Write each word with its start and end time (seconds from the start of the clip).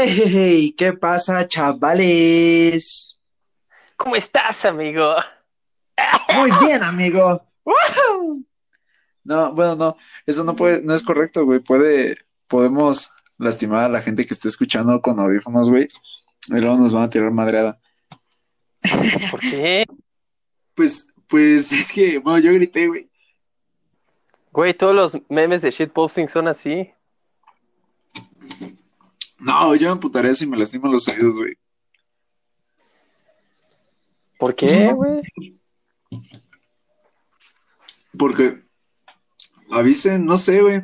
Hey, 0.00 0.76
¿qué 0.78 0.92
pasa, 0.92 1.48
chavales? 1.48 3.18
¿Cómo 3.96 4.14
estás, 4.14 4.64
amigo? 4.64 5.16
Muy 6.36 6.52
bien, 6.60 6.84
amigo. 6.84 7.42
No, 9.24 9.52
bueno, 9.52 9.74
no, 9.74 9.96
eso 10.24 10.44
no 10.44 10.54
puede, 10.54 10.82
no 10.82 10.94
es 10.94 11.02
correcto, 11.02 11.44
güey. 11.44 11.58
Puede, 11.58 12.16
podemos 12.46 13.10
lastimar 13.38 13.86
a 13.86 13.88
la 13.88 14.00
gente 14.00 14.24
que 14.24 14.34
esté 14.34 14.46
escuchando 14.46 15.02
con 15.02 15.18
audífonos, 15.18 15.68
güey. 15.68 15.88
Y 16.46 16.60
luego 16.60 16.76
nos 16.76 16.94
van 16.94 17.02
a 17.02 17.10
tirar 17.10 17.32
madreada. 17.32 17.80
¿Por 19.32 19.40
qué? 19.40 19.84
Pues, 20.76 21.12
pues 21.26 21.72
es 21.72 21.92
que, 21.92 22.18
bueno, 22.18 22.38
yo 22.38 22.52
grité, 22.52 22.86
güey. 22.86 23.10
Güey, 24.52 24.74
todos 24.74 24.94
los 24.94 25.18
memes 25.28 25.60
de 25.62 25.72
shitposting 25.72 26.28
son 26.28 26.46
así. 26.46 26.94
No, 29.38 29.74
yo 29.76 29.88
me 29.88 29.92
emputaré 29.92 30.34
si 30.34 30.46
me 30.46 30.56
lastiman 30.56 30.92
los 30.92 31.06
oídos, 31.08 31.36
güey. 31.36 31.54
¿Por 34.38 34.54
qué, 34.54 34.92
güey? 34.92 35.22
Porque 38.16 38.62
avisen, 39.70 40.26
no 40.26 40.36
sé, 40.36 40.60
güey. 40.62 40.82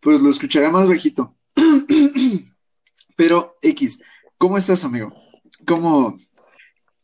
Pues 0.00 0.20
lo 0.20 0.28
escucharé 0.28 0.68
más 0.68 0.88
bajito. 0.88 1.34
Pero, 3.16 3.56
X, 3.62 4.02
¿cómo 4.38 4.58
estás, 4.58 4.84
amigo? 4.84 5.12
¿Cómo, 5.66 6.18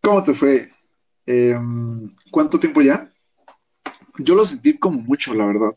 cómo 0.03 0.23
te 0.23 0.35
fue? 0.35 0.71
Em, 1.27 2.11
¿cuánto 2.31 2.59
tiempo 2.59 2.81
ya? 2.81 3.11
Yo 4.19 4.35
lo 4.35 4.45
sentí 4.45 4.79
como 4.79 5.01
mucho, 5.01 5.35
la 5.35 5.47
verdad. 5.47 5.71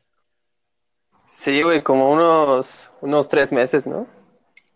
Sí, 1.26 1.62
güey, 1.62 1.84
como 1.84 2.12
unos, 2.12 2.90
unos 3.02 3.30
tres 3.30 3.52
meses, 3.52 3.88
¿no? 3.88 4.08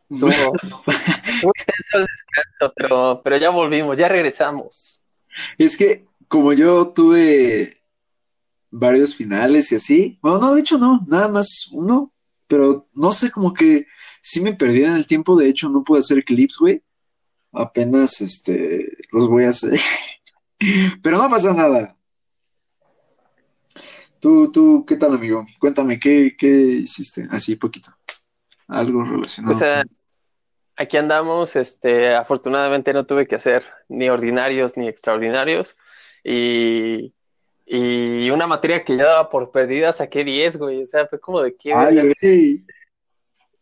Muy 0.09 0.31
tenso 0.31 1.97
el 1.97 2.05
descanso, 2.05 2.73
pero, 2.75 3.21
pero 3.23 3.38
ya 3.38 3.49
volvimos, 3.49 3.97
ya 3.97 4.07
regresamos. 4.07 5.03
Es 5.58 5.77
que 5.77 6.05
como 6.27 6.53
yo 6.53 6.89
tuve 6.89 7.81
varios 8.69 9.16
finales 9.16 9.72
y 9.72 9.75
así, 9.75 10.19
bueno, 10.22 10.39
no, 10.39 10.53
de 10.55 10.61
hecho 10.61 10.77
no, 10.77 11.03
nada 11.08 11.27
más 11.27 11.69
uno, 11.72 12.14
pero 12.47 12.88
no 12.94 13.11
sé, 13.11 13.31
como 13.31 13.53
que 13.53 13.86
sí 14.22 14.41
me 14.41 14.53
perdí 14.53 14.83
en 14.83 14.94
el 14.94 15.08
tiempo, 15.08 15.38
de 15.38 15.49
hecho 15.49 15.69
no 15.69 15.83
pude 15.83 15.99
hacer 15.99 16.23
clips, 16.23 16.58
güey. 16.59 16.81
Apenas, 17.52 18.21
este, 18.21 18.97
los 19.11 19.27
voy 19.27 19.45
a 19.45 19.49
hacer. 19.49 19.80
Pero 21.02 21.17
no 21.17 21.30
pasa 21.30 21.53
nada. 21.53 21.95
Tú, 24.19 24.52
tú, 24.52 24.86
¿qué 24.86 24.95
tal, 24.97 25.14
amigo? 25.14 25.45
Cuéntame, 25.59 25.99
¿qué, 25.99 26.36
qué 26.38 26.47
hiciste? 26.47 27.27
Así, 27.31 27.55
poquito. 27.55 27.95
Algo 28.67 29.03
relacionado. 29.03 29.55
O 29.55 29.59
sea, 29.59 29.83
con- 29.83 29.97
aquí 30.78 30.97
andamos, 30.97 31.56
este, 31.56 32.16
afortunadamente 32.16 32.94
no 32.94 33.06
tuve 33.06 33.28
que 33.28 33.36
hacer 33.36 33.64
ni 33.89 34.09
ordinarios 34.09 34.78
ni 34.78 34.88
extraordinarios. 34.88 35.78
Y, 36.23 37.14
y 37.66 38.30
una 38.30 38.47
materia 38.47 38.83
que 38.86 38.95
ya 38.95 39.05
daba 39.05 39.30
por 39.30 39.52
perdida 39.52 39.92
saqué 39.94 40.23
10, 40.23 40.58
güey. 40.58 40.83
O 40.83 40.86
sea, 40.86 41.08
fue 41.08 41.20
como 41.20 41.42
de 41.42 41.55
qué 41.55 41.73
Ay. 41.73 42.64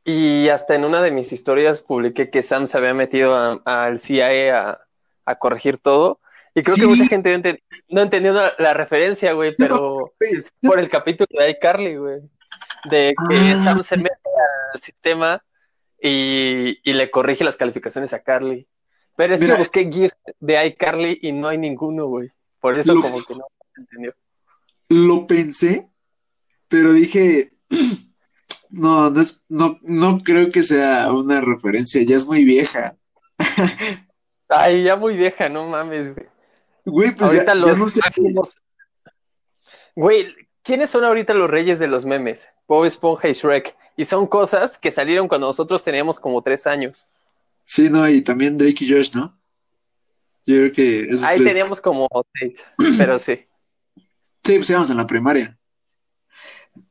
Y 0.03 0.49
hasta 0.49 0.75
en 0.75 0.85
una 0.85 1.01
de 1.01 1.11
mis 1.11 1.31
historias 1.31 1.81
publiqué 1.81 2.29
que 2.29 2.43
Sam 2.43 2.67
se 2.67 2.77
había 2.77 2.93
metido 2.93 3.61
al 3.65 3.97
CIA 3.97 4.59
a, 4.69 4.81
a 5.25 5.35
corregir 5.35 5.77
todo. 5.79 6.19
Y 6.53 6.61
creo 6.61 6.75
que 6.75 6.85
mucha 6.85 7.07
gente 7.07 7.35
no, 7.35 7.43
enten- 7.43 7.61
no 7.89 8.01
entendió 8.01 8.31
la, 8.31 8.53
la 8.59 8.73
referencia, 8.73 9.33
güey, 9.33 9.55
pero 9.57 10.13
por 10.61 10.79
el 10.79 10.89
capítulo 10.89 11.27
de 11.37 11.49
iCarly, 11.49 11.97
güey. 11.97 12.19
De 12.89 13.13
que 13.29 13.35
Ah. 13.35 13.61
Sam 13.63 13.83
se 13.83 13.97
mete 13.97 14.15
al 14.73 14.79
sistema 14.79 15.43
y, 16.07 16.79
y 16.83 16.93
le 16.93 17.09
corrige 17.09 17.43
las 17.43 17.57
calificaciones 17.57 18.13
a 18.13 18.21
Carly. 18.23 18.67
Pero 19.17 19.33
es 19.33 19.41
Mira, 19.41 19.53
que 19.53 19.59
busqué 19.59 19.89
GIFs 19.91 20.15
de 20.39 20.65
iCarly 20.67 21.19
y 21.21 21.31
no 21.31 21.47
hay 21.47 21.57
ninguno, 21.57 22.07
güey. 22.07 22.29
Por 22.59 22.77
eso 22.77 22.93
Lo- 22.93 23.01
como 23.01 23.23
que 23.25 23.33
no 23.35 23.45
entendió. 23.77 24.13
Lo 24.89 25.25
pensé, 25.25 25.89
pero 26.67 26.93
dije, 26.93 27.53
no, 28.69 29.09
no 29.09 29.19
es, 29.21 29.43
no, 29.49 29.79
no 29.81 30.19
creo 30.23 30.51
que 30.51 30.61
sea 30.61 31.11
una 31.11 31.41
referencia, 31.41 32.03
ya 32.03 32.15
es 32.17 32.25
muy 32.27 32.43
vieja. 32.45 32.95
Ay, 34.49 34.83
ya 34.83 34.95
muy 34.95 35.15
vieja, 35.15 35.49
no 35.49 35.67
mames, 35.67 36.13
güey. 36.13 36.27
Güey, 36.85 37.11
pues 37.15 37.31
Ahorita 37.31 37.53
ya, 37.53 37.55
los 37.55 37.71
ya 37.71 37.77
no 37.79 37.87
sé. 37.87 37.99
máximos. 38.03 38.57
Güey, 39.95 40.35
¿quiénes 40.65 40.89
son 40.89 41.03
ahorita 41.05 41.33
los 41.33 41.49
reyes 41.49 41.79
de 41.79 41.87
los 41.87 42.05
memes? 42.05 42.49
Bob 42.67 42.85
Esponja 42.85 43.29
y 43.29 43.33
Shrek. 43.33 43.75
Y 43.95 44.03
son 44.03 44.27
cosas 44.27 44.77
que 44.77 44.91
salieron 44.91 45.27
cuando 45.29 45.47
nosotros 45.47 45.83
teníamos 45.83 46.19
como 46.19 46.41
tres 46.41 46.67
años. 46.67 47.07
Sí, 47.63 47.89
no, 47.89 48.07
y 48.09 48.21
también 48.21 48.57
Drake 48.57 48.83
y 48.83 48.91
Josh, 48.91 49.15
¿no? 49.15 49.37
Yo 50.45 50.57
creo 50.57 50.71
que 50.71 50.99
esos 51.05 51.23
Ahí 51.23 51.39
tres. 51.39 51.53
teníamos 51.53 51.81
como 51.81 52.07
seis, 52.33 52.55
pero 52.97 53.17
sí. 53.17 53.39
Sí, 54.43 54.57
pues 54.57 54.69
íbamos 54.69 54.89
en 54.89 54.97
la 54.97 55.07
primaria. 55.07 55.57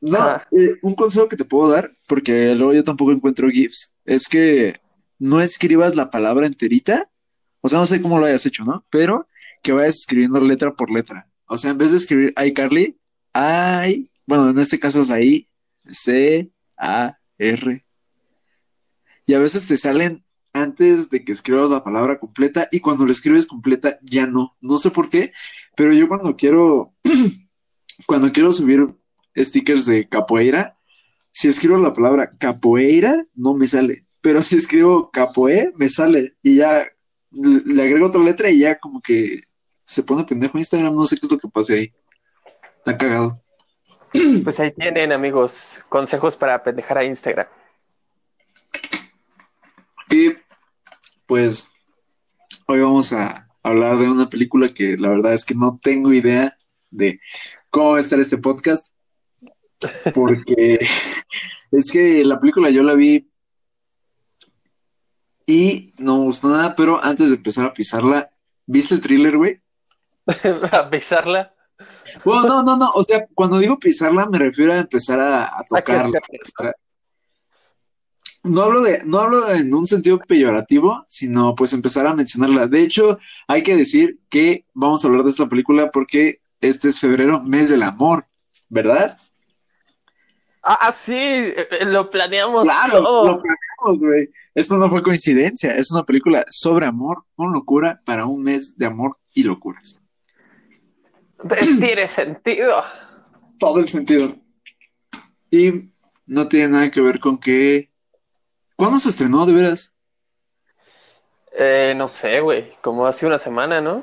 No, 0.00 0.36
eh, 0.50 0.76
un 0.82 0.94
consejo 0.94 1.28
que 1.28 1.36
te 1.36 1.44
puedo 1.44 1.70
dar, 1.70 1.88
porque 2.08 2.54
luego 2.54 2.72
yo 2.72 2.82
tampoco 2.82 3.12
encuentro 3.12 3.50
GIFs, 3.50 3.94
es 4.06 4.28
que 4.28 4.80
no 5.18 5.40
escribas 5.40 5.94
la 5.94 6.10
palabra 6.10 6.46
enterita. 6.46 7.10
O 7.60 7.68
sea, 7.68 7.78
no 7.78 7.86
sé 7.86 8.00
cómo 8.02 8.18
lo 8.18 8.26
hayas 8.26 8.44
hecho, 8.46 8.64
¿no? 8.64 8.84
Pero 8.90 9.28
que 9.62 9.72
vayas 9.72 9.94
escribiendo 10.00 10.40
letra 10.40 10.74
por 10.74 10.90
letra. 10.90 11.28
O 11.46 11.56
sea, 11.58 11.70
en 11.70 11.78
vez 11.78 11.92
de 11.92 11.98
escribir 11.98 12.34
iCarly, 12.44 12.98
I, 13.34 14.08
bueno, 14.26 14.50
en 14.50 14.58
este 14.58 14.78
caso 14.78 15.00
es 15.00 15.08
la 15.08 15.20
I, 15.20 15.48
C, 15.84 16.50
A, 16.76 17.18
R. 17.38 17.84
Y 19.26 19.34
a 19.34 19.38
veces 19.38 19.66
te 19.66 19.76
salen 19.76 20.24
antes 20.52 21.10
de 21.10 21.24
que 21.24 21.32
escribas 21.32 21.70
la 21.70 21.82
palabra 21.82 22.18
completa 22.18 22.68
y 22.70 22.80
cuando 22.80 23.04
la 23.04 23.12
escribes 23.12 23.46
completa 23.46 23.98
ya 24.02 24.26
no. 24.26 24.56
No 24.60 24.78
sé 24.78 24.90
por 24.90 25.10
qué, 25.10 25.32
pero 25.76 25.92
yo 25.92 26.08
cuando 26.08 26.36
quiero, 26.36 26.94
cuando 28.06 28.32
quiero 28.32 28.52
subir 28.52 28.94
stickers 29.36 29.86
de 29.86 30.08
capoeira, 30.08 30.78
si 31.32 31.48
escribo 31.48 31.76
la 31.78 31.92
palabra 31.92 32.36
capoeira, 32.38 33.26
no 33.34 33.54
me 33.54 33.66
sale. 33.66 34.06
Pero 34.20 34.40
si 34.40 34.56
escribo 34.56 35.10
capoe, 35.10 35.72
me 35.76 35.88
sale. 35.88 36.36
Y 36.42 36.56
ya 36.56 36.86
le 37.30 37.82
agrego 37.82 38.06
otra 38.06 38.22
letra 38.22 38.48
y 38.50 38.60
ya 38.60 38.78
como 38.78 39.00
que 39.00 39.42
se 39.84 40.04
pone 40.04 40.24
pendejo 40.24 40.56
Instagram. 40.56 40.94
No 40.94 41.04
sé 41.04 41.16
qué 41.16 41.26
es 41.26 41.32
lo 41.32 41.38
que 41.38 41.48
pase 41.48 41.74
ahí. 41.74 41.92
Está 42.84 42.98
cagado. 42.98 43.42
Pues 44.44 44.60
ahí 44.60 44.70
tienen, 44.72 45.10
amigos, 45.10 45.82
consejos 45.88 46.36
para 46.36 46.62
pendejar 46.62 46.98
a 46.98 47.04
Instagram. 47.04 47.46
Y 50.10 50.34
pues 51.24 51.72
hoy 52.66 52.82
vamos 52.82 53.14
a 53.14 53.48
hablar 53.62 53.96
de 53.96 54.10
una 54.10 54.28
película 54.28 54.68
que 54.68 54.98
la 54.98 55.08
verdad 55.08 55.32
es 55.32 55.46
que 55.46 55.54
no 55.54 55.80
tengo 55.82 56.12
idea 56.12 56.58
de 56.90 57.20
cómo 57.70 57.92
va 57.92 57.96
a 57.96 58.00
estar 58.00 58.20
este 58.20 58.36
podcast. 58.36 58.88
Porque 60.12 60.78
es 61.72 61.90
que 61.90 62.22
la 62.22 62.38
película 62.38 62.68
yo 62.68 62.82
la 62.82 62.92
vi 62.92 63.30
y 65.46 65.94
no 65.96 66.18
me 66.18 66.24
gustó 66.24 66.48
nada, 66.48 66.74
pero 66.74 67.02
antes 67.02 67.30
de 67.30 67.36
empezar 67.36 67.64
a 67.64 67.72
pisarla, 67.72 68.30
¿viste 68.66 68.96
el 68.96 69.00
thriller, 69.00 69.38
güey? 69.38 69.62
a 70.70 70.90
pisarla. 70.90 71.53
Bueno, 72.24 72.46
no, 72.46 72.62
no, 72.62 72.76
no, 72.76 72.90
o 72.94 73.02
sea, 73.02 73.26
cuando 73.34 73.58
digo 73.58 73.78
pisarla 73.78 74.26
me 74.26 74.38
refiero 74.38 74.72
a 74.72 74.78
empezar 74.78 75.20
a, 75.20 75.44
a 75.46 75.64
tocarla. 75.66 76.20
No 78.44 78.62
hablo 78.62 78.82
de, 78.82 79.02
no 79.04 79.20
hablo 79.20 79.50
en 79.50 79.72
un 79.72 79.86
sentido 79.86 80.18
peyorativo, 80.18 81.04
sino 81.08 81.54
pues 81.54 81.72
empezar 81.72 82.06
a 82.06 82.14
mencionarla. 82.14 82.66
De 82.66 82.82
hecho, 82.82 83.18
hay 83.48 83.62
que 83.62 83.74
decir 83.74 84.18
que 84.28 84.66
vamos 84.74 85.02
a 85.04 85.08
hablar 85.08 85.24
de 85.24 85.30
esta 85.30 85.48
película 85.48 85.90
porque 85.90 86.40
este 86.60 86.88
es 86.88 87.00
febrero, 87.00 87.42
mes 87.42 87.70
del 87.70 87.82
amor, 87.82 88.26
¿verdad? 88.68 89.18
Ah, 90.62 90.78
ah, 90.80 90.92
sí, 90.92 91.14
eh, 91.14 91.68
eh, 91.70 91.84
lo 91.86 92.08
planeamos 92.10 92.64
Claro, 92.64 93.02
todo. 93.02 93.26
lo 93.28 93.42
planeamos, 93.42 94.04
güey. 94.04 94.30
Esto 94.54 94.76
no 94.76 94.88
fue 94.88 95.02
coincidencia, 95.02 95.74
es 95.76 95.90
una 95.90 96.04
película 96.04 96.44
sobre 96.48 96.86
amor, 96.86 97.24
con 97.34 97.52
locura, 97.52 97.98
para 98.04 98.26
un 98.26 98.42
mes 98.42 98.76
de 98.76 98.86
amor 98.86 99.18
y 99.34 99.42
locuras. 99.42 100.00
Tiene 101.80 102.06
sentido. 102.06 102.82
Todo 103.58 103.80
el 103.80 103.88
sentido. 103.88 104.28
Y 105.50 105.90
no 106.26 106.48
tiene 106.48 106.68
nada 106.68 106.90
que 106.90 107.00
ver 107.00 107.20
con 107.20 107.38
que... 107.38 107.90
¿Cuándo 108.76 108.98
se 108.98 109.10
estrenó, 109.10 109.46
de 109.46 109.52
veras? 109.52 109.94
Eh, 111.56 111.94
no 111.96 112.08
sé, 112.08 112.40
güey, 112.40 112.72
como 112.82 113.06
hace 113.06 113.26
una 113.26 113.38
semana, 113.38 113.80
¿no? 113.80 114.02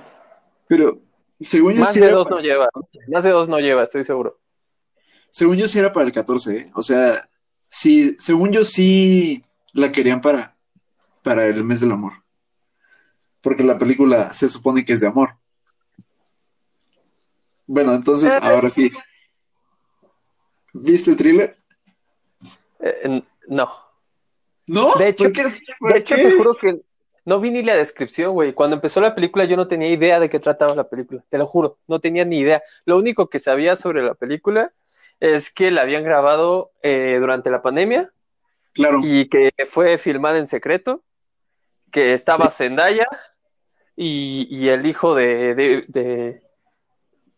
Pero 0.67 1.01
según 1.41 1.73
yo 1.73 1.81
Más 1.81 1.93
sí 1.93 1.99
de 1.99 2.05
era 2.05 2.15
dos 2.15 2.27
para- 2.27 2.41
no 2.41 2.47
lleva. 2.47 2.69
Más 3.09 3.23
de 3.25 3.31
dos 3.31 3.49
no 3.49 3.59
lleva, 3.59 3.83
estoy 3.83 4.05
seguro. 4.05 4.39
Según 5.29 5.57
yo 5.57 5.67
sí 5.67 5.79
era 5.79 5.91
para 5.91 6.05
el 6.05 6.11
14, 6.13 6.57
¿eh? 6.57 6.71
O 6.75 6.81
sea, 6.81 7.29
sí, 7.67 8.15
según 8.19 8.51
yo 8.53 8.63
sí 8.63 9.41
la 9.73 9.91
querían 9.91 10.21
para, 10.21 10.55
para 11.23 11.45
el 11.47 11.63
mes 11.65 11.81
del 11.81 11.91
amor. 11.91 12.13
Porque 13.41 13.63
la 13.63 13.77
película 13.77 14.31
se 14.31 14.47
supone 14.47 14.85
que 14.85 14.93
es 14.93 15.01
de 15.01 15.07
amor. 15.07 15.35
Bueno, 17.73 17.93
entonces, 17.95 18.35
Eh. 18.35 18.39
ahora 18.41 18.67
sí. 18.67 18.91
¿Viste 20.73 21.11
el 21.11 21.15
thriller? 21.17 21.57
Eh, 22.81 23.23
no. 23.47 23.71
¿No? 24.67 24.93
De 24.95 25.07
hecho, 25.07 25.23
¿Por 25.25 25.33
qué? 25.33 25.43
¿Por 25.79 25.93
de 25.93 25.99
hecho 25.99 26.15
qué? 26.15 26.23
te 26.23 26.31
juro 26.33 26.55
que 26.57 26.81
no 27.23 27.39
vi 27.39 27.49
ni 27.49 27.63
la 27.63 27.77
descripción, 27.77 28.33
güey. 28.33 28.51
Cuando 28.51 28.75
empezó 28.75 28.99
la 28.99 29.15
película 29.15 29.45
yo 29.45 29.55
no 29.55 29.69
tenía 29.69 29.87
idea 29.87 30.19
de 30.19 30.29
qué 30.29 30.39
trataba 30.41 30.75
la 30.75 30.89
película, 30.89 31.23
te 31.29 31.37
lo 31.37 31.47
juro, 31.47 31.77
no 31.87 32.01
tenía 32.01 32.25
ni 32.25 32.39
idea. 32.39 32.61
Lo 32.83 32.97
único 32.97 33.29
que 33.29 33.39
sabía 33.39 33.77
sobre 33.77 34.03
la 34.03 34.15
película 34.15 34.73
es 35.21 35.49
que 35.49 35.71
la 35.71 35.83
habían 35.83 36.03
grabado 36.03 36.71
eh, 36.83 37.17
durante 37.21 37.49
la 37.51 37.61
pandemia 37.61 38.11
Claro. 38.73 38.99
y 39.01 39.29
que 39.29 39.51
fue 39.69 39.97
filmada 39.97 40.39
en 40.39 40.47
secreto, 40.47 41.03
que 41.89 42.11
estaba 42.13 42.49
Zendaya 42.49 43.07
y, 43.95 44.45
y 44.49 44.67
el 44.69 44.85
hijo 44.85 45.15
de, 45.15 45.55
de, 45.55 45.85
de, 45.87 46.41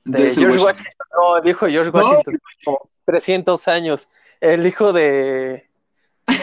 de 0.05 0.29
George 0.29 0.45
Washington. 0.45 0.65
Washington. 0.65 1.07
No, 1.17 1.37
el 1.37 1.49
hijo 1.49 1.65
de 1.65 1.71
George 1.71 1.91
No. 1.91 1.99
Washington, 1.99 2.39
como 2.65 2.89
300 3.05 3.67
años. 3.67 4.09
El 4.41 4.65
hijo 4.65 4.93
de... 4.93 5.69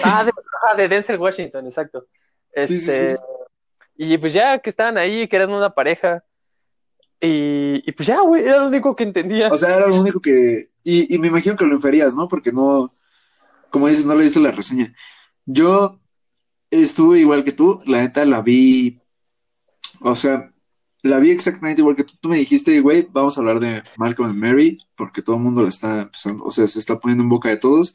Ah, 0.05 0.25
de, 0.25 0.33
ah, 0.69 0.75
de 0.77 0.89
Denzel 0.89 1.19
Washington, 1.19 1.67
exacto. 1.67 2.07
Sí, 2.55 2.67
sí, 2.67 2.75
Este, 2.75 3.17
sí. 3.17 3.23
Y 3.97 4.19
pues 4.19 4.33
ya 4.33 4.59
que 4.59 4.71
estaban 4.71 4.97
ahí, 4.97 5.29
que 5.29 5.37
eran 5.37 5.53
una 5.53 5.71
pareja. 5.71 6.25
Y, 7.21 7.83
y 7.87 7.93
pues 7.93 8.07
ya, 8.07 8.21
güey, 8.21 8.45
era 8.45 8.59
lo 8.59 8.69
único 8.69 8.97
que 8.97 9.05
entendía. 9.05 9.49
O 9.53 9.57
sea, 9.57 9.77
era 9.77 9.87
lo 9.87 10.01
único 10.01 10.21
que. 10.21 10.71
Y, 10.83 11.15
y 11.15 11.19
me 11.19 11.29
imagino 11.29 11.55
que 11.55 11.67
lo 11.67 11.75
inferías, 11.75 12.15
¿no? 12.15 12.27
Porque 12.27 12.51
no. 12.51 12.95
Como 13.69 13.89
dices, 13.89 14.07
no 14.07 14.15
leíste 14.15 14.41
la 14.41 14.53
reseña. 14.53 14.95
Yo 15.45 16.01
estuve 16.71 17.19
igual 17.19 17.45
que 17.45 17.53
tú, 17.53 17.79
la 17.85 17.99
neta 17.99 18.25
la 18.25 18.41
vi. 18.41 19.01
O 20.01 20.15
sea, 20.15 20.51
la 21.03 21.19
vi 21.19 21.31
exactamente 21.31 21.81
igual 21.81 21.97
que 21.97 22.05
tú. 22.05 22.29
Me 22.29 22.39
dijiste, 22.39 22.81
güey, 22.81 23.07
vamos 23.11 23.37
a 23.37 23.41
hablar 23.41 23.61
de 23.61 23.83
Malcolm 23.97 24.31
and 24.31 24.39
Mary, 24.39 24.79
porque 24.97 25.23
todo 25.23 25.37
el 25.37 25.43
mundo 25.43 25.63
la 25.63 25.69
está 25.69 26.03
empezando, 26.03 26.45
o 26.45 26.51
sea, 26.51 26.67
se 26.67 26.79
está 26.79 26.99
poniendo 26.99 27.23
en 27.25 27.31
boca 27.31 27.49
de 27.49 27.57
todos. 27.57 27.95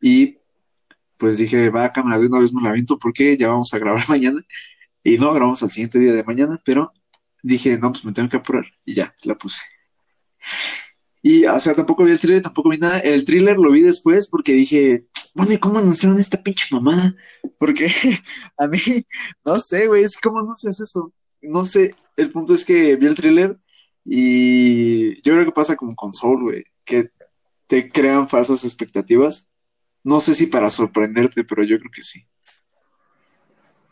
Y 0.00 0.38
pues 1.18 1.38
dije, 1.38 1.70
va, 1.70 1.92
cámara, 1.92 2.18
de 2.18 2.26
una 2.26 2.40
vez 2.40 2.52
me 2.52 2.62
la 2.62 2.70
aviento, 2.70 2.98
porque 2.98 3.36
ya 3.36 3.48
vamos 3.48 3.72
a 3.74 3.78
grabar 3.78 4.02
mañana. 4.08 4.42
Y 5.04 5.18
no, 5.18 5.32
grabamos 5.32 5.62
al 5.62 5.70
siguiente 5.70 5.98
día 5.98 6.12
de 6.12 6.24
mañana, 6.24 6.60
pero 6.64 6.92
dije, 7.42 7.78
no, 7.78 7.92
pues 7.92 8.04
me 8.04 8.12
tengo 8.12 8.28
que 8.28 8.38
apurar. 8.38 8.64
Y 8.84 8.94
ya, 8.94 9.14
la 9.24 9.36
puse. 9.36 9.62
Y, 11.22 11.44
o 11.44 11.60
sea, 11.60 11.74
tampoco 11.74 12.04
vi 12.04 12.12
el 12.12 12.18
thriller, 12.18 12.42
tampoco 12.42 12.70
vi 12.70 12.78
nada. 12.78 12.98
El 13.00 13.24
thriller 13.24 13.58
lo 13.58 13.70
vi 13.70 13.82
después 13.82 14.26
porque 14.26 14.52
dije, 14.52 15.06
bueno, 15.34 15.52
¿y 15.52 15.58
cómo 15.58 15.78
anunciaron 15.78 16.18
esta 16.18 16.42
pinche 16.42 16.66
mamada? 16.70 17.14
Porque 17.58 17.88
a 18.58 18.66
mí, 18.66 18.78
no 19.44 19.58
sé, 19.58 19.86
güey, 19.86 20.04
es 20.04 20.18
como 20.18 20.40
anuncias 20.40 20.80
eso. 20.80 21.12
No 21.42 21.64
sé, 21.64 21.94
el 22.20 22.30
punto 22.30 22.54
es 22.54 22.64
que 22.64 22.96
vi 22.96 23.06
el 23.06 23.14
thriller 23.14 23.58
y 24.04 25.16
yo 25.22 25.34
creo 25.34 25.44
que 25.44 25.52
pasa 25.52 25.76
como 25.76 25.94
con 25.94 26.14
Soul, 26.14 26.42
güey, 26.42 26.64
que 26.84 27.10
te 27.66 27.90
crean 27.90 28.28
falsas 28.28 28.64
expectativas. 28.64 29.48
No 30.02 30.20
sé 30.20 30.34
si 30.34 30.46
para 30.46 30.70
sorprenderte, 30.70 31.44
pero 31.44 31.62
yo 31.62 31.78
creo 31.78 31.90
que 31.94 32.02
sí. 32.02 32.26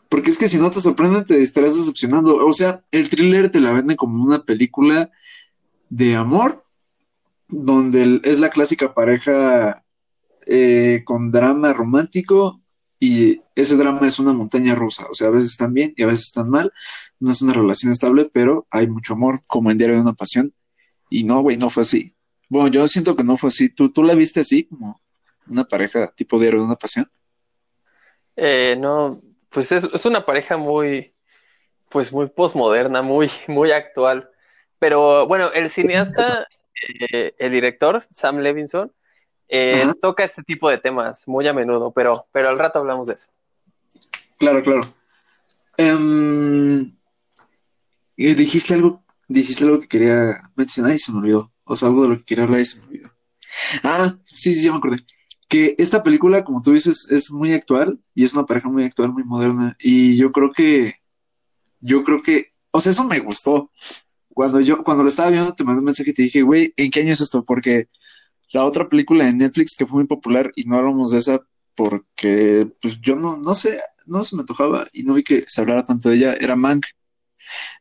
Porque 0.09 0.31
es 0.31 0.39
que 0.39 0.47
si 0.47 0.57
no 0.57 0.71
te 0.71 0.81
sorprenden, 0.81 1.25
te 1.25 1.41
estarás 1.41 1.75
decepcionando. 1.75 2.35
O 2.45 2.51
sea, 2.53 2.83
el 2.91 3.09
thriller 3.09 3.51
te 3.51 3.61
la 3.61 3.73
venden 3.73 3.95
como 3.95 4.23
una 4.23 4.43
película 4.43 5.11
de 5.89 6.15
amor, 6.15 6.65
donde 7.47 8.19
es 8.23 8.39
la 8.39 8.49
clásica 8.49 8.93
pareja 8.93 9.85
eh, 10.45 11.03
con 11.05 11.31
drama 11.31 11.73
romántico 11.73 12.59
y 12.99 13.41
ese 13.55 13.77
drama 13.77 14.07
es 14.07 14.19
una 14.19 14.33
montaña 14.33 14.75
rusa. 14.75 15.07
O 15.09 15.13
sea, 15.13 15.27
a 15.27 15.31
veces 15.31 15.51
están 15.51 15.73
bien 15.73 15.93
y 15.95 16.03
a 16.03 16.07
veces 16.07 16.25
están 16.25 16.49
mal. 16.49 16.73
No 17.19 17.31
es 17.31 17.41
una 17.41 17.53
relación 17.53 17.91
estable, 17.91 18.29
pero 18.31 18.65
hay 18.69 18.87
mucho 18.87 19.13
amor, 19.13 19.39
como 19.47 19.71
en 19.71 19.77
Diario 19.77 19.97
de 19.97 20.01
una 20.01 20.13
Pasión. 20.13 20.53
Y 21.09 21.23
no, 21.23 21.41
güey, 21.41 21.57
no 21.57 21.69
fue 21.69 21.81
así. 21.81 22.15
Bueno, 22.47 22.69
yo 22.69 22.87
siento 22.87 23.15
que 23.15 23.23
no 23.23 23.37
fue 23.37 23.49
así. 23.49 23.69
¿Tú, 23.69 23.91
tú 23.91 24.03
la 24.03 24.15
viste 24.15 24.39
así, 24.39 24.65
como 24.65 24.99
una 25.47 25.65
pareja 25.65 26.11
tipo 26.15 26.39
Diario 26.39 26.59
de 26.61 26.65
una 26.65 26.75
Pasión? 26.75 27.05
Eh, 28.35 28.77
no, 28.79 29.21
pues 29.49 29.71
es, 29.71 29.83
es 29.93 30.05
una 30.05 30.25
pareja 30.25 30.55
muy, 30.57 31.13
pues 31.89 32.13
muy 32.13 32.27
posmoderna, 32.27 33.01
muy, 33.01 33.29
muy 33.47 33.71
actual. 33.71 34.29
Pero 34.79 35.27
bueno, 35.27 35.51
el 35.51 35.69
cineasta, 35.69 36.47
eh, 37.11 37.33
el 37.37 37.51
director, 37.51 38.05
Sam 38.09 38.37
Levinson, 38.37 38.93
eh, 39.49 39.91
toca 40.01 40.23
este 40.23 40.43
tipo 40.43 40.69
de 40.69 40.77
temas 40.77 41.27
muy 41.27 41.47
a 41.47 41.53
menudo, 41.53 41.91
pero, 41.91 42.27
pero 42.31 42.49
al 42.49 42.59
rato 42.59 42.79
hablamos 42.79 43.07
de 43.07 43.15
eso. 43.15 43.29
Claro, 44.37 44.63
claro. 44.63 44.81
Em, 45.75 46.95
dijiste 48.35 48.73
algo, 48.73 49.03
dijiste 49.27 49.63
algo 49.63 49.79
que 49.79 49.87
quería 49.87 50.51
mencionar 50.55 50.93
y 50.93 50.99
se 50.99 51.11
me 51.11 51.19
olvidó. 51.19 51.51
O 51.63 51.75
sea, 51.75 51.87
algo 51.87 52.03
de 52.03 52.09
lo 52.09 52.17
que 52.17 52.25
quería 52.25 52.43
hablar 52.43 52.59
y 52.59 52.65
se 52.65 52.81
me 52.81 52.87
olvidó. 52.87 53.09
Ah, 53.83 54.17
sí, 54.25 54.53
sí, 54.53 54.63
ya 54.63 54.71
me 54.71 54.77
acordé. 54.77 54.97
Que 55.47 55.75
esta 55.77 56.03
película, 56.03 56.43
como 56.43 56.61
tú 56.61 56.73
dices, 56.73 57.09
es 57.11 57.31
muy 57.31 57.53
actual 57.53 57.99
y 58.13 58.23
es 58.23 58.33
una 58.33 58.45
pareja 58.45 58.69
muy 58.69 58.83
actual, 58.83 59.13
muy 59.13 59.23
moderna. 59.23 59.75
Y 59.79 60.17
yo 60.17 60.31
creo 60.31 60.51
que, 60.51 60.95
yo 61.79 62.03
creo 62.03 62.21
que, 62.21 62.53
o 62.71 62.81
sea, 62.81 62.91
eso 62.91 63.03
me 63.05 63.19
gustó. 63.19 63.71
Cuando 64.29 64.59
yo, 64.59 64.83
cuando 64.83 65.03
lo 65.03 65.09
estaba 65.09 65.29
viendo, 65.29 65.53
te 65.53 65.63
mandé 65.63 65.79
un 65.79 65.85
mensaje 65.85 66.11
y 66.11 66.13
te 66.13 66.23
dije, 66.23 66.41
güey, 66.43 66.73
¿en 66.77 66.91
qué 66.91 67.01
año 67.01 67.13
es 67.13 67.21
esto? 67.21 67.43
Porque 67.43 67.87
la 68.51 68.65
otra 68.65 68.89
película 68.89 69.25
de 69.25 69.33
Netflix 69.33 69.75
que 69.75 69.85
fue 69.85 69.99
muy 69.99 70.07
popular 70.07 70.51
y 70.55 70.65
no 70.65 70.77
hablamos 70.77 71.11
de 71.11 71.19
esa 71.19 71.41
porque, 71.75 72.69
pues 72.81 72.99
yo 72.99 73.15
no, 73.15 73.37
no 73.37 73.55
sé, 73.55 73.79
no 74.05 74.23
se 74.23 74.35
me 74.35 74.41
antojaba 74.41 74.87
y 74.91 75.03
no 75.03 75.13
vi 75.13 75.23
que 75.23 75.45
se 75.47 75.61
hablara 75.61 75.85
tanto 75.85 76.09
de 76.09 76.15
ella, 76.15 76.33
era 76.33 76.57
Mank 76.57 76.85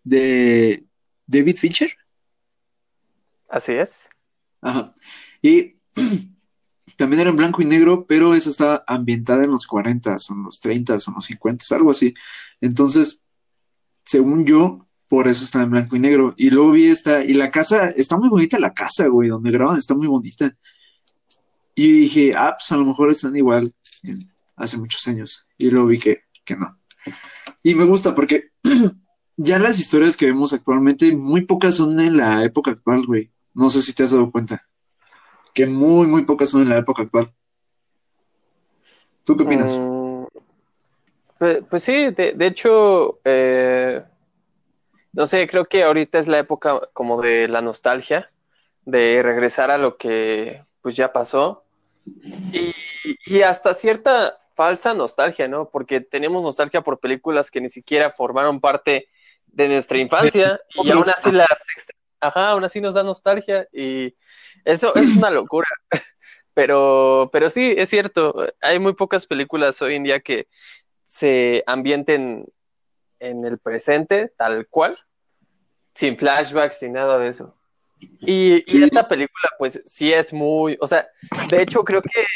de 0.05 0.85
David 1.27 1.57
Fincher. 1.57 1.93
Así 3.49 3.73
es. 3.73 4.09
Ajá. 4.61 4.95
Y 5.43 5.77
también 6.97 7.21
era 7.21 7.31
en 7.31 7.37
blanco 7.37 7.63
y 7.63 7.65
negro, 7.65 8.07
pero 8.07 8.35
esa 8.35 8.51
está 8.51 8.85
ambientada 8.87 9.45
en 9.45 9.51
los 9.51 9.67
40, 9.67 10.11
o 10.11 10.35
en 10.35 10.43
los 10.45 10.61
30, 10.61 10.95
o 10.95 10.97
en 10.97 11.15
los 11.15 11.25
50, 11.25 11.65
algo 11.75 11.91
así. 11.91 12.15
Entonces, 12.61 13.25
según 14.05 14.45
yo, 14.45 14.89
por 15.09 15.29
eso 15.29 15.45
está 15.45 15.63
en 15.63 15.71
blanco 15.71 15.97
y 15.97 16.01
negro. 16.01 16.35
Y 16.37 16.51
luego 16.51 16.73
vi 16.73 16.87
esta, 16.87 17.25
y 17.25 17.35
la 17.35 17.51
casa, 17.51 17.89
está 17.91 18.17
muy 18.17 18.29
bonita 18.29 18.59
la 18.59 18.75
casa, 18.75 19.07
güey, 19.09 19.29
donde 19.29 19.51
graban, 19.51 19.79
está 19.79 19.95
muy 19.95 20.07
bonita. 20.07 20.55
Y 21.75 22.01
dije, 22.01 22.33
ah, 22.37 22.57
pues 22.59 22.71
a 22.73 22.77
lo 22.77 22.85
mejor 22.85 23.11
están 23.11 23.37
igual 23.37 23.75
hace 24.57 24.77
muchos 24.77 25.07
años. 25.07 25.47
Y 25.57 25.71
luego 25.71 25.87
vi 25.87 25.99
que, 25.99 26.23
que 26.45 26.57
no. 26.57 26.79
Y 27.63 27.75
me 27.75 27.85
gusta 27.85 28.15
porque 28.15 28.51
ya 29.39 29.59
las 29.61 29.79
historias 29.79 30.17
que 30.17 30.27
vemos 30.27 30.53
actualmente, 30.53 31.15
muy 31.15 31.47
pocas 31.47 31.77
son 31.77 31.99
en 32.01 32.17
la 32.17 32.43
época 32.43 32.73
actual, 32.73 33.07
güey. 33.07 33.31
No 33.55 33.71
sé 33.71 33.81
si 33.81 33.95
te 33.95 34.03
has 34.03 34.11
dado 34.11 34.31
cuenta. 34.33 34.67
Que 35.55 35.65
muy, 35.67 36.09
muy 36.09 36.25
pocas 36.25 36.51
son 36.51 36.63
en 36.63 36.71
la 36.71 36.79
época 36.79 37.03
actual. 37.03 37.33
¿Tú 39.23 39.37
qué 39.37 39.45
opinas? 39.45 39.81
Pues, 41.39 41.63
pues 41.71 41.85
sí, 41.85 42.11
de, 42.11 42.35
hecho, 42.41 43.21
eh, 43.25 44.03
no 45.13 45.25
sé, 45.25 45.47
creo 45.47 45.67
que 45.67 45.85
ahorita 45.85 46.19
es 46.19 46.27
la 46.27 46.41
época 46.41 46.81
como 46.93 47.23
de 47.23 47.47
la 47.47 47.63
nostalgia, 47.63 48.33
de 48.85 49.23
regresar 49.23 49.71
a 49.71 49.79
lo 49.79 49.97
que 49.97 50.65
pues 50.83 50.97
ya 50.97 51.13
pasó 51.13 51.65
y 53.27 53.43
hasta 53.43 53.75
cierta 53.75 54.33
falsa 54.55 54.95
nostalgia, 54.95 55.47
¿no? 55.47 55.69
Porque 55.69 56.01
tenemos 56.01 56.43
nostalgia 56.43 56.81
por 56.81 56.99
películas 56.99 57.51
que 57.51 57.61
ni 57.61 57.71
siquiera 57.71 58.11
formaron 58.11 58.61
parte 58.61 59.07
de 59.53 59.69
nuestra 59.69 59.99
infancia 59.99 60.61
y 60.75 60.91
aún 60.91 61.03
así 61.03 61.31
las, 61.33 61.49
ajá, 62.21 62.51
aún 62.51 62.65
así 62.65 62.81
nos 62.81 62.95
da 62.95 63.03
nostalgia 63.03 63.69
y 63.73 64.15
eso 64.65 64.95
es 64.95 65.17
una 65.17 65.31
locura. 65.31 65.69
Pero, 66.55 67.31
pero 67.33 67.51
sí, 67.51 67.73
es 67.79 67.89
cierto, 67.89 68.35
hay 68.61 68.81
muy 68.81 68.93
pocas 68.95 69.27
películas 69.27 69.81
hoy 69.81 69.95
en 69.95 70.03
día 70.03 70.19
que 70.19 70.49
se 71.05 71.63
ambienten 71.69 72.47
en 73.21 73.45
el 73.45 73.59
presente, 73.59 74.33
tal 74.37 74.67
cual, 74.67 74.99
sin 75.95 76.19
flashbacks, 76.19 76.81
sin 76.81 76.95
nada 76.95 77.17
de 77.17 77.29
eso. 77.29 77.55
Y, 78.01 78.65
y 78.67 78.83
esta 78.83 79.07
película, 79.07 79.51
pues 79.57 79.81
sí 79.87 80.13
es 80.13 80.33
muy, 80.33 80.77
o 80.81 80.89
sea, 80.89 81.09
de 81.49 81.63
hecho 81.63 81.85
creo 81.85 82.03
que 82.03 82.27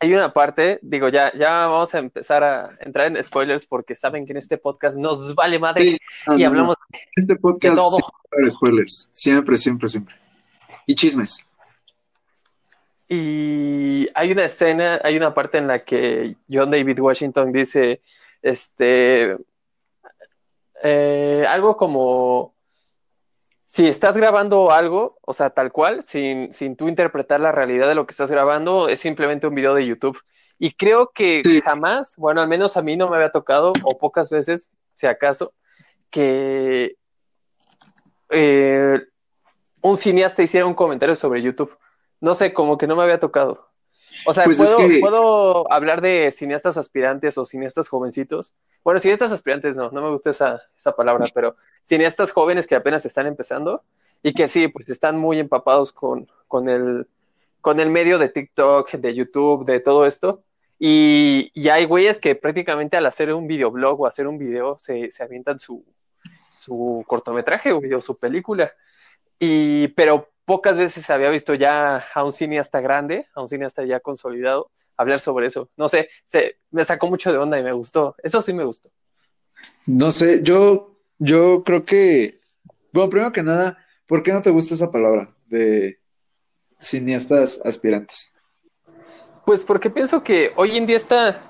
hay 0.00 0.14
una 0.14 0.32
parte, 0.32 0.78
digo, 0.82 1.08
ya, 1.08 1.32
ya 1.34 1.66
vamos 1.66 1.94
a 1.94 1.98
empezar 1.98 2.44
a 2.44 2.76
entrar 2.80 3.08
en 3.08 3.22
spoilers 3.22 3.66
porque 3.66 3.94
saben 3.94 4.24
que 4.26 4.32
en 4.32 4.38
este 4.38 4.56
podcast 4.56 4.96
nos 4.96 5.34
vale 5.34 5.58
madre 5.58 5.82
Sí, 5.82 5.98
y 6.26 6.30
no, 6.30 6.38
no. 6.38 6.46
hablamos 6.46 6.76
Este 7.16 7.36
podcast 7.36 7.74
de 7.74 7.80
todo. 7.80 7.96
siempre 7.96 8.50
spoilers. 8.50 9.08
Siempre, 9.12 9.56
siempre, 9.56 9.88
siempre. 9.88 10.14
Y 10.86 10.94
chismes. 10.94 11.44
Y 13.08 14.08
hay 14.14 14.32
una 14.32 14.44
escena, 14.44 15.00
hay 15.02 15.16
una 15.16 15.34
parte 15.34 15.58
en 15.58 15.66
la 15.66 15.78
que 15.80 16.36
John 16.50 16.70
David 16.70 17.00
Washington 17.00 17.50
dice, 17.52 18.02
este, 18.42 19.36
eh, 20.84 21.44
algo 21.48 21.76
como, 21.76 22.54
si 23.70 23.86
estás 23.86 24.16
grabando 24.16 24.70
algo, 24.72 25.18
o 25.20 25.34
sea, 25.34 25.50
tal 25.50 25.72
cual, 25.72 26.02
sin, 26.02 26.50
sin 26.54 26.74
tú 26.74 26.88
interpretar 26.88 27.38
la 27.38 27.52
realidad 27.52 27.86
de 27.86 27.94
lo 27.94 28.06
que 28.06 28.12
estás 28.12 28.30
grabando, 28.30 28.88
es 28.88 28.98
simplemente 28.98 29.46
un 29.46 29.54
video 29.54 29.74
de 29.74 29.84
YouTube. 29.84 30.18
Y 30.58 30.72
creo 30.72 31.10
que 31.14 31.42
Sí. 31.44 31.60
jamás, 31.60 32.14
bueno, 32.16 32.40
al 32.40 32.48
menos 32.48 32.78
a 32.78 32.82
mí 32.82 32.96
no 32.96 33.10
me 33.10 33.16
había 33.16 33.30
tocado, 33.30 33.74
o 33.84 33.98
pocas 33.98 34.30
veces, 34.30 34.70
si 34.94 35.06
acaso, 35.06 35.52
que 36.10 36.96
eh, 38.30 39.02
un 39.82 39.96
cineasta 39.98 40.42
hiciera 40.42 40.64
un 40.66 40.74
comentario 40.74 41.14
sobre 41.14 41.42
YouTube. 41.42 41.76
No 42.22 42.32
sé, 42.32 42.54
como 42.54 42.78
que 42.78 42.86
no 42.86 42.96
me 42.96 43.02
había 43.02 43.20
tocado. 43.20 43.67
O 44.24 44.34
sea, 44.34 44.44
Pues 44.44 44.60
es 44.60 44.74
¿puedo, 44.74 44.88
que- 44.88 45.00
¿puedo 45.00 45.72
hablar 45.72 46.00
de 46.00 46.30
cineastas 46.30 46.76
aspirantes 46.76 47.38
o 47.38 47.44
cineastas 47.44 47.88
jovencitos? 47.88 48.54
Bueno, 48.84 49.00
cineastas 49.00 49.32
aspirantes 49.32 49.74
no, 49.76 49.90
no 49.90 50.02
me 50.02 50.10
gusta 50.10 50.30
esa, 50.30 50.62
esa 50.76 50.94
palabra, 50.94 51.26
pero 51.32 51.56
cineastas 51.82 52.32
jóvenes 52.32 52.66
que 52.66 52.74
apenas 52.74 53.06
están 53.06 53.26
empezando 53.26 53.82
y 54.22 54.32
que 54.34 54.48
sí, 54.48 54.68
pues 54.68 54.88
están 54.90 55.16
muy 55.18 55.38
empapados 55.38 55.92
con, 55.92 56.28
con, 56.46 56.68
el, 56.68 57.06
con 57.60 57.80
el 57.80 57.90
medio 57.90 58.18
de 58.18 58.28
TikTok, 58.28 58.90
de 58.92 59.14
YouTube, 59.14 59.64
de 59.64 59.80
todo 59.80 60.04
esto. 60.04 60.42
Y, 60.78 61.50
y 61.54 61.70
hay 61.70 61.86
güeyes 61.86 62.20
que 62.20 62.34
prácticamente 62.34 62.96
al 62.96 63.06
hacer 63.06 63.32
un 63.32 63.46
videoblog 63.46 64.00
o 64.00 64.06
hacer 64.06 64.26
un 64.26 64.38
video 64.38 64.78
se, 64.78 65.10
se 65.10 65.22
avientan 65.22 65.58
su, 65.58 65.84
su 66.48 67.04
cortometraje 67.06 67.72
o 67.72 68.00
su 68.00 68.16
película. 68.18 68.72
Y, 69.38 69.88
pero 69.88 70.28
pocas 70.48 70.78
veces 70.78 71.10
había 71.10 71.28
visto 71.28 71.52
ya 71.52 72.06
a 72.14 72.24
un 72.24 72.32
cineasta 72.32 72.80
grande, 72.80 73.26
a 73.34 73.42
un 73.42 73.48
cineasta 73.48 73.84
ya 73.84 74.00
consolidado, 74.00 74.70
hablar 74.96 75.20
sobre 75.20 75.46
eso. 75.46 75.68
No 75.76 75.90
sé, 75.90 76.08
se, 76.24 76.56
me 76.70 76.84
sacó 76.84 77.06
mucho 77.06 77.30
de 77.30 77.36
onda 77.36 77.58
y 77.58 77.62
me 77.62 77.72
gustó. 77.72 78.16
Eso 78.22 78.40
sí 78.40 78.54
me 78.54 78.64
gustó. 78.64 78.88
No 79.84 80.10
sé, 80.10 80.42
yo, 80.42 80.96
yo 81.18 81.62
creo 81.64 81.84
que, 81.84 82.38
bueno, 82.94 83.10
primero 83.10 83.30
que 83.30 83.42
nada, 83.42 83.76
¿por 84.06 84.22
qué 84.22 84.32
no 84.32 84.40
te 84.40 84.48
gusta 84.48 84.72
esa 84.72 84.90
palabra 84.90 85.28
de 85.48 85.98
cineastas 86.80 87.60
aspirantes? 87.62 88.32
Pues 89.44 89.64
porque 89.64 89.90
pienso 89.90 90.24
que 90.24 90.52
hoy 90.56 90.78
en 90.78 90.86
día 90.86 90.96
está, 90.96 91.42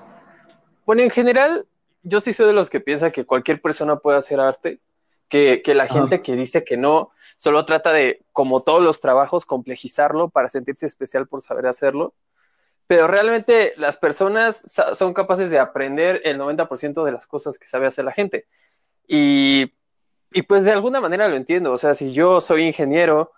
bueno, 0.85 1.03
en 1.03 1.09
general, 1.09 1.65
yo 2.03 2.19
sí 2.19 2.33
soy 2.33 2.47
de 2.47 2.53
los 2.53 2.69
que 2.69 2.81
piensa 2.81 3.11
que 3.11 3.25
cualquier 3.25 3.61
persona 3.61 3.95
puede 3.95 4.17
hacer 4.17 4.41
arte, 4.41 4.81
que, 5.29 5.61
que 5.63 5.73
la 5.73 5.87
gente 5.87 6.21
que 6.21 6.35
dice 6.35 6.65
que 6.65 6.75
no, 6.75 7.11
solo 7.39 7.63
trata 7.63 7.93
de, 7.93 8.21
como 8.33 8.63
todos 8.63 8.83
los 8.83 8.99
trabajos, 8.99 9.45
complejizarlo 9.45 10.27
para 10.27 10.49
sentirse 10.49 10.85
especial 10.85 11.25
por 11.25 11.41
saber 11.41 11.67
hacerlo. 11.67 12.13
Pero 12.85 13.07
realmente 13.07 13.71
las 13.77 13.95
personas 13.95 14.65
son 14.93 15.13
capaces 15.13 15.49
de 15.49 15.57
aprender 15.57 16.19
el 16.25 16.37
90% 16.37 17.05
de 17.05 17.11
las 17.13 17.27
cosas 17.27 17.57
que 17.57 17.65
sabe 17.65 17.87
hacer 17.87 18.03
la 18.03 18.11
gente. 18.11 18.45
Y, 19.07 19.71
y 20.33 20.41
pues 20.41 20.65
de 20.65 20.73
alguna 20.73 20.99
manera 20.99 21.29
lo 21.29 21.37
entiendo. 21.37 21.71
O 21.71 21.77
sea, 21.77 21.95
si 21.95 22.11
yo 22.11 22.41
soy 22.41 22.63
ingeniero, 22.63 23.31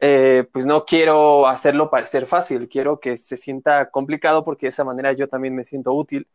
eh, 0.00 0.48
pues 0.50 0.64
no 0.64 0.86
quiero 0.86 1.46
hacerlo 1.46 1.90
parecer 1.90 2.26
fácil, 2.26 2.66
quiero 2.70 2.98
que 2.98 3.18
se 3.18 3.36
sienta 3.36 3.90
complicado 3.90 4.42
porque 4.42 4.66
de 4.66 4.70
esa 4.70 4.84
manera 4.84 5.12
yo 5.12 5.28
también 5.28 5.54
me 5.54 5.64
siento 5.64 5.92
útil, 5.92 6.26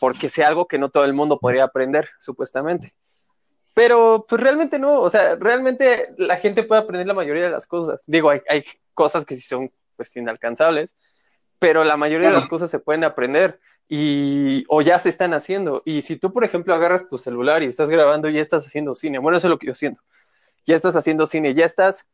porque 0.00 0.30
sea 0.30 0.48
algo 0.48 0.66
que 0.66 0.78
no 0.78 0.88
todo 0.88 1.04
el 1.04 1.12
mundo 1.12 1.38
podría 1.38 1.64
aprender, 1.64 2.08
supuestamente. 2.20 2.94
Pero 3.74 4.26
pues 4.28 4.40
realmente 4.40 4.78
no, 4.78 5.00
o 5.00 5.08
sea, 5.08 5.36
realmente 5.36 6.14
la 6.18 6.36
gente 6.36 6.62
puede 6.62 6.82
aprender 6.82 7.06
la 7.06 7.14
mayoría 7.14 7.44
de 7.44 7.50
las 7.50 7.66
cosas. 7.66 8.02
Digo, 8.06 8.30
hay, 8.30 8.40
hay 8.48 8.64
cosas 8.94 9.24
que 9.24 9.34
sí 9.34 9.42
son 9.42 9.70
pues 9.96 10.14
inalcanzables, 10.16 10.94
pero 11.58 11.84
la 11.84 11.96
mayoría 11.96 12.28
de 12.28 12.34
las 12.34 12.46
cosas 12.46 12.70
se 12.70 12.80
pueden 12.80 13.04
aprender 13.04 13.60
y 13.88 14.64
o 14.68 14.82
ya 14.82 14.98
se 14.98 15.08
están 15.08 15.32
haciendo. 15.32 15.82
Y 15.84 16.02
si 16.02 16.16
tú, 16.16 16.32
por 16.32 16.44
ejemplo, 16.44 16.74
agarras 16.74 17.08
tu 17.08 17.18
celular 17.18 17.62
y 17.62 17.66
estás 17.66 17.88
grabando 17.88 18.28
y 18.28 18.34
ya 18.34 18.40
estás 18.40 18.66
haciendo 18.66 18.94
cine, 18.94 19.18
bueno, 19.18 19.38
eso 19.38 19.46
es 19.46 19.50
lo 19.50 19.58
que 19.58 19.68
yo 19.68 19.74
siento. 19.74 20.02
Ya 20.66 20.74
estás 20.74 20.96
haciendo 20.96 21.26
cine, 21.26 21.54
ya 21.54 21.64
estás 21.64 22.06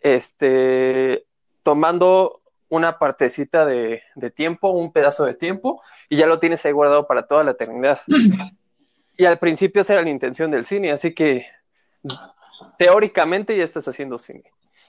este, 0.00 1.26
tomando 1.62 2.40
una 2.68 2.98
partecita 2.98 3.66
de, 3.66 4.02
de 4.14 4.30
tiempo, 4.30 4.70
un 4.70 4.92
pedazo 4.92 5.24
de 5.24 5.34
tiempo, 5.34 5.80
y 6.08 6.16
ya 6.16 6.26
lo 6.26 6.38
tienes 6.38 6.64
ahí 6.64 6.72
guardado 6.72 7.06
para 7.06 7.26
toda 7.26 7.44
la 7.44 7.52
eternidad. 7.52 8.00
Y 9.16 9.24
al 9.26 9.38
principio 9.38 9.82
esa 9.82 9.94
era 9.94 10.02
la 10.02 10.10
intención 10.10 10.50
del 10.50 10.64
cine, 10.64 10.90
así 10.90 11.14
que 11.14 11.46
teóricamente 12.78 13.56
ya 13.56 13.64
estás 13.64 13.86
haciendo 13.88 14.18
cine. 14.18 14.44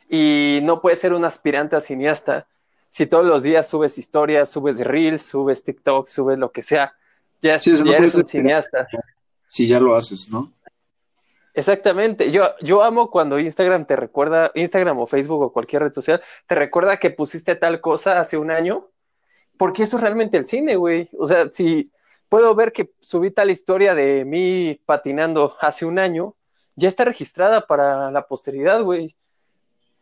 Y 0.10 0.60
no 0.64 0.82
puedes 0.82 1.00
ser 1.00 1.14
un 1.14 1.26
aspirante 1.26 1.76
a 1.76 1.82
cineasta 1.82 2.48
si 2.96 3.08
todos 3.08 3.26
los 3.26 3.44
días 3.44 3.68
subes 3.68 3.98
historias, 3.98 4.50
subes 4.50 4.80
reels, 4.80 5.22
subes 5.22 5.66
TikTok, 5.66 6.08
subes 6.08 6.40
lo 6.40 6.54
que 6.54 6.62
sea. 6.62 6.96
Ya, 7.42 7.60
Sí, 7.60 7.72
no 7.72 7.92
ya 7.92 7.98
eres 7.98 8.16
un 8.16 8.26
cineasta. 8.26 8.88
Si 9.48 9.68
ya 9.68 9.82
lo 9.82 9.98
haces, 9.98 10.32
¿no? 10.32 10.54
Exactamente. 11.54 12.32
Yo, 12.32 12.44
yo 12.62 12.84
amo 12.84 13.12
cuando 13.12 13.38
Instagram 13.38 13.86
te 13.86 13.98
recuerda, 13.98 14.50
Instagram 14.56 14.98
o 15.00 15.08
Facebook 15.08 15.42
o 15.42 15.52
cualquier 15.52 15.84
red 15.84 15.92
social, 15.92 16.22
te 16.48 16.56
recuerda 16.56 16.96
que 16.96 17.10
pusiste 17.10 17.58
tal 17.58 17.82
cosa 17.82 18.22
hace 18.22 18.38
un 18.38 18.50
año, 18.50 18.88
porque 19.58 19.84
eso 19.84 19.98
es 19.98 20.02
realmente 20.02 20.38
el 20.38 20.46
cine, 20.46 20.78
güey. 20.78 21.10
O 21.20 21.28
sea, 21.28 21.52
si 21.52 21.92
puedo 22.36 22.54
ver 22.54 22.74
que 22.74 22.92
subí 23.00 23.32
tal 23.32 23.50
historia 23.50 23.96
de 23.96 24.26
mí 24.26 24.78
patinando 24.86 25.56
hace 25.62 25.86
un 25.86 25.98
año, 25.98 26.36
ya 26.76 26.90
está 26.90 27.06
registrada 27.06 27.66
para 27.66 28.12
la 28.12 28.28
posteridad, 28.28 28.84
güey. 28.84 29.16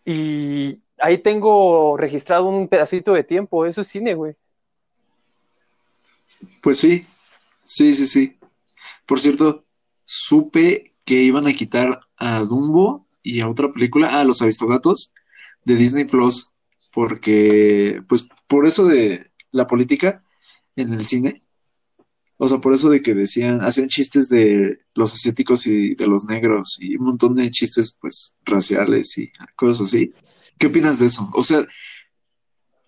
Y 0.04 0.80
ahí 0.98 1.20
tengo 1.20 1.96
registrado 1.96 2.46
un 2.46 2.68
pedacito 2.68 3.14
de 3.14 3.24
tiempo, 3.24 3.68
eso 3.68 3.82
es 3.82 3.88
cine, 3.88 4.16
güey. 4.16 4.34
Pues 6.64 6.80
sí, 6.80 7.06
sí, 7.64 7.94
sí, 7.94 8.08
sí. 8.08 8.40
Por 9.06 9.20
cierto, 9.20 9.64
supe 10.04 10.92
que 11.06 11.22
iban 11.22 11.46
a 11.46 11.54
quitar 11.54 12.00
a 12.18 12.40
Dumbo 12.40 13.06
y 13.22 13.42
a 13.42 13.48
otra 13.48 13.72
película, 13.72 14.20
a 14.20 14.24
Los 14.24 14.42
Aristogatos, 14.42 15.14
de 15.66 15.76
Disney 15.76 16.06
Plus, 16.06 16.56
porque, 16.92 18.02
pues, 18.10 18.28
por 18.48 18.66
eso 18.66 18.88
de 18.88 19.30
la 19.52 19.68
política 19.68 20.24
en 20.76 20.94
el 20.94 21.06
cine, 21.06 21.43
o 22.38 22.48
sea, 22.48 22.58
por 22.60 22.74
eso 22.74 22.90
de 22.90 23.02
que 23.02 23.14
decían, 23.14 23.64
hacían 23.64 23.88
chistes 23.88 24.30
de 24.30 24.80
los 24.96 25.14
asiáticos 25.14 25.68
y 25.68 25.96
de 25.96 26.08
los 26.08 26.26
negros 26.26 26.78
y 26.80 26.96
un 26.98 27.06
montón 27.06 27.36
de 27.36 27.50
chistes, 27.52 27.98
pues, 28.02 28.36
raciales 28.44 29.18
y 29.18 29.32
cosas 29.56 29.88
así. 29.88 30.14
¿Qué 30.58 30.68
opinas 30.68 31.00
de 31.00 31.06
eso? 31.06 31.30
O 31.34 31.44
sea, 31.44 31.66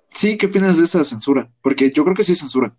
sí, 0.10 0.38
¿qué 0.38 0.48
opinas 0.48 0.78
de 0.78 0.86
esa 0.86 1.04
censura? 1.04 1.52
Porque 1.62 1.92
yo 1.92 2.04
creo 2.04 2.16
que 2.16 2.24
sí 2.24 2.32
es 2.32 2.40
censura. 2.40 2.76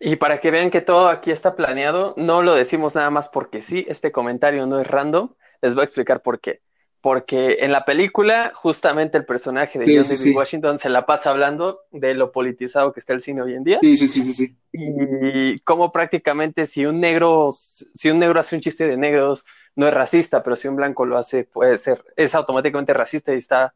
Y 0.00 0.16
para 0.16 0.40
que 0.40 0.50
vean 0.50 0.70
que 0.70 0.80
todo 0.80 1.08
aquí 1.08 1.30
está 1.30 1.56
planeado, 1.56 2.14
no 2.16 2.42
lo 2.42 2.54
decimos 2.54 2.94
nada 2.94 3.10
más 3.10 3.28
porque 3.28 3.62
sí, 3.62 3.84
este 3.88 4.12
comentario 4.12 4.66
no 4.66 4.80
es 4.80 4.86
random, 4.86 5.34
les 5.60 5.74
voy 5.74 5.82
a 5.82 5.84
explicar 5.84 6.22
por 6.22 6.40
qué. 6.40 6.60
Porque 7.00 7.58
en 7.60 7.70
la 7.70 7.84
película, 7.84 8.52
justamente 8.54 9.16
el 9.18 9.24
personaje 9.24 9.78
de 9.78 9.84
Sí, 9.86 9.96
John 9.96 10.04
sí, 10.04 10.16
David 10.16 10.30
sí. 10.32 10.36
Washington 10.36 10.78
se 10.78 10.88
la 10.88 11.06
pasa 11.06 11.30
hablando 11.30 11.82
de 11.92 12.14
lo 12.14 12.32
politizado 12.32 12.92
que 12.92 12.98
está 13.00 13.12
el 13.12 13.20
cine 13.20 13.42
hoy 13.42 13.54
en 13.54 13.62
día 13.64 13.78
Sí, 13.80 13.94
sí, 13.96 14.08
sí, 14.08 14.24
sí, 14.24 14.32
sí. 14.32 14.56
y 14.72 15.60
cómo 15.60 15.92
prácticamente 15.92 16.64
si 16.66 16.86
un 16.86 17.00
negro, 17.00 17.50
si 17.52 18.10
un 18.10 18.18
negro 18.18 18.40
hace 18.40 18.56
un 18.56 18.62
chiste 18.62 18.88
de 18.88 18.96
negros, 18.96 19.46
no 19.76 19.86
es 19.86 19.94
racista, 19.94 20.42
pero 20.42 20.56
si 20.56 20.66
un 20.66 20.74
blanco 20.76 21.06
lo 21.06 21.16
hace, 21.16 21.44
puede 21.44 21.78
ser, 21.78 22.04
es 22.16 22.34
automáticamente 22.34 22.92
racista 22.92 23.32
y 23.32 23.38
está 23.38 23.74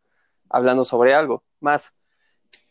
hablando 0.49 0.85
sobre 0.85 1.15
algo 1.15 1.45
más. 1.61 1.95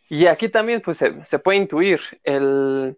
Y 0.10 0.26
aquí 0.28 0.50
también, 0.50 0.82
pues, 0.82 0.98
se, 0.98 1.26
se 1.26 1.40
puede 1.40 1.60
intuir 1.60 2.02
el, 2.24 2.98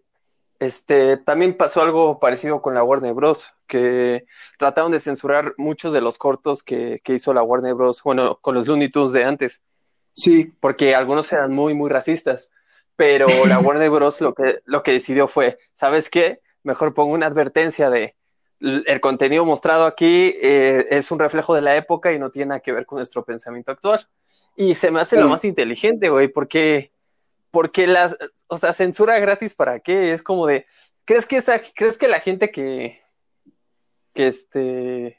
este, 0.58 1.16
también 1.18 1.56
pasó 1.56 1.82
algo 1.82 2.18
parecido 2.20 2.62
con 2.62 2.74
la 2.74 2.82
Warner 2.84 3.14
Bros., 3.14 3.46
que 3.66 4.26
trataron 4.58 4.92
de 4.92 5.00
censurar 5.00 5.54
muchos 5.56 5.92
de 5.92 6.00
los 6.00 6.18
cortos 6.18 6.62
que, 6.62 7.00
que 7.02 7.14
hizo 7.14 7.34
la 7.34 7.42
Warner 7.42 7.74
Bros., 7.74 8.02
bueno, 8.02 8.38
con 8.40 8.54
los 8.54 8.66
Looney 8.66 8.90
Tunes 8.90 9.12
de 9.12 9.24
antes 9.24 9.62
Sí, 10.16 10.52
porque 10.60 10.94
algunos 10.94 11.30
eran 11.32 11.52
muy, 11.52 11.74
muy 11.74 11.90
racistas. 11.90 12.52
Pero 12.94 13.26
la 13.48 13.58
Warner 13.58 13.90
Bros. 13.90 14.20
lo 14.20 14.32
que, 14.32 14.60
lo 14.64 14.82
que 14.84 14.92
decidió 14.92 15.26
fue, 15.26 15.58
¿sabes 15.72 16.08
qué? 16.08 16.40
Mejor 16.62 16.94
pongo 16.94 17.12
una 17.14 17.26
advertencia 17.26 17.90
de 17.90 18.14
"L- 18.60 18.84
el 18.86 19.00
contenido 19.00 19.44
mostrado 19.44 19.84
aquí 19.86 20.32
eh, 20.40 20.86
es 20.90 21.10
un 21.10 21.18
reflejo 21.18 21.54
de 21.54 21.62
la 21.62 21.76
época 21.76 22.12
y 22.12 22.18
no 22.20 22.30
tiene 22.30 22.50
nada 22.50 22.60
que 22.60 22.72
ver 22.72 22.86
con 22.86 22.98
nuestro 22.98 23.24
pensamiento 23.24 23.72
actual. 23.72 24.06
Y 24.56 24.74
se 24.74 24.92
me 24.92 25.00
hace 25.00 25.16
lo 25.20 25.28
más 25.28 25.44
inteligente, 25.44 26.08
güey, 26.08 26.28
porque, 26.28 26.92
porque 27.54 27.86
las, 27.86 28.16
o 28.48 28.58
sea, 28.58 28.72
censura 28.72 29.20
gratis 29.20 29.54
para 29.54 29.78
qué? 29.78 30.12
Es 30.12 30.24
como 30.24 30.44
de, 30.44 30.66
¿crees 31.04 31.24
que 31.24 31.36
esa, 31.36 31.60
crees 31.74 31.96
que 31.96 32.08
la 32.08 32.18
gente 32.18 32.50
que, 32.50 32.98
que 34.12 34.26
este, 34.26 35.16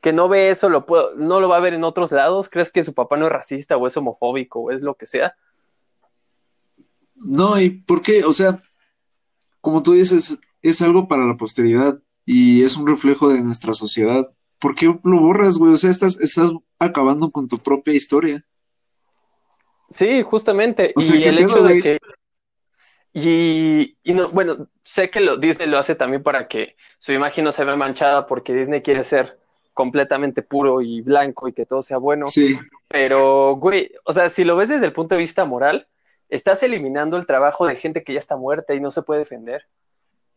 que 0.00 0.12
no 0.12 0.28
ve 0.28 0.50
eso 0.50 0.68
lo 0.68 0.86
puedo, 0.86 1.14
no 1.14 1.40
lo 1.40 1.48
va 1.48 1.58
a 1.58 1.60
ver 1.60 1.74
en 1.74 1.84
otros 1.84 2.10
lados? 2.10 2.48
¿Crees 2.48 2.72
que 2.72 2.82
su 2.82 2.94
papá 2.94 3.16
no 3.16 3.26
es 3.26 3.32
racista 3.32 3.76
o 3.76 3.86
es 3.86 3.96
homofóbico 3.96 4.58
o 4.58 4.70
es 4.72 4.82
lo 4.82 4.96
que 4.96 5.06
sea? 5.06 5.36
no, 7.14 7.60
¿y 7.60 7.70
por 7.70 8.02
qué? 8.02 8.24
O 8.24 8.32
sea, 8.32 8.60
como 9.60 9.84
tú 9.84 9.92
dices, 9.92 10.36
es 10.62 10.82
algo 10.82 11.06
para 11.06 11.24
la 11.24 11.36
posteridad 11.36 12.02
y 12.26 12.64
es 12.64 12.76
un 12.76 12.88
reflejo 12.88 13.28
de 13.28 13.40
nuestra 13.40 13.72
sociedad. 13.72 14.22
¿Por 14.58 14.74
qué 14.74 14.86
lo 14.86 15.20
borras, 15.20 15.58
güey? 15.58 15.74
O 15.74 15.76
sea, 15.76 15.90
estás, 15.90 16.18
estás 16.18 16.50
acabando 16.80 17.30
con 17.30 17.46
tu 17.46 17.60
propia 17.60 17.94
historia. 17.94 18.44
Sí, 19.92 20.22
justamente. 20.22 20.92
O 20.96 21.00
sea, 21.00 21.16
y 21.16 21.22
¿qué 21.22 21.28
el 21.28 21.38
hecho 21.38 21.62
de 21.62 21.80
que. 21.80 21.98
Y, 23.14 23.98
y 24.02 24.14
no, 24.14 24.30
bueno, 24.30 24.68
sé 24.82 25.10
que 25.10 25.20
lo, 25.20 25.36
Disney 25.36 25.68
lo 25.68 25.78
hace 25.78 25.94
también 25.94 26.22
para 26.22 26.48
que 26.48 26.76
su 26.98 27.12
imagen 27.12 27.44
no 27.44 27.52
se 27.52 27.64
vea 27.64 27.76
manchada, 27.76 28.26
porque 28.26 28.54
Disney 28.54 28.80
quiere 28.80 29.04
ser 29.04 29.38
completamente 29.74 30.42
puro 30.42 30.80
y 30.80 31.02
blanco 31.02 31.46
y 31.46 31.52
que 31.52 31.66
todo 31.66 31.82
sea 31.82 31.98
bueno. 31.98 32.26
Sí, 32.26 32.58
Pero, 32.88 33.56
güey, 33.56 33.92
o 34.04 34.12
sea, 34.12 34.30
si 34.30 34.44
lo 34.44 34.56
ves 34.56 34.70
desde 34.70 34.86
el 34.86 34.92
punto 34.92 35.14
de 35.14 35.20
vista 35.20 35.44
moral, 35.44 35.88
estás 36.30 36.62
eliminando 36.62 37.18
el 37.18 37.26
trabajo 37.26 37.66
de 37.66 37.76
gente 37.76 38.02
que 38.02 38.14
ya 38.14 38.18
está 38.18 38.36
muerta 38.36 38.74
y 38.74 38.80
no 38.80 38.90
se 38.90 39.02
puede 39.02 39.20
defender. 39.20 39.66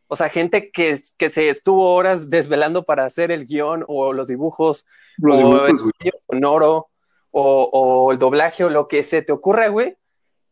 O 0.08 0.16
sea, 0.18 0.30
gente 0.30 0.70
que, 0.72 1.00
que 1.18 1.30
se 1.30 1.50
estuvo 1.50 1.94
horas 1.94 2.30
desvelando 2.30 2.84
para 2.84 3.06
hacer 3.06 3.32
el 3.32 3.46
guion 3.46 3.86
o 3.88 4.14
los 4.14 4.28
dibujos 4.28 4.86
los 5.18 5.42
o 5.42 5.66
dibujos, 5.66 5.92
sonoro 6.30 6.90
o, 7.38 7.70
o 7.70 8.12
el 8.14 8.18
doblaje 8.18 8.64
o 8.64 8.70
lo 8.70 8.88
que 8.88 9.04
se 9.04 9.22
te 9.22 9.34
ocurra, 9.34 9.68
güey, 9.68 9.98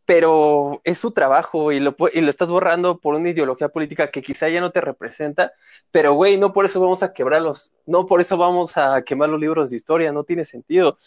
pero 0.03 0.81
es 0.83 0.99
su 0.99 1.11
trabajo 1.11 1.71
y 1.71 1.79
lo, 1.79 1.95
y 2.11 2.19
lo 2.19 2.29
estás 2.29 2.49
borrando 2.49 2.97
por 2.99 3.15
una 3.15 3.29
ideología 3.29 3.69
política 3.69 4.11
que 4.11 4.21
quizá 4.21 4.49
ya 4.49 4.59
no 4.59 4.71
te 4.71 4.81
representa, 4.81 5.53
pero 5.91 6.11
güey, 6.11 6.37
no 6.37 6.51
por 6.51 6.65
eso 6.65 6.81
vamos 6.81 7.01
a 7.01 7.13
quebrarlos, 7.13 7.71
no 7.85 8.05
por 8.05 8.19
eso 8.19 8.35
vamos 8.35 8.75
a 8.75 9.01
quemar 9.03 9.29
los 9.29 9.39
libros 9.39 9.69
de 9.69 9.77
historia, 9.77 10.11
no 10.11 10.25
tiene 10.25 10.43
sentido. 10.43 10.97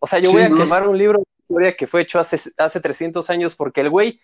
O 0.00 0.06
sea, 0.06 0.18
yo 0.18 0.30
voy 0.32 0.42
a 0.42 0.48
quemar 0.50 0.86
un 0.86 0.98
libro 0.98 1.20
de 1.20 1.24
historia 1.40 1.76
que 1.76 1.86
fue 1.86 2.02
hecho 2.02 2.18
hace, 2.18 2.50
hace 2.58 2.78
300 2.78 3.30
años 3.30 3.54
porque 3.54 3.80
el 3.80 3.88
güey, 3.88 4.20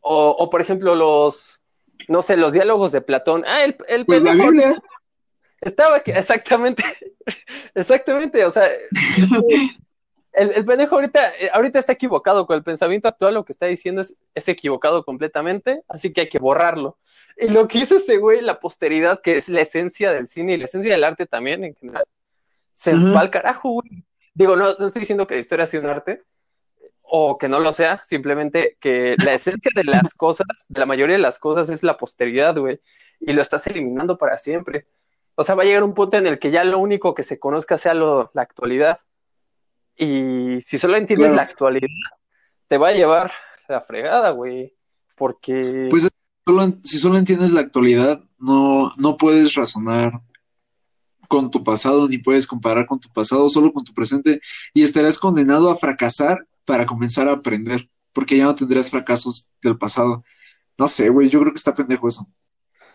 o, 0.00 0.30
o 0.30 0.48
por 0.48 0.62
ejemplo 0.62 0.94
los, 0.94 1.62
no 2.08 2.22
sé, 2.22 2.38
los 2.38 2.54
diálogos 2.54 2.92
de 2.92 3.02
Platón, 3.02 3.44
ah, 3.46 3.62
el, 3.62 3.76
el 3.88 4.06
pues 4.06 4.22
la 4.22 4.32
Biblia. 4.32 4.74
Estaba 5.60 5.98
exactamente, 5.98 6.82
exactamente, 7.74 8.42
o 8.46 8.50
sea, 8.50 8.66
el, 10.32 10.52
el, 10.52 10.64
pendejo 10.64 10.96
ahorita, 10.96 11.34
eh, 11.36 11.50
ahorita 11.52 11.78
está 11.78 11.92
equivocado 11.92 12.46
con 12.46 12.56
el 12.56 12.62
pensamiento 12.62 13.08
actual, 13.08 13.34
lo 13.34 13.44
que 13.44 13.52
está 13.52 13.66
diciendo 13.66 14.00
es, 14.00 14.16
es 14.34 14.48
equivocado 14.48 15.04
completamente, 15.04 15.82
así 15.88 16.12
que 16.12 16.22
hay 16.22 16.28
que 16.28 16.38
borrarlo. 16.38 16.98
Y 17.36 17.48
lo 17.48 17.66
que 17.68 17.78
hizo 17.78 17.96
ese 17.96 18.18
güey, 18.18 18.40
la 18.40 18.60
posteridad, 18.60 19.20
que 19.20 19.36
es 19.36 19.48
la 19.48 19.60
esencia 19.60 20.12
del 20.12 20.28
cine 20.28 20.54
y 20.54 20.56
la 20.56 20.64
esencia 20.64 20.92
del 20.92 21.04
arte 21.04 21.26
también 21.26 21.64
en 21.64 21.74
general, 21.74 22.04
se 22.72 22.94
uh 22.94 22.96
-huh. 22.96 23.14
va 23.14 23.20
al 23.20 23.30
carajo, 23.30 23.70
güey. 23.70 24.04
Digo, 24.34 24.56
no, 24.56 24.74
no 24.78 24.86
estoy 24.86 25.00
diciendo 25.00 25.26
que 25.26 25.34
la 25.34 25.40
historia 25.40 25.66
sea 25.66 25.80
un 25.80 25.86
arte, 25.86 26.22
o 27.02 27.36
que 27.38 27.48
no 27.48 27.58
lo 27.58 27.72
sea, 27.72 28.02
simplemente 28.04 28.76
que 28.80 29.16
la 29.24 29.34
esencia 29.34 29.72
de 29.74 29.84
las 29.84 30.14
cosas, 30.14 30.46
de 30.68 30.78
la 30.78 30.86
mayoría 30.86 31.16
de 31.16 31.22
las 31.22 31.40
cosas, 31.40 31.68
es 31.68 31.82
la 31.82 31.96
posteridad, 31.96 32.56
güey, 32.56 32.80
y 33.18 33.32
lo 33.32 33.42
estás 33.42 33.66
eliminando 33.66 34.16
para 34.16 34.38
siempre. 34.38 34.86
O 35.34 35.42
sea, 35.42 35.56
va 35.56 35.64
a 35.64 35.66
llegar 35.66 35.82
un 35.82 35.94
punto 35.94 36.16
en 36.16 36.26
el 36.28 36.38
que 36.38 36.52
ya 36.52 36.62
lo 36.62 36.78
único 36.78 37.14
que 37.14 37.24
se 37.24 37.40
conozca 37.40 37.76
sea 37.76 37.94
lo, 37.94 38.30
la 38.32 38.42
actualidad. 38.42 39.00
Y 40.00 40.62
si 40.62 40.78
solo 40.78 40.96
entiendes 40.96 41.32
claro. 41.32 41.44
la 41.44 41.50
actualidad, 41.50 41.88
te 42.68 42.78
va 42.78 42.88
a 42.88 42.92
llevar 42.92 43.30
la 43.68 43.82
fregada, 43.82 44.30
güey. 44.30 44.74
Porque. 45.14 45.88
Pues 45.90 46.08
solo, 46.46 46.78
si 46.82 46.96
solo 46.96 47.18
entiendes 47.18 47.52
la 47.52 47.60
actualidad, 47.60 48.24
no, 48.38 48.90
no 48.96 49.18
puedes 49.18 49.54
razonar 49.54 50.22
con 51.28 51.50
tu 51.50 51.62
pasado, 51.62 52.08
ni 52.08 52.16
puedes 52.16 52.46
comparar 52.46 52.86
con 52.86 52.98
tu 52.98 53.12
pasado, 53.12 53.50
solo 53.50 53.74
con 53.74 53.84
tu 53.84 53.92
presente, 53.92 54.40
y 54.72 54.82
estarás 54.82 55.18
condenado 55.18 55.70
a 55.70 55.76
fracasar 55.76 56.46
para 56.64 56.86
comenzar 56.86 57.28
a 57.28 57.34
aprender, 57.34 57.86
porque 58.14 58.38
ya 58.38 58.44
no 58.44 58.54
tendrás 58.54 58.90
fracasos 58.90 59.50
del 59.62 59.76
pasado. 59.76 60.24
No 60.78 60.88
sé, 60.88 61.10
güey, 61.10 61.28
yo 61.28 61.40
creo 61.40 61.52
que 61.52 61.58
está 61.58 61.74
pendejo 61.74 62.08
eso. 62.08 62.26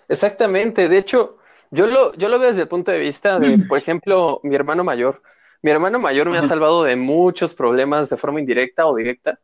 Exactamente, 0.08 0.90
de 0.90 0.98
hecho, 0.98 1.38
yo 1.70 1.86
lo, 1.86 2.16
yo 2.16 2.30
lo 2.30 2.40
veo 2.40 2.50
desde 2.50 2.64
el 2.64 2.68
punto 2.68 2.92
de 2.92 3.00
vista 3.00 3.38
de, 3.38 3.60
por 3.70 3.78
ejemplo, 3.78 4.40
mi 4.44 4.56
hermano 4.56 4.84
mayor. 4.84 5.22
Mi 5.66 5.72
hermano 5.72 5.98
mayor 5.98 6.30
me 6.30 6.38
ha 6.38 6.48
salvado 6.48 6.84
de 6.84 6.96
muchos 6.96 7.56
problemas 7.56 8.08
de 8.12 8.18
forma 8.18 8.40
indirecta 8.40 8.86
o 8.86 8.96
directa. 8.96 9.40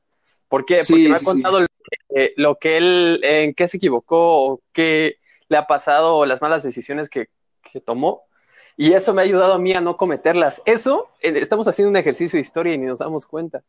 ¿Por 0.47 0.65
qué? 0.65 0.83
Sí, 0.83 0.93
Porque 0.93 1.09
me 1.09 1.15
ha 1.15 1.19
contado 1.19 1.57
sí. 1.57 1.63
lo, 1.63 2.15
que, 2.15 2.33
lo 2.37 2.55
que 2.57 2.77
él, 2.77 3.19
en 3.23 3.55
qué 3.55 3.67
se 3.67 3.77
equivocó, 3.77 4.43
o 4.43 4.61
qué 4.71 5.17
le 5.49 5.57
ha 5.57 5.65
pasado, 5.65 6.17
o 6.17 6.27
las 6.27 6.39
malas 6.39 6.61
decisiones 6.61 7.09
que, 7.09 7.29
que 7.63 7.81
tomó. 7.81 8.21
Y 8.77 8.93
eso 8.93 9.15
me 9.15 9.23
ha 9.23 9.25
ayudado 9.25 9.53
a 9.53 9.57
mí 9.57 9.73
a 9.73 9.81
no 9.81 9.97
cometerlas. 9.97 10.61
Eso, 10.65 11.09
eh, 11.21 11.33
estamos 11.37 11.67
haciendo 11.67 11.89
un 11.89 11.97
ejercicio 11.97 12.37
de 12.37 12.41
historia 12.41 12.75
y 12.75 12.77
ni 12.77 12.85
nos 12.85 12.99
damos 12.99 13.25
cuenta. 13.25 13.63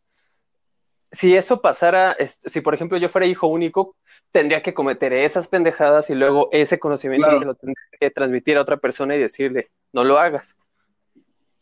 Si 1.10 1.34
eso 1.34 1.62
pasara, 1.62 2.14
si 2.26 2.60
por 2.60 2.74
ejemplo 2.74 2.98
yo 2.98 3.08
fuera 3.08 3.26
hijo 3.26 3.46
único, 3.46 3.96
tendría 4.30 4.62
que 4.62 4.74
cometer 4.74 5.14
esas 5.14 5.48
pendejadas 5.48 6.10
y 6.10 6.14
luego 6.14 6.50
ese 6.52 6.78
conocimiento 6.78 7.28
claro. 7.28 7.38
se 7.38 7.46
lo 7.46 7.54
tendría 7.54 7.86
que 7.98 8.10
transmitir 8.10 8.58
a 8.58 8.60
otra 8.60 8.76
persona 8.76 9.16
y 9.16 9.20
decirle, 9.20 9.70
no 9.94 10.04
lo 10.04 10.18
hagas. 10.18 10.54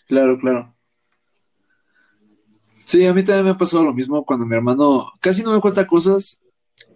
Claro, 0.08 0.36
claro. 0.36 0.74
Sí, 2.90 3.06
a 3.06 3.14
mí 3.14 3.22
también 3.22 3.44
me 3.44 3.50
ha 3.52 3.56
pasado 3.56 3.84
lo 3.84 3.94
mismo 3.94 4.24
cuando 4.24 4.44
mi 4.44 4.56
hermano 4.56 5.12
casi 5.20 5.44
no 5.44 5.54
me 5.54 5.60
cuenta 5.60 5.86
cosas 5.86 6.40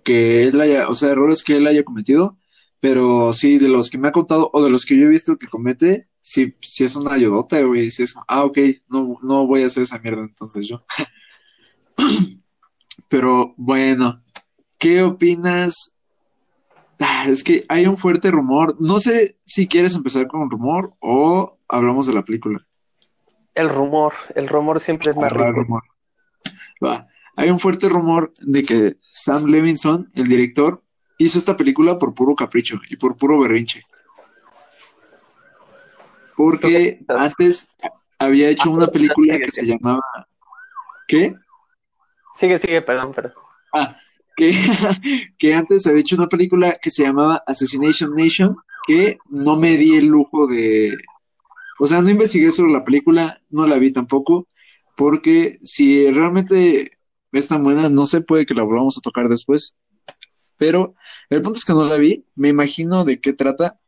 que 0.02 0.42
él 0.42 0.60
haya, 0.60 0.88
o 0.88 0.94
sea, 0.96 1.10
errores 1.10 1.44
que 1.44 1.56
él 1.56 1.68
haya 1.68 1.84
cometido, 1.84 2.36
pero 2.80 3.32
sí, 3.32 3.58
de 3.58 3.68
los 3.68 3.90
que 3.90 3.98
me 3.98 4.08
ha 4.08 4.10
contado 4.10 4.50
o 4.52 4.60
de 4.64 4.70
los 4.70 4.86
que 4.86 4.98
yo 4.98 5.04
he 5.04 5.08
visto 5.08 5.36
que 5.36 5.46
comete, 5.46 6.08
sí, 6.20 6.56
sí 6.62 6.82
es 6.82 6.96
una 6.96 7.12
ayudota, 7.12 7.62
güey. 7.62 7.92
Sí 7.92 8.02
es, 8.02 8.16
ah, 8.26 8.42
ok, 8.42 8.58
no, 8.88 9.20
no 9.22 9.46
voy 9.46 9.62
a 9.62 9.66
hacer 9.66 9.84
esa 9.84 10.00
mierda 10.00 10.22
entonces 10.22 10.66
yo. 10.66 10.84
pero 13.08 13.54
bueno, 13.56 14.20
¿qué 14.78 15.00
opinas? 15.00 15.96
Ah, 16.98 17.28
es 17.28 17.44
que 17.44 17.66
hay 17.68 17.86
un 17.86 17.98
fuerte 17.98 18.32
rumor. 18.32 18.74
No 18.80 18.98
sé 18.98 19.38
si 19.44 19.68
quieres 19.68 19.94
empezar 19.94 20.26
con 20.26 20.40
un 20.40 20.50
rumor 20.50 20.92
o 20.98 21.56
hablamos 21.68 22.08
de 22.08 22.14
la 22.14 22.24
película. 22.24 22.66
El 23.54 23.68
rumor, 23.68 24.12
el 24.34 24.48
rumor 24.48 24.80
siempre 24.80 25.10
es 25.12 25.16
más 25.16 25.26
Ah, 25.32 25.34
rico. 25.34 25.52
rumor. 25.62 25.82
Va. 26.84 27.06
Hay 27.36 27.50
un 27.50 27.58
fuerte 27.58 27.88
rumor 27.88 28.32
de 28.40 28.64
que 28.64 28.96
Sam 29.02 29.46
Levinson, 29.46 30.10
el 30.14 30.24
director, 30.26 30.82
hizo 31.18 31.38
esta 31.38 31.56
película 31.56 31.98
por 31.98 32.14
puro 32.14 32.34
capricho 32.34 32.80
y 32.88 32.96
por 32.96 33.16
puro 33.16 33.38
berrinche. 33.40 33.82
Porque 36.36 37.00
antes 37.08 37.76
había 38.18 38.48
hecho 38.50 38.70
una 38.70 38.86
película 38.88 39.38
que 39.38 39.50
se 39.50 39.64
llamaba... 39.66 40.00
¿Qué? 41.06 41.34
Sigue, 42.34 42.58
sigue, 42.58 42.82
perdón, 42.82 43.12
perdón. 43.12 43.34
Ah, 43.72 43.96
que, 44.36 44.50
que 45.38 45.54
antes 45.54 45.86
había 45.86 46.00
hecho 46.00 46.16
una 46.16 46.28
película 46.28 46.72
que 46.82 46.90
se 46.90 47.04
llamaba 47.04 47.42
Assassination 47.46 48.14
Nation, 48.16 48.56
que 48.86 49.18
no 49.28 49.56
me 49.56 49.76
di 49.76 49.96
el 49.96 50.06
lujo 50.06 50.46
de... 50.46 50.96
O 51.78 51.86
sea, 51.86 52.02
no 52.02 52.10
investigué 52.10 52.52
sobre 52.52 52.72
la 52.72 52.84
película, 52.84 53.40
no 53.50 53.66
la 53.66 53.78
vi 53.78 53.92
tampoco, 53.92 54.48
porque 54.96 55.58
si 55.62 56.10
realmente 56.10 56.98
es 57.32 57.48
tan 57.48 57.64
buena, 57.64 57.88
no 57.88 58.06
sé, 58.06 58.20
puede 58.20 58.46
que 58.46 58.54
la 58.54 58.62
volvamos 58.62 58.96
a 58.98 59.00
tocar 59.00 59.28
después. 59.28 59.76
Pero 60.56 60.94
el 61.30 61.42
punto 61.42 61.58
es 61.58 61.64
que 61.64 61.72
no 61.72 61.84
la 61.84 61.96
vi, 61.96 62.24
me 62.36 62.48
imagino 62.48 63.04
de 63.04 63.20
qué 63.20 63.32
trata, 63.32 63.78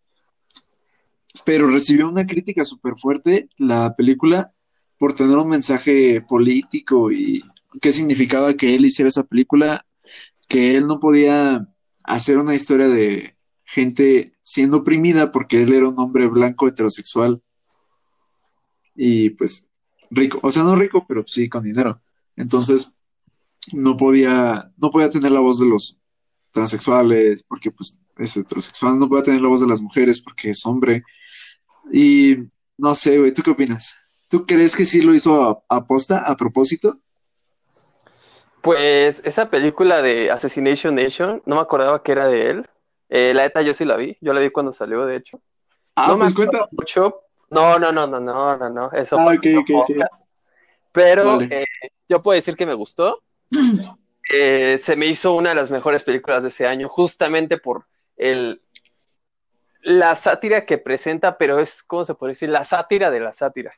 pero 1.44 1.68
recibió 1.68 2.09
una 2.09 2.27
crítica 2.27 2.64
súper 2.64 2.94
fuerte 2.96 3.49
la 3.57 3.94
película 3.94 4.53
por 4.99 5.14
tener 5.14 5.37
un 5.37 5.49
mensaje 5.49 6.22
político 6.22 7.12
y 7.12 7.44
qué 7.81 7.92
significaba 7.92 8.55
que 8.55 8.75
él 8.75 8.85
hiciera 8.85 9.09
esa 9.09 9.25
película, 9.25 9.87
que 10.49 10.77
él 10.77 10.87
no 10.87 10.99
podía 10.99 11.68
hacer 12.03 12.38
una 12.38 12.55
historia 12.55 12.88
de 12.88 13.37
gente 13.64 14.33
siendo 14.42 14.79
oprimida 14.79 15.31
porque 15.31 15.62
él 15.62 15.72
era 15.72 15.88
un 15.88 15.99
hombre 15.99 16.27
blanco 16.29 16.68
heterosexual 16.68 17.42
y 18.96 19.30
pues 19.30 19.70
rico, 20.11 20.40
o 20.42 20.50
sea, 20.50 20.62
no 20.62 20.74
rico, 20.74 21.04
pero 21.06 21.24
sí 21.26 21.48
con 21.48 21.64
dinero. 21.64 22.00
Entonces, 22.37 22.96
no 23.72 23.96
podía, 23.96 24.70
no 24.76 24.90
podía 24.90 25.11
tener 25.11 25.32
la 25.32 25.40
voz 25.40 25.61
de 25.61 25.66
los 25.68 25.98
transexuales 26.50 27.42
porque 27.42 27.70
pues 27.70 28.00
es 28.16 28.37
heterosexual, 28.37 28.98
no 28.98 29.09
podía 29.09 29.24
tener 29.24 29.42
la 29.42 29.48
voz 29.48 29.61
de 29.61 29.66
las 29.66 29.80
mujeres 29.80 30.20
porque 30.20 30.50
es 30.50 30.64
hombre. 30.66 31.02
Y 31.92 32.37
no 32.78 32.94
sé, 32.94 33.18
güey, 33.18 33.32
¿tú 33.32 33.42
qué 33.42 33.50
opinas? 33.50 33.96
¿Tú 34.28 34.44
crees 34.44 34.74
que 34.74 34.85
sí 34.85 35.00
lo 35.02 35.14
hizo 35.14 35.42
a, 35.42 35.62
a 35.68 35.87
posta, 35.87 36.18
a 36.18 36.37
propósito? 36.37 36.98
Pues 38.62 39.22
esa 39.24 39.48
película 39.48 40.02
de 40.02 40.30
Assassination 40.30 40.94
Nation, 40.94 41.42
no 41.46 41.54
me 41.54 41.61
acordaba 41.61 42.02
que 42.02 42.12
era 42.12 42.26
de 42.26 42.50
él. 42.50 42.66
Eh, 43.09 43.32
la 43.35 43.44
neta, 43.44 43.62
yo 43.62 43.72
sí 43.74 43.85
la 43.85 43.96
vi. 43.96 44.16
Yo 44.20 44.32
la 44.32 44.40
vi 44.40 44.50
cuando 44.50 44.72
salió, 44.72 45.06
de 45.06 45.16
hecho. 45.16 45.40
Ah, 45.94 46.09
no 46.09 46.18
pues 46.18 46.30
me 46.30 46.35
cuenta. 46.35 46.68
mucho. 46.72 47.20
No, 47.50 47.78
no, 47.78 47.92
no, 47.92 48.06
no, 48.06 48.20
no, 48.20 48.56
no, 48.56 48.68
no. 48.68 48.90
Eso 48.92 49.16
Ah, 49.18 49.24
para 49.26 49.38
ok, 49.38 49.46
otro 49.46 49.61
ok, 49.61 49.70
ok. 49.70 49.87
podcast. 49.87 50.22
Pero 50.92 51.38
Vale. 51.38 51.48
eh, 51.50 51.66
yo 52.09 52.22
puedo 52.22 52.35
decir 52.37 52.56
que 52.56 52.66
me 52.66 52.74
gustó. 52.74 53.22
Eh, 54.28 54.76
se 54.78 54.96
me 54.96 55.06
hizo 55.06 55.35
una 55.35 55.50
de 55.50 55.54
las 55.54 55.70
mejores 55.70 56.02
películas 56.02 56.42
de 56.42 56.48
ese 56.48 56.66
año, 56.66 56.88
justamente 56.88 57.59
por 57.59 57.87
el, 58.16 58.61
la 59.82 60.16
sátira 60.16 60.66
que 60.66 60.78
presenta, 60.78 61.38
pero 61.38 61.61
es, 61.61 61.85
¿cómo 61.85 62.04
se 62.04 62.16
puede 62.16 62.32
decir? 62.32 62.48
La 62.48 62.64
sátira 62.64 63.12
de 63.12 63.20
la 63.20 63.32
sátira. 63.32 63.72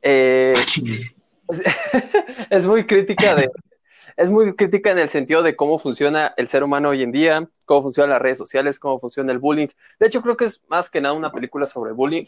Eh, 0.00 0.54
Ah, 0.56 0.62
es, 1.50 1.62
es 2.50 2.66
muy 2.66 2.86
crítica 2.86 3.34
de, 3.34 3.50
es 4.16 4.30
muy 4.30 4.54
crítica 4.56 4.90
en 4.90 4.98
el 4.98 5.08
sentido 5.08 5.42
de 5.42 5.56
cómo 5.56 5.78
funciona 5.78 6.32
el 6.36 6.48
ser 6.48 6.64
humano 6.64 6.88
hoy 6.88 7.02
en 7.02 7.12
día, 7.12 7.48
cómo 7.66 7.82
funcionan 7.82 8.10
las 8.10 8.22
redes 8.22 8.38
sociales, 8.38 8.78
cómo 8.78 8.98
funciona 8.98 9.30
el 9.32 9.38
bullying. 9.38 9.68
De 10.00 10.06
hecho, 10.06 10.22
creo 10.22 10.36
que 10.36 10.46
es 10.46 10.62
más 10.68 10.88
que 10.88 11.00
nada 11.00 11.14
una 11.14 11.30
película 11.30 11.66
sobre 11.66 11.92
bullying, 11.92 12.24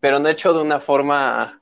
pero 0.00 0.18
no 0.18 0.28
hecho 0.28 0.52
de 0.52 0.60
una 0.60 0.80
forma 0.80 1.60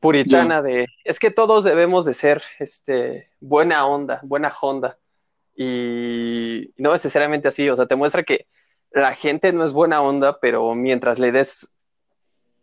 puritana 0.00 0.62
de, 0.62 0.86
es 1.04 1.18
que 1.18 1.30
todos 1.30 1.64
debemos 1.64 2.04
de 2.04 2.14
ser 2.14 2.42
este, 2.58 3.30
buena 3.40 3.86
onda, 3.86 4.20
buena 4.22 4.52
honda. 4.60 4.98
Y 5.56 6.72
no 6.76 6.92
necesariamente 6.92 7.48
así, 7.48 7.68
o 7.68 7.76
sea, 7.76 7.86
te 7.86 7.96
muestra 7.96 8.22
que 8.22 8.46
la 8.90 9.14
gente 9.14 9.52
no 9.52 9.64
es 9.64 9.72
buena 9.72 10.00
onda, 10.02 10.40
pero 10.40 10.74
mientras 10.74 11.18
le 11.18 11.32
des 11.32 11.72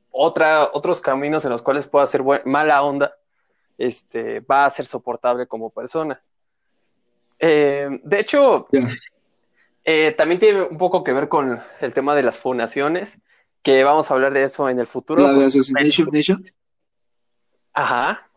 otra, 0.10 0.70
otros 0.74 1.00
caminos 1.00 1.46
en 1.46 1.52
los 1.52 1.62
cuales 1.62 1.88
pueda 1.88 2.08
ser 2.08 2.24
mala 2.46 2.82
onda, 2.82 3.16
este, 3.82 4.41
va 4.41 4.65
a 4.65 4.70
ser 4.70 4.86
soportable 4.86 5.48
como 5.48 5.70
persona. 5.70 6.22
Eh, 7.39 8.00
de 8.04 8.20
hecho, 8.20 8.67
eh, 9.84 10.13
también 10.15 10.39
tiene 10.39 10.62
un 10.62 10.78
poco 10.78 11.04
que 11.04 11.13
ver 11.13 11.28
con 11.28 11.60
el 11.80 11.94
tema 11.94 12.15
de 12.15 12.24
las 12.24 12.39
fundaciones, 12.39 13.22
que 13.63 13.84
vamos 13.84 14.10
a 14.10 14.13
hablar 14.13 14.34
de 14.34 14.44
eso 14.44 14.70
en 14.70 14.80
el 14.80 14.88
futuro. 14.88 15.24
La 15.24 15.34
de 15.34 15.46
Assassination 15.46 16.10
Nation. 16.12 16.52
Ajá. 17.74 18.30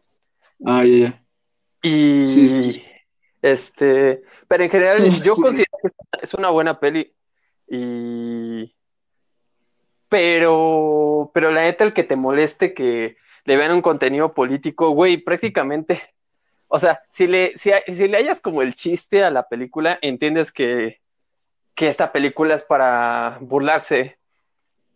Ah, 0.64 0.85
ya, 0.85 0.96
ya. 0.96 1.24
Y 1.83 2.24
Sí, 2.24 2.46
sí. 2.46 2.83
Este, 3.42 4.22
pero 4.48 4.64
en 4.64 4.70
general, 4.70 5.12
Sí, 5.12 5.28
yo 5.28 5.37
considero 5.37 5.78
que 5.83 5.90
es 6.22 6.33
una 6.33 6.48
buena 6.48 6.80
peli. 6.80 7.12
Y. 7.68 8.74
Pero, 10.09 11.30
pero 11.35 11.50
la 11.50 11.62
neta, 11.62 11.85
el 11.85 11.92
que 11.92 12.04
te 12.04 12.16
moleste 12.16 12.72
que 12.72 13.18
le 13.44 13.57
vean 13.57 13.72
un 13.72 13.83
contenido 13.83 14.33
político, 14.35 14.90
güey, 14.90 15.18
prácticamente. 15.18 16.02
O 16.66 16.80
sea, 16.80 17.02
si 17.09 17.28
le, 17.28 17.57
si, 17.57 17.70
si 17.87 18.09
le 18.09 18.16
hayas 18.16 18.40
como 18.40 18.61
el 18.61 18.74
chiste 18.74 19.22
a 19.22 19.30
la 19.30 19.46
película, 19.46 19.96
entiendes 20.02 20.50
que, 20.50 21.00
que 21.74 21.87
esta 21.87 22.11
película 22.11 22.54
es 22.54 22.64
para 22.64 23.38
burlarse. 23.40 24.18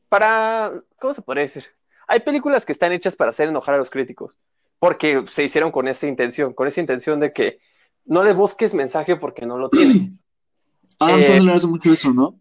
Para. 0.09 0.73
¿Cómo 0.99 1.13
se 1.15 1.23
podría 1.23 1.43
decir? 1.43 1.67
Hay 2.09 2.21
películas 2.21 2.67
que 2.67 2.73
están 2.73 2.91
hechas 2.91 3.15
para 3.15 3.31
hacer 3.31 3.49
enojar 3.49 3.77
a 3.77 3.79
los 3.79 3.91
críticos. 3.91 4.39
Porque 4.81 5.25
se 5.31 5.45
hicieron 5.45 5.71
con 5.71 5.87
esa 5.87 6.09
intención, 6.09 6.53
con 6.53 6.67
esa 6.67 6.81
intención 6.81 7.21
de 7.21 7.33
que 7.33 7.61
no 8.07 8.25
le 8.25 8.33
busques 8.33 8.75
mensaje 8.75 9.15
porque 9.15 9.47
no 9.47 9.57
lo 9.57 9.69
tiene. 9.69 10.15
Adam 10.99 11.19
Eh, 11.21 11.23
Sandler 11.23 11.55
hace 11.55 11.67
mucho 11.69 11.93
eso, 11.93 12.13
¿no? 12.13 12.41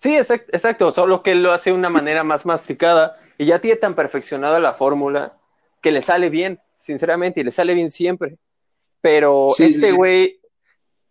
Sí, 0.00 0.16
exact- 0.16 0.48
exacto, 0.50 0.90
solo 0.92 1.22
que 1.22 1.32
él 1.32 1.42
lo 1.42 1.52
hace 1.52 1.68
de 1.68 1.76
una 1.76 1.90
manera 1.90 2.24
más 2.24 2.46
masticada 2.46 3.16
y 3.36 3.44
ya 3.44 3.58
tiene 3.60 3.76
tan 3.76 3.94
perfeccionada 3.94 4.58
la 4.58 4.72
fórmula 4.72 5.36
que 5.82 5.90
le 5.92 6.00
sale 6.00 6.30
bien, 6.30 6.58
sinceramente, 6.74 7.40
y 7.40 7.44
le 7.44 7.50
sale 7.50 7.74
bien 7.74 7.90
siempre. 7.90 8.38
Pero 9.02 9.48
Sí, 9.50 9.64
este 9.64 9.88
sí. 9.90 9.92
güey 9.92 10.40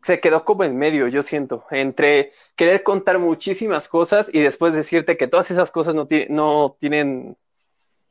se 0.01 0.19
quedó 0.19 0.43
como 0.43 0.63
en 0.63 0.75
medio, 0.75 1.07
yo 1.07 1.21
siento, 1.21 1.65
entre 1.69 2.31
querer 2.55 2.81
contar 2.81 3.19
muchísimas 3.19 3.87
cosas 3.87 4.27
y 4.33 4.39
después 4.39 4.73
decirte 4.73 5.17
que 5.17 5.27
todas 5.27 5.51
esas 5.51 5.69
cosas 5.69 5.93
no, 5.93 6.07
ti- 6.07 6.25
no 6.27 6.75
tienen 6.79 7.37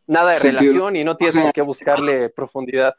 nada 0.06 0.30
de 0.30 0.36
Sentido. 0.36 0.60
relación 0.60 0.94
y 0.94 1.02
no 1.02 1.16
tienes 1.16 1.36
por 1.38 1.52
qué 1.52 1.62
buscarle 1.62 2.28
profundidad. 2.28 2.94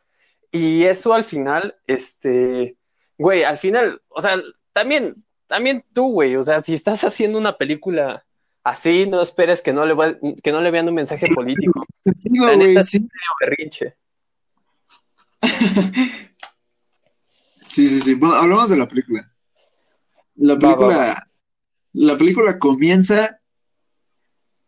Y 0.51 0.83
eso 0.83 1.13
al 1.13 1.23
final, 1.23 1.77
este, 1.87 2.75
güey, 3.17 3.45
al 3.45 3.57
final, 3.57 4.01
o 4.09 4.21
sea, 4.21 4.35
también, 4.73 5.23
también 5.49 5.83
tú, 5.93 6.11
güey, 6.13 6.37
o 6.37 6.43
sea, 6.43 6.61
si 6.61 6.73
estás 6.73 7.03
haciendo 7.03 7.37
una 7.37 7.57
película 7.57 8.23
así, 8.63 9.05
no 9.07 9.21
esperes 9.21 9.61
que 9.61 9.73
no 9.73 9.85
le, 9.85 9.93
va- 9.93 10.15
que 10.43 10.51
no 10.53 10.61
le 10.61 10.71
vean 10.71 10.87
un 10.87 10.93
mensaje 10.95 11.27
político, 11.33 11.81
Digo, 12.05 12.45
La 12.47 12.55
neta- 12.55 12.83
sí. 12.83 13.05
berrinche. 13.41 13.95
Sí, 17.67 17.87
sí, 17.87 17.99
sí. 17.99 18.15
Bueno, 18.15 18.33
hablamos 18.35 18.71
de 18.71 18.77
la 18.77 18.87
película. 18.87 19.31
La 20.37 20.55
Va, 20.55 20.59
va, 20.71 20.77
película, 20.77 21.27
la 21.93 22.17
película 22.17 22.57
comienza. 22.59 23.38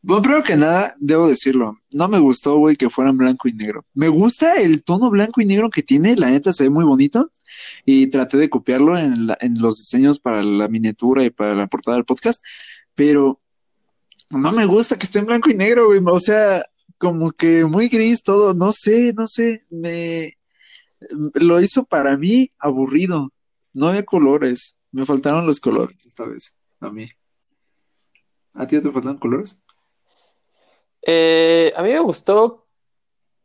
Bueno, 0.04 0.22
primero 0.24 0.44
que 0.44 0.56
nada, 0.56 0.96
debo 1.00 1.28
decirlo, 1.28 1.78
no 1.92 2.08
me 2.08 2.18
gustó, 2.18 2.58
güey, 2.58 2.76
que 2.76 2.90
fuera 2.90 3.12
en 3.12 3.18
blanco 3.18 3.48
y 3.48 3.54
negro. 3.54 3.86
Me 3.94 4.08
gusta 4.08 4.56
el 4.56 4.84
tono 4.84 5.12
blanco 5.12 5.42
y 5.42 5.46
negro 5.46 5.70
que 5.70 5.84
tiene, 5.84 6.16
la 6.16 6.32
neta 6.32 6.52
se 6.54 6.64
ve 6.64 6.70
muy 6.72 6.86
bonito. 6.86 7.32
Y 7.86 8.08
traté 8.08 8.38
de 8.38 8.50
copiarlo 8.50 8.98
en, 8.98 9.28
la- 9.28 9.38
en 9.42 9.62
los 9.62 9.78
diseños 9.78 10.20
para 10.20 10.42
la 10.42 10.68
miniatura 10.70 11.24
y 11.24 11.30
para 11.30 11.54
la 11.54 11.68
portada 11.68 11.98
del 11.98 12.06
podcast, 12.06 12.44
pero 12.96 13.40
no 14.32 14.52
me 14.54 14.66
gusta 14.66 14.96
que 14.98 15.04
esté 15.06 15.20
en 15.20 15.26
blanco 15.28 15.52
y 15.52 15.56
negro, 15.56 15.86
güey. 15.88 16.00
O 16.06 16.20
sea, 16.20 16.64
como 16.98 17.32
que 17.32 17.66
muy 17.66 17.88
gris 17.90 18.24
todo, 18.24 18.54
no 18.56 18.72
sé, 18.72 19.14
no 19.16 19.28
sé, 19.28 19.66
me 19.70 20.36
lo 21.36 21.62
hizo 21.62 21.84
para 21.86 22.18
mí 22.18 22.50
aburrido. 22.58 23.32
No 23.74 23.90
había 23.90 24.04
colores, 24.04 24.80
me 24.92 25.06
faltaron 25.06 25.46
los 25.46 25.60
colores 25.60 26.06
esta 26.08 26.26
vez, 26.26 26.58
a 26.80 26.90
mí. 26.90 27.08
¿A 28.56 28.66
ti 28.68 28.80
te 28.82 28.92
faltaron 28.92 29.18
colores? 29.20 29.62
Eh, 31.04 31.74
a 31.76 31.82
mí 31.84 31.90
me 31.90 32.00
gustó, 32.00 32.66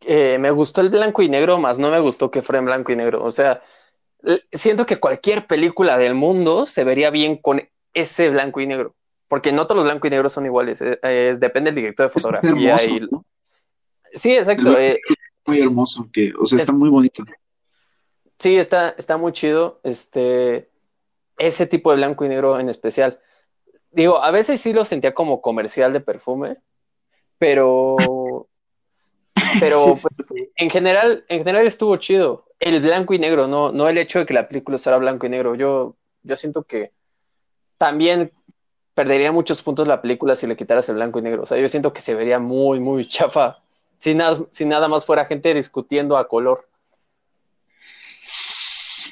eh, 0.00 0.38
me 0.38 0.50
gustó 0.50 0.80
el 0.80 0.90
blanco 0.90 1.22
y 1.22 1.28
negro, 1.28 1.58
más 1.58 1.78
no 1.78 1.90
me 1.90 2.00
gustó 2.00 2.30
que 2.30 2.42
fuera 2.42 2.58
en 2.58 2.66
blanco 2.66 2.92
y 2.92 2.96
negro. 2.96 3.24
O 3.24 3.30
sea, 3.32 3.62
siento 4.52 4.86
que 4.86 4.98
cualquier 4.98 5.46
película 5.46 5.96
del 5.98 6.14
mundo 6.14 6.66
se 6.66 6.84
vería 6.84 7.10
bien 7.10 7.36
con 7.36 7.62
ese 7.94 8.28
blanco 8.30 8.60
y 8.60 8.66
negro, 8.66 8.94
porque 9.28 9.52
no 9.52 9.64
todos 9.66 9.76
los 9.76 9.84
blancos 9.84 10.08
y 10.08 10.10
negros 10.10 10.32
son 10.32 10.46
iguales, 10.46 10.80
eh, 10.82 10.98
es- 11.02 11.40
depende 11.40 11.68
del 11.70 11.76
director 11.76 12.04
de 12.04 12.08
Es 12.08 12.12
fotografía 12.22 12.50
hermoso, 12.50 12.90
y... 12.90 13.00
¿no? 13.10 13.24
Sí, 14.14 14.36
exacto. 14.36 14.78
eh, 14.78 15.00
Muy 15.46 15.60
hermoso, 15.60 16.08
que, 16.12 16.32
o 16.38 16.44
sea, 16.46 16.56
Es- 16.56 16.62
está 16.62 16.72
muy 16.72 16.90
bonito. 16.90 17.24
Sí, 18.38 18.56
está, 18.56 18.90
está 18.90 19.16
muy 19.16 19.32
chido. 19.32 19.80
Este, 19.82 20.68
ese 21.38 21.66
tipo 21.66 21.90
de 21.90 21.96
blanco 21.96 22.24
y 22.24 22.28
negro 22.28 22.58
en 22.60 22.68
especial. 22.68 23.18
Digo, 23.90 24.22
a 24.22 24.30
veces 24.30 24.60
sí 24.60 24.72
lo 24.72 24.84
sentía 24.84 25.14
como 25.14 25.40
comercial 25.40 25.92
de 25.92 26.00
perfume, 26.00 26.58
pero, 27.38 27.96
pero 29.60 29.96
Sí, 29.96 30.06
pues, 30.28 30.48
en 30.56 30.70
general, 30.70 31.24
en 31.28 31.38
general 31.38 31.66
estuvo 31.66 31.96
chido. 31.96 32.44
El 32.58 32.80
blanco 32.80 33.12
y 33.12 33.18
negro, 33.18 33.46
no, 33.46 33.70
no 33.70 33.88
el 33.88 33.98
hecho 33.98 34.18
de 34.18 34.26
que 34.26 34.34
la 34.34 34.48
película 34.48 34.78
fuera 34.78 34.96
blanco 34.96 35.26
y 35.26 35.28
negro. 35.28 35.54
Yo, 35.54 35.94
yo 36.22 36.36
siento 36.36 36.62
que 36.62 36.92
también 37.76 38.32
perdería 38.94 39.30
muchos 39.30 39.60
puntos 39.60 39.86
la 39.86 40.00
película 40.00 40.34
si 40.34 40.46
le 40.46 40.56
quitaras 40.56 40.88
el 40.88 40.94
blanco 40.94 41.18
y 41.18 41.22
negro. 41.22 41.42
O 41.42 41.46
sea, 41.46 41.58
yo 41.58 41.68
siento 41.68 41.92
que 41.92 42.00
se 42.00 42.14
vería 42.14 42.38
muy, 42.38 42.80
muy 42.80 43.06
chafa. 43.08 43.58
Si 43.98 44.14
nada, 44.14 44.38
si 44.50 44.64
nada 44.64 44.88
más 44.88 45.04
fuera 45.04 45.26
gente 45.26 45.52
discutiendo 45.52 46.16
a 46.16 46.28
color. 46.28 46.66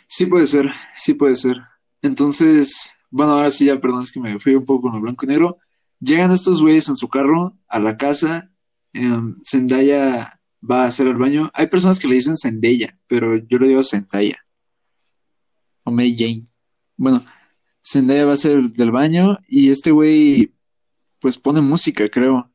Sí 0.07 0.27
puede 0.27 0.47
ser, 0.47 0.71
sí 0.95 1.15
puede 1.15 1.35
ser. 1.35 1.57
Entonces, 2.01 2.93
bueno, 3.11 3.33
ahora 3.33 3.51
sí 3.51 3.67
ya, 3.67 3.79
perdón, 3.79 4.01
es 4.01 4.13
que 4.13 4.21
me 4.21 4.39
fui 4.39 4.55
un 4.55 4.65
poco 4.65 4.83
con 4.83 4.95
el 4.95 5.01
blanco 5.01 5.25
y 5.25 5.29
negro. 5.29 5.59
Llegan 6.05 6.33
estos 6.33 6.61
güeyes 6.61 6.89
en 6.89 6.97
su 6.97 7.09
carro 7.09 7.57
a 7.69 7.81
la 7.81 7.97
casa. 7.97 8.51
em, 8.93 9.37
Zendaya 9.45 10.41
va 10.63 10.85
a 10.85 10.87
hacer 10.87 11.07
el 11.09 11.17
baño. 11.17 11.51
Hay 11.55 11.67
personas 11.69 11.99
que 11.99 12.09
le 12.09 12.15
dicen 12.15 12.37
Zendaya, 12.37 12.99
pero 13.07 13.37
yo 13.37 13.59
le 13.59 13.69
digo 13.69 13.83
Zendaya. 13.83 14.39
O 15.85 15.91
May 15.91 16.17
Jane. 16.17 16.45
Bueno, 16.97 17.23
Zendaya 17.83 18.25
va 18.25 18.33
a 18.33 18.35
hacer 18.35 18.71
del 18.71 18.91
baño 18.91 19.39
y 19.49 19.71
este 19.71 19.91
güey, 19.91 20.55
pues 21.21 21.39
pone 21.39 21.61
música, 21.61 22.09
creo. 22.09 22.51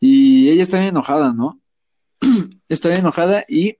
Y 0.00 0.48
ella 0.50 0.62
está 0.62 0.78
bien 0.78 0.90
enojada, 0.90 1.32
¿no? 1.32 1.60
Está 2.68 2.88
bien 2.88 3.00
enojada 3.00 3.44
y 3.48 3.78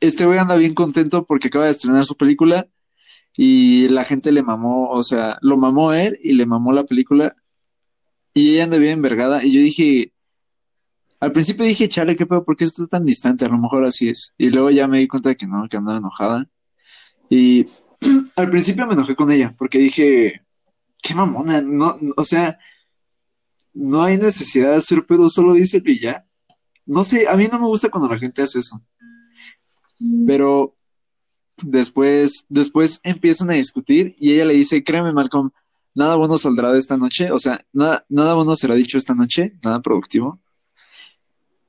este 0.00 0.26
güey 0.26 0.38
anda 0.38 0.56
bien 0.56 0.74
contento 0.74 1.24
porque 1.24 1.48
acaba 1.48 1.66
de 1.66 1.70
estrenar 1.70 2.04
su 2.04 2.16
película 2.16 2.66
y 3.36 3.88
la 3.88 4.04
gente 4.04 4.32
le 4.32 4.42
mamó, 4.42 4.90
o 4.90 5.02
sea, 5.02 5.38
lo 5.42 5.56
mamó 5.56 5.92
él 5.92 6.18
y 6.22 6.32
le 6.32 6.46
mamó 6.46 6.72
la 6.72 6.84
película 6.84 7.36
y 8.34 8.54
ella 8.54 8.64
anda 8.64 8.76
bien 8.78 8.94
envergada 8.94 9.44
y 9.44 9.52
yo 9.52 9.60
dije, 9.60 10.12
al 11.20 11.32
principio 11.32 11.64
dije, 11.64 11.88
chale, 11.88 12.16
qué 12.16 12.26
pedo, 12.26 12.44
¿por 12.44 12.56
qué 12.56 12.64
está 12.64 12.86
tan 12.86 13.04
distante? 13.04 13.46
A 13.46 13.48
lo 13.48 13.56
mejor 13.58 13.84
así 13.84 14.10
es. 14.10 14.34
Y 14.36 14.50
luego 14.50 14.70
ya 14.70 14.86
me 14.86 14.98
di 14.98 15.08
cuenta 15.08 15.30
de 15.30 15.36
que 15.36 15.46
no, 15.46 15.66
que 15.68 15.76
andaba 15.78 15.98
enojada. 15.98 16.50
Y 17.30 17.68
al 18.36 18.50
principio 18.50 18.86
me 18.86 18.92
enojé 18.92 19.14
con 19.16 19.30
ella 19.30 19.54
porque 19.56 19.78
dije, 19.78 20.42
qué 21.00 21.14
mamona, 21.14 21.62
no, 21.62 21.98
o 22.16 22.24
sea, 22.24 22.58
no 23.72 24.02
hay 24.02 24.18
necesidad 24.18 24.70
de 24.70 24.76
hacer 24.76 25.06
pedo, 25.06 25.28
solo 25.28 25.54
dice 25.54 25.82
y 25.84 26.00
ya. 26.00 26.26
No 26.86 27.02
sé, 27.04 27.26
a 27.28 27.36
mí 27.36 27.46
no 27.50 27.58
me 27.58 27.66
gusta 27.66 27.88
cuando 27.88 28.08
la 28.08 28.18
gente 28.18 28.42
hace 28.42 28.58
eso. 28.58 28.82
Pero 30.26 30.76
después, 31.62 32.44
después 32.48 33.00
empiezan 33.02 33.50
a 33.50 33.54
discutir 33.54 34.14
y 34.18 34.34
ella 34.34 34.44
le 34.44 34.54
dice, 34.54 34.84
créeme, 34.84 35.12
Malcolm, 35.12 35.50
nada 35.94 36.16
bueno 36.16 36.36
saldrá 36.36 36.72
de 36.72 36.78
esta 36.78 36.96
noche, 36.96 37.30
o 37.30 37.38
sea, 37.38 37.64
nada, 37.72 38.04
nada 38.08 38.34
bueno 38.34 38.56
será 38.56 38.74
dicho 38.74 38.98
esta 38.98 39.14
noche, 39.14 39.52
nada 39.62 39.80
productivo. 39.80 40.40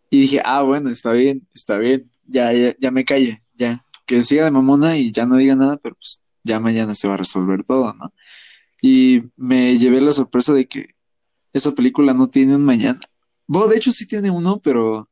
Y 0.09 0.21
dije, 0.21 0.41
ah, 0.45 0.61
bueno, 0.61 0.89
está 0.89 1.11
bien, 1.11 1.47
está 1.53 1.77
bien, 1.77 2.09
ya, 2.25 2.51
ya, 2.53 2.91
me 2.91 3.05
calle, 3.05 3.43
ya, 3.53 3.85
que 4.05 4.21
siga 4.21 4.45
de 4.45 4.51
mamona 4.51 4.97
y 4.97 5.11
ya 5.11 5.25
no 5.25 5.35
diga 5.35 5.55
nada, 5.55 5.77
pero 5.77 5.95
pues 5.95 6.23
ya 6.43 6.59
mañana 6.59 6.93
se 6.93 7.07
va 7.07 7.15
a 7.15 7.17
resolver 7.17 7.63
todo, 7.63 7.93
¿no? 7.93 8.13
Y 8.81 9.23
me 9.35 9.77
llevé 9.77 10.01
la 10.01 10.11
sorpresa 10.11 10.53
de 10.53 10.67
que 10.67 10.95
esa 11.53 11.73
película 11.73 12.13
no 12.13 12.29
tiene 12.29 12.55
un 12.55 12.65
mañana. 12.65 12.99
Bueno, 13.47 13.67
de 13.67 13.77
hecho 13.77 13.91
sí 13.91 14.07
tiene 14.07 14.29
uno, 14.29 14.59
pero 14.59 15.09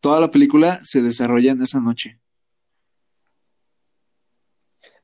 toda 0.00 0.20
la 0.20 0.30
película 0.30 0.78
se 0.82 1.02
desarrolla 1.02 1.52
en 1.52 1.62
esa 1.62 1.80
noche. 1.80 2.20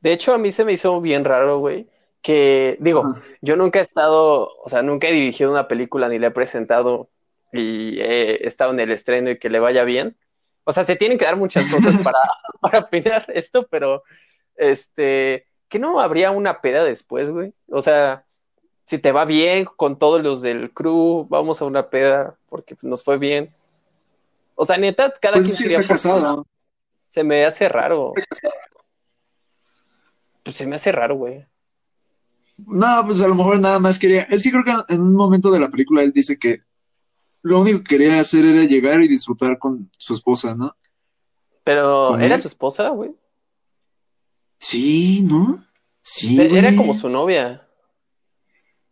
De 0.00 0.12
hecho, 0.12 0.32
a 0.34 0.38
mí 0.38 0.52
se 0.52 0.64
me 0.64 0.72
hizo 0.72 1.00
bien 1.00 1.24
raro, 1.24 1.58
güey, 1.58 1.88
que 2.26 2.76
digo, 2.80 3.14
yo 3.40 3.54
nunca 3.54 3.78
he 3.78 3.82
estado, 3.82 4.50
o 4.58 4.68
sea, 4.68 4.82
nunca 4.82 5.06
he 5.06 5.12
dirigido 5.12 5.48
una 5.48 5.68
película 5.68 6.08
ni 6.08 6.18
la 6.18 6.26
he 6.26 6.30
presentado 6.32 7.08
y 7.52 8.00
he 8.00 8.44
estado 8.44 8.72
en 8.72 8.80
el 8.80 8.90
estreno 8.90 9.30
y 9.30 9.38
que 9.38 9.48
le 9.48 9.60
vaya 9.60 9.84
bien. 9.84 10.16
O 10.64 10.72
sea, 10.72 10.82
se 10.82 10.96
tienen 10.96 11.18
que 11.18 11.24
dar 11.24 11.36
muchas 11.36 11.66
cosas 11.72 11.96
para, 12.02 12.18
para 12.60 12.80
opinar 12.80 13.26
esto, 13.32 13.68
pero 13.68 14.02
este, 14.56 15.46
que 15.68 15.78
no 15.78 16.00
habría 16.00 16.32
una 16.32 16.60
peda 16.60 16.82
después, 16.82 17.30
güey. 17.30 17.54
O 17.70 17.80
sea, 17.80 18.24
si 18.82 18.98
te 18.98 19.12
va 19.12 19.24
bien 19.24 19.64
con 19.64 19.96
todos 19.96 20.20
los 20.20 20.42
del 20.42 20.74
crew, 20.74 21.28
vamos 21.28 21.62
a 21.62 21.64
una 21.64 21.90
peda 21.90 22.36
porque 22.48 22.74
pues, 22.74 22.90
nos 22.90 23.04
fue 23.04 23.18
bien. 23.18 23.54
O 24.56 24.64
sea, 24.64 24.76
neta, 24.78 25.12
cada 25.12 25.34
Pues 25.34 25.56
quien 25.56 25.80
está. 25.80 26.42
Se 27.06 27.22
me 27.22 27.44
hace 27.44 27.68
raro. 27.68 28.14
Pues 30.42 30.56
se 30.56 30.66
me 30.66 30.74
hace 30.74 30.90
raro, 30.90 31.14
güey. 31.14 31.46
No, 32.58 33.02
pues 33.06 33.20
a 33.22 33.28
lo 33.28 33.34
mejor 33.34 33.60
nada 33.60 33.78
más 33.78 33.98
quería. 33.98 34.22
Es 34.22 34.42
que 34.42 34.50
creo 34.50 34.64
que 34.64 34.94
en 34.94 35.00
un 35.00 35.12
momento 35.14 35.50
de 35.50 35.60
la 35.60 35.70
película 35.70 36.02
él 36.02 36.12
dice 36.12 36.38
que 36.38 36.62
lo 37.42 37.60
único 37.60 37.78
que 37.78 37.84
quería 37.96 38.18
hacer 38.20 38.44
era 38.44 38.64
llegar 38.64 39.02
y 39.02 39.08
disfrutar 39.08 39.58
con 39.58 39.90
su 39.98 40.14
esposa, 40.14 40.56
¿no? 40.56 40.74
Pero, 41.64 42.08
¿Con 42.10 42.22
¿era 42.22 42.36
él? 42.36 42.40
su 42.40 42.48
esposa, 42.48 42.88
güey? 42.90 43.10
Sí, 44.58 45.22
¿no? 45.22 45.64
Sí, 46.02 46.40
Era 46.40 46.74
como 46.76 46.94
su 46.94 47.08
novia. 47.08 47.62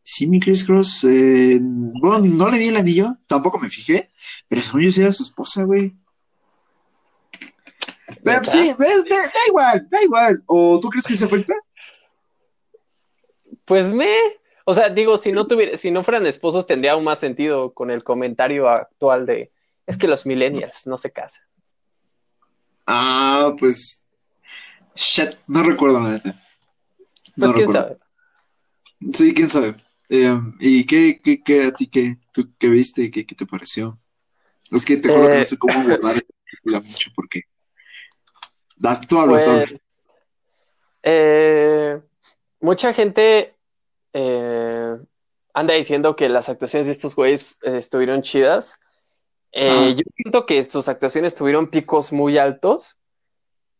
Sí, 0.03 0.27
mi 0.27 0.39
Chris 0.41 0.65
Cross. 0.65 1.05
eh, 1.05 1.59
bueno, 1.63 2.19
no 2.19 2.51
le 2.51 2.59
di 2.59 2.69
el 2.69 2.77
anillo, 2.77 3.17
tampoco 3.27 3.59
me 3.59 3.71
fijé, 3.71 4.11
pero 4.49 4.61
según 4.61 4.83
yo 4.83 5.03
era 5.03 5.13
su 5.13 5.23
esposa, 5.23 5.65
güey. 5.65 5.97
Pero 8.23 8.41
¿Neta? 8.41 8.45
sí, 8.45 8.69
da, 8.79 8.87
da 8.87 9.41
igual, 9.49 9.89
da 9.91 10.03
igual. 10.03 10.43
¿O 10.47 10.79
tú 10.81 10.89
crees 10.91 11.07
que 11.07 11.17
se 11.17 11.25
afecta? 11.25 11.55
Pues 13.65 13.93
me. 13.93 14.09
O 14.67 14.75
sea, 14.75 14.89
digo, 14.89 15.17
si 15.19 15.33
no 15.33 15.47
tuviera, 15.47 15.77
si 15.77 15.91
no 15.91 16.03
fueran 16.05 16.27
esposos, 16.27 16.67
tendría 16.67 16.93
aún 16.93 17.05
más 17.05 17.19
sentido 17.19 17.75
con 17.75 17.91
el 17.91 18.03
comentario 18.05 18.69
actual 18.69 19.27
de 19.27 19.53
es 19.87 19.99
que 19.99 20.09
los 20.09 20.25
millennials 20.27 20.87
no 20.87 20.97
se 20.99 21.13
casan. 21.13 21.45
Ah, 22.87 23.55
pues. 23.59 24.07
Shit, 24.95 25.39
no 25.49 25.63
recuerdo 25.63 26.01
la 26.01 26.13
neta. 26.13 26.35
Pues 27.37 27.37
No 27.37 27.53
quién 27.53 27.69
recuerdo. 27.69 27.69
sabe. 27.69 27.99
Sí, 29.13 29.35
quién 29.35 29.49
sabe. 29.51 29.77
Eh, 30.09 30.35
¿y 30.61 30.87
qué, 30.87 31.21
qué, 31.23 31.43
qué 31.43 31.65
a 31.67 31.75
ti 31.75 31.89
qué, 31.89 32.17
tú 32.33 32.51
qué 32.59 32.69
viste? 32.69 33.11
¿Qué, 33.11 33.27
qué 33.27 33.35
te 33.35 33.47
pareció? 33.47 33.99
Es 34.71 34.85
que 34.85 34.97
te 34.97 35.11
juro 35.11 35.29
que 35.29 35.39
no 35.39 35.43
Eh, 35.43 35.45
sé 35.45 35.59
cómo 35.59 35.81
abordar 35.81 36.17
esta 36.19 36.35
película 36.45 36.81
mucho 36.81 37.11
porque. 37.15 37.43
Das, 38.77 39.01
tú 39.07 39.19
habla. 39.19 39.41
pues 39.43 39.75
eh, 41.03 42.01
mucha 42.61 42.93
gente 42.93 43.54
eh, 44.15 44.97
anda 45.53 45.75
diciendo 45.75 46.17
que 46.17 46.29
las 46.29 46.49
actuaciones 46.49 46.87
de 46.87 46.93
estos 46.93 47.15
güeyes 47.15 47.57
eh, 47.63 47.77
estuvieron 47.79 48.23
chidas. 48.23 48.79
Eh, 49.53 49.95
yo 49.97 50.05
siento 50.17 50.47
que 50.47 50.63
sus 50.65 50.89
actuaciones 50.89 51.35
tuvieron 51.35 51.69
picos 51.69 52.13
muy 52.13 52.39
altos, 52.39 52.99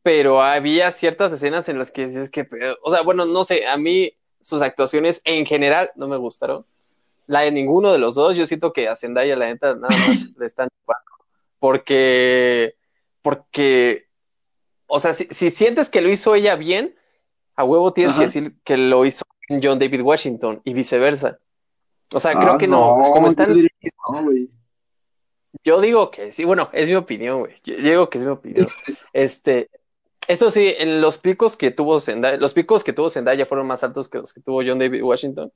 pero 0.03 0.43
había 0.43 0.91
ciertas 0.91 1.33
escenas 1.33 1.69
en 1.69 1.79
las 1.79 1.91
que 1.91 2.07
dices 2.07 2.31
que, 2.31 2.47
o 2.83 2.91
sea, 2.91 3.03
bueno, 3.03 3.25
no 3.27 3.43
sé, 3.43 3.67
a 3.67 3.77
mí 3.77 4.13
sus 4.41 4.61
actuaciones 4.61 5.21
en 5.25 5.47
general 5.47 5.91
no 5.97 6.07
me 6.07 6.17
gustaron. 6.17 6.67
La 7.27 7.41
de 7.41 7.51
ninguno 7.51 7.91
de 7.91 7.99
los 7.99 8.15
dos, 8.15 8.37
yo 8.37 8.45
siento 8.45 8.73
que 8.73 8.89
a 8.89 8.97
Zendaya, 8.97 9.35
la 9.35 9.47
neta, 9.47 9.75
nada 9.75 9.89
más 9.89 10.29
le 10.39 10.47
están 10.47 10.69
chupando. 10.69 11.11
Porque, 11.59 12.77
porque, 13.23 14.07
o 14.87 15.01
sea, 15.01 15.15
si, 15.15 15.27
si 15.31 15.51
sientes 15.51 15.89
que 15.89 16.03
lo 16.03 16.11
hizo 16.11 16.35
ella 16.35 16.57
bien, 16.57 16.95
a 17.57 17.65
huevo 17.65 17.93
tienes 17.93 18.15
que 18.15 18.21
decir 18.23 18.55
que 18.65 18.77
lo 18.77 19.07
hizo 19.07 19.25
John 19.49 19.79
David 19.79 20.03
Washington 20.03 20.61
y 20.65 20.75
viceversa. 20.75 21.39
O 22.13 22.21
sea, 22.21 22.33
creo 22.33 22.53
Ah, 22.53 22.59
que 22.59 22.67
no, 22.67 22.81
como 22.95 23.17
no, 23.17 23.23
yo 23.23 23.29
están, 23.29 23.51
no, 23.53 24.31
yo 25.63 25.81
digo 25.81 26.11
que 26.11 26.33
sí, 26.33 26.45
bueno, 26.45 26.69
es 26.73 26.89
mi 26.89 26.95
opinión, 26.95 27.41
güey. 27.41 27.55
Yo 27.65 27.77
digo 27.77 28.11
que 28.11 28.19
es 28.19 28.25
mi 28.25 28.31
opinión. 28.31 28.67
Este, 29.13 29.71
eso 30.29 30.51
sí, 30.51 30.75
en 30.77 31.01
los 31.01 31.19
picos 31.19 31.57
que 31.57 31.71
tuvo 31.71 32.01
Zendaya, 32.01 32.37
los 32.37 32.53
picos 32.53 32.85
que 32.85 32.93
tuvo 32.93 33.11
Zendaya 33.11 33.47
fueron 33.47 33.67
más 33.67 33.83
altos 33.85 34.09
que 34.09 34.19
los 34.19 34.33
que 34.33 34.41
tuvo 34.41 34.63
John 34.67 34.79
David 34.79 35.03
Washington. 35.03 35.53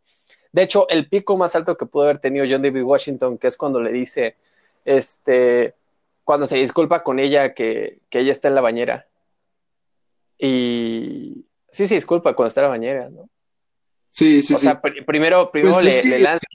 De 0.53 0.63
hecho, 0.63 0.89
el 0.89 1.09
pico 1.09 1.37
más 1.37 1.55
alto 1.55 1.77
que 1.77 1.87
pudo 1.87 2.05
haber 2.05 2.21
tenido 2.21 2.47
John 2.49 2.63
David 2.63 2.83
Washington, 2.83 3.39
que 3.39 3.49
es 3.49 3.57
cuando 3.57 3.81
le 3.81 3.93
dice, 3.93 4.37
este, 4.85 5.75
cuando 6.25 6.47
se 6.47 6.57
disculpa 6.57 7.03
con 7.03 7.19
ella 7.19 7.53
que, 7.55 7.99
que 8.09 8.21
ella 8.21 8.33
está 8.33 8.49
en 8.49 8.55
la 8.55 8.61
bañera. 8.63 9.07
Y 10.39 11.45
sí 11.71 11.87
se 11.87 11.97
disculpa 11.97 12.35
cuando 12.35 12.49
está 12.49 12.61
en 12.61 12.65
la 12.65 12.71
bañera, 12.71 13.09
¿no? 13.11 13.29
Sí, 14.11 14.43
sí, 14.43 14.55
O 14.55 14.57
sí. 14.59 14.63
sea, 14.67 14.81
pr- 14.81 15.05
primero, 15.05 15.51
primero 15.51 15.75
Pues 15.75 15.85
le, 15.85 16.03
que. 16.03 16.09
le 16.09 16.19
lanza 16.21 16.47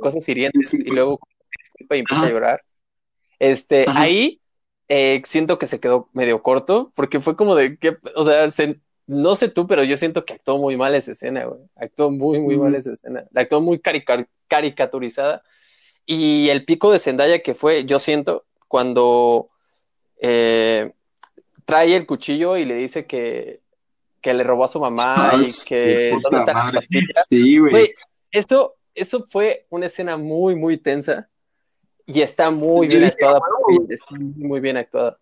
cosas 0.00 0.28
hirientes 0.28 0.72
y 0.74 0.84
luego 0.90 1.18
se 1.42 1.62
disculpa 1.64 1.96
y 1.96 2.00
empieza 2.00 2.26
a 2.26 2.30
llorar. 2.30 2.62
Este, 3.38 3.84
ajá. 3.88 4.02
ahí 4.02 4.40
eh, 4.88 5.22
siento 5.24 5.58
que 5.58 5.66
se 5.66 5.80
quedó 5.80 6.08
medio 6.12 6.42
corto, 6.42 6.92
porque 6.94 7.20
fue 7.20 7.36
como 7.36 7.54
de 7.54 7.78
que, 7.78 7.96
o 8.14 8.24
sea, 8.24 8.50
se- 8.50 8.80
no 9.06 9.34
sé 9.34 9.48
tú, 9.48 9.66
pero 9.66 9.82
yo 9.84 9.96
siento 9.96 10.24
que 10.24 10.34
actuó 10.34 10.58
muy 10.58 10.76
mal 10.76 10.94
esa 10.94 11.12
escena, 11.12 11.44
güey. 11.44 11.60
Actuó 11.76 12.10
muy, 12.10 12.38
muy 12.40 12.56
mal 12.56 12.72
Mm, 12.72 12.76
esa 12.76 12.92
escena. 12.92 13.24
La 13.32 13.42
actuó 13.42 13.60
muy 13.60 13.78
carica- 13.80 14.28
caricaturizada. 14.48 15.42
Y 16.06 16.48
el 16.50 16.64
pico 16.64 16.92
de 16.92 16.98
Zendaya 16.98 17.42
que 17.42 17.54
fue, 17.54 17.84
yo 17.86 17.98
siento, 17.98 18.44
cuando 18.68 19.48
eh, 20.20 20.92
trae 21.64 21.96
el 21.96 22.06
cuchillo 22.06 22.56
y 22.56 22.64
le 22.64 22.74
dice 22.74 23.06
que, 23.06 23.60
que 24.20 24.34
le 24.34 24.42
robó 24.44 24.64
a 24.64 24.68
su 24.68 24.80
mamá 24.80 25.30
Ah, 25.30 25.36
y 25.42 25.68
que 25.68 26.10
dónde 26.22 26.38
las 26.38 26.54
madre. 26.54 26.78
pastillas. 26.80 27.26
Sí, 27.28 27.58
güey. 27.58 27.92
Esto, 28.30 28.74
eso 28.94 29.24
fue 29.28 29.66
una 29.70 29.86
escena 29.86 30.16
muy, 30.16 30.54
muy 30.56 30.76
tensa 30.76 31.28
y 32.06 32.20
está 32.22 32.50
muy 32.50 32.88
bien 32.88 33.04
actuada 33.04 33.36
"A 33.36 33.40
por 33.40 33.48
huevo, 33.68 33.84
ella, 33.84 33.94
está 33.94 34.14
muy, 34.18 34.60
bien 34.60 34.76
actuada. 34.76 35.18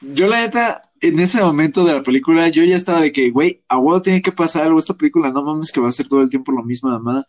Yo 0.00 0.26
la 0.28 0.42
neta, 0.42 0.90
en 1.00 1.18
ese 1.18 1.40
momento 1.42 1.84
de 1.84 1.94
la 1.94 2.02
película, 2.02 2.48
yo 2.48 2.62
ya 2.62 2.76
estaba 2.76 3.00
de 3.00 3.10
que, 3.12 3.30
güey, 3.30 3.62
a 3.68 3.78
huevo 3.78 4.00
tiene 4.00 4.22
que 4.22 4.30
pasar 4.32 4.62
algo. 4.64 4.78
Esta 4.78 4.94
película 4.94 5.32
no 5.32 5.42
mames 5.42 5.72
que 5.72 5.80
va 5.80 5.88
a 5.88 5.92
ser 5.92 6.06
todo 6.08 6.20
el 6.22 6.28
tiempo 6.30 6.52
lo 6.52 6.62
mismo, 6.62 6.90
mamá. 6.90 7.24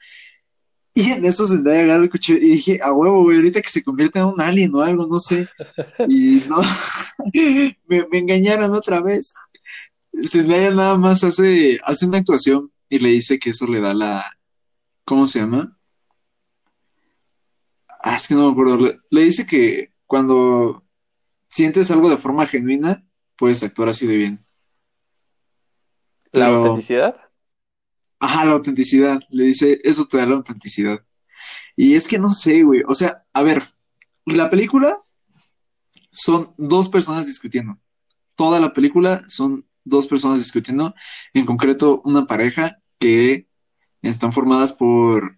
Y 0.94 1.12
en 1.12 1.24
eso 1.26 1.46
Zendaya 1.48 1.82
agarra 1.82 2.04
el 2.04 2.10
cuchillo 2.10 2.40
y 2.40 2.50
dije, 2.52 2.80
a 2.82 2.92
huevo, 2.94 3.24
güey, 3.24 3.38
ahorita 3.38 3.62
que 3.62 3.70
se 3.70 3.84
convierta 3.84 4.20
en 4.20 4.26
un 4.26 4.42
alien 4.42 4.74
o 4.76 4.82
algo, 4.82 5.08
no 5.08 5.20
sé. 5.20 5.48
Y 6.08 6.44
no, 6.48 6.58
me, 7.88 8.08
me 8.12 8.18
engañaron 8.18 8.74
otra 8.74 9.02
vez. 9.02 9.34
Zendaya 10.24 10.72
nada 10.72 10.98
más 10.98 11.24
hace, 11.24 11.80
hace 11.84 12.06
una 12.06 12.18
actuación 12.18 12.72
y 12.90 13.00
le 13.00 13.10
dice 13.10 13.40
que 13.40 13.52
eso 13.52 13.68
le 13.68 13.80
da 13.80 13.94
la, 13.94 14.26
¿cómo 15.06 15.28
se 15.28 15.40
llama? 15.40 15.78
Ah, 18.02 18.16
es 18.16 18.28
que 18.28 18.36
no 18.36 18.46
me 18.46 18.52
acuerdo. 18.52 18.78
Le, 18.78 19.00
le 19.10 19.24
dice 19.24 19.46
que 19.46 19.94
cuando 20.06 20.84
sientes 21.48 21.92
algo 21.92 22.10
de 22.10 22.18
forma 22.18 22.46
genuina, 22.46 23.06
puedes 23.36 23.64
actuar 23.64 23.90
así 23.90 24.08
de 24.08 24.18
bien. 24.18 24.46
La 26.32 26.46
Pero, 26.46 26.58
autenticidad. 26.58 27.29
Ajá, 28.20 28.46
la 28.46 28.52
autenticidad. 28.54 29.20
Le 29.30 29.46
dice, 29.46 29.80
eso 29.84 30.06
te 30.06 30.18
da 30.18 30.26
la 30.26 30.36
autenticidad. 30.36 31.00
Y 31.76 31.96
es 31.96 32.08
que 32.08 32.20
no 32.20 32.32
sé, 32.34 32.64
güey. 32.64 32.82
O 32.88 32.94
sea, 32.94 33.26
a 33.34 33.42
ver, 33.44 33.64
la 34.26 34.50
película 34.50 35.02
son 36.12 36.54
dos 36.58 36.90
personas 36.90 37.26
discutiendo. 37.26 37.78
Toda 38.36 38.60
la 38.60 38.74
película 38.74 39.24
son 39.28 39.66
dos 39.84 40.08
personas 40.08 40.40
discutiendo. 40.40 40.94
En 41.34 41.46
concreto, 41.46 42.02
una 42.06 42.26
pareja 42.28 42.82
que 43.00 43.48
están 44.02 44.34
formadas 44.34 44.74
por 44.74 45.38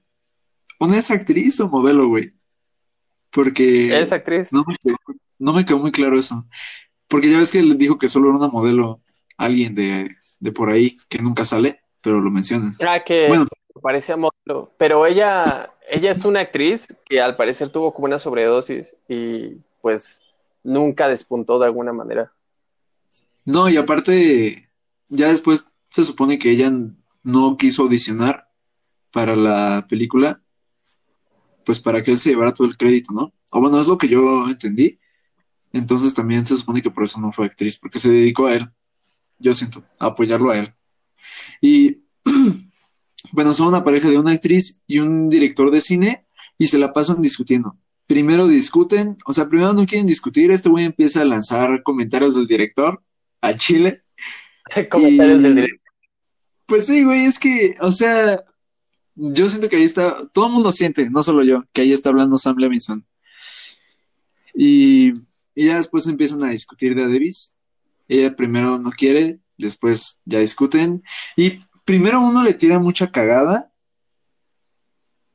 una 0.79 0.97
es 0.97 1.11
actriz 1.11 1.59
o 1.59 1.69
modelo, 1.69 2.07
güey. 2.07 2.33
Porque 3.31 3.99
Es 3.99 4.11
actriz. 4.11 4.51
no 4.51 4.63
me 4.67 4.75
quedó, 4.83 4.97
no 5.39 5.53
me 5.53 5.65
quedó 5.65 5.79
muy 5.79 5.91
claro 5.91 6.17
eso. 6.17 6.47
Porque 7.07 7.29
ya 7.29 7.37
ves 7.37 7.51
que 7.51 7.61
le 7.61 7.75
dijo 7.75 7.97
que 7.97 8.09
solo 8.09 8.29
era 8.29 8.37
una 8.37 8.47
modelo, 8.47 9.01
alguien 9.37 9.75
de, 9.75 10.09
de 10.39 10.51
por 10.51 10.69
ahí 10.69 10.95
que 11.09 11.19
nunca 11.19 11.43
sale, 11.45 11.80
pero 12.01 12.19
lo 12.19 12.31
mencionan. 12.31 12.75
Ah, 12.79 13.03
que 13.03 13.27
Bueno, 13.27 13.47
parecía 13.81 14.17
modelo. 14.17 14.71
Pero 14.77 15.05
ella, 15.05 15.71
ella 15.89 16.11
es 16.11 16.23
una 16.23 16.41
actriz 16.41 16.87
que 17.05 17.21
al 17.21 17.35
parecer 17.35 17.69
tuvo 17.69 17.93
como 17.93 18.05
una 18.05 18.19
sobredosis 18.19 18.95
y 19.07 19.57
pues 19.81 20.21
nunca 20.63 21.07
despuntó 21.07 21.59
de 21.59 21.65
alguna 21.65 21.93
manera. 21.93 22.31
no, 23.45 23.69
y 23.69 23.77
aparte, 23.77 24.69
ya 25.07 25.29
después 25.29 25.73
se 25.89 26.05
supone 26.05 26.37
que 26.37 26.51
ella 26.51 26.71
no 27.23 27.57
quiso 27.57 27.83
audicionar 27.83 28.47
para 29.11 29.35
la 29.35 29.85
película, 29.89 30.41
pues 31.65 31.79
para 31.79 32.01
que 32.01 32.11
él 32.11 32.17
se 32.17 32.29
llevara 32.29 32.53
todo 32.53 32.67
el 32.67 32.77
crédito, 32.77 33.11
¿no? 33.13 33.33
O 33.51 33.59
bueno, 33.59 33.79
es 33.79 33.87
lo 33.87 33.97
que 33.97 34.07
yo 34.07 34.47
entendí. 34.47 34.97
Entonces 35.73 36.13
también 36.13 36.45
se 36.45 36.57
supone 36.57 36.81
que 36.81 36.91
por 36.91 37.03
eso 37.03 37.19
no 37.19 37.31
fue 37.31 37.45
actriz, 37.45 37.77
porque 37.77 37.99
se 37.99 38.09
dedicó 38.09 38.47
a 38.47 38.55
él, 38.55 38.69
yo 39.39 39.53
siento, 39.53 39.83
a 39.99 40.07
apoyarlo 40.07 40.51
a 40.51 40.57
él. 40.57 40.73
Y 41.61 41.99
bueno, 43.31 43.53
son 43.53 43.67
una 43.67 43.83
pareja 43.83 44.09
de 44.09 44.17
una 44.17 44.31
actriz 44.31 44.81
y 44.87 44.99
un 44.99 45.29
director 45.29 45.71
de 45.71 45.81
cine 45.81 46.25
y 46.57 46.67
se 46.67 46.77
la 46.77 46.93
pasan 46.93 47.21
discutiendo. 47.21 47.77
Primero 48.07 48.47
discuten, 48.47 49.17
o 49.25 49.33
sea, 49.33 49.47
primero 49.47 49.73
no 49.73 49.85
quieren 49.85 50.05
discutir, 50.05 50.51
este 50.51 50.69
güey 50.69 50.85
empieza 50.85 51.21
a 51.21 51.25
lanzar 51.25 51.81
comentarios 51.83 52.35
del 52.35 52.47
director 52.47 53.01
a 53.41 53.53
Chile 53.53 54.03
Comentarios 54.91 55.41
del 55.41 55.55
director. 55.55 55.93
pues 56.65 56.87
sí, 56.87 57.03
güey, 57.03 57.25
es 57.25 57.39
que, 57.39 57.75
o 57.81 57.91
sea, 57.91 58.43
yo 59.15 59.47
siento 59.47 59.69
que 59.69 59.77
ahí 59.77 59.83
está, 59.83 60.27
todo 60.33 60.47
el 60.47 60.53
mundo 60.53 60.71
siente, 60.71 61.09
no 61.09 61.23
solo 61.23 61.43
yo, 61.43 61.63
que 61.73 61.81
ahí 61.81 61.91
está 61.91 62.09
hablando 62.09 62.37
Sam 62.37 62.57
Levinson. 62.57 63.05
Y, 64.53 65.13
y 65.55 65.67
ya 65.67 65.77
después 65.77 66.07
empiezan 66.07 66.43
a 66.43 66.49
discutir 66.49 66.95
de 66.95 67.03
Davis. 67.03 67.57
Ella 68.07 68.35
primero 68.35 68.77
no 68.77 68.91
quiere, 68.91 69.39
después 69.61 70.21
ya 70.25 70.39
discuten. 70.39 71.03
Y 71.35 71.61
primero 71.85 72.21
uno 72.21 72.43
le 72.43 72.53
tira 72.53 72.79
mucha 72.79 73.11
cagada, 73.11 73.71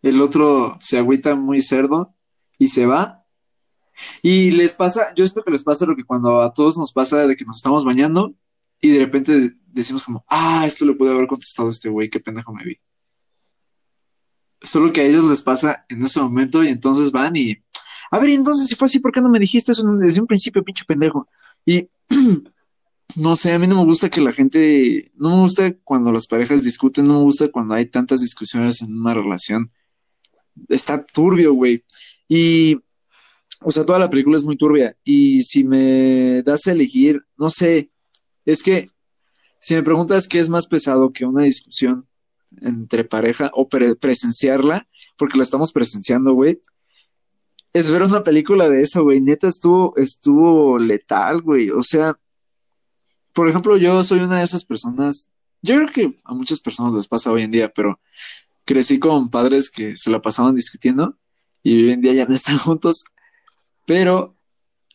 el 0.02 0.20
otro 0.20 0.76
se 0.80 0.98
agüita 0.98 1.34
muy 1.34 1.60
cerdo 1.60 2.14
y 2.58 2.68
se 2.68 2.86
va. 2.86 3.24
Y 4.22 4.50
les 4.50 4.74
pasa, 4.74 5.14
yo 5.14 5.26
siento 5.26 5.42
que 5.42 5.50
les 5.50 5.64
pasa 5.64 5.86
lo 5.86 5.96
que 5.96 6.04
cuando 6.04 6.42
a 6.42 6.52
todos 6.52 6.76
nos 6.76 6.92
pasa 6.92 7.26
de 7.26 7.34
que 7.34 7.44
nos 7.44 7.56
estamos 7.56 7.84
bañando 7.84 8.34
y 8.80 8.90
de 8.90 8.98
repente 8.98 9.56
decimos 9.66 10.04
como, 10.04 10.24
ah, 10.28 10.64
esto 10.66 10.84
le 10.84 10.94
pude 10.94 11.10
haber 11.10 11.26
contestado 11.26 11.68
este 11.68 11.88
güey, 11.88 12.10
qué 12.10 12.20
pendejo 12.20 12.52
me 12.52 12.64
vi. 12.64 12.78
Solo 14.60 14.92
que 14.92 15.00
a 15.00 15.04
ellos 15.04 15.24
les 15.24 15.42
pasa 15.42 15.84
en 15.88 16.02
ese 16.02 16.20
momento 16.20 16.62
y 16.62 16.68
entonces 16.68 17.10
van 17.10 17.36
y, 17.36 17.56
a 18.10 18.18
ver, 18.18 18.30
entonces 18.30 18.68
si 18.68 18.74
fue 18.74 18.86
así, 18.86 18.98
¿por 18.98 19.12
qué 19.12 19.20
no 19.20 19.28
me 19.28 19.38
dijiste 19.38 19.72
eso 19.72 19.82
desde 19.98 20.20
un 20.20 20.26
principio, 20.26 20.62
pinche 20.62 20.84
pendejo? 20.84 21.28
Y 21.64 21.88
no 23.14 23.36
sé, 23.36 23.52
a 23.52 23.58
mí 23.58 23.66
no 23.66 23.76
me 23.76 23.84
gusta 23.84 24.10
que 24.10 24.20
la 24.20 24.32
gente, 24.32 25.10
no 25.14 25.36
me 25.36 25.42
gusta 25.42 25.72
cuando 25.84 26.12
las 26.12 26.26
parejas 26.26 26.64
discuten, 26.64 27.04
no 27.04 27.14
me 27.14 27.22
gusta 27.24 27.48
cuando 27.48 27.74
hay 27.74 27.86
tantas 27.86 28.20
discusiones 28.20 28.82
en 28.82 28.98
una 28.98 29.14
relación. 29.14 29.70
Está 30.68 31.04
turbio, 31.04 31.54
güey. 31.54 31.84
Y, 32.28 32.76
o 33.62 33.70
sea, 33.70 33.84
toda 33.84 33.98
la 33.98 34.10
película 34.10 34.36
es 34.36 34.44
muy 34.44 34.56
turbia. 34.56 34.96
Y 35.04 35.42
si 35.42 35.64
me 35.64 36.42
das 36.42 36.66
a 36.66 36.72
elegir, 36.72 37.24
no 37.38 37.48
sé, 37.48 37.90
es 38.44 38.62
que 38.62 38.90
si 39.60 39.74
me 39.74 39.82
preguntas 39.82 40.28
qué 40.28 40.38
es 40.38 40.48
más 40.48 40.66
pesado 40.66 41.12
que 41.12 41.24
una 41.24 41.42
discusión 41.42 42.06
entre 42.60 43.04
pareja 43.04 43.50
o 43.54 43.68
presenciarla, 43.68 44.88
porque 45.16 45.36
la 45.36 45.42
estamos 45.42 45.72
presenciando, 45.72 46.32
güey, 46.34 46.60
es 47.72 47.90
ver 47.90 48.02
una 48.02 48.22
película 48.22 48.70
de 48.70 48.82
eso, 48.82 49.02
güey. 49.02 49.20
Neta 49.20 49.48
estuvo, 49.48 49.94
estuvo 49.96 50.78
letal, 50.78 51.42
güey. 51.42 51.70
O 51.70 51.82
sea, 51.82 52.18
por 53.36 53.46
ejemplo, 53.50 53.76
yo 53.76 54.02
soy 54.02 54.20
una 54.20 54.38
de 54.38 54.44
esas 54.44 54.64
personas, 54.64 55.28
yo 55.60 55.74
creo 55.74 55.88
que 55.88 56.20
a 56.24 56.32
muchas 56.32 56.58
personas 56.58 56.94
les 56.94 57.06
pasa 57.06 57.30
hoy 57.30 57.42
en 57.42 57.50
día, 57.50 57.70
pero 57.70 58.00
crecí 58.64 58.98
con 58.98 59.28
padres 59.28 59.68
que 59.70 59.94
se 59.94 60.10
la 60.10 60.22
pasaban 60.22 60.54
discutiendo 60.54 61.18
y 61.62 61.84
hoy 61.84 61.92
en 61.92 62.00
día 62.00 62.14
ya 62.14 62.24
no 62.24 62.34
están 62.34 62.56
juntos. 62.66 63.04
Pero, 63.84 64.38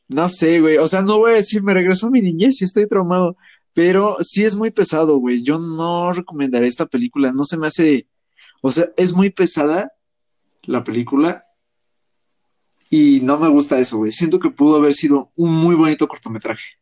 no 0.07 0.27
sé, 0.27 0.59
güey. 0.59 0.77
O 0.77 0.87
sea, 0.87 1.03
no 1.03 1.19
voy 1.19 1.33
a 1.33 1.35
decir, 1.35 1.61
me 1.61 1.75
regresó 1.75 2.09
mi 2.09 2.19
niñez 2.19 2.59
y 2.61 2.65
estoy 2.65 2.87
traumado. 2.87 3.37
Pero 3.73 4.17
sí 4.21 4.43
es 4.43 4.55
muy 4.55 4.71
pesado, 4.71 5.17
güey. 5.17 5.43
Yo 5.43 5.59
no 5.59 6.11
recomendaré 6.11 6.65
esta 6.65 6.87
película. 6.87 7.31
No 7.33 7.43
se 7.43 7.57
me 7.57 7.67
hace. 7.67 8.07
O 8.63 8.71
sea, 8.71 8.85
es 8.97 9.13
muy 9.13 9.29
pesada 9.29 9.91
la 10.63 10.83
película. 10.83 11.45
Y 12.89 13.19
no 13.21 13.37
me 13.37 13.49
gusta 13.49 13.79
eso, 13.79 13.97
güey. 13.99 14.11
Siento 14.11 14.39
que 14.39 14.49
pudo 14.49 14.77
haber 14.77 14.93
sido 14.95 15.31
un 15.35 15.53
muy 15.53 15.75
bonito 15.75 16.07
cortometraje 16.07 16.80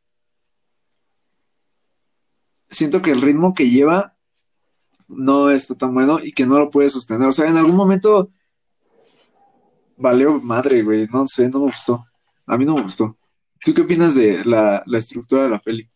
siento 2.69 3.01
que 3.01 3.11
el 3.11 3.21
ritmo 3.21 3.53
que 3.53 3.69
lleva 3.69 4.15
no 5.07 5.49
está 5.49 5.75
tan 5.75 5.93
bueno 5.93 6.19
y 6.21 6.31
que 6.31 6.45
no 6.45 6.59
lo 6.59 6.69
puede 6.69 6.89
sostener. 6.89 7.27
O 7.27 7.31
sea, 7.31 7.49
en 7.49 7.57
algún 7.57 7.75
momento 7.75 8.29
valió 9.97 10.39
madre, 10.39 10.83
güey. 10.83 11.07
No 11.11 11.27
sé, 11.27 11.49
no 11.49 11.59
me 11.59 11.65
gustó. 11.65 12.05
A 12.45 12.57
mí 12.57 12.65
no 12.65 12.75
me 12.75 12.83
gustó. 12.83 13.17
¿Tú 13.63 13.73
qué 13.73 13.81
opinas 13.81 14.15
de 14.15 14.43
la, 14.45 14.83
estructura 14.93 15.43
de 15.43 15.49
la 15.49 15.59
peli? 15.59 15.89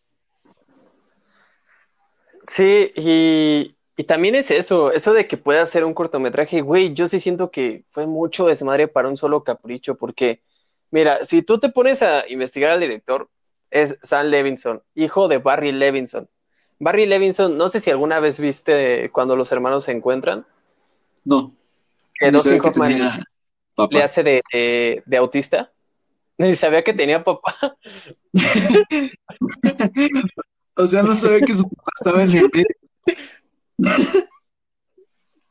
Sí, 2.46 2.92
y, 2.94 3.74
y, 3.96 4.04
también 4.04 4.34
es 4.34 4.50
eso, 4.50 4.92
eso 4.92 5.14
de 5.14 5.26
que 5.26 5.38
pueda 5.38 5.64
ser 5.64 5.84
un 5.84 5.94
cortometraje, 5.94 6.60
güey, 6.60 6.92
yo 6.92 7.06
sí 7.08 7.18
siento 7.18 7.50
que 7.50 7.84
fue 7.90 8.06
mucho 8.06 8.46
desmadre 8.46 8.86
para 8.86 9.08
un 9.08 9.16
solo 9.16 9.42
capricho, 9.42 9.94
porque, 9.94 10.42
mira, 10.90 11.24
si 11.24 11.40
tú 11.40 11.58
te 11.58 11.70
pones 11.70 12.02
a 12.02 12.28
investigar 12.28 12.70
al 12.70 12.80
director, 12.80 13.30
es 13.70 13.98
Sam 14.02 14.26
Levinson, 14.26 14.82
hijo 14.94 15.26
de 15.26 15.38
Barry 15.38 15.72
Levinson. 15.72 16.28
Barry 16.78 17.06
Levinson, 17.06 17.56
no 17.56 17.68
sé 17.68 17.80
si 17.80 17.90
alguna 17.90 18.20
vez 18.20 18.38
viste 18.38 19.10
cuando 19.10 19.36
los 19.36 19.50
hermanos 19.52 19.84
se 19.84 19.92
encuentran. 19.92 20.46
No. 21.24 21.54
Que 22.14 22.30
Dustin 22.30 22.60
Hoffman 22.60 23.24
le 23.90 24.02
hace 24.02 24.22
de, 24.22 25.02
de, 25.04 25.16
autista. 25.16 25.72
Ni 26.38 26.54
sabía 26.56 26.82
que 26.82 26.94
tenía 26.94 27.24
papá. 27.24 27.76
o 30.76 30.86
sea, 30.86 31.02
no 31.02 31.14
sabía 31.14 31.40
que 31.40 31.54
su 31.54 31.68
papá 31.68 31.90
estaba 31.98 32.22
en 32.22 32.30
el. 32.30 32.50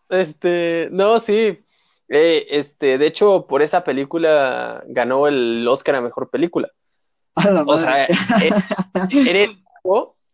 Este, 0.09 0.89
no, 0.91 1.19
sí. 1.19 1.63
Eh, 2.07 2.45
este, 2.51 2.99
de 2.99 3.07
hecho, 3.07 3.47
por 3.47 3.63
esa 3.63 3.83
película 3.83 4.83
ganó 4.86 5.27
el 5.27 5.67
Oscar 5.67 5.95
a 5.95 6.01
mejor 6.01 6.29
película. 6.29 6.69
o 7.65 7.77
sea, 7.79 8.05
eres, 8.05 8.63
eres 9.27 9.57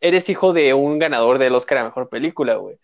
eres 0.01 0.29
hijo 0.29 0.53
de 0.53 0.73
un 0.73 0.99
ganador 0.99 1.37
del 1.37 1.55
Oscar 1.55 1.79
a 1.79 1.83
Mejor 1.85 2.09
Película, 2.09 2.55
güey. 2.55 2.77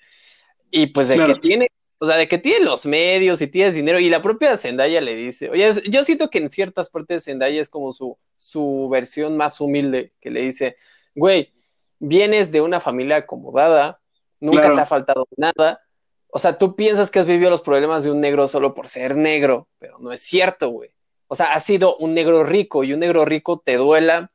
Y 0.71 0.88
pues 0.88 1.08
de 1.08 1.17
que 1.17 1.36
tiene, 1.36 1.71
o 1.99 2.06
sea, 2.06 2.17
de 2.17 2.28
que 2.28 2.38
tiene 2.38 2.65
los 2.65 2.86
medios 2.86 3.41
y 3.41 3.47
tienes 3.47 3.73
dinero, 3.73 3.99
y 3.99 4.10
la 4.10 4.21
propia 4.21 4.58
Zendaya 4.58 5.01
le 5.01 5.15
dice, 5.15 5.49
oye, 5.49 5.69
yo 5.89 6.04
siento 6.04 6.30
que 6.30 6.39
en 6.39 6.49
ciertas 6.49 6.89
partes 6.89 7.25
Zendaya 7.25 7.62
es 7.62 7.69
como 7.69 7.93
su, 7.93 8.17
su 8.38 8.89
versión 8.91 9.38
más 9.38 9.62
humilde, 9.62 10.12
que 10.19 10.32
le 10.32 10.41
dice, 10.41 10.78
güey, 11.13 11.54
vienes 11.99 12.51
de 12.51 12.62
una 12.62 12.80
familia 12.80 13.17
acomodada, 13.17 13.99
nunca 14.39 14.73
te 14.73 14.82
ha 14.82 14.86
faltado 14.86 15.28
nada, 15.38 15.82
o 16.28 16.39
sea, 16.39 16.58
tú 16.58 16.75
piensas 16.75 17.10
que 17.10 17.19
has 17.19 17.25
vivido 17.25 17.49
los 17.49 17.62
problemas 17.62 18.04
de 18.04 18.12
un 18.12 18.19
negro 18.19 18.47
solo 18.49 18.73
por 18.73 18.89
ser 18.89 19.15
negro, 19.15 19.69
pero 19.80 19.99
no 19.99 20.12
es 20.12 20.19
cierto, 20.21 20.69
güey. 20.69 20.89
O 21.28 21.36
sea, 21.36 21.54
has 21.54 21.63
sido 21.63 21.95
un 21.95 22.13
negro 22.13 22.43
rico 22.43 22.84
y 22.84 22.91
un 22.91 22.99
negro 22.99 23.23
rico 23.23 23.63
te 23.65 23.78
duela 23.78 24.32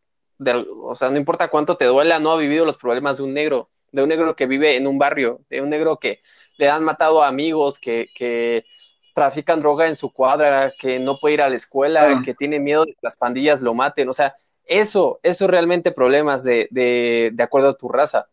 o 0.82 0.94
sea, 0.94 1.10
no 1.10 1.16
importa 1.16 1.48
cuánto 1.48 1.76
te 1.76 1.84
duela, 1.84 2.18
no 2.18 2.32
ha 2.32 2.38
vivido 2.38 2.64
los 2.64 2.76
problemas 2.76 3.18
de 3.18 3.24
un 3.24 3.34
negro, 3.34 3.70
de 3.92 4.02
un 4.02 4.08
negro 4.08 4.34
que 4.34 4.46
vive 4.46 4.76
en 4.76 4.86
un 4.86 4.98
barrio, 4.98 5.40
de 5.50 5.60
un 5.60 5.70
negro 5.70 5.98
que 5.98 6.20
le 6.56 6.68
han 6.68 6.84
matado 6.84 7.22
a 7.22 7.28
amigos, 7.28 7.78
que, 7.78 8.08
que 8.14 8.64
trafican 9.14 9.60
droga 9.60 9.86
en 9.88 9.96
su 9.96 10.12
cuadra, 10.12 10.72
que 10.78 10.98
no 10.98 11.18
puede 11.18 11.34
ir 11.34 11.42
a 11.42 11.48
la 11.48 11.56
escuela, 11.56 12.22
que 12.24 12.34
tiene 12.34 12.58
miedo 12.58 12.84
de 12.84 12.92
que 12.92 13.00
las 13.02 13.16
pandillas 13.16 13.60
lo 13.60 13.74
maten, 13.74 14.08
o 14.08 14.12
sea, 14.12 14.34
eso, 14.64 15.18
eso 15.22 15.44
es 15.44 15.50
realmente 15.50 15.90
problemas 15.90 16.44
de, 16.44 16.68
de, 16.70 17.30
de 17.32 17.42
acuerdo 17.42 17.70
a 17.70 17.76
tu 17.76 17.88
raza. 17.88 18.28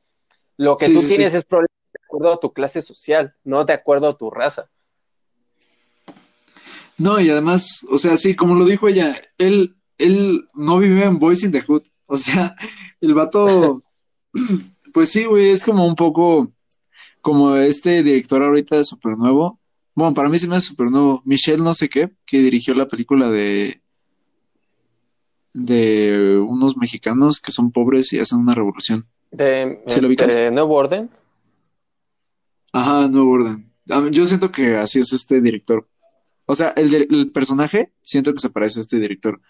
Lo 0.56 0.76
que 0.76 0.86
tú 0.86 1.00
tienes 1.00 1.34
es 1.34 1.46
problemas 1.46 1.72
de 1.94 2.00
acuerdo 2.06 2.34
a 2.34 2.40
tu 2.40 2.54
clase 2.54 2.82
social, 2.82 3.34
no 3.44 3.66
de 3.66 3.74
acuerdo 3.74 4.08
a 4.08 4.18
tu 4.18 4.30
raza. 4.30 4.70
No, 6.98 7.20
y 7.20 7.30
además, 7.30 7.86
o 7.90 7.98
sea, 7.98 8.18
sí, 8.18 8.36
como 8.36 8.56
lo 8.56 8.66
dijo 8.66 8.88
ella, 8.88 9.22
él, 9.38 9.76
él 9.98 10.48
no 10.54 10.80
vive 10.80 11.04
en 11.04 11.20
Boys 11.20 11.44
in 11.44 11.52
the 11.52 11.62
Hood. 11.62 11.84
O 12.10 12.16
sea, 12.16 12.56
el 13.02 13.14
vato, 13.14 13.84
pues 14.94 15.10
sí, 15.10 15.26
güey, 15.26 15.50
es 15.50 15.66
como 15.66 15.86
un 15.86 15.96
poco 15.96 16.50
como 17.22 17.58
este 17.58 18.02
director 18.02 18.42
ahorita 18.42 18.78
de 18.78 18.86
Super 18.86 19.18
Nuevo. 19.18 19.60
Bueno, 19.94 20.14
para 20.14 20.30
mí 20.30 20.40
se 20.40 20.48
me 20.48 20.56
hace 20.56 20.68
super 20.68 20.90
nuevo. 20.90 21.22
Michelle 21.26 21.62
no 21.62 21.74
sé 21.74 21.90
qué, 21.90 22.12
que 22.26 22.40
dirigió 22.40 22.74
la 22.76 22.88
película 22.88 23.30
de 23.30 23.82
de 25.54 26.40
unos 26.40 26.78
mexicanos 26.78 27.42
que 27.42 27.52
son 27.52 27.72
pobres 27.72 28.14
y 28.14 28.20
hacen 28.20 28.40
una 28.40 28.54
revolución. 28.54 29.08
¿De, 29.32 29.82
de 29.86 30.52
Nuevo 30.52 30.76
Orden? 30.76 31.10
Ajá, 32.72 33.08
Nuevo 33.08 33.32
Orden. 33.32 33.74
Yo 34.12 34.26
siento 34.28 34.52
que 34.52 34.78
así 34.78 35.00
es 35.00 35.12
este 35.14 35.42
director. 35.42 35.88
O 36.46 36.54
sea, 36.56 36.70
el, 36.78 36.94
el 36.94 37.32
personaje 37.32 37.92
siento 38.04 38.34
que 38.34 38.40
se 38.40 38.52
parece 38.52 38.80
a 38.80 38.82
este 38.82 39.00
director. 39.00 39.42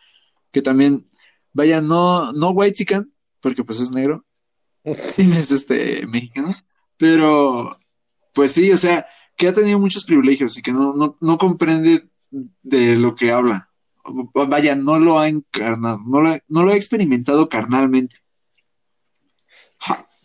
Que 0.51 0.61
también 0.61 1.05
Vaya, 1.57 1.81
no, 1.81 2.31
no 2.33 2.51
white 2.51 2.73
chicken, 2.73 3.11
porque 3.41 3.63
pues 3.63 3.79
es 3.79 3.91
negro. 3.91 4.23
es 4.83 5.51
este 5.51 6.05
mexicano. 6.05 6.55
Pero, 6.97 7.79
pues 8.31 8.51
sí, 8.51 8.71
o 8.71 8.77
sea, 8.77 9.07
que 9.35 9.47
ha 9.47 9.53
tenido 9.53 9.79
muchos 9.79 10.05
privilegios 10.05 10.55
y 10.55 10.61
que 10.61 10.71
no, 10.71 10.93
no, 10.93 11.17
no 11.19 11.37
comprende 11.39 12.09
de 12.29 12.95
lo 12.95 13.15
que 13.15 13.31
habla. 13.31 13.71
Vaya, 14.35 14.75
no 14.75 14.99
lo 14.99 15.17
ha 15.17 15.29
encarnado, 15.29 15.99
no 16.05 16.21
lo, 16.21 16.37
no 16.47 16.63
lo 16.63 16.73
ha 16.73 16.75
experimentado 16.75 17.49
carnalmente. 17.49 18.17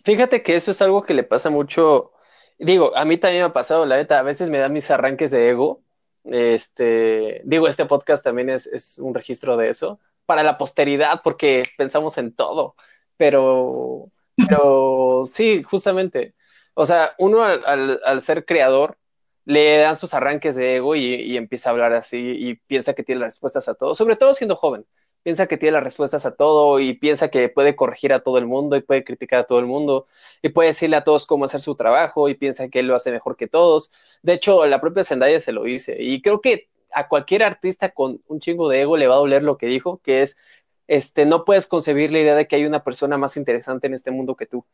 Fíjate 0.04 0.42
que 0.42 0.54
eso 0.54 0.70
es 0.70 0.82
algo 0.82 1.02
que 1.02 1.14
le 1.14 1.24
pasa 1.24 1.48
mucho. 1.48 2.12
Digo, 2.58 2.94
a 2.94 3.06
mí 3.06 3.16
también 3.16 3.44
me 3.44 3.46
ha 3.46 3.52
pasado, 3.54 3.86
la 3.86 3.96
neta, 3.96 4.18
a 4.18 4.22
veces 4.22 4.50
me 4.50 4.58
dan 4.58 4.74
mis 4.74 4.90
arranques 4.90 5.30
de 5.30 5.48
ego. 5.48 5.80
Este, 6.24 7.40
digo, 7.46 7.68
este 7.68 7.86
podcast 7.86 8.22
también 8.22 8.50
es, 8.50 8.66
es 8.66 8.98
un 8.98 9.14
registro 9.14 9.56
de 9.56 9.70
eso 9.70 9.98
para 10.32 10.42
la 10.44 10.56
posteridad 10.56 11.20
porque 11.22 11.64
pensamos 11.76 12.16
en 12.16 12.34
todo, 12.34 12.74
pero, 13.18 14.10
pero 14.48 15.24
sí, 15.30 15.62
justamente, 15.62 16.34
o 16.72 16.86
sea, 16.86 17.14
uno 17.18 17.44
al, 17.44 18.22
ser 18.22 18.46
creador 18.46 18.96
le 19.44 19.76
dan 19.76 19.94
sus 19.94 20.14
arranques 20.14 20.54
de 20.54 20.76
ego 20.76 20.96
y, 20.96 21.02
y, 21.02 21.36
empieza 21.36 21.68
a 21.68 21.72
hablar 21.72 21.92
así 21.92 22.16
y 22.18 22.54
piensa 22.54 22.94
que 22.94 23.02
tiene 23.02 23.20
las 23.20 23.34
respuestas 23.34 23.68
a 23.68 23.74
todo, 23.74 23.94
sobre 23.94 24.16
todo 24.16 24.32
siendo 24.32 24.56
joven. 24.56 24.86
Piensa 25.22 25.46
que 25.46 25.58
tiene 25.58 25.72
las 25.72 25.84
respuestas 25.84 26.24
a 26.24 26.34
todo 26.34 26.80
y 26.80 26.94
piensa 26.94 27.28
que 27.28 27.50
puede 27.50 27.76
corregir 27.76 28.14
a 28.14 28.20
todo 28.22 28.38
el 28.38 28.46
mundo 28.46 28.76
y 28.76 28.80
puede 28.80 29.04
criticar 29.04 29.40
a 29.40 29.44
todo 29.44 29.58
el 29.58 29.66
mundo 29.66 30.06
y 30.40 30.48
puede 30.48 30.68
decirle 30.68 30.96
a 30.96 31.04
todos 31.04 31.26
cómo 31.26 31.44
hacer 31.44 31.60
su 31.60 31.74
trabajo 31.76 32.30
y 32.30 32.36
piensa 32.36 32.70
que 32.70 32.80
él 32.80 32.86
lo 32.86 32.94
hace 32.94 33.12
mejor 33.12 33.36
que 33.36 33.48
todos. 33.48 33.92
De 34.22 34.32
hecho, 34.32 34.64
la 34.66 34.80
propia 34.80 35.04
Zendaya 35.04 35.40
se 35.40 35.52
lo 35.52 35.64
dice 35.64 35.96
y 36.00 36.22
creo 36.22 36.40
que 36.40 36.70
a 36.94 37.08
cualquier 37.08 37.42
artista 37.42 37.90
con 37.90 38.20
un 38.26 38.40
chingo 38.40 38.68
de 38.68 38.82
ego 38.82 38.96
le 38.96 39.06
va 39.06 39.14
a 39.14 39.18
doler 39.18 39.42
lo 39.42 39.58
que 39.58 39.66
dijo, 39.66 39.98
que 39.98 40.22
es, 40.22 40.38
este, 40.86 41.26
no 41.26 41.44
puedes 41.44 41.66
concebir 41.66 42.12
la 42.12 42.20
idea 42.20 42.34
de 42.34 42.46
que 42.46 42.56
hay 42.56 42.64
una 42.64 42.84
persona 42.84 43.18
más 43.18 43.36
interesante 43.36 43.86
en 43.86 43.94
este 43.94 44.10
mundo 44.10 44.36
que 44.36 44.46
tú. 44.46 44.64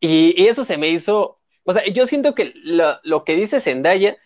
Y, 0.00 0.46
eso 0.46 0.64
se 0.64 0.76
me 0.76 0.88
hizo, 0.88 1.38
o 1.64 1.72
sea, 1.72 1.86
yo 1.86 2.06
siento 2.06 2.34
que 2.34 2.52
lo, 2.54 3.24
que 3.24 3.36
dice 3.36 3.60
Zendaya 3.60 4.16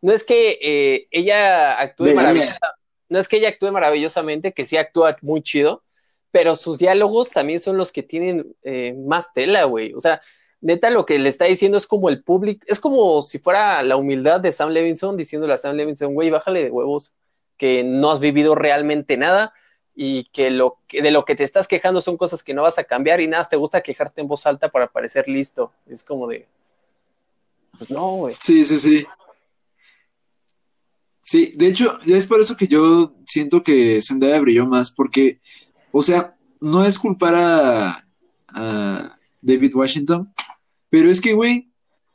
no 0.00 0.12
es 0.12 0.24
que 0.24 0.58
eh, 0.60 1.08
ella 1.10 1.78
actúe 1.80 2.14
maravillosamente, 2.14 2.66
no 3.08 3.18
es 3.18 3.28
que 3.28 3.36
ella 3.36 3.48
actúe 3.48 3.72
maravillosamente, 3.72 4.52
que 4.52 4.64
sí 4.64 4.76
actúa 4.76 5.16
muy 5.22 5.42
chido, 5.42 5.82
pero 6.30 6.56
sus 6.56 6.78
diálogos 6.78 7.30
también 7.30 7.60
son 7.60 7.76
los 7.76 7.92
que 7.92 8.02
tienen 8.02 8.54
eh, 8.62 8.94
más 9.06 9.32
tela, 9.32 9.64
güey. 9.64 9.94
O 9.94 10.00
sea, 10.00 10.20
neta 10.60 10.90
lo 10.90 11.06
que 11.06 11.18
le 11.18 11.28
está 11.28 11.44
diciendo 11.44 11.78
es 11.78 11.86
como 11.86 12.08
el 12.08 12.22
público, 12.22 12.64
es 12.68 12.80
como 12.80 13.22
si 13.22 13.38
fuera 13.38 13.82
la 13.82 13.96
humildad 13.96 14.40
de 14.40 14.52
Sam 14.52 14.70
Levinson 14.70 15.16
diciéndole 15.16 15.54
a 15.54 15.58
Sam 15.58 15.76
Levinson, 15.76 16.14
güey, 16.14 16.30
bájale 16.30 16.64
de 16.64 16.70
huevos, 16.70 17.12
que 17.56 17.84
no 17.84 18.10
has 18.10 18.20
vivido 18.20 18.54
realmente 18.54 19.16
nada 19.16 19.52
y 19.94 20.24
que, 20.24 20.50
lo, 20.50 20.78
que 20.86 21.02
de 21.02 21.10
lo 21.10 21.24
que 21.24 21.34
te 21.34 21.44
estás 21.44 21.66
quejando 21.66 22.00
son 22.00 22.16
cosas 22.16 22.42
que 22.42 22.54
no 22.54 22.62
vas 22.62 22.78
a 22.78 22.84
cambiar 22.84 23.20
y 23.20 23.26
nada, 23.26 23.44
te 23.44 23.56
gusta 23.56 23.82
quejarte 23.82 24.20
en 24.20 24.28
voz 24.28 24.46
alta 24.46 24.68
para 24.68 24.86
parecer 24.86 25.28
listo. 25.28 25.72
Es 25.86 26.04
como 26.04 26.28
de... 26.28 26.46
Pues 27.76 27.90
no, 27.90 28.16
güey. 28.16 28.34
Sí, 28.38 28.64
sí, 28.64 28.78
sí. 28.78 29.06
Sí, 31.20 31.52
de 31.56 31.66
hecho, 31.66 31.98
es 32.06 32.26
por 32.26 32.40
eso 32.40 32.56
que 32.56 32.68
yo 32.68 33.12
siento 33.26 33.62
que 33.62 34.00
Zendaya 34.00 34.40
brilló 34.40 34.66
más, 34.66 34.90
porque, 34.90 35.40
o 35.92 36.00
sea, 36.00 36.36
no 36.60 36.84
es 36.84 36.98
culpar 36.98 37.34
a, 37.34 38.06
a 38.48 39.17
David 39.48 39.74
Washington, 39.74 40.32
pero 40.90 41.10
es 41.10 41.20
que, 41.20 41.32
güey, 41.34 41.70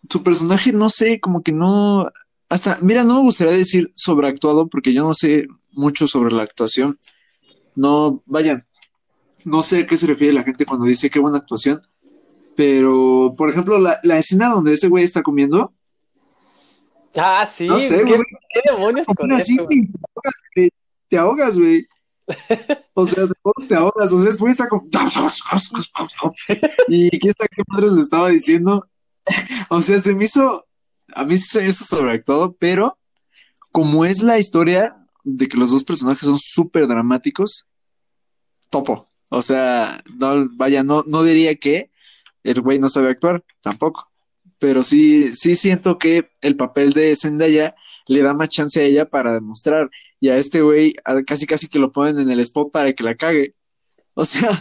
su 0.09 0.23
personaje, 0.23 0.71
no 0.71 0.89
sé, 0.89 1.19
como 1.19 1.41
que 1.41 1.51
no, 1.51 2.07
hasta, 2.49 2.77
mira, 2.81 3.03
no 3.03 3.15
me 3.15 3.21
gustaría 3.21 3.53
decir 3.53 3.91
sobreactuado, 3.95 4.67
porque 4.67 4.93
yo 4.93 5.03
no 5.03 5.13
sé 5.13 5.47
mucho 5.71 6.07
sobre 6.07 6.34
la 6.36 6.43
actuación, 6.43 6.99
no, 7.75 8.21
vaya, 8.25 8.65
no 9.45 9.63
sé 9.63 9.79
a 9.79 9.86
qué 9.86 9.97
se 9.97 10.07
refiere 10.07 10.34
la 10.34 10.43
gente 10.43 10.65
cuando 10.65 10.86
dice 10.86 11.09
qué 11.09 11.19
buena 11.19 11.38
actuación. 11.39 11.81
Pero, 12.55 13.34
por 13.36 13.49
ejemplo, 13.49 13.79
la, 13.79 13.99
la 14.03 14.19
escena 14.19 14.49
donde 14.49 14.73
ese 14.73 14.88
güey 14.88 15.03
está 15.03 15.23
comiendo. 15.23 15.73
Ah, 17.15 17.47
sí. 17.51 17.65
No 17.65 17.79
sé, 17.79 17.97
¿Qué, 17.97 18.03
güey. 18.03 18.19
qué 18.53 18.61
demonios 18.71 19.07
con 19.07 19.31
Así, 19.31 19.53
eso? 19.53 19.65
güey, 19.65 20.69
te 21.07 21.17
ahogas, 21.17 21.57
güey. 21.57 21.88
O 22.95 23.05
sea, 23.05 23.26
de 23.26 23.34
todos 23.41 23.67
te 23.67 23.76
ahogas. 23.76 24.13
O 24.13 24.19
sea, 24.19 24.32
güey 24.39 24.51
está 24.51 24.67
como. 24.67 24.88
Y 26.88 27.09
quién 27.19 27.34
sabe 27.38 27.49
qué 27.55 27.63
madres 27.67 27.93
le 27.93 28.01
estaba 28.01 28.30
diciendo. 28.30 28.88
O 29.69 29.82
sea, 29.82 29.99
se 29.99 30.13
me 30.13 30.26
hizo. 30.26 30.65
A 31.15 31.24
mí 31.26 31.38
se 31.38 31.61
me 31.61 31.69
hizo 31.69 31.86
sobreactuado, 31.86 32.53
pero 32.53 32.97
como 33.71 34.05
es 34.05 34.21
la 34.21 34.38
historia 34.38 34.95
de 35.24 35.47
que 35.47 35.57
los 35.57 35.71
dos 35.71 35.84
personajes 35.84 36.28
son 36.28 36.38
súper 36.38 36.88
dramáticos, 36.88 37.67
topo. 38.69 39.09
O 39.30 39.41
sea, 39.41 40.01
no, 40.19 40.47
vaya, 40.55 40.84
no, 40.84 41.03
no 41.07 41.24
diría 41.24 41.55
que 41.55 41.89
el 42.43 42.61
güey 42.61 42.80
no 42.80 42.89
sabe 42.89 43.09
actuar, 43.09 43.43
tampoco. 43.61 44.11
Pero 44.59 44.84
sí, 44.84 45.34
sí 45.34 45.55
siento 45.55 45.97
que 45.97 46.30
el 46.41 46.55
papel 46.55 46.93
de 46.93 47.15
Zendaya 47.15 47.76
le 48.07 48.21
da 48.21 48.34
más 48.34 48.49
chance 48.49 48.80
a 48.80 48.84
ella 48.84 49.09
para 49.09 49.34
demostrar. 49.34 49.89
Y 50.24 50.30
a 50.30 50.38
este 50.38 50.61
güey 50.61 50.93
casi 51.28 51.45
casi 51.45 51.67
que 51.67 51.80
lo 51.80 51.91
ponen 51.91 52.17
en 52.17 52.30
el 52.32 52.39
spot 52.39 52.71
para 52.71 52.93
que 52.93 53.03
la 53.03 53.15
cague. 53.15 53.55
O 54.15 54.24
sea, 54.24 54.51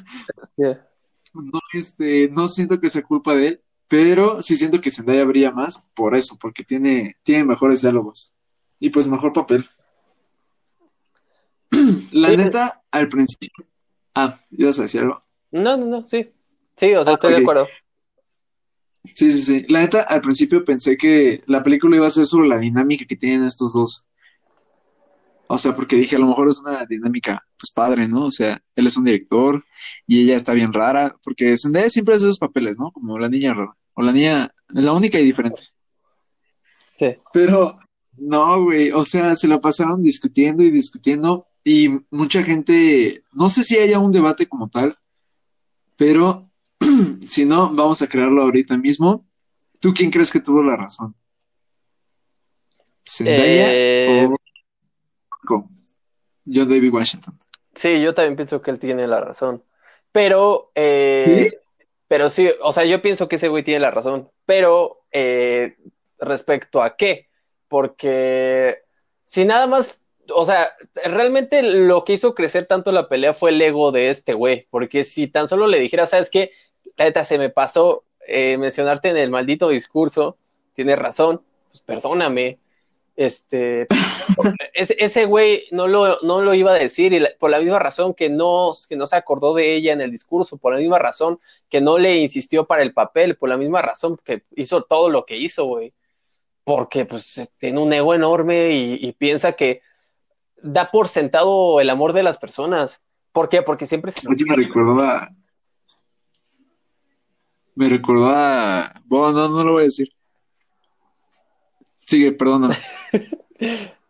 Yeah. 0.56 0.88
no, 1.34 1.60
este, 1.72 2.28
no 2.30 2.48
siento 2.48 2.80
que 2.80 2.88
sea 2.88 3.02
culpa 3.02 3.34
de 3.36 3.46
él, 3.46 3.62
pero 3.86 4.42
sí 4.42 4.56
siento 4.56 4.80
que 4.80 4.90
Zendaya 4.90 5.24
brilla 5.24 5.52
más 5.52 5.88
por 5.94 6.16
eso, 6.16 6.36
porque 6.40 6.64
tiene, 6.64 7.14
tiene 7.22 7.44
mejores 7.44 7.82
diálogos. 7.82 8.32
Y 8.80 8.90
pues 8.90 9.06
mejor 9.06 9.32
papel. 9.32 9.64
La 12.12 12.30
Sí. 12.30 12.36
neta, 12.38 12.82
al 12.90 13.08
principio. 13.08 13.66
Ah, 14.14 14.40
ibas 14.50 14.78
a 14.80 14.82
decir 14.82 15.02
algo. 15.02 15.22
No, 15.52 15.76
no, 15.76 15.86
no, 15.86 16.04
sí. 16.04 16.32
Sí, 16.76 16.92
o 16.94 17.04
sea, 17.04 17.12
Ah, 17.12 17.14
estoy 17.14 17.34
de 17.34 17.38
acuerdo. 17.42 17.68
Sí, 19.04 19.30
sí, 19.30 19.42
sí. 19.42 19.64
La 19.68 19.80
neta, 19.80 20.02
al 20.02 20.22
principio 20.22 20.64
pensé 20.64 20.96
que 20.96 21.42
la 21.46 21.62
película 21.62 21.94
iba 21.96 22.06
a 22.06 22.10
ser 22.10 22.26
sobre 22.26 22.48
la 22.48 22.58
dinámica 22.58 23.04
que 23.06 23.16
tienen 23.16 23.44
estos 23.44 23.74
dos. 23.74 24.08
O 25.54 25.58
sea, 25.58 25.74
porque 25.74 25.96
dije, 25.96 26.16
a 26.16 26.18
lo 26.18 26.28
mejor 26.28 26.48
es 26.48 26.60
una 26.60 26.86
dinámica, 26.86 27.46
pues 27.58 27.70
padre, 27.70 28.08
¿no? 28.08 28.24
O 28.24 28.30
sea, 28.30 28.58
él 28.74 28.86
es 28.86 28.96
un 28.96 29.04
director 29.04 29.62
y 30.06 30.22
ella 30.22 30.34
está 30.34 30.54
bien 30.54 30.72
rara, 30.72 31.14
porque 31.22 31.54
Zendaya 31.58 31.90
siempre 31.90 32.14
hace 32.14 32.24
esos 32.24 32.38
papeles, 32.38 32.78
¿no? 32.78 32.90
Como 32.90 33.18
la 33.18 33.28
niña 33.28 33.52
rara, 33.52 33.76
o 33.92 34.00
la 34.00 34.12
niña, 34.12 34.50
la 34.68 34.92
única 34.94 35.20
y 35.20 35.24
diferente. 35.24 35.60
Sí. 36.98 37.16
Pero 37.34 37.78
no, 38.16 38.64
güey, 38.64 38.92
o 38.92 39.04
sea, 39.04 39.34
se 39.34 39.46
la 39.46 39.60
pasaron 39.60 40.02
discutiendo 40.02 40.62
y 40.62 40.70
discutiendo 40.70 41.46
y 41.62 42.00
mucha 42.10 42.42
gente, 42.42 43.22
no 43.32 43.50
sé 43.50 43.62
si 43.62 43.76
haya 43.76 43.98
un 43.98 44.10
debate 44.10 44.46
como 44.46 44.70
tal, 44.70 44.96
pero 45.98 46.50
si 47.28 47.44
no, 47.44 47.74
vamos 47.74 48.00
a 48.00 48.08
crearlo 48.08 48.40
ahorita 48.40 48.78
mismo. 48.78 49.26
¿Tú 49.80 49.92
quién 49.92 50.10
crees 50.10 50.32
que 50.32 50.40
tuvo 50.40 50.62
la 50.62 50.76
razón? 50.76 51.14
¿Zendaya 53.04 53.70
Eh, 53.70 54.26
o 54.30 54.36
Marco? 55.42 55.68
John 56.46 56.68
David 56.68 56.92
Washington? 56.92 57.34
Sí, 57.74 58.02
yo 58.02 58.14
también 58.14 58.36
pienso 58.36 58.60
que 58.60 58.70
él 58.70 58.78
tiene 58.78 59.06
la 59.06 59.20
razón. 59.20 59.62
Pero, 60.10 60.70
eh, 60.74 61.52
pero 62.08 62.28
sí, 62.28 62.50
o 62.62 62.72
sea, 62.72 62.84
yo 62.84 63.00
pienso 63.00 63.28
que 63.28 63.36
ese 63.36 63.48
güey 63.48 63.62
tiene 63.62 63.80
la 63.80 63.90
razón. 63.90 64.30
Pero, 64.44 65.04
eh, 65.10 65.76
respecto 66.18 66.82
a 66.82 66.96
qué, 66.96 67.28
porque 67.68 68.82
si 69.24 69.44
nada 69.44 69.66
más, 69.66 70.02
o 70.34 70.44
sea, 70.44 70.72
realmente 71.04 71.62
lo 71.62 72.04
que 72.04 72.14
hizo 72.14 72.34
crecer 72.34 72.66
tanto 72.66 72.92
la 72.92 73.08
pelea 73.08 73.32
fue 73.34 73.50
el 73.50 73.62
ego 73.62 73.92
de 73.92 74.10
este 74.10 74.34
güey. 74.34 74.66
Porque 74.70 75.04
si 75.04 75.26
tan 75.28 75.48
solo 75.48 75.66
le 75.66 75.80
dijera, 75.80 76.06
¿sabes 76.06 76.30
qué? 76.30 76.52
La 76.96 77.06
neta 77.06 77.24
se 77.24 77.38
me 77.38 77.48
pasó 77.48 78.04
eh, 78.26 78.58
mencionarte 78.58 79.08
en 79.08 79.16
el 79.16 79.30
maldito 79.30 79.68
discurso, 79.68 80.36
tienes 80.74 80.98
razón, 80.98 81.42
pues 81.70 81.80
perdóname. 81.80 82.58
Este, 83.14 83.86
ese, 84.72 85.26
güey 85.26 85.64
no 85.70 85.86
lo, 85.86 86.18
no 86.22 86.40
lo 86.40 86.54
iba 86.54 86.72
a 86.72 86.78
decir 86.78 87.12
y 87.12 87.22
por 87.38 87.50
la 87.50 87.58
misma 87.58 87.78
razón 87.78 88.14
que 88.14 88.30
no, 88.30 88.72
que 88.88 88.96
no 88.96 89.06
se 89.06 89.16
acordó 89.16 89.54
de 89.54 89.76
ella 89.76 89.92
en 89.92 90.00
el 90.00 90.10
discurso, 90.10 90.56
por 90.56 90.72
la 90.72 90.78
misma 90.78 90.98
razón 90.98 91.38
que 91.68 91.82
no 91.82 91.98
le 91.98 92.16
insistió 92.16 92.66
para 92.66 92.82
el 92.82 92.94
papel, 92.94 93.36
por 93.36 93.50
la 93.50 93.58
misma 93.58 93.82
razón 93.82 94.18
que 94.24 94.44
hizo 94.56 94.82
todo 94.84 95.10
lo 95.10 95.26
que 95.26 95.36
hizo, 95.36 95.66
güey. 95.66 95.92
Porque 96.64 97.04
pues 97.04 97.52
tiene 97.58 97.80
un 97.80 97.92
ego 97.92 98.14
enorme 98.14 98.70
y, 98.72 99.12
piensa 99.12 99.52
que 99.52 99.82
da 100.62 100.90
por 100.90 101.08
sentado 101.08 101.80
el 101.80 101.90
amor 101.90 102.12
de 102.12 102.22
las 102.22 102.38
personas. 102.38 103.02
¿Por 103.32 103.48
qué? 103.48 103.62
Porque 103.62 103.86
siempre 103.86 104.12
se... 104.12 104.28
Oye, 104.28 104.44
me 104.46 104.56
recordó 104.56 105.02
a. 105.02 105.28
Me 107.74 107.88
recordó. 107.88 108.32
Bueno, 109.06 109.32
no, 109.32 109.48
no 109.48 109.64
lo 109.64 109.72
voy 109.72 109.80
a 109.82 109.84
decir. 109.84 110.08
Sigue, 112.04 112.32
perdóname. 112.32 112.76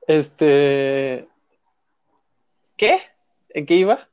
Este... 0.06 1.28
¿Qué? 2.76 3.00
¿En 3.50 3.66
qué 3.66 3.74
iba? 3.76 4.08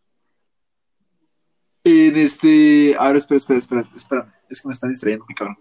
En 1.83 2.15
este. 2.15 2.95
Ahora, 2.99 3.17
espera, 3.17 3.37
espera, 3.37 3.57
espera, 3.57 3.89
espera. 3.95 4.41
Es 4.49 4.61
que 4.61 4.67
me 4.67 4.73
están 4.73 4.91
distrayendo, 4.91 5.25
mi 5.27 5.33
cabrón. 5.33 5.57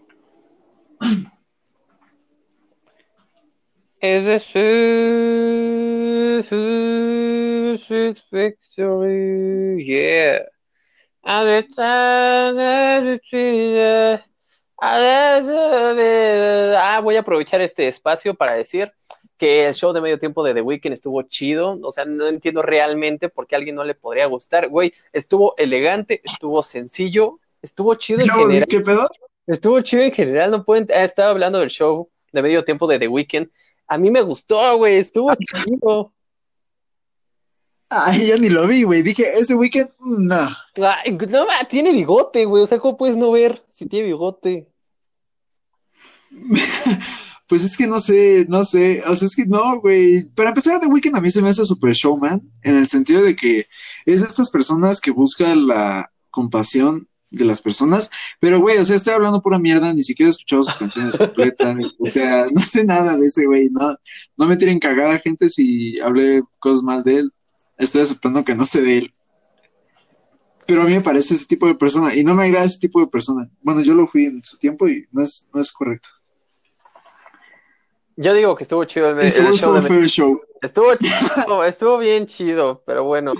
Sweet 7.79 8.21
victory, 8.31 9.85
yeah. 9.85 10.45
Ah, 14.81 15.41
voy 17.03 17.17
a 17.17 17.21
aprovechar 17.21 17.61
este 17.61 17.89
espacio 17.89 18.35
para 18.35 18.53
decir 18.55 18.93
que 19.37 19.67
el 19.67 19.75
show 19.75 19.93
de 19.93 20.01
medio 20.01 20.19
tiempo 20.19 20.43
de 20.43 20.55
The 20.55 20.63
Weeknd 20.63 20.93
estuvo 20.93 21.23
chido. 21.23 21.79
O 21.83 21.93
sea, 21.93 22.05
no 22.05 22.27
entiendo 22.27 22.63
realmente 22.63 23.29
por 23.29 23.47
qué 23.47 23.55
a 23.55 23.59
alguien 23.59 23.77
no 23.77 23.85
le 23.85 23.95
podría 23.95 24.27
gustar. 24.27 24.69
Güey, 24.69 24.93
estuvo 25.13 25.55
elegante, 25.57 26.21
estuvo 26.25 26.63
sencillo, 26.63 27.39
estuvo 27.63 27.95
chido 27.95 28.21
en 28.21 28.29
general. 28.29 28.69
¿qué 28.69 28.81
pedo? 28.81 29.09
Estuvo 29.47 29.81
chido 29.81 30.03
en 30.03 30.13
general, 30.13 30.51
no 30.51 30.65
pueden. 30.65 30.89
ah, 30.95 31.05
estaba 31.05 31.31
hablando 31.31 31.59
del 31.59 31.71
show 31.71 32.11
de 32.33 32.43
medio 32.43 32.65
tiempo 32.65 32.87
de 32.87 32.99
The 32.99 33.09
Weeknd. 33.09 33.49
A 33.87 33.97
mí 33.97 34.11
me 34.11 34.21
gustó, 34.21 34.77
güey, 34.77 34.97
estuvo 34.97 35.31
chido. 35.35 36.13
Ay, 37.91 38.27
ya 38.27 38.37
ni 38.37 38.49
lo 38.49 38.67
vi, 38.67 38.83
güey. 38.83 39.03
Dije, 39.03 39.25
ese 39.39 39.55
weekend, 39.55 39.91
no. 40.01 40.49
Ay, 40.77 41.13
no, 41.13 41.47
ma, 41.47 41.67
tiene 41.69 41.93
bigote, 41.93 42.45
güey. 42.45 42.63
O 42.63 42.67
sea, 42.67 42.79
¿cómo 42.79 42.97
puedes 42.97 43.17
no 43.17 43.31
ver 43.31 43.65
si 43.71 43.87
tiene 43.87 44.07
bigote? 44.07 44.69
Pues 47.49 47.65
es 47.65 47.79
que 47.79 47.87
no 47.87 47.99
sé, 47.99 48.45
no 48.47 48.63
sé. 48.63 49.03
O 49.07 49.15
sea, 49.15 49.25
es 49.25 49.35
que 49.35 49.47
no, 49.47 49.81
güey. 49.81 50.23
Para 50.35 50.51
empezar, 50.51 50.79
The 50.81 50.87
Weeknd 50.87 51.17
a 51.17 51.21
mí 51.23 51.31
se 51.31 51.41
me 51.41 51.49
hace 51.49 51.65
super 51.65 51.95
showman, 51.95 52.43
en 52.63 52.77
el 52.77 52.87
sentido 52.87 53.23
de 53.23 53.35
que 53.35 53.67
es 54.05 54.21
de 54.21 54.27
estas 54.27 54.51
personas 54.51 55.01
que 55.01 55.11
buscan 55.11 55.67
la 55.67 56.13
compasión 56.29 57.09
de 57.31 57.47
las 57.47 57.63
personas. 57.63 58.11
Pero, 58.39 58.61
güey, 58.61 58.77
o 58.77 58.85
sea, 58.85 58.97
estoy 58.97 59.15
hablando 59.15 59.41
pura 59.41 59.59
mierda, 59.59 59.95
ni 59.95 60.03
siquiera 60.03 60.29
he 60.29 60.31
escuchado 60.31 60.63
sus 60.63 60.77
canciones 60.77 61.17
completas. 61.19 61.75
O 61.99 62.11
sea, 62.11 62.45
no 62.53 62.61
sé 62.61 62.85
nada 62.85 63.17
de 63.17 63.25
ese 63.25 63.47
güey, 63.47 63.71
no. 63.71 63.97
No 64.37 64.47
me 64.47 64.59
tiren 64.59 64.79
cagada, 64.79 65.19
gente, 65.19 65.49
si 65.49 65.99
hablé 66.01 66.43
cosas 66.59 66.83
mal 66.83 67.03
de 67.03 67.17
él. 67.21 67.33
Estoy 67.79 68.03
aceptando 68.03 68.45
que 68.45 68.55
no 68.55 68.65
sé 68.65 68.83
de 68.83 68.99
él. 68.99 69.15
Pero 70.67 70.83
a 70.83 70.85
mí 70.85 70.93
me 70.93 71.01
parece 71.01 71.35
ese 71.35 71.47
tipo 71.47 71.67
de 71.67 71.75
persona 71.75 72.15
y 72.15 72.23
no 72.23 72.35
me 72.35 72.45
agrada 72.45 72.67
ese 72.67 72.81
tipo 72.81 73.01
de 73.01 73.07
persona. 73.07 73.49
Bueno, 73.63 73.81
yo 73.81 73.95
lo 73.95 74.07
fui 74.07 74.27
en 74.27 74.45
su 74.45 74.59
tiempo 74.59 74.87
y 74.89 75.07
no 75.13 75.23
es, 75.23 75.49
no 75.55 75.61
es 75.61 75.73
correcto. 75.73 76.09
Yo 78.17 78.35
digo 78.35 78.57
que 78.57 78.65
estuvo 78.65 78.85
chido 78.85 79.11
el, 79.11 79.19
el 79.19 79.31
show 79.31 79.47
de 79.47 79.55
estuvo 79.55 79.83
feo 79.83 79.99
el 79.99 80.09
show. 80.09 80.41
Estuvo 80.61 80.95
chido, 80.97 81.65
estuvo 81.65 81.99
bien 81.99 82.27
chido, 82.27 82.83
pero 82.85 83.05
bueno. 83.05 83.33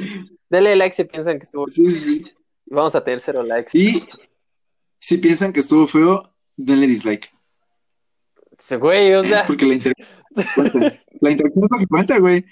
Denle 0.49 0.77
like 0.77 0.95
si 0.95 1.05
piensan 1.05 1.39
que 1.39 1.45
estuvo 1.45 1.67
Sí, 1.69 1.91
sí, 1.91 2.01
sí. 2.01 2.25
Vamos 2.67 2.95
a 2.95 3.03
tener 3.03 3.21
cero 3.21 3.43
likes. 3.43 3.77
Y 3.77 4.09
si 5.01 5.19
piensan 5.19 5.53
que 5.53 5.61
estuvo 5.61 5.87
feo, 5.87 6.33
denle 6.57 6.87
dislike. 6.87 7.31
Güey, 8.79 9.15
o 9.15 9.23
sea, 9.23 9.47
Porque 9.47 9.67
la 9.67 9.75
interacción. 9.75 10.09
La 11.21 11.33
interacción 11.33 11.65
es 11.65 11.71
lo 11.71 11.79
que 11.79 11.87
cuenta, 11.87 12.19
güey. 12.19 12.45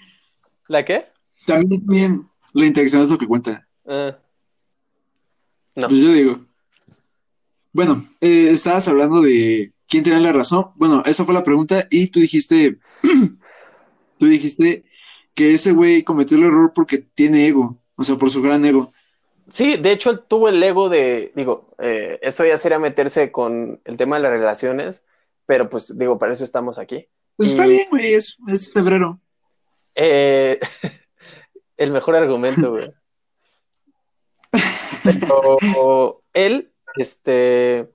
¿la 0.69 0.85
qué? 0.85 1.07
También, 1.47 1.81
también, 1.81 2.29
La 2.55 2.67
interacción 2.67 3.03
es 3.03 3.11
lo 3.11 3.19
que 3.19 3.27
cuenta. 3.27 3.67
Ah. 3.87 4.19
No. 5.77 5.89
Pues 5.89 6.01
yo 6.01 6.13
digo. 6.13 6.41
Bueno, 7.73 8.07
eh, 8.21 8.51
estabas 8.51 8.89
hablando 8.89 9.21
de 9.21 9.73
quién 9.87 10.03
tenía 10.03 10.21
la 10.21 10.33
razón. 10.33 10.71
Bueno, 10.77 11.03
esa 11.05 11.25
fue 11.25 11.35
la 11.35 11.45
pregunta 11.45 11.87
y 11.91 12.09
tú 12.09 12.21
dijiste, 12.21 12.79
tú 14.19 14.27
dijiste 14.27 14.85
que 15.35 15.53
ese 15.53 15.73
güey 15.73 16.03
cometió 16.03 16.37
el 16.39 16.45
error 16.45 16.73
porque 16.75 16.99
tiene 16.99 17.47
ego, 17.47 17.79
o 17.97 18.05
sea, 18.05 18.17
por 18.17 18.31
su 18.31 18.41
gran 18.41 18.65
ego. 18.65 18.93
Sí, 19.49 19.77
de 19.77 19.93
hecho 19.93 20.11
él 20.11 20.21
tuvo 20.27 20.49
el 20.49 20.63
ego 20.63 20.89
de, 20.89 21.33
digo, 21.37 21.75
eh, 21.79 22.19
esto 22.23 22.45
ya 22.45 22.57
sería 22.59 22.79
meterse 22.79 23.31
con 23.31 23.81
el 23.85 23.97
tema 23.97 24.17
de 24.17 24.23
las 24.23 24.33
relaciones, 24.33 25.03
pero 25.45 25.69
pues 25.69 25.97
digo, 25.97 26.19
para 26.19 26.33
eso 26.33 26.45
estamos 26.45 26.79
aquí. 26.79 27.07
Pues 27.37 27.53
está 27.53 27.67
bien, 27.67 27.87
güey, 27.91 28.15
es, 28.15 28.39
es 28.49 28.73
febrero. 28.73 29.21
Eh, 29.95 30.59
el 31.77 31.91
mejor 31.91 32.17
argumento, 32.17 32.71
güey. 32.71 32.93
Pero 35.05 36.23
él, 36.33 36.73
este, 36.97 37.89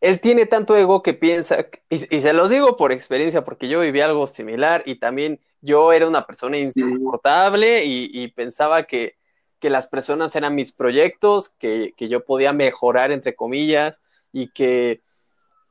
él 0.00 0.20
tiene 0.20 0.46
tanto 0.46 0.76
ego 0.76 1.02
que 1.02 1.14
piensa, 1.14 1.66
y, 1.90 2.16
y 2.16 2.20
se 2.20 2.32
los 2.32 2.50
digo 2.50 2.76
por 2.76 2.92
experiencia, 2.92 3.44
porque 3.44 3.68
yo 3.68 3.80
viví 3.80 4.00
algo 4.00 4.26
similar 4.26 4.82
y 4.86 4.98
también 4.98 5.40
yo 5.60 5.92
era 5.92 6.06
una 6.06 6.26
persona 6.26 6.58
insoportable 6.58 7.84
y, 7.84 8.10
y 8.12 8.28
pensaba 8.28 8.84
que, 8.84 9.16
que 9.58 9.70
las 9.70 9.86
personas 9.86 10.34
eran 10.36 10.54
mis 10.54 10.72
proyectos, 10.72 11.48
que, 11.48 11.92
que 11.96 12.08
yo 12.08 12.24
podía 12.24 12.52
mejorar, 12.52 13.10
entre 13.10 13.34
comillas, 13.34 14.00
y 14.32 14.48
que 14.50 15.00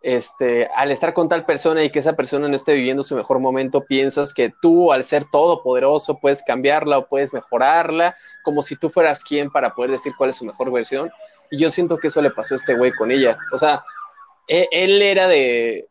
este, 0.02 0.68
al 0.76 0.92
estar 0.92 1.14
con 1.14 1.30
tal 1.30 1.46
persona 1.46 1.84
y 1.84 1.90
que 1.90 2.00
esa 2.00 2.16
persona 2.16 2.48
no 2.48 2.56
esté 2.56 2.74
viviendo 2.74 3.04
su 3.04 3.16
mejor 3.16 3.40
momento, 3.40 3.86
piensas 3.86 4.34
que 4.34 4.54
tú, 4.62 4.92
al 4.92 5.04
ser 5.04 5.26
todopoderoso, 5.32 6.20
puedes 6.20 6.44
cambiarla 6.44 7.00
o 7.00 7.08
puedes 7.08 7.34
mejorarla, 7.34 8.16
como 8.44 8.62
si 8.62 8.76
tú 8.76 8.90
fueras 8.90 9.24
quien 9.24 9.50
para 9.52 9.74
poder 9.74 9.92
decir 9.92 10.14
cuál 10.18 10.30
es 10.30 10.36
su 10.38 10.46
mejor 10.46 10.72
versión. 10.72 11.12
Y 11.50 11.58
yo 11.58 11.70
siento 11.70 11.98
que 11.98 12.08
eso 12.08 12.22
le 12.22 12.32
pasó 12.32 12.54
a 12.54 12.58
este 12.58 12.76
güey 12.76 12.92
con 12.92 13.12
ella. 13.12 13.38
O 13.52 13.58
sea, 13.58 13.84
él, 14.48 14.68
él 14.72 15.02
era 15.02 15.28
de, 15.28 15.88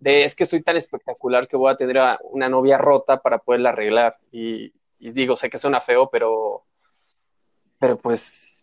de, 0.00 0.24
es 0.24 0.34
que 0.34 0.46
soy 0.46 0.62
tan 0.62 0.76
espectacular 0.76 1.48
que 1.48 1.56
voy 1.56 1.72
a 1.72 1.76
tener 1.76 1.98
una 2.30 2.48
novia 2.48 2.78
rota 2.78 3.20
para 3.20 3.38
poderla 3.38 3.70
arreglar. 3.70 4.16
Y, 4.32 4.72
y 4.98 5.10
digo, 5.12 5.36
sé 5.36 5.50
que 5.50 5.58
suena 5.58 5.80
feo, 5.80 6.08
pero, 6.10 6.64
pero 7.78 7.98
pues 7.98 8.53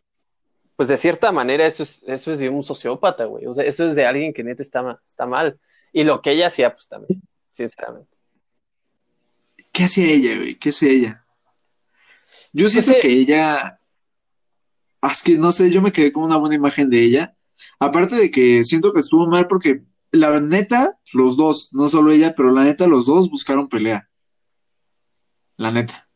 pues 0.82 0.88
de 0.88 0.98
cierta 0.98 1.32
manera 1.32 1.68
eso 1.68 1.84
es, 1.84 2.04
eso 2.08 2.32
es 2.32 2.40
de 2.40 2.50
un 2.50 2.64
sociópata, 2.64 3.26
güey. 3.26 3.46
O 3.46 3.54
sea, 3.54 3.64
eso 3.64 3.86
es 3.86 3.94
de 3.94 4.04
alguien 4.04 4.34
que 4.34 4.44
neta 4.44 4.64
está, 4.64 5.00
está 5.06 5.28
mal. 5.28 5.60
Y 5.94 6.04
lo 6.04 6.24
que 6.24 6.32
ella 6.32 6.48
hacía, 6.48 6.74
pues 6.74 6.90
también, 6.90 7.22
sinceramente. 7.52 8.10
¿Qué 9.72 9.84
hacía 9.84 10.08
ella, 10.08 10.36
güey? 10.38 10.58
¿Qué 10.58 10.70
hacía 10.70 10.90
ella? 10.90 11.26
Yo 12.52 12.64
Pues 12.64 12.72
siento 12.72 12.94
que 13.00 13.10
ella. 13.10 13.80
Ah, 15.04 15.12
Es 15.12 15.22
que 15.22 15.38
no 15.38 15.52
sé, 15.52 15.70
yo 15.70 15.84
me 15.84 15.92
quedé 15.92 16.12
con 16.12 16.24
una 16.24 16.38
buena 16.38 16.56
imagen 16.56 16.90
de 16.90 17.04
ella. 17.04 17.36
Aparte 17.78 18.16
de 18.16 18.32
que 18.32 18.64
siento 18.64 18.92
que 18.92 19.02
estuvo 19.02 19.28
mal 19.28 19.46
porque 19.48 19.84
la 20.12 20.40
neta, 20.40 20.98
los 21.14 21.38
dos, 21.38 21.70
no 21.74 21.90
solo 21.90 22.12
ella, 22.12 22.34
pero 22.36 22.50
la 22.50 22.64
neta, 22.64 22.88
los 22.88 23.06
dos 23.06 23.30
buscaron 23.30 23.70
pelea. 23.70 24.10
La 25.58 25.72
neta. 25.72 26.10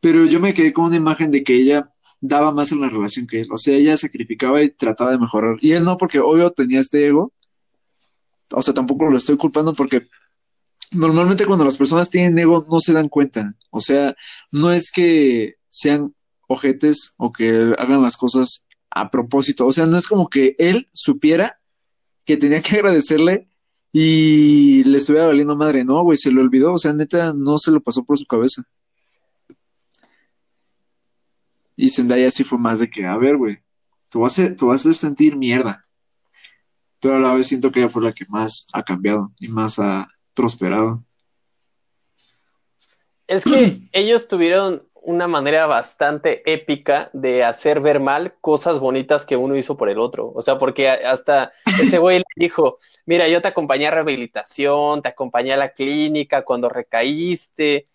Pero 0.00 0.24
yo 0.24 0.40
me 0.40 0.54
quedé 0.54 0.72
con 0.72 0.86
una 0.86 0.96
imagen 0.96 1.30
de 1.30 1.44
que 1.44 1.54
ella 1.56 1.93
daba 2.20 2.52
más 2.52 2.72
en 2.72 2.80
la 2.80 2.88
relación 2.88 3.26
que 3.26 3.42
él. 3.42 3.48
O 3.52 3.58
sea, 3.58 3.76
ella 3.76 3.96
sacrificaba 3.96 4.62
y 4.62 4.70
trataba 4.70 5.12
de 5.12 5.18
mejorar. 5.18 5.56
Y 5.60 5.72
él 5.72 5.84
no, 5.84 5.96
porque 5.96 6.20
obvio 6.20 6.50
tenía 6.50 6.80
este 6.80 7.06
ego. 7.06 7.32
O 8.52 8.62
sea, 8.62 8.74
tampoco 8.74 9.08
lo 9.08 9.16
estoy 9.16 9.36
culpando 9.36 9.74
porque 9.74 10.06
normalmente 10.92 11.46
cuando 11.46 11.64
las 11.64 11.76
personas 11.76 12.10
tienen 12.10 12.38
ego 12.38 12.66
no 12.70 12.80
se 12.80 12.92
dan 12.92 13.08
cuenta. 13.08 13.54
O 13.70 13.80
sea, 13.80 14.14
no 14.52 14.72
es 14.72 14.90
que 14.92 15.54
sean 15.70 16.14
ojetes 16.46 17.14
o 17.18 17.30
que 17.32 17.74
hagan 17.78 18.02
las 18.02 18.16
cosas 18.16 18.66
a 18.90 19.10
propósito. 19.10 19.66
O 19.66 19.72
sea, 19.72 19.86
no 19.86 19.96
es 19.96 20.06
como 20.06 20.28
que 20.28 20.54
él 20.58 20.88
supiera 20.92 21.58
que 22.24 22.36
tenía 22.36 22.62
que 22.62 22.76
agradecerle 22.76 23.48
y 23.92 24.84
le 24.84 24.96
estuviera 24.96 25.26
valiendo 25.26 25.56
madre. 25.56 25.84
No, 25.84 26.02
güey, 26.02 26.16
se 26.16 26.32
lo 26.32 26.40
olvidó. 26.40 26.72
O 26.72 26.78
sea, 26.78 26.92
neta, 26.92 27.32
no 27.34 27.58
se 27.58 27.70
lo 27.70 27.80
pasó 27.80 28.04
por 28.04 28.18
su 28.18 28.26
cabeza. 28.26 28.62
Y 31.76 31.88
Zendaya 31.88 32.30
sí 32.30 32.44
fue 32.44 32.58
más 32.58 32.80
de 32.80 32.88
que, 32.88 33.04
a 33.04 33.16
ver, 33.16 33.36
güey, 33.36 33.58
tú 34.08 34.20
vas 34.20 34.38
a, 34.38 34.54
vas 34.60 34.86
a 34.86 34.92
sentir 34.92 35.36
mierda. 35.36 35.84
Pero 37.00 37.16
a 37.16 37.18
la 37.18 37.34
vez 37.34 37.48
siento 37.48 37.70
que 37.70 37.80
ella 37.80 37.88
fue 37.88 38.02
la 38.02 38.12
que 38.12 38.24
más 38.28 38.66
ha 38.72 38.82
cambiado 38.82 39.32
y 39.38 39.48
más 39.48 39.78
ha 39.78 40.08
prosperado. 40.34 41.04
Es 43.26 43.44
que 43.44 43.50
ellos 43.92 44.28
tuvieron 44.28 44.82
una 45.04 45.28
manera 45.28 45.66
bastante 45.66 46.42
épica 46.50 47.10
de 47.12 47.44
hacer 47.44 47.80
ver 47.80 48.00
mal 48.00 48.34
cosas 48.40 48.80
bonitas 48.80 49.26
que 49.26 49.36
uno 49.36 49.54
hizo 49.54 49.76
por 49.76 49.90
el 49.90 49.98
otro. 49.98 50.32
O 50.34 50.40
sea, 50.40 50.58
porque 50.58 50.88
hasta 50.88 51.52
ese 51.66 51.98
güey 51.98 52.18
le 52.18 52.24
dijo, 52.36 52.78
mira, 53.04 53.28
yo 53.28 53.42
te 53.42 53.48
acompañé 53.48 53.86
a 53.86 53.90
rehabilitación, 53.90 55.02
te 55.02 55.10
acompañé 55.10 55.52
a 55.52 55.58
la 55.58 55.72
clínica 55.72 56.42
cuando 56.42 56.70
recaíste. 56.70 57.88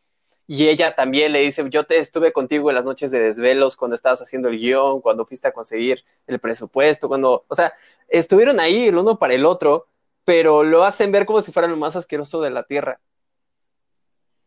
Y 0.52 0.68
ella 0.68 0.96
también 0.96 1.32
le 1.32 1.42
dice, 1.42 1.64
yo 1.70 1.84
te 1.84 2.00
estuve 2.00 2.34
contigo 2.34 2.72
en 2.72 2.76
las 2.76 2.84
noches 2.84 3.12
de 3.12 3.20
desvelos, 3.20 3.76
cuando 3.76 3.94
estabas 3.94 4.20
haciendo 4.24 4.48
el 4.50 4.58
guion, 4.58 5.00
cuando 5.00 5.24
fuiste 5.24 5.48
a 5.48 5.52
conseguir 5.52 6.04
el 6.26 6.40
presupuesto, 6.40 7.08
cuando, 7.08 7.46
o 7.48 7.54
sea, 7.54 7.72
estuvieron 8.08 8.60
ahí 8.60 8.88
el 8.88 8.98
uno 8.98 9.20
para 9.20 9.36
el 9.36 9.46
otro, 9.46 9.86
pero 10.26 10.64
lo 10.64 10.84
hacen 10.84 11.12
ver 11.12 11.28
como 11.28 11.44
si 11.44 11.52
fueran 11.52 11.70
lo 11.70 11.78
más 11.78 11.96
asqueroso 11.96 12.42
de 12.42 12.50
la 12.50 12.64
tierra. 12.64 13.00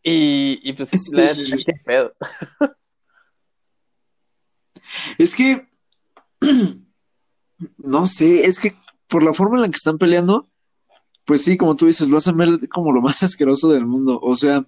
Y, 0.02 0.58
y 0.68 0.72
pues 0.72 0.88
Sí, 0.88 1.14
la, 1.14 1.28
sí, 1.28 1.48
sí. 1.48 1.64
qué 1.64 1.74
pedo. 1.84 2.12
Es 5.18 5.36
que, 5.36 5.68
no 7.78 8.06
sé, 8.06 8.44
es 8.46 8.58
que 8.58 8.76
por 9.06 9.22
la 9.22 9.32
forma 9.32 9.54
en 9.54 9.62
la 9.62 9.68
que 9.68 9.76
están 9.76 9.98
peleando, 9.98 10.48
pues 11.24 11.44
sí, 11.44 11.56
como 11.56 11.76
tú 11.76 11.86
dices, 11.86 12.08
lo 12.10 12.18
hacen 12.18 12.36
ver 12.36 12.68
como 12.70 12.90
lo 12.90 13.00
más 13.00 13.22
asqueroso 13.22 13.68
del 13.68 13.86
mundo. 13.86 14.18
O 14.20 14.34
sea, 14.34 14.64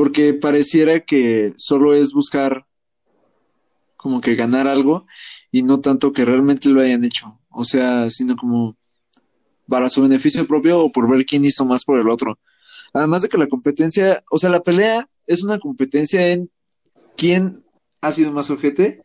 porque 0.00 0.32
pareciera 0.32 1.00
que 1.00 1.52
solo 1.58 1.92
es 1.92 2.14
buscar 2.14 2.66
como 3.98 4.22
que 4.22 4.34
ganar 4.34 4.66
algo 4.66 5.04
y 5.52 5.62
no 5.62 5.80
tanto 5.80 6.10
que 6.10 6.24
realmente 6.24 6.70
lo 6.70 6.80
hayan 6.80 7.04
hecho. 7.04 7.38
O 7.50 7.64
sea, 7.64 8.08
sino 8.08 8.34
como 8.34 8.74
para 9.68 9.90
su 9.90 10.00
beneficio 10.00 10.46
propio 10.46 10.80
o 10.80 10.90
por 10.90 11.06
ver 11.06 11.26
quién 11.26 11.44
hizo 11.44 11.66
más 11.66 11.84
por 11.84 12.00
el 12.00 12.08
otro. 12.08 12.38
Además 12.94 13.20
de 13.20 13.28
que 13.28 13.36
la 13.36 13.46
competencia, 13.46 14.24
o 14.30 14.38
sea, 14.38 14.48
la 14.48 14.62
pelea 14.62 15.06
es 15.26 15.42
una 15.42 15.58
competencia 15.58 16.32
en 16.32 16.50
quién 17.14 17.62
ha 18.00 18.10
sido 18.10 18.32
más 18.32 18.48
ojete 18.48 19.04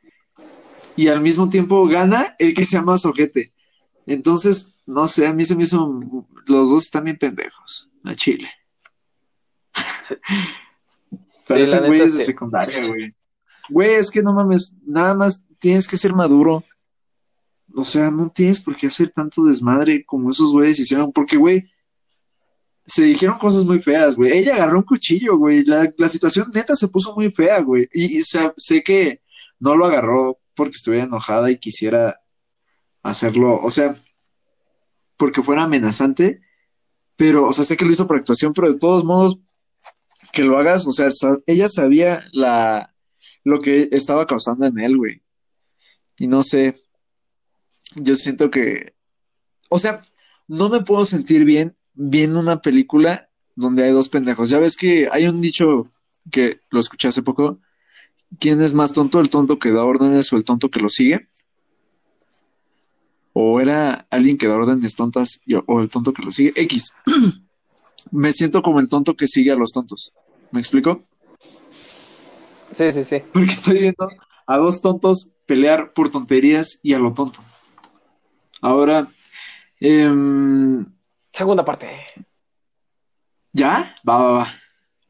y 0.96 1.10
al 1.10 1.20
mismo 1.20 1.50
tiempo 1.50 1.86
gana 1.90 2.38
el 2.40 2.54
que 2.54 2.64
sea 2.64 2.82
más 2.82 3.06
ojete. 3.06 3.52
Entonces, 4.06 4.78
no 4.86 5.10
sé, 5.10 5.28
a 5.28 5.34
mí 5.34 5.44
se 5.44 5.58
me 5.58 5.64
hizo, 5.64 6.00
los 6.48 6.70
dos 6.70 6.86
están 6.86 7.04
bien 7.04 7.18
pendejos, 7.18 7.90
a 8.06 8.16
Chile. 8.16 8.50
Parecen 11.48 11.82
neta, 11.82 11.88
güeyes 11.88 12.14
de 12.14 12.20
sí. 12.20 12.26
secundaria, 12.26 12.86
güey. 12.86 13.12
Güey, 13.70 13.94
es 13.96 14.12
que 14.12 14.22
no 14.22 14.34
mames, 14.34 14.78
nada 14.86 15.14
más 15.14 15.46
tienes 15.60 15.88
que 15.88 15.98
ser 15.98 16.14
maduro. 16.14 16.64
O 17.76 17.84
sea, 17.84 18.12
no 18.12 18.30
tienes 18.30 18.62
por 18.62 18.76
qué 18.76 18.88
hacer 18.88 19.12
tanto 19.12 19.44
desmadre 19.44 20.06
como 20.06 20.30
esos 20.30 20.52
güeyes 20.52 20.80
hicieron, 20.80 21.12
porque, 21.12 21.38
güey, 21.38 21.70
se 22.86 23.04
dijeron 23.04 23.38
cosas 23.38 23.66
muy 23.66 23.82
feas, 23.82 24.16
güey. 24.16 24.38
Ella 24.38 24.56
agarró 24.56 24.78
un 24.78 24.86
cuchillo, 24.86 25.38
güey. 25.38 25.64
La, 25.66 25.92
la 25.98 26.08
situación 26.08 26.52
neta 26.54 26.76
se 26.76 26.88
puso 26.88 27.14
muy 27.16 27.32
fea, 27.32 27.60
güey. 27.62 27.90
Y, 27.92 28.20
y 28.20 28.22
sé, 28.22 28.54
sé 28.56 28.84
que 28.84 29.22
no 29.60 29.76
lo 29.76 29.86
agarró 29.86 30.40
porque 30.56 30.76
estuviera 30.76 31.06
enojada 31.06 31.52
y 31.52 31.58
quisiera 31.58 32.18
hacerlo, 33.06 33.60
o 33.62 33.70
sea, 33.70 33.94
porque 35.18 35.44
fuera 35.44 35.64
amenazante, 35.64 36.42
pero, 37.16 37.48
o 37.48 37.54
sea, 37.54 37.64
sé 37.64 37.78
que 37.78 37.86
lo 37.86 37.92
hizo 37.92 38.08
por 38.08 38.18
actuación, 38.18 38.54
pero 38.54 38.72
de 38.72 38.80
todos 38.80 39.04
modos, 39.04 39.40
que 40.36 40.44
lo 40.44 40.60
hagas, 40.60 40.86
o 40.86 40.92
sea, 40.92 41.08
ella 41.48 41.70
sabía 41.70 42.26
la, 42.34 42.94
lo 43.46 43.62
que 43.62 43.88
estaba 43.94 44.26
causando 44.26 44.66
en 44.66 44.78
él, 44.80 44.98
güey. 44.98 45.22
Y 46.18 46.28
no 46.28 46.44
sé, 46.44 46.76
yo 47.96 48.16
siento 48.16 48.52
que, 48.52 48.94
o 49.70 49.80
sea, 49.80 50.02
no 50.48 50.68
me 50.68 50.82
puedo 50.82 51.06
sentir 51.06 51.46
bien 51.46 51.78
viendo 51.94 52.42
una 52.42 52.62
película 52.62 53.30
donde 53.56 53.86
hay 53.86 53.92
dos 53.94 54.10
pendejos. 54.10 54.50
Ya 54.50 54.60
ves 54.60 54.76
que 54.76 55.08
hay 55.10 55.26
un 55.26 55.40
dicho 55.40 55.90
que 56.30 56.60
lo 56.70 56.82
escuché 56.82 57.08
hace 57.08 57.24
poco. 57.24 57.60
¿Quién 58.38 58.62
es 58.62 58.74
más 58.74 58.92
tonto, 58.92 59.22
el 59.22 59.30
tonto 59.30 59.58
que 59.58 59.72
da 59.72 59.86
órdenes 59.86 60.34
o 60.34 60.36
el 60.36 60.44
tonto 60.44 60.70
que 60.70 60.82
lo 60.82 60.90
sigue? 60.90 61.28
O 63.32 63.62
era 63.62 64.06
alguien 64.10 64.38
que 64.38 64.48
da 64.48 64.56
órdenes 64.56 64.96
tontas 64.96 65.40
o 65.66 65.80
el 65.80 65.88
tonto 65.88 66.12
que 66.12 66.24
lo 66.24 66.32
sigue. 66.32 66.52
X. 66.58 66.94
Me 68.12 68.34
siento 68.34 68.62
como 68.62 68.82
el 68.82 68.90
tonto 68.90 69.16
que 69.16 69.28
sigue 69.28 69.52
a 69.52 69.56
los 69.56 69.72
tontos. 69.72 70.18
¿Me 70.56 70.62
explico? 70.62 71.04
Sí, 72.72 72.90
sí, 72.94 73.04
sí. 73.04 73.22
Porque 73.34 73.52
estoy 73.52 73.80
viendo 73.80 74.08
a 74.48 74.58
dos 74.58 74.82
tontos 74.82 75.36
pelear 75.46 75.92
por 75.92 76.10
tonterías 76.10 76.80
y 76.82 76.94
a 76.94 76.98
lo 77.00 77.14
tonto. 77.14 77.42
Ahora, 78.62 79.06
em, 79.82 80.86
Segunda 81.34 81.66
parte. 81.66 81.90
¿ya? 83.52 83.94
Va, 84.08 84.18
va, 84.18 84.32
va. 84.32 84.48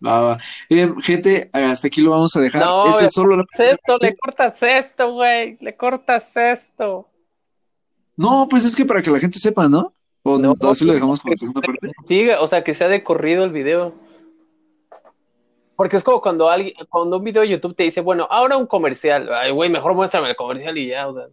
Va, 0.03 0.21
va. 0.21 0.39
Eh, 0.67 0.91
gente, 1.03 1.51
hasta 1.53 1.89
aquí 1.89 2.01
lo 2.01 2.09
vamos 2.09 2.35
a 2.35 2.41
dejar. 2.41 2.63
No, 2.63 2.89
Esta 2.89 3.05
es 3.05 3.13
solo 3.13 3.37
la 3.37 3.43
cortas 3.45 3.71
esto, 3.71 3.97
le 4.01 4.17
cortas 4.17 4.63
esto, 4.63 5.13
güey, 5.13 5.57
le 5.61 5.75
cortas 5.75 6.37
esto. 6.37 7.07
No, 8.17 8.47
pues 8.49 8.65
es 8.65 8.75
que 8.75 8.85
para 8.85 9.03
que 9.03 9.11
la 9.11 9.19
gente 9.19 9.37
sepa, 9.37 9.69
¿no? 9.69 9.93
O 10.23 10.39
No, 10.39 10.55
así 10.67 10.85
lo 10.85 10.93
dejamos 10.93 11.21
con 11.21 11.29
la 11.29 11.37
segunda 11.37 11.61
parte. 11.61 11.87
Sigue, 12.07 12.35
o 12.35 12.47
sea, 12.47 12.63
que 12.63 12.73
sea 12.73 12.87
de 12.87 13.03
corrido 13.03 13.43
el 13.43 13.51
video. 13.51 14.04
Porque 15.75 15.97
es 15.97 16.03
como 16.03 16.21
cuando 16.21 16.49
alguien, 16.49 16.73
cuando 16.89 17.17
un 17.17 17.23
video 17.23 17.41
de 17.41 17.49
YouTube 17.49 17.75
te 17.75 17.83
dice, 17.83 18.01
bueno, 18.01 18.27
ahora 18.29 18.57
un 18.57 18.67
comercial. 18.67 19.29
Ay, 19.33 19.51
güey, 19.51 19.69
mejor 19.69 19.93
muéstrame 19.93 20.29
el 20.29 20.35
comercial 20.35 20.77
y 20.77 20.87
ya. 20.87 21.07
o 21.07 21.13
sea, 21.13 21.27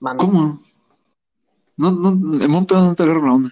manda. 0.00 0.24
¿Cómo? 0.24 0.60
No, 1.76 1.90
no, 1.92 2.08
en 2.42 2.54
un 2.54 2.66
pedo 2.66 2.80
no 2.80 2.94
te 2.94 3.02
agarro 3.02 3.26
la 3.26 3.34
onda. 3.34 3.50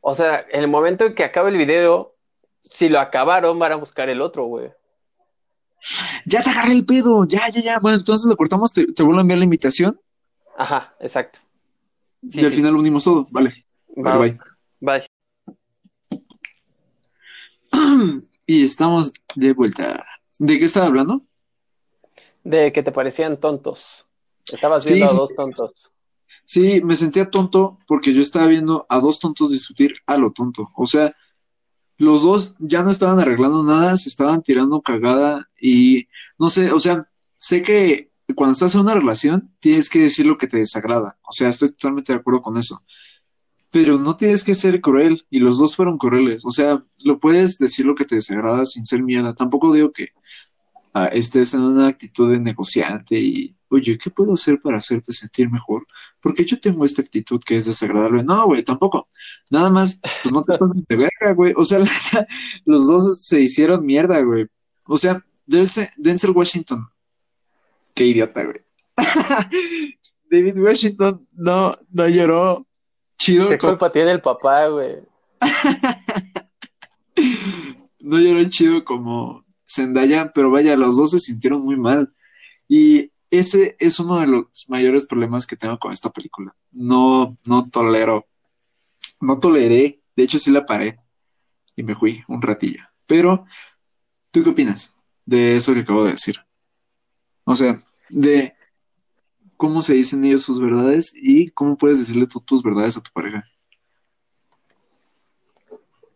O 0.00 0.14
sea, 0.14 0.44
en 0.50 0.62
el 0.62 0.68
momento 0.68 1.04
en 1.04 1.14
que 1.14 1.24
acabe 1.24 1.50
el 1.50 1.56
video, 1.56 2.14
si 2.60 2.88
lo 2.88 2.98
acabaron, 2.98 3.58
van 3.58 3.72
a 3.72 3.76
buscar 3.76 4.08
el 4.08 4.22
otro, 4.22 4.46
güey. 4.46 4.72
Ya 6.24 6.42
te 6.42 6.50
agarré 6.50 6.72
el 6.72 6.84
pedo, 6.84 7.24
ya, 7.24 7.48
ya, 7.48 7.60
ya. 7.60 7.78
Bueno, 7.78 7.98
entonces 7.98 8.28
lo 8.28 8.36
cortamos, 8.36 8.72
te, 8.72 8.92
te 8.92 9.02
vuelvo 9.02 9.18
a 9.18 9.22
enviar 9.22 9.38
la 9.38 9.44
invitación 9.44 10.00
Ajá, 10.56 10.92
exacto. 10.98 11.38
Sí, 12.28 12.40
y 12.40 12.44
al 12.44 12.50
sí, 12.50 12.56
final 12.56 12.74
unimos 12.74 13.04
todo. 13.04 13.24
Vale. 13.30 13.64
Va, 13.96 14.16
Vale, 14.16 14.38
bye. 14.80 14.98
bye. 14.98 15.07
Y 18.46 18.64
estamos 18.64 19.12
de 19.34 19.52
vuelta. 19.52 20.04
¿De 20.38 20.58
qué 20.58 20.64
estaba 20.64 20.86
hablando? 20.86 21.22
De 22.44 22.72
que 22.72 22.82
te 22.82 22.92
parecían 22.92 23.38
tontos. 23.38 24.06
Estabas 24.50 24.84
Sí, 24.84 24.94
viendo 24.94 25.10
a 25.10 25.14
dos 25.14 25.34
tontos. 25.34 25.92
Sí, 26.44 26.80
me 26.82 26.96
sentía 26.96 27.30
tonto 27.30 27.78
porque 27.86 28.14
yo 28.14 28.22
estaba 28.22 28.46
viendo 28.46 28.86
a 28.88 29.00
dos 29.00 29.20
tontos 29.20 29.50
discutir 29.50 29.92
a 30.06 30.16
lo 30.16 30.32
tonto. 30.32 30.70
O 30.76 30.86
sea, 30.86 31.14
los 31.98 32.22
dos 32.22 32.56
ya 32.58 32.82
no 32.82 32.90
estaban 32.90 33.18
arreglando 33.18 33.62
nada, 33.62 33.96
se 33.96 34.08
estaban 34.08 34.42
tirando 34.42 34.80
cagada 34.80 35.50
y 35.60 36.06
no 36.38 36.48
sé, 36.48 36.72
o 36.72 36.80
sea, 36.80 37.10
sé 37.34 37.62
que 37.62 38.12
cuando 38.34 38.52
estás 38.52 38.74
en 38.74 38.82
una 38.82 38.94
relación 38.94 39.54
tienes 39.60 39.90
que 39.90 40.00
decir 40.00 40.24
lo 40.24 40.38
que 40.38 40.46
te 40.46 40.58
desagrada. 40.58 41.18
O 41.22 41.32
sea, 41.32 41.48
estoy 41.48 41.70
totalmente 41.72 42.12
de 42.12 42.20
acuerdo 42.20 42.40
con 42.40 42.56
eso. 42.56 42.80
Pero 43.70 43.98
no 43.98 44.16
tienes 44.16 44.44
que 44.44 44.54
ser 44.54 44.80
cruel 44.80 45.26
y 45.30 45.40
los 45.40 45.58
dos 45.58 45.76
fueron 45.76 45.98
crueles. 45.98 46.44
O 46.44 46.50
sea, 46.50 46.82
lo 47.04 47.18
puedes 47.18 47.58
decir 47.58 47.84
lo 47.84 47.94
que 47.94 48.04
te 48.04 48.16
desagrada 48.16 48.64
sin 48.64 48.86
ser 48.86 49.02
mierda. 49.02 49.34
Tampoco 49.34 49.72
digo 49.72 49.92
que 49.92 50.08
ah, 50.94 51.06
estés 51.06 51.54
en 51.54 51.62
una 51.62 51.88
actitud 51.88 52.30
de 52.30 52.40
negociante 52.40 53.20
y, 53.20 53.54
oye, 53.68 53.98
¿qué 53.98 54.10
puedo 54.10 54.34
hacer 54.34 54.60
para 54.60 54.78
hacerte 54.78 55.12
sentir 55.12 55.50
mejor? 55.50 55.86
Porque 56.20 56.44
yo 56.44 56.58
tengo 56.58 56.84
esta 56.84 57.02
actitud 57.02 57.40
que 57.44 57.56
es 57.56 57.66
desagradable. 57.66 58.24
No, 58.24 58.46
güey, 58.46 58.62
tampoco. 58.62 59.08
Nada 59.50 59.68
más, 59.70 60.00
pues 60.22 60.32
no 60.32 60.42
te 60.42 60.56
pases 60.58 60.82
de 60.88 60.96
verga, 60.96 61.34
güey. 61.34 61.52
O 61.56 61.64
sea, 61.64 61.80
los 62.64 62.86
dos 62.86 63.20
se 63.26 63.42
hicieron 63.42 63.84
mierda, 63.84 64.20
güey. 64.20 64.46
O 64.86 64.96
sea, 64.96 65.22
Denzel, 65.44 65.88
Denzel 65.96 66.30
Washington. 66.30 66.88
Qué 67.94 68.06
idiota, 68.06 68.44
güey. 68.44 68.60
David 70.30 70.58
Washington 70.58 71.26
no, 71.32 71.74
no 71.90 72.08
lloró. 72.08 72.67
Chido, 73.18 73.48
¿Qué 73.48 73.58
culpa 73.58 73.90
tiene 73.90 74.12
el 74.12 74.22
papá, 74.22 74.68
güey? 74.68 75.00
no 78.00 78.18
lloró 78.18 78.48
chido 78.48 78.84
como 78.84 79.44
Zendaya, 79.68 80.32
pero 80.32 80.50
vaya, 80.50 80.76
los 80.76 80.96
dos 80.96 81.10
se 81.10 81.18
sintieron 81.18 81.62
muy 81.62 81.76
mal. 81.76 82.12
Y 82.68 83.12
ese 83.30 83.76
es 83.78 84.00
uno 84.00 84.20
de 84.20 84.26
los 84.26 84.66
mayores 84.68 85.06
problemas 85.06 85.46
que 85.46 85.56
tengo 85.56 85.78
con 85.78 85.92
esta 85.92 86.10
película. 86.10 86.54
No, 86.72 87.36
no 87.46 87.68
tolero, 87.68 88.26
no 89.20 89.38
toleré, 89.38 90.00
de 90.16 90.22
hecho 90.22 90.38
sí 90.38 90.50
la 90.50 90.64
paré 90.64 90.98
y 91.76 91.82
me 91.82 91.94
fui 91.94 92.22
un 92.28 92.40
ratillo. 92.40 92.82
Pero, 93.06 93.44
¿tú 94.30 94.42
qué 94.42 94.50
opinas 94.50 94.98
de 95.24 95.56
eso 95.56 95.74
que 95.74 95.80
acabo 95.80 96.04
de 96.04 96.12
decir? 96.12 96.36
O 97.44 97.56
sea, 97.56 97.78
de 98.10 98.54
cómo 99.58 99.82
se 99.82 99.92
dicen 99.92 100.24
ellos 100.24 100.42
sus 100.42 100.58
verdades 100.60 101.12
y 101.14 101.48
cómo 101.48 101.76
puedes 101.76 101.98
decirle 101.98 102.26
tus 102.26 102.62
verdades 102.62 102.96
a 102.96 103.02
tu 103.02 103.10
pareja. 103.12 103.44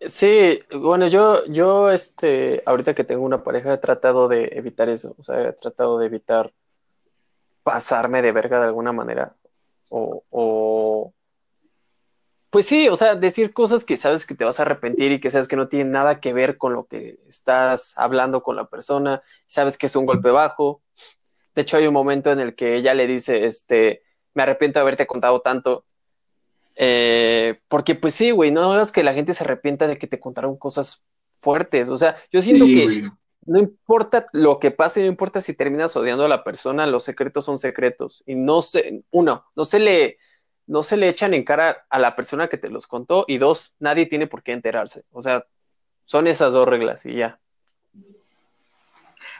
Sí, 0.00 0.60
bueno, 0.74 1.06
yo, 1.08 1.44
yo, 1.46 1.90
este, 1.90 2.62
ahorita 2.66 2.94
que 2.94 3.04
tengo 3.04 3.24
una 3.24 3.44
pareja, 3.44 3.74
he 3.74 3.78
tratado 3.78 4.28
de 4.28 4.50
evitar 4.52 4.88
eso. 4.88 5.14
O 5.18 5.22
sea, 5.22 5.48
he 5.48 5.52
tratado 5.52 5.98
de 5.98 6.06
evitar 6.06 6.52
pasarme 7.62 8.22
de 8.22 8.32
verga 8.32 8.58
de 8.58 8.66
alguna 8.66 8.92
manera. 8.92 9.36
O, 9.90 10.24
o, 10.30 11.12
pues 12.50 12.66
sí, 12.66 12.88
o 12.88 12.96
sea, 12.96 13.14
decir 13.14 13.52
cosas 13.52 13.84
que 13.84 13.96
sabes 13.96 14.26
que 14.26 14.34
te 14.34 14.44
vas 14.44 14.58
a 14.58 14.64
arrepentir 14.64 15.12
y 15.12 15.20
que 15.20 15.30
sabes 15.30 15.48
que 15.48 15.56
no 15.56 15.68
tienen 15.68 15.92
nada 15.92 16.20
que 16.20 16.32
ver 16.32 16.58
con 16.58 16.74
lo 16.74 16.84
que 16.84 17.18
estás 17.28 17.94
hablando 17.96 18.42
con 18.42 18.56
la 18.56 18.66
persona, 18.66 19.22
sabes 19.46 19.78
que 19.78 19.86
es 19.86 19.96
un 19.96 20.06
golpe 20.06 20.30
bajo. 20.30 20.82
De 21.54 21.62
hecho, 21.62 21.76
hay 21.76 21.86
un 21.86 21.94
momento 21.94 22.32
en 22.32 22.40
el 22.40 22.54
que 22.54 22.76
ella 22.76 22.94
le 22.94 23.06
dice, 23.06 23.46
este, 23.46 24.02
me 24.34 24.42
arrepiento 24.44 24.78
de 24.78 24.82
haberte 24.82 25.06
contado 25.06 25.40
tanto. 25.40 25.86
Eh, 26.74 27.60
porque 27.68 27.94
pues 27.94 28.14
sí, 28.14 28.30
güey, 28.30 28.50
no 28.50 28.72
hagas 28.72 28.92
que 28.92 29.02
la 29.02 29.14
gente 29.14 29.34
se 29.34 29.44
arrepienta 29.44 29.86
de 29.86 29.98
que 29.98 30.06
te 30.06 30.20
contaron 30.20 30.56
cosas 30.58 31.04
fuertes. 31.40 31.88
O 31.88 31.98
sea, 31.98 32.16
yo 32.32 32.40
siento 32.42 32.66
Sí, 32.66 32.74
que 32.74 32.84
güey. 32.84 33.02
no 33.46 33.58
importa 33.58 34.26
lo 34.32 34.58
que 34.58 34.70
pase, 34.70 35.00
no 35.02 35.06
importa 35.08 35.40
si 35.40 35.54
terminas 35.54 35.96
odiando 35.96 36.24
a 36.24 36.28
la 36.28 36.44
persona, 36.44 36.86
los 36.86 37.04
secretos 37.04 37.44
son 37.44 37.58
secretos. 37.58 38.22
Y 38.26 38.34
no 38.36 38.62
se, 38.62 39.04
uno, 39.10 39.46
no 39.56 39.64
se 39.64 39.78
le, 39.80 40.18
no 40.66 40.82
se 40.82 40.96
le 40.96 41.08
echan 41.08 41.34
en 41.34 41.44
cara 41.44 41.84
a 41.90 41.98
la 41.98 42.16
persona 42.16 42.48
que 42.48 42.58
te 42.58 42.70
los 42.70 42.86
contó. 42.86 43.24
Y 43.28 43.38
dos, 43.38 43.74
nadie 43.78 44.06
tiene 44.06 44.26
por 44.26 44.42
qué 44.42 44.52
enterarse. 44.52 45.04
O 45.10 45.22
sea, 45.22 45.46
son 46.04 46.26
esas 46.26 46.52
dos 46.54 46.68
reglas 46.68 47.04
y 47.06 47.14
ya. 47.16 47.40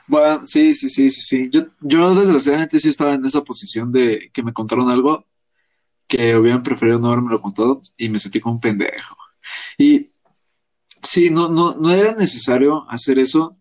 Bueno, 0.06 0.44
sí, 0.44 0.74
sí, 0.74 0.88
sí, 0.88 1.08
sí, 1.10 1.20
sí. 1.22 1.50
Yo, 1.52 1.62
yo 1.80 2.14
desgraciadamente 2.14 2.78
sí 2.78 2.88
estaba 2.88 3.14
en 3.14 3.24
esa 3.24 3.42
posición 3.42 3.92
de 3.92 4.30
que 4.32 4.42
me 4.42 4.52
contaron 4.52 4.90
algo 4.90 5.26
que 6.08 6.36
hubieran 6.36 6.62
preferido 6.62 6.98
no 7.00 7.08
haberme 7.08 7.30
lo 7.32 7.40
contado 7.40 7.82
y 7.96 8.08
me 8.10 8.18
sentí 8.20 8.40
como 8.40 8.56
un 8.56 8.62
pendejo. 8.62 9.16
Y 9.78 10.12
sí, 11.02 11.30
no, 11.30 11.48
no, 11.50 11.76
no 11.76 11.90
era 11.92 12.14
necesario 12.16 12.90
hacer 12.90 13.18
eso. 13.18 13.58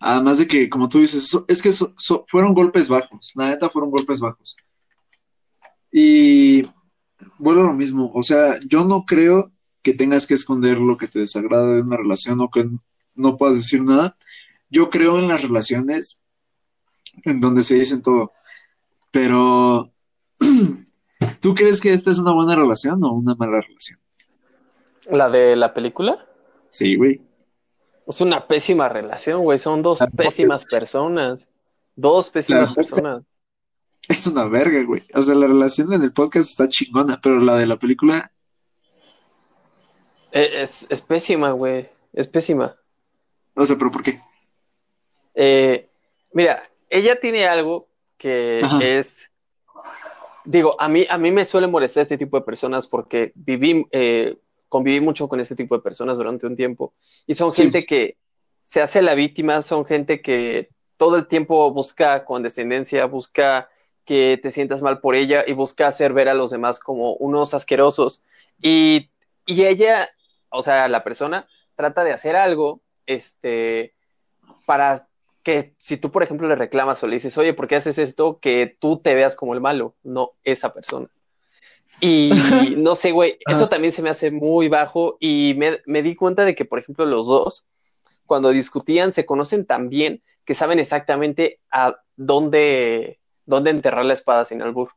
Además 0.00 0.38
de 0.38 0.48
que, 0.48 0.68
como 0.70 0.88
tú 0.88 1.00
dices, 1.00 1.24
eso- 1.24 1.44
es 1.48 1.62
que 1.62 1.70
eso- 1.70 1.94
so- 1.98 2.26
fueron 2.30 2.54
golpes 2.54 2.88
bajos. 2.88 3.32
La 3.36 3.50
neta 3.50 3.70
fueron 3.70 3.90
golpes 3.90 4.20
bajos. 4.20 4.56
Y 5.92 6.62
vuelvo 7.38 7.62
a 7.62 7.66
lo 7.66 7.74
mismo. 7.74 8.10
O 8.14 8.22
sea, 8.22 8.58
yo 8.68 8.84
no 8.84 9.04
creo 9.06 9.52
que 9.82 9.94
tengas 9.94 10.26
que 10.26 10.34
esconder 10.34 10.78
lo 10.78 10.96
que 10.96 11.08
te 11.08 11.20
desagrada 11.20 11.74
de 11.76 11.82
una 11.82 11.96
relación 11.96 12.40
o 12.40 12.50
que 12.50 12.68
no 13.14 13.36
puedas 13.36 13.56
decir 13.58 13.82
nada. 13.82 14.16
Yo 14.70 14.88
creo 14.90 15.18
en 15.18 15.28
las 15.28 15.42
relaciones 15.42 16.22
en 17.24 17.40
donde 17.40 17.62
se 17.62 17.74
dicen 17.74 18.02
todo. 18.02 18.32
Pero, 19.10 19.92
¿tú 21.40 21.54
crees 21.54 21.80
que 21.80 21.92
esta 21.92 22.10
es 22.10 22.18
una 22.18 22.32
buena 22.32 22.54
relación 22.54 23.02
o 23.04 23.12
una 23.12 23.34
mala 23.34 23.60
relación? 23.60 23.98
La 25.10 25.28
de 25.28 25.56
la 25.56 25.74
película 25.74 26.24
Sí, 26.70 26.94
güey. 26.94 27.20
es 28.06 28.20
una 28.20 28.46
pésima 28.46 28.88
relación, 28.88 29.42
güey. 29.42 29.58
Son 29.58 29.82
dos 29.82 30.00
La- 30.00 30.06
pésimas 30.08 30.64
personas. 30.64 31.48
Dos 31.96 32.30
pésimas 32.30 32.72
personas. 32.72 33.24
Es 34.08 34.26
una 34.28 34.44
verga, 34.44 34.82
güey. 34.84 35.02
O 35.14 35.20
sea, 35.22 35.34
la 35.34 35.46
relación 35.48 35.92
en 35.92 36.02
el 36.02 36.12
podcast 36.12 36.48
está 36.48 36.68
chingona, 36.68 37.20
pero 37.20 37.40
la 37.40 37.56
de 37.56 37.66
la 37.66 37.76
película, 37.78 38.30
Eh, 40.32 40.62
Es, 40.62 40.86
es 40.90 41.00
pésima, 41.00 41.50
güey. 41.50 41.88
Es 42.12 42.28
pésima. 42.28 42.76
o 43.54 43.66
sea, 43.66 43.76
¿pero 43.76 43.90
por 43.90 44.02
qué? 44.02 44.20
Eh, 45.42 45.88
mira, 46.34 46.68
ella 46.90 47.18
tiene 47.18 47.46
algo 47.48 47.88
que 48.18 48.60
Ajá. 48.62 48.84
es, 48.84 49.32
digo, 50.44 50.78
a 50.78 50.86
mí, 50.86 51.06
a 51.08 51.16
mí 51.16 51.30
me 51.30 51.46
suele 51.46 51.66
molestar 51.66 52.02
este 52.02 52.18
tipo 52.18 52.38
de 52.38 52.44
personas 52.44 52.86
porque 52.86 53.32
viví, 53.34 53.86
eh, 53.90 54.36
conviví 54.68 55.00
mucho 55.00 55.28
con 55.30 55.40
este 55.40 55.54
tipo 55.56 55.74
de 55.74 55.82
personas 55.82 56.18
durante 56.18 56.46
un 56.46 56.56
tiempo 56.56 56.92
y 57.26 57.32
son 57.32 57.52
Sí. 57.52 57.62
gente 57.62 57.86
que 57.86 58.18
se 58.62 58.82
hace 58.82 59.00
la 59.00 59.14
víctima, 59.14 59.62
son 59.62 59.86
gente 59.86 60.20
que 60.20 60.68
todo 60.98 61.16
el 61.16 61.26
tiempo 61.26 61.72
busca 61.72 62.26
condescendencia, 62.26 63.06
busca 63.06 63.70
que 64.04 64.38
te 64.42 64.50
sientas 64.50 64.82
mal 64.82 65.00
por 65.00 65.14
ella 65.14 65.44
y 65.46 65.54
busca 65.54 65.86
hacer 65.86 66.12
ver 66.12 66.28
a 66.28 66.34
los 66.34 66.50
demás 66.50 66.80
como 66.80 67.14
unos 67.14 67.54
asquerosos 67.54 68.22
y, 68.60 69.08
y 69.46 69.64
ella, 69.64 70.10
o 70.50 70.60
sea, 70.60 70.86
la 70.88 71.02
persona 71.02 71.48
trata 71.76 72.04
de 72.04 72.12
hacer 72.12 72.36
algo, 72.36 72.82
este, 73.06 73.94
para 74.66 75.06
que 75.42 75.74
si 75.78 75.96
tú, 75.96 76.10
por 76.10 76.22
ejemplo, 76.22 76.48
le 76.48 76.56
reclamas 76.56 77.02
o 77.02 77.06
le 77.06 77.14
dices, 77.14 77.36
oye, 77.38 77.54
¿por 77.54 77.66
qué 77.66 77.76
haces 77.76 77.98
esto? 77.98 78.38
Que 78.40 78.76
tú 78.78 79.00
te 79.00 79.14
veas 79.14 79.36
como 79.36 79.54
el 79.54 79.60
malo, 79.60 79.94
no 80.02 80.32
esa 80.44 80.72
persona. 80.72 81.08
Y 82.00 82.30
no 82.78 82.94
sé, 82.94 83.12
güey, 83.12 83.38
eso 83.46 83.68
también 83.68 83.92
se 83.92 84.02
me 84.02 84.10
hace 84.10 84.30
muy 84.30 84.68
bajo 84.68 85.16
y 85.20 85.54
me, 85.56 85.80
me 85.86 86.02
di 86.02 86.14
cuenta 86.14 86.44
de 86.44 86.54
que, 86.54 86.64
por 86.64 86.78
ejemplo, 86.78 87.04
los 87.04 87.26
dos, 87.26 87.64
cuando 88.26 88.50
discutían, 88.50 89.12
se 89.12 89.26
conocen 89.26 89.66
tan 89.66 89.88
bien 89.88 90.22
que 90.44 90.54
saben 90.54 90.78
exactamente 90.78 91.60
a 91.70 91.96
dónde, 92.16 93.18
dónde 93.46 93.70
enterrar 93.70 94.04
la 94.04 94.12
espada 94.12 94.44
sin 94.44 94.62
albur. 94.62 94.90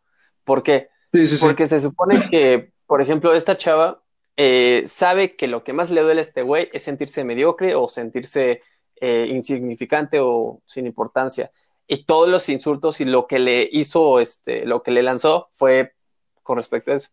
¿Por 0.44 0.64
qué? 0.64 0.90
Sí, 1.12 1.28
sí, 1.28 1.38
sí. 1.38 1.46
Porque 1.46 1.66
se 1.66 1.80
supone 1.80 2.18
que, 2.30 2.72
por 2.86 3.02
ejemplo, 3.02 3.34
esta 3.34 3.58
chava 3.58 4.02
eh, 4.36 4.84
sabe 4.88 5.36
que 5.36 5.48
lo 5.48 5.64
que 5.64 5.74
más 5.74 5.90
le 5.92 6.02
duele 6.02 6.22
a 6.22 6.24
este 6.24 6.42
güey 6.42 6.70
es 6.74 6.84
sentirse 6.84 7.24
mediocre 7.24 7.76
o 7.76 7.88
sentirse 7.88 8.62
eh, 9.00 9.28
insignificante 9.30 10.20
o 10.20 10.62
sin 10.66 10.86
importancia. 10.86 11.52
Y 11.88 12.06
todos 12.06 12.30
los 12.30 12.48
insultos 12.50 13.02
y 13.02 13.06
lo 13.06 13.28
que 13.28 13.40
le 13.40 13.68
hizo, 13.72 14.20
este, 14.20 14.66
lo 14.66 14.84
que 14.84 14.92
le 14.92 15.04
lanzó 15.04 15.50
fue 15.52 15.94
con 16.42 16.58
respecto 16.58 16.92
a 16.92 16.96
eso. 16.96 17.10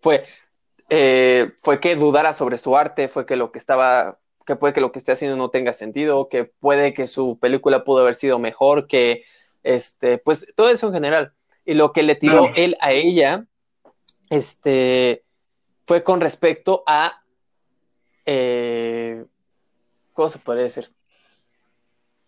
Fue, 0.00 0.24
eh, 0.88 1.52
fue 1.62 1.80
que 1.80 1.96
dudara 1.96 2.32
sobre 2.32 2.58
su 2.58 2.76
arte, 2.76 3.08
fue 3.08 3.26
que 3.26 3.36
lo 3.36 3.52
que 3.52 3.58
estaba, 3.58 4.18
que 4.46 4.56
puede 4.56 4.72
que 4.72 4.80
lo 4.80 4.92
que 4.92 4.98
esté 4.98 5.12
haciendo 5.12 5.36
no 5.36 5.50
tenga 5.50 5.72
sentido, 5.72 6.28
que 6.28 6.44
puede 6.44 6.94
que 6.94 7.06
su 7.06 7.38
película 7.38 7.84
pudo 7.84 8.00
haber 8.00 8.14
sido 8.14 8.38
mejor, 8.38 8.86
que 8.86 9.24
este, 9.62 10.18
pues 10.18 10.46
todo 10.54 10.70
eso 10.70 10.86
en 10.86 10.94
general. 10.94 11.32
Y 11.64 11.74
lo 11.74 11.92
que 11.92 12.04
le 12.04 12.14
tiró 12.14 12.50
él 12.54 12.76
a 12.80 12.92
ella, 12.92 13.44
este, 14.30 15.24
fue 15.86 16.04
con 16.04 16.20
respecto 16.20 16.84
a, 16.86 17.22
eh, 18.24 19.24
¿cómo 20.12 20.28
se 20.28 20.38
puede 20.38 20.62
decir? 20.62 20.90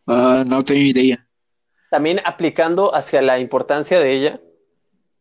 Ah, 0.09 0.42
no 0.46 0.64
tengo 0.64 0.80
idea. 0.80 1.26
También 1.90 2.20
aplicando 2.24 2.94
hacia 2.94 3.20
la 3.20 3.38
importancia 3.38 4.00
de 4.00 4.14
ella, 4.14 4.40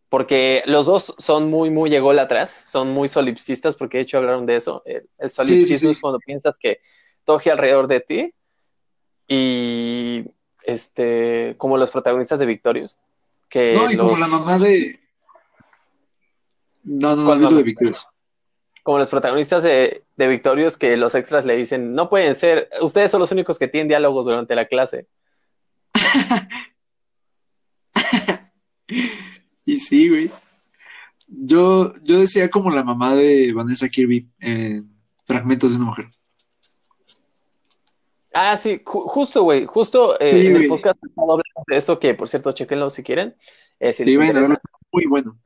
porque 0.10 0.64
los 0.66 0.86
dos 0.86 1.14
son 1.18 1.50
muy, 1.50 1.70
muy 1.70 1.94
ególatras, 1.94 2.50
son 2.50 2.92
muy 2.92 3.10
solipsistas, 3.10 3.76
porque 3.76 3.98
de 3.98 4.04
hecho 4.04 4.18
hablaron 4.18 4.46
de 4.46 4.56
eso. 4.56 4.84
El, 4.86 5.30
solipsismo 5.30 5.92
es 5.92 6.00
cuando 6.00 6.20
piensas 6.20 6.58
que 6.58 6.80
todo 7.26 7.40
gira 7.40 7.56
alrededor 7.56 7.88
de 7.88 8.00
ti 8.00 8.34
y 9.28 10.26
este, 10.64 11.56
como 11.58 11.78
los 11.78 11.92
protagonistas 11.92 12.40
de 12.40 12.46
Victorious. 12.46 12.98
Que 13.50 13.74
no, 13.74 13.92
y 13.92 13.98
como 13.98 14.18
la 14.18 14.28
mamá 14.28 14.58
de. 14.58 15.00
No, 16.84 17.16
no, 17.16 17.36
no, 17.36 17.52
de 17.52 17.64
Victorious. 17.64 18.06
Como 18.84 19.00
los 19.00 19.10
protagonistas 19.10 19.64
de, 19.64 20.04
de 20.18 20.28
Victorious, 20.28 20.78
que 20.78 20.98
los 20.98 21.16
extras 21.16 21.46
le 21.46 21.56
dicen: 21.56 21.96
No 21.96 22.10
pueden 22.10 22.36
ser, 22.36 22.70
ustedes 22.82 23.12
son 23.12 23.22
los 23.22 23.32
únicos 23.32 23.58
que 23.58 23.68
tienen 23.68 23.88
diálogos 23.88 24.26
durante 24.26 24.56
la 24.56 24.66
clase. 24.66 25.08
y 29.66 29.78
sí, 29.78 30.10
güey. 30.10 30.32
Yo, 31.28 31.94
yo 32.04 32.20
decía 32.20 32.50
como 32.50 32.72
la 32.72 32.84
mamá 32.84 33.16
de 33.16 33.52
Vanessa 33.54 33.90
Kirby 33.90 34.30
en 34.40 34.90
Fragmentos 35.26 35.72
de 35.72 35.78
una 35.78 35.88
Mujer. 35.88 36.08
Ah, 38.34 38.56
sí, 38.56 38.82
justo, 38.86 39.44
güey, 39.44 39.66
justo 39.66 40.20
eh, 40.20 40.46
en 40.46 40.56
el 40.56 40.68
podcast 40.68 41.00
de 41.68 41.78
eso, 41.78 42.00
que 42.00 42.14
por 42.14 42.30
cierto, 42.30 42.52
chequenlo 42.52 42.90
si 42.90 43.02
quieren. 43.02 43.36
Eh, 43.80 43.94
sí, 43.94 44.16
bueno, 44.16 44.42
muy 44.92 45.06
bueno. 45.08 45.38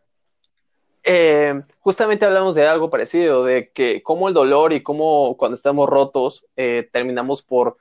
Eh, 1.03 1.61
justamente 1.79 2.25
hablamos 2.25 2.55
de 2.55 2.67
algo 2.67 2.89
parecido, 2.89 3.43
de 3.43 3.71
que 3.71 4.03
cómo 4.03 4.27
el 4.27 4.33
dolor 4.33 4.73
y 4.73 4.83
cómo 4.83 5.35
cuando 5.37 5.55
estamos 5.55 5.89
rotos 5.89 6.45
terminamos 6.91 7.41
por 7.41 7.77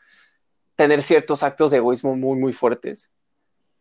tener 0.77 1.03
ciertos 1.03 1.43
actos 1.43 1.71
de 1.71 1.77
egoísmo 1.77 2.17
muy, 2.17 2.39
muy 2.39 2.53
fuertes. 2.53 3.11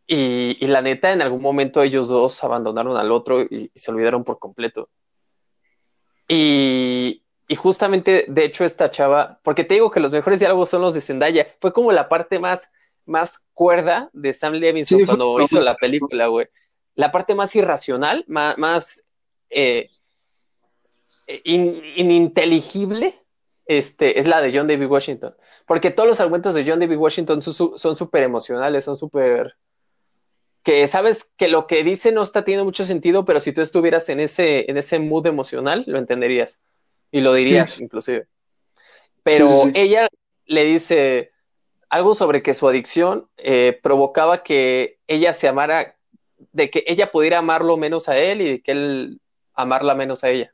Y, 0.06 0.56
y, 0.60 0.66
la 0.66 0.82
neta, 0.82 1.12
en 1.12 1.22
algún 1.22 1.40
momento 1.40 1.82
ellos 1.82 2.08
dos 2.08 2.42
abandonaron 2.42 2.96
al 2.96 3.12
otro 3.12 3.42
y, 3.42 3.70
y 3.72 3.78
se 3.78 3.90
olvidaron 3.90 4.24
por 4.24 4.38
completo. 4.38 4.90
Y, 6.28 7.22
y 7.48 7.56
justamente, 7.56 8.26
de 8.28 8.44
hecho, 8.44 8.64
esta 8.64 8.92
chava, 8.92 9.40
porque 9.42 9.64
te 9.64 9.74
digo 9.74 9.90
que 9.90 9.98
los 9.98 10.12
mejores 10.12 10.38
diálogos 10.38 10.70
son 10.70 10.82
los 10.82 10.94
de 10.94 11.00
Zendaya, 11.00 11.48
fue 11.60 11.72
como 11.72 11.90
la 11.90 12.08
parte 12.08 12.38
más, 12.38 12.70
más 13.06 13.44
cuerda 13.54 14.08
de 14.12 14.32
Sam 14.32 14.52
Levinson 14.52 15.04
cuando 15.04 15.40
hizo 15.40 15.60
la 15.60 15.74
película, 15.74 16.28
güey. 16.28 16.46
La 16.94 17.10
parte 17.10 17.34
más 17.34 17.56
irracional, 17.56 18.24
más, 18.28 18.56
más 18.58 19.02
eh, 19.50 19.90
ininteligible, 21.44 23.18
este, 23.66 24.18
es 24.18 24.26
la 24.26 24.40
de 24.40 24.56
John 24.56 24.66
David 24.66 24.86
Washington. 24.86 25.34
Porque 25.66 25.90
todos 25.90 26.08
los 26.08 26.20
argumentos 26.20 26.54
de 26.54 26.64
John 26.64 26.80
David 26.80 26.96
Washington 26.96 27.42
son 27.42 27.96
súper 27.96 28.22
emocionales, 28.22 28.84
son 28.84 28.96
súper 28.96 29.56
que 30.62 30.86
sabes 30.86 31.32
que 31.36 31.48
lo 31.48 31.66
que 31.66 31.82
dice 31.84 32.12
no 32.12 32.22
está 32.22 32.44
teniendo 32.44 32.64
mucho 32.64 32.84
sentido, 32.84 33.24
pero 33.24 33.40
si 33.40 33.52
tú 33.52 33.62
estuvieras 33.62 34.08
en 34.08 34.20
ese, 34.20 34.70
en 34.70 34.76
ese 34.76 34.98
mood 34.98 35.26
emocional, 35.26 35.84
lo 35.86 35.98
entenderías. 35.98 36.60
Y 37.10 37.20
lo 37.20 37.34
dirías, 37.34 37.80
inclusive. 37.80 38.26
Pero 39.22 39.48
ella 39.74 40.08
le 40.46 40.64
dice 40.64 41.32
algo 41.88 42.14
sobre 42.14 42.42
que 42.42 42.54
su 42.54 42.68
adicción 42.68 43.28
eh, 43.36 43.78
provocaba 43.82 44.42
que 44.42 44.98
ella 45.06 45.32
se 45.32 45.48
amara, 45.48 45.96
de 46.52 46.70
que 46.70 46.84
ella 46.86 47.10
pudiera 47.10 47.38
amarlo 47.38 47.76
menos 47.76 48.08
a 48.08 48.18
él 48.18 48.40
y 48.42 48.60
que 48.60 48.72
él 48.72 49.20
amarla 49.62 49.94
menos 49.94 50.24
a 50.24 50.30
ella. 50.30 50.52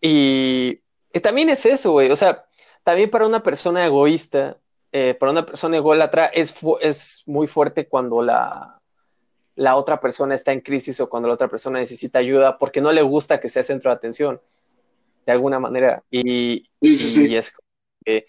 Y, 0.00 0.80
también 1.22 1.48
es 1.48 1.66
eso, 1.66 1.92
güey. 1.92 2.10
O 2.10 2.16
sea, 2.16 2.44
también 2.84 3.10
para 3.10 3.26
una 3.26 3.42
persona 3.42 3.84
egoísta, 3.84 4.56
eh, 4.92 5.14
para 5.14 5.32
una 5.32 5.44
persona 5.44 5.76
ególatra, 5.76 6.26
es, 6.26 6.54
es 6.80 7.22
muy 7.26 7.46
fuerte 7.46 7.88
cuando 7.88 8.22
la, 8.22 8.78
la 9.56 9.74
otra 9.74 10.00
persona 10.00 10.36
está 10.36 10.52
en 10.52 10.60
crisis 10.60 11.00
o 11.00 11.08
cuando 11.08 11.28
la 11.28 11.34
otra 11.34 11.48
persona 11.48 11.80
necesita 11.80 12.20
ayuda 12.20 12.58
porque 12.58 12.80
no 12.80 12.92
le 12.92 13.02
gusta 13.02 13.40
que 13.40 13.48
sea 13.48 13.64
centro 13.64 13.90
de 13.90 13.96
atención 13.96 14.40
de 15.26 15.32
alguna 15.32 15.58
manera. 15.58 16.04
Y, 16.10 16.70
es 16.80 17.54
que, 18.04 18.26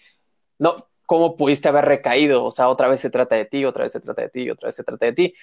no, 0.58 0.88
¿cómo 1.06 1.36
pudiste 1.36 1.68
haber 1.68 1.84
recaído? 1.84 2.44
O 2.44 2.50
sea, 2.50 2.68
otra 2.68 2.88
vez 2.88 3.00
se 3.00 3.10
trata 3.10 3.36
de 3.36 3.44
ti, 3.44 3.64
otra 3.64 3.84
vez 3.84 3.92
se 3.92 4.00
trata 4.00 4.22
de 4.22 4.28
ti, 4.28 4.50
otra 4.50 4.66
vez 4.66 4.74
se 4.74 4.82
trata 4.82 5.06
de 5.06 5.12
ti. 5.12 5.34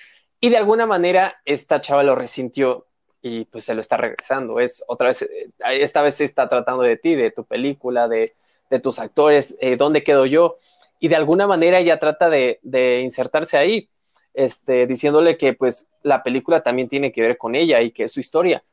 Y 0.41 0.49
de 0.49 0.57
alguna 0.57 0.85
manera 0.85 1.37
esta 1.45 1.79
chava 1.79 2.03
lo 2.03 2.15
resintió 2.15 2.86
y 3.21 3.45
pues 3.45 3.63
se 3.63 3.73
lo 3.73 3.81
está 3.81 3.97
regresando. 3.97 4.59
Es 4.59 4.83
otra 4.87 5.07
vez, 5.07 5.21
eh, 5.23 5.49
esta 5.59 6.01
vez 6.01 6.15
se 6.15 6.25
está 6.25 6.47
tratando 6.47 6.83
de 6.83 6.97
ti, 6.97 7.15
de 7.15 7.31
tu 7.31 7.45
película, 7.45 8.07
de, 8.07 8.35
de 8.69 8.79
tus 8.79 8.99
actores, 8.99 9.57
eh, 9.61 9.75
¿dónde 9.77 10.03
quedo 10.03 10.25
yo? 10.25 10.57
Y 10.99 11.07
de 11.07 11.15
alguna 11.15 11.47
manera 11.47 11.79
ella 11.79 11.99
trata 11.99 12.29
de, 12.29 12.59
de 12.63 13.01
insertarse 13.01 13.57
ahí, 13.57 13.89
este, 14.33 14.87
diciéndole 14.87 15.37
que 15.37 15.53
pues 15.53 15.89
la 16.03 16.23
película 16.23 16.61
también 16.61 16.87
tiene 16.87 17.11
que 17.11 17.21
ver 17.21 17.37
con 17.37 17.55
ella 17.55 17.81
y 17.81 17.91
que 17.91 18.03
es 18.03 18.11
su 18.11 18.19
historia. 18.19 18.63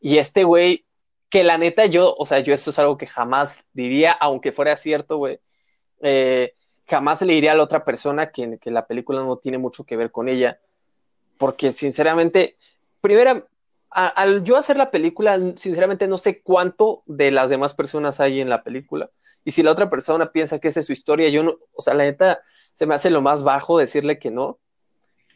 Y 0.00 0.18
este 0.18 0.44
güey 0.44 0.84
que 1.34 1.42
la 1.42 1.58
neta 1.58 1.86
yo, 1.86 2.14
o 2.16 2.26
sea, 2.26 2.40
yo 2.40 2.54
eso 2.54 2.70
es 2.70 2.78
algo 2.78 2.96
que 2.96 3.06
jamás 3.06 3.66
diría, 3.72 4.12
aunque 4.12 4.52
fuera 4.52 4.76
cierto, 4.76 5.16
güey, 5.16 5.40
eh, 6.00 6.54
jamás 6.86 7.22
le 7.22 7.32
diría 7.32 7.52
a 7.52 7.54
la 7.56 7.64
otra 7.64 7.84
persona 7.84 8.30
que, 8.30 8.58
que, 8.58 8.70
la 8.70 8.86
película 8.86 9.20
no 9.20 9.38
tiene 9.38 9.58
mucho 9.58 9.84
que 9.84 9.96
ver 9.96 10.12
con 10.12 10.28
ella, 10.28 10.60
porque 11.36 11.72
sinceramente, 11.72 12.56
al 13.94 14.44
yo 14.44 14.56
hacer 14.56 14.76
la 14.76 14.90
película, 14.90 15.40
sinceramente 15.56 16.06
no 16.06 16.18
sé 16.18 16.42
cuánto 16.42 17.02
de 17.06 17.30
las 17.30 17.48
demás 17.48 17.74
personas 17.74 18.20
hay 18.20 18.40
en 18.40 18.48
la 18.48 18.62
película, 18.62 19.10
y 19.44 19.52
si 19.52 19.62
la 19.62 19.72
otra 19.72 19.88
persona 19.88 20.32
piensa 20.32 20.58
que 20.58 20.68
esa 20.68 20.80
es 20.80 20.86
su 20.86 20.92
historia, 20.92 21.28
yo 21.28 21.42
no, 21.42 21.56
o 21.72 21.82
sea, 21.82 21.94
la 21.94 22.04
neta, 22.04 22.40
se 22.72 22.86
me 22.86 22.94
hace 22.94 23.10
lo 23.10 23.22
más 23.22 23.42
bajo 23.42 23.78
decirle 23.78 24.18
que 24.18 24.30
no, 24.30 24.58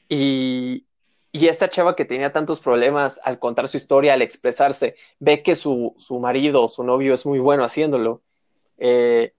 y, 0.09 0.87
y 1.31 1.47
esta 1.47 1.69
chava 1.69 1.95
que 1.95 2.05
tenía 2.05 2.33
tantos 2.33 2.59
problemas 2.61 3.21
al 3.23 3.39
contar 3.39 3.69
su 3.69 3.77
historia, 3.77 4.15
al 4.15 4.23
expresarse, 4.23 4.97
ve 5.19 5.43
que 5.43 5.55
su, 5.55 5.95
su 5.99 6.19
marido 6.19 6.69
su 6.69 6.83
novio 6.83 7.15
es 7.15 7.27
muy 7.27 7.39
bueno 7.39 7.65
haciéndolo. 7.65 8.23
Eh, 8.79 9.33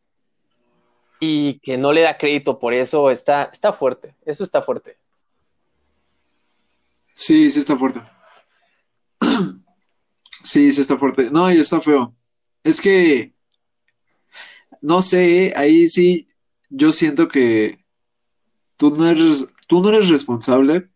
y 1.20 1.59
que 1.59 1.78
no 1.78 1.91
le 1.91 2.01
da 2.01 2.17
crédito 2.17 2.59
por 2.59 2.74
eso, 2.74 3.09
está, 3.09 3.49
está 3.51 3.74
fuerte. 3.74 4.15
Eso 4.26 4.43
está 4.43 4.61
fuerte. 4.61 4.97
Sí, 7.13 7.49
sí 7.49 7.59
está 7.59 7.76
fuerte. 7.76 8.01
Sí, 10.43 10.71
sí 10.71 10.81
está 10.81 10.97
fuerte. 10.97 11.29
No, 11.31 11.51
y 11.51 11.59
está 11.59 11.81
feo. 11.81 12.15
Es 12.63 12.81
que, 12.81 13.33
no 14.81 15.01
sé, 15.01 15.53
ahí 15.55 15.87
sí, 15.87 16.29
yo 16.69 16.91
siento 16.91 17.27
que 17.27 17.85
tú 18.77 18.91
no 18.95 19.07
eres, 19.07 19.53
tú 19.67 19.81
no 19.81 19.89
eres 19.89 20.09
responsable 20.09 20.89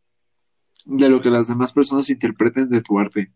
de 0.85 1.09
lo 1.09 1.21
que 1.21 1.29
las 1.29 1.47
demás 1.47 1.73
personas 1.73 2.09
interpreten 2.09 2.69
de 2.69 2.81
tu 2.81 2.99
arte. 2.99 3.33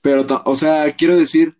Pero, 0.00 0.24
o 0.44 0.54
sea, 0.54 0.90
quiero 0.92 1.16
decir, 1.16 1.58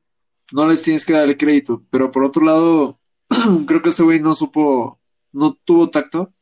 no 0.52 0.68
les 0.68 0.82
tienes 0.82 1.04
que 1.04 1.14
dar 1.14 1.28
el 1.28 1.36
crédito, 1.36 1.84
pero 1.90 2.10
por 2.10 2.24
otro 2.24 2.44
lado, 2.44 3.00
creo 3.66 3.82
que 3.82 3.88
este 3.88 4.02
güey 4.02 4.20
no 4.20 4.34
supo, 4.34 5.00
no 5.32 5.54
tuvo 5.54 5.90
tacto. 5.90 6.32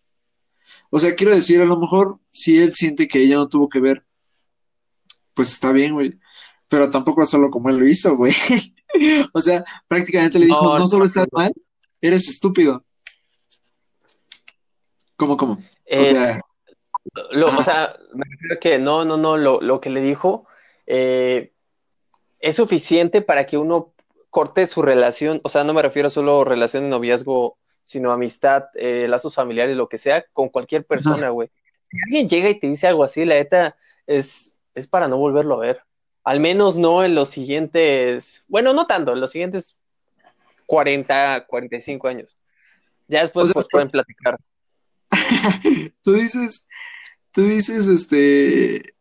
O 0.91 0.99
sea, 0.99 1.15
quiero 1.15 1.35
decir, 1.35 1.61
a 1.61 1.65
lo 1.65 1.79
mejor 1.79 2.21
si 2.31 2.59
él 2.59 2.73
siente 2.73 3.09
que 3.09 3.23
ella 3.23 3.37
no 3.37 3.49
tuvo 3.49 3.69
que 3.69 3.81
ver, 3.81 4.05
pues 5.35 5.53
está 5.53 5.73
bien, 5.73 5.95
güey. 5.95 6.19
Pero 6.69 6.89
tampoco 6.89 7.23
hacerlo 7.23 7.51
como 7.51 7.69
él 7.71 7.77
lo 7.77 7.87
hizo, 7.87 8.17
güey. 8.17 8.33
o 9.33 9.41
sea, 9.41 9.65
prácticamente 9.87 10.39
le 10.39 10.47
dijo, 10.47 10.79
no, 10.79 10.87
solo 10.87 11.07
estás 11.07 11.29
mal, 11.33 11.53
eres 12.01 12.29
estúpido. 12.29 12.85
¿Cómo, 15.17 15.37
cómo? 15.37 15.55
o 15.55 15.61
eh, 15.87 16.05
sea, 16.05 16.41
lo, 17.31 17.47
o 17.57 17.63
sea, 17.63 17.97
me 18.15 18.25
refiero 18.29 18.61
que 18.61 18.79
no, 18.79 19.05
no, 19.05 19.17
no, 19.17 19.37
lo, 19.37 19.61
lo 19.61 19.81
que 19.81 19.91
le 19.91 20.01
dijo 20.01 20.47
eh, 20.87 21.53
es 22.41 22.57
suficiente 22.57 23.23
para 23.23 23.47
que 23.47 23.57
uno 23.57 23.93
corte 24.31 24.67
su 24.67 24.83
relación, 24.83 25.41
o 25.45 25.49
sea, 25.49 25.65
no 25.65 25.75
me 25.75 25.83
refiero 25.83 26.11
solo 26.11 26.43
a 26.43 26.45
relación 26.45 26.85
de 26.85 26.91
noviazgo, 26.91 27.57
sino 27.85 28.11
amistad, 28.11 28.65
eh, 28.75 29.07
lazos 29.09 29.35
familiares, 29.35 29.77
lo 29.77 29.89
que 29.89 29.99
sea, 29.99 30.25
con 30.33 30.49
cualquier 30.49 30.85
persona, 30.85 31.31
güey. 31.31 31.51
Si 31.85 31.97
alguien 32.07 32.29
llega 32.29 32.51
y 32.51 32.59
te 32.59 32.67
dice 32.67 32.87
algo 32.87 33.05
así, 33.05 33.25
la 33.25 33.37
neta 33.37 33.77
es, 34.07 34.54
es 34.75 34.87
para 34.87 35.09
no 35.09 35.17
volverlo 35.17 35.55
a 35.55 35.61
ver. 35.61 35.83
Al 36.25 36.41
menos 36.41 36.77
no 36.77 37.05
en 37.05 37.15
los 37.15 37.31
siguientes, 37.31 38.45
bueno, 38.49 38.73
no 38.73 38.87
tanto, 38.87 39.13
en 39.13 39.21
los 39.21 39.31
siguientes 39.31 39.79
40, 40.67 41.47
45 41.47 42.09
años. 42.09 42.37
Ya 43.09 43.21
después 43.21 43.53
pues 43.53 43.67
pueden 43.71 43.91
platicar. 43.91 44.39
tú 46.03 46.15
dices, 46.15 46.67
tú 47.33 47.43
dices, 47.43 47.89
este, 47.89 48.95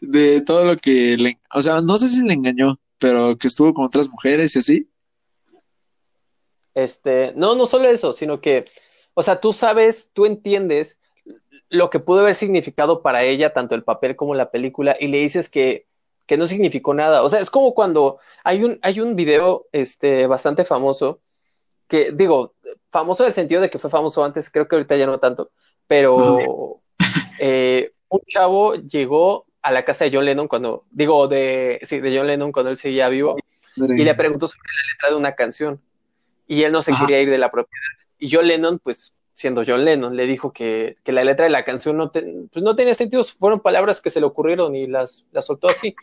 de 0.00 0.40
todo 0.42 0.64
lo 0.64 0.76
que 0.76 1.16
le, 1.16 1.40
o 1.54 1.62
sea, 1.62 1.80
no 1.80 1.96
sé 1.98 2.08
si 2.08 2.26
le 2.26 2.34
engañó, 2.34 2.80
pero 2.98 3.36
que 3.38 3.46
estuvo 3.46 3.72
con 3.72 3.86
otras 3.86 4.08
mujeres 4.08 4.56
y 4.56 4.58
así. 4.58 4.90
Este, 6.74 7.32
no, 7.36 7.54
no 7.54 7.66
solo 7.66 7.88
eso, 7.88 8.12
sino 8.12 8.40
que, 8.40 8.64
o 9.14 9.22
sea, 9.22 9.40
tú 9.40 9.52
sabes, 9.52 10.10
tú 10.12 10.26
entiendes 10.26 10.97
lo 11.70 11.90
que 11.90 12.00
pudo 12.00 12.20
haber 12.20 12.34
significado 12.34 13.02
para 13.02 13.24
ella, 13.24 13.52
tanto 13.52 13.74
el 13.74 13.84
papel 13.84 14.16
como 14.16 14.34
la 14.34 14.50
película, 14.50 14.96
y 14.98 15.08
le 15.08 15.18
dices 15.18 15.48
que, 15.48 15.86
que 16.26 16.36
no 16.36 16.46
significó 16.46 16.94
nada. 16.94 17.22
O 17.22 17.28
sea, 17.28 17.40
es 17.40 17.50
como 17.50 17.74
cuando 17.74 18.18
hay 18.44 18.64
un, 18.64 18.78
hay 18.82 19.00
un 19.00 19.16
video 19.16 19.66
este, 19.72 20.26
bastante 20.26 20.64
famoso, 20.64 21.20
que 21.88 22.12
digo, 22.12 22.54
famoso 22.90 23.24
en 23.24 23.28
el 23.28 23.34
sentido 23.34 23.60
de 23.60 23.70
que 23.70 23.78
fue 23.78 23.90
famoso 23.90 24.24
antes, 24.24 24.50
creo 24.50 24.68
que 24.68 24.76
ahorita 24.76 24.96
ya 24.96 25.06
no 25.06 25.18
tanto, 25.18 25.50
pero 25.86 26.80
eh, 27.40 27.92
un 28.08 28.20
chavo 28.26 28.74
llegó 28.74 29.46
a 29.62 29.72
la 29.72 29.84
casa 29.84 30.04
de 30.04 30.12
John 30.14 30.24
Lennon 30.24 30.48
cuando, 30.48 30.84
digo, 30.90 31.28
de, 31.28 31.78
sí, 31.82 32.00
de 32.00 32.16
John 32.16 32.26
Lennon 32.26 32.52
cuando 32.52 32.70
él 32.70 32.76
seguía 32.76 33.08
vivo, 33.08 33.36
y 33.76 34.04
le 34.04 34.14
preguntó 34.14 34.48
sobre 34.48 34.62
la 34.66 34.92
letra 34.92 35.10
de 35.10 35.16
una 35.16 35.34
canción, 35.34 35.80
y 36.46 36.62
él 36.62 36.72
no 36.72 36.82
se 36.82 36.94
quería 36.94 37.20
ir 37.20 37.30
de 37.30 37.38
la 37.38 37.50
propiedad. 37.50 37.84
Y 38.18 38.34
John 38.34 38.48
Lennon, 38.48 38.78
pues, 38.78 39.12
siendo 39.38 39.62
John 39.64 39.84
Lennon, 39.84 40.16
le 40.16 40.26
dijo 40.26 40.52
que, 40.52 40.96
que 41.04 41.12
la 41.12 41.22
letra 41.22 41.44
de 41.44 41.50
la 41.50 41.64
canción 41.64 41.96
no, 41.96 42.10
pues, 42.10 42.24
no 42.60 42.74
tenía 42.74 42.92
sentido, 42.92 43.22
fueron 43.22 43.60
palabras 43.60 44.00
que 44.00 44.10
se 44.10 44.18
le 44.18 44.26
ocurrieron 44.26 44.74
y 44.74 44.88
las, 44.88 45.28
las 45.30 45.46
soltó 45.46 45.68
así. 45.68 45.94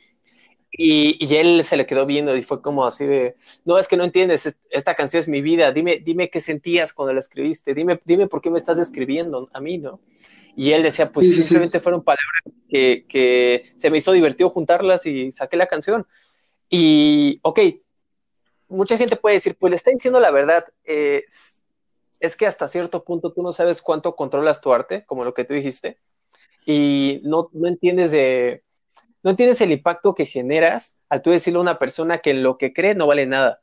Y, 0.72 1.18
y, 1.20 1.36
él 1.36 1.62
se 1.66 1.76
le 1.76 1.86
quedó 1.86 2.06
viendo 2.06 2.34
y 2.38 2.44
fue 2.44 2.62
como 2.62 2.86
así 2.86 3.06
de, 3.06 3.36
no, 3.66 3.78
es 3.78 3.90
que 3.90 3.98
no 3.98 4.06
entiendes, 4.06 4.58
esta 4.70 4.96
canción 4.96 5.20
es 5.20 5.28
mi 5.28 5.42
vida, 5.42 5.74
dime, 5.74 6.00
dime 6.00 6.30
qué 6.30 6.40
sentías 6.40 6.94
cuando 6.94 7.14
la 7.14 7.20
escribiste, 7.20 7.74
dime, 7.74 8.00
dime 8.06 8.28
por 8.28 8.42
qué 8.42 8.50
me 8.50 8.58
estás 8.58 8.78
describiendo 8.78 9.50
a 9.52 9.60
mí, 9.60 9.80
¿no? 9.80 10.00
Y 10.56 10.72
él 10.72 10.82
decía, 10.82 11.12
pues 11.12 11.36
simplemente 11.36 11.82
fueron 11.82 12.04
palabras 12.04 12.42
que, 12.70 13.06
que, 13.10 13.74
se 13.76 13.90
me 13.90 13.98
hizo 13.98 14.14
divertido 14.14 14.50
juntarlas 14.50 15.06
y 15.06 15.34
saqué 15.34 15.58
la 15.58 15.68
canción. 15.68 16.08
Y, 16.70 17.40
ok, 17.42 17.60
mucha 18.70 18.98
gente 18.98 19.18
puede 19.18 19.36
decir, 19.36 19.58
pues 19.60 19.72
le 19.72 19.76
está 19.76 19.92
diciendo 19.92 20.22
la 20.22 20.32
verdad, 20.32 20.64
eh, 20.86 21.24
es 22.20 22.36
que 22.36 22.46
hasta 22.46 22.68
cierto 22.68 23.04
punto 23.04 23.32
tú 23.32 23.44
no 23.44 23.52
sabes 23.52 23.82
cuánto 23.82 24.16
controlas 24.16 24.62
tu 24.62 24.74
arte, 24.74 25.06
como 25.06 25.24
lo 25.24 25.34
que 25.34 25.46
tú 25.46 25.54
dijiste, 25.54 26.00
y 26.66 27.22
no, 27.24 27.50
no 27.54 27.68
entiendes 27.68 28.12
de, 28.12 28.64
no 29.24 29.32
entiendes 29.32 29.62
el 29.62 29.72
impacto 29.72 30.14
que 30.14 30.26
generas 30.26 30.98
al 31.10 31.22
tú 31.22 31.32
decirle 31.32 31.58
a 31.58 31.62
una 31.62 31.80
persona 31.80 32.20
que 32.20 32.32
en 32.32 32.44
lo 32.44 32.58
que 32.58 32.74
cree 32.74 32.96
no 32.96 33.08
vale 33.08 33.26
nada. 33.26 33.60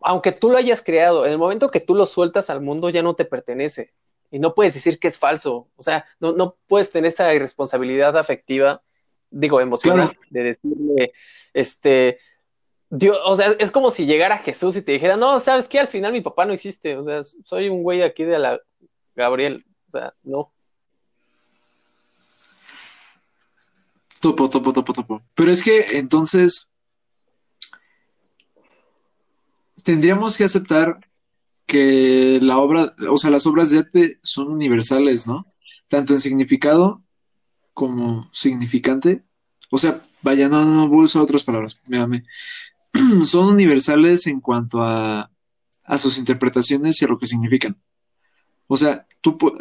Aunque 0.00 0.32
tú 0.32 0.50
lo 0.50 0.58
hayas 0.58 0.82
creado, 0.82 1.26
en 1.26 1.32
el 1.32 1.38
momento 1.38 1.70
que 1.70 1.80
tú 1.80 1.94
lo 1.94 2.06
sueltas 2.06 2.50
al 2.50 2.60
mundo 2.60 2.90
ya 2.90 3.02
no 3.02 3.14
te 3.14 3.24
pertenece 3.24 3.92
y 4.30 4.38
no 4.38 4.54
puedes 4.54 4.72
decir 4.72 4.98
que 4.98 5.08
es 5.08 5.18
falso. 5.18 5.68
O 5.76 5.82
sea, 5.82 6.06
no, 6.18 6.32
no 6.32 6.56
puedes 6.66 6.90
tener 6.90 7.08
esa 7.08 7.32
irresponsabilidad 7.34 8.16
afectiva, 8.16 8.82
digo, 9.30 9.60
emocional, 9.60 10.16
de 10.30 10.42
decirle, 10.42 11.12
este, 11.52 12.18
O 13.24 13.36
sea, 13.36 13.52
es 13.58 13.70
como 13.70 13.88
si 13.88 14.04
llegara 14.04 14.38
Jesús 14.38 14.76
y 14.76 14.82
te 14.82 14.92
dijera, 14.92 15.16
no, 15.16 15.38
sabes 15.38 15.66
qué, 15.66 15.80
al 15.80 15.88
final 15.88 16.12
mi 16.12 16.20
papá 16.20 16.44
no 16.44 16.52
existe, 16.52 16.96
o 16.96 17.04
sea, 17.04 17.22
soy 17.44 17.70
un 17.70 17.82
güey 17.82 18.02
aquí 18.02 18.22
de 18.24 18.38
la 18.38 18.60
Gabriel, 19.16 19.64
o 19.88 19.90
sea, 19.90 20.14
no. 20.22 20.52
Topo, 24.20 24.48
topo, 24.50 24.74
topo, 24.74 24.92
topo. 24.92 25.22
Pero 25.34 25.50
es 25.50 25.62
que 25.62 25.98
entonces 25.98 26.68
tendríamos 29.82 30.36
que 30.36 30.44
aceptar 30.44 31.00
que 31.66 32.40
la 32.42 32.58
obra, 32.58 32.92
o 33.10 33.16
sea, 33.16 33.30
las 33.30 33.46
obras 33.46 33.70
de 33.70 33.78
arte 33.78 34.20
son 34.22 34.52
universales, 34.52 35.26
¿no? 35.26 35.46
Tanto 35.88 36.12
en 36.12 36.18
significado 36.20 37.02
como 37.72 38.28
significante. 38.32 39.24
O 39.70 39.78
sea, 39.78 40.02
vaya, 40.20 40.50
no, 40.50 40.62
no, 40.64 40.88
voy 40.88 41.00
a 41.00 41.04
usar 41.04 41.22
otras 41.22 41.42
palabras, 41.42 41.80
véame. 41.86 42.24
son 43.24 43.46
universales 43.46 44.26
en 44.26 44.40
cuanto 44.40 44.82
a, 44.82 45.30
a 45.84 45.98
sus 45.98 46.18
interpretaciones 46.18 47.00
y 47.00 47.04
a 47.04 47.08
lo 47.08 47.18
que 47.18 47.26
significan. 47.26 47.80
O 48.66 48.76
sea, 48.76 49.06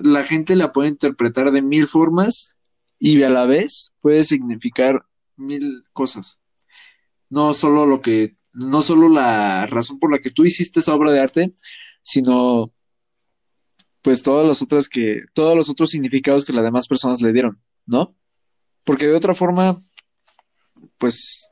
la 0.04 0.24
gente 0.24 0.56
la 0.56 0.72
puede 0.72 0.90
interpretar 0.90 1.52
de 1.52 1.62
mil 1.62 1.88
formas 1.88 2.58
y 3.00 3.22
a 3.24 3.30
la 3.30 3.46
vez 3.46 3.94
puede 4.00 4.24
significar 4.24 5.06
mil 5.36 5.84
cosas. 5.94 6.40
No 7.30 7.54
solo 7.54 7.86
lo 7.86 8.02
que, 8.02 8.38
no 8.54 8.82
solo 8.82 9.10
la 9.10 9.66
razón 9.66 10.00
por 10.00 10.12
la 10.12 10.20
que 10.20 10.30
tú 10.30 10.46
hiciste 10.46 10.80
esa 10.80 10.96
obra 10.96 11.12
de 11.12 11.20
arte, 11.20 11.54
sino 12.04 12.74
pues 14.02 14.24
todas 14.24 14.48
las 14.48 14.62
otras 14.62 14.90
que, 14.90 15.24
todos 15.34 15.56
los 15.56 15.70
otros 15.70 15.90
significados 15.90 16.46
que 16.46 16.54
las 16.54 16.64
demás 16.64 16.88
personas 16.88 17.22
le 17.22 17.34
dieron, 17.34 17.62
¿no? 17.86 18.16
Porque 18.84 19.08
de 19.08 19.16
otra 19.16 19.36
forma, 19.36 19.78
pues, 20.98 21.52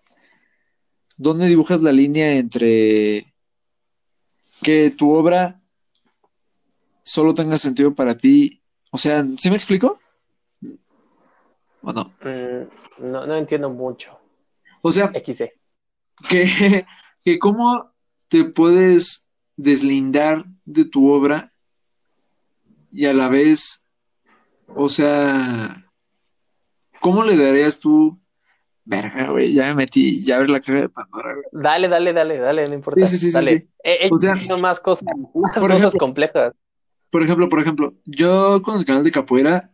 ¿dónde 1.20 1.48
dibujas 1.48 1.84
la 1.84 1.92
línea 1.92 2.38
entre 2.38 3.26
que 4.64 4.90
tu 4.92 5.12
obra 5.12 5.62
solo 7.04 7.34
tenga 7.34 7.58
sentido 7.58 7.94
para 7.94 8.16
ti? 8.16 8.64
O 8.92 8.98
sea, 8.98 9.24
¿sí 9.38 9.50
me 9.50 9.58
explico? 9.58 10.00
¿O 11.82 11.94
no? 11.94 12.14
Mm, 12.24 13.12
no, 13.12 13.28
no 13.28 13.36
entiendo 13.36 13.70
mucho. 13.70 14.18
O 14.82 14.92
sea, 14.92 15.12
XD. 15.14 15.44
Que, 16.28 16.86
que 17.24 17.38
cómo 17.38 17.92
te 18.30 18.46
puedes 18.46 19.30
deslindar 19.58 20.46
de 20.64 20.86
tu 20.86 21.12
obra 21.12 21.54
y 22.92 23.06
a 23.06 23.14
la 23.14 23.28
vez, 23.28 23.90
o 24.68 24.88
sea, 24.88 25.86
¿cómo 27.02 27.24
le 27.24 27.38
darías 27.38 27.80
tú? 27.80 28.20
Verga, 28.90 29.30
güey, 29.30 29.54
ya 29.54 29.68
me 29.68 29.76
metí, 29.76 30.20
ya 30.24 30.38
abre 30.38 30.48
la 30.50 30.60
caja 30.60 30.82
de 30.82 30.90
Pandora, 30.90 31.34
güey. 31.36 31.46
Dale, 31.64 31.88
dale, 31.88 32.12
dale, 32.12 32.38
dale, 32.40 32.68
no 32.68 32.74
importa. 32.74 33.06
Sí, 33.06 33.18
sí, 33.18 33.28
sí, 33.28 33.32
dale. 33.32 33.50
sí, 33.52 33.58
sí. 33.60 33.70
Eh, 33.84 34.10
O 34.12 34.18
sea, 34.18 34.36
más 34.58 34.80
cosas, 34.80 35.06
más 35.36 35.54
por 35.54 35.70
cosas 35.70 35.78
ejemplo- 35.78 36.00
complejas. 36.00 36.54
Por 37.12 37.22
ejemplo, 37.22 37.50
por 37.50 37.60
ejemplo, 37.60 37.94
yo 38.06 38.62
con 38.64 38.80
el 38.80 38.86
canal 38.86 39.04
de 39.04 39.12
capoeira 39.12 39.72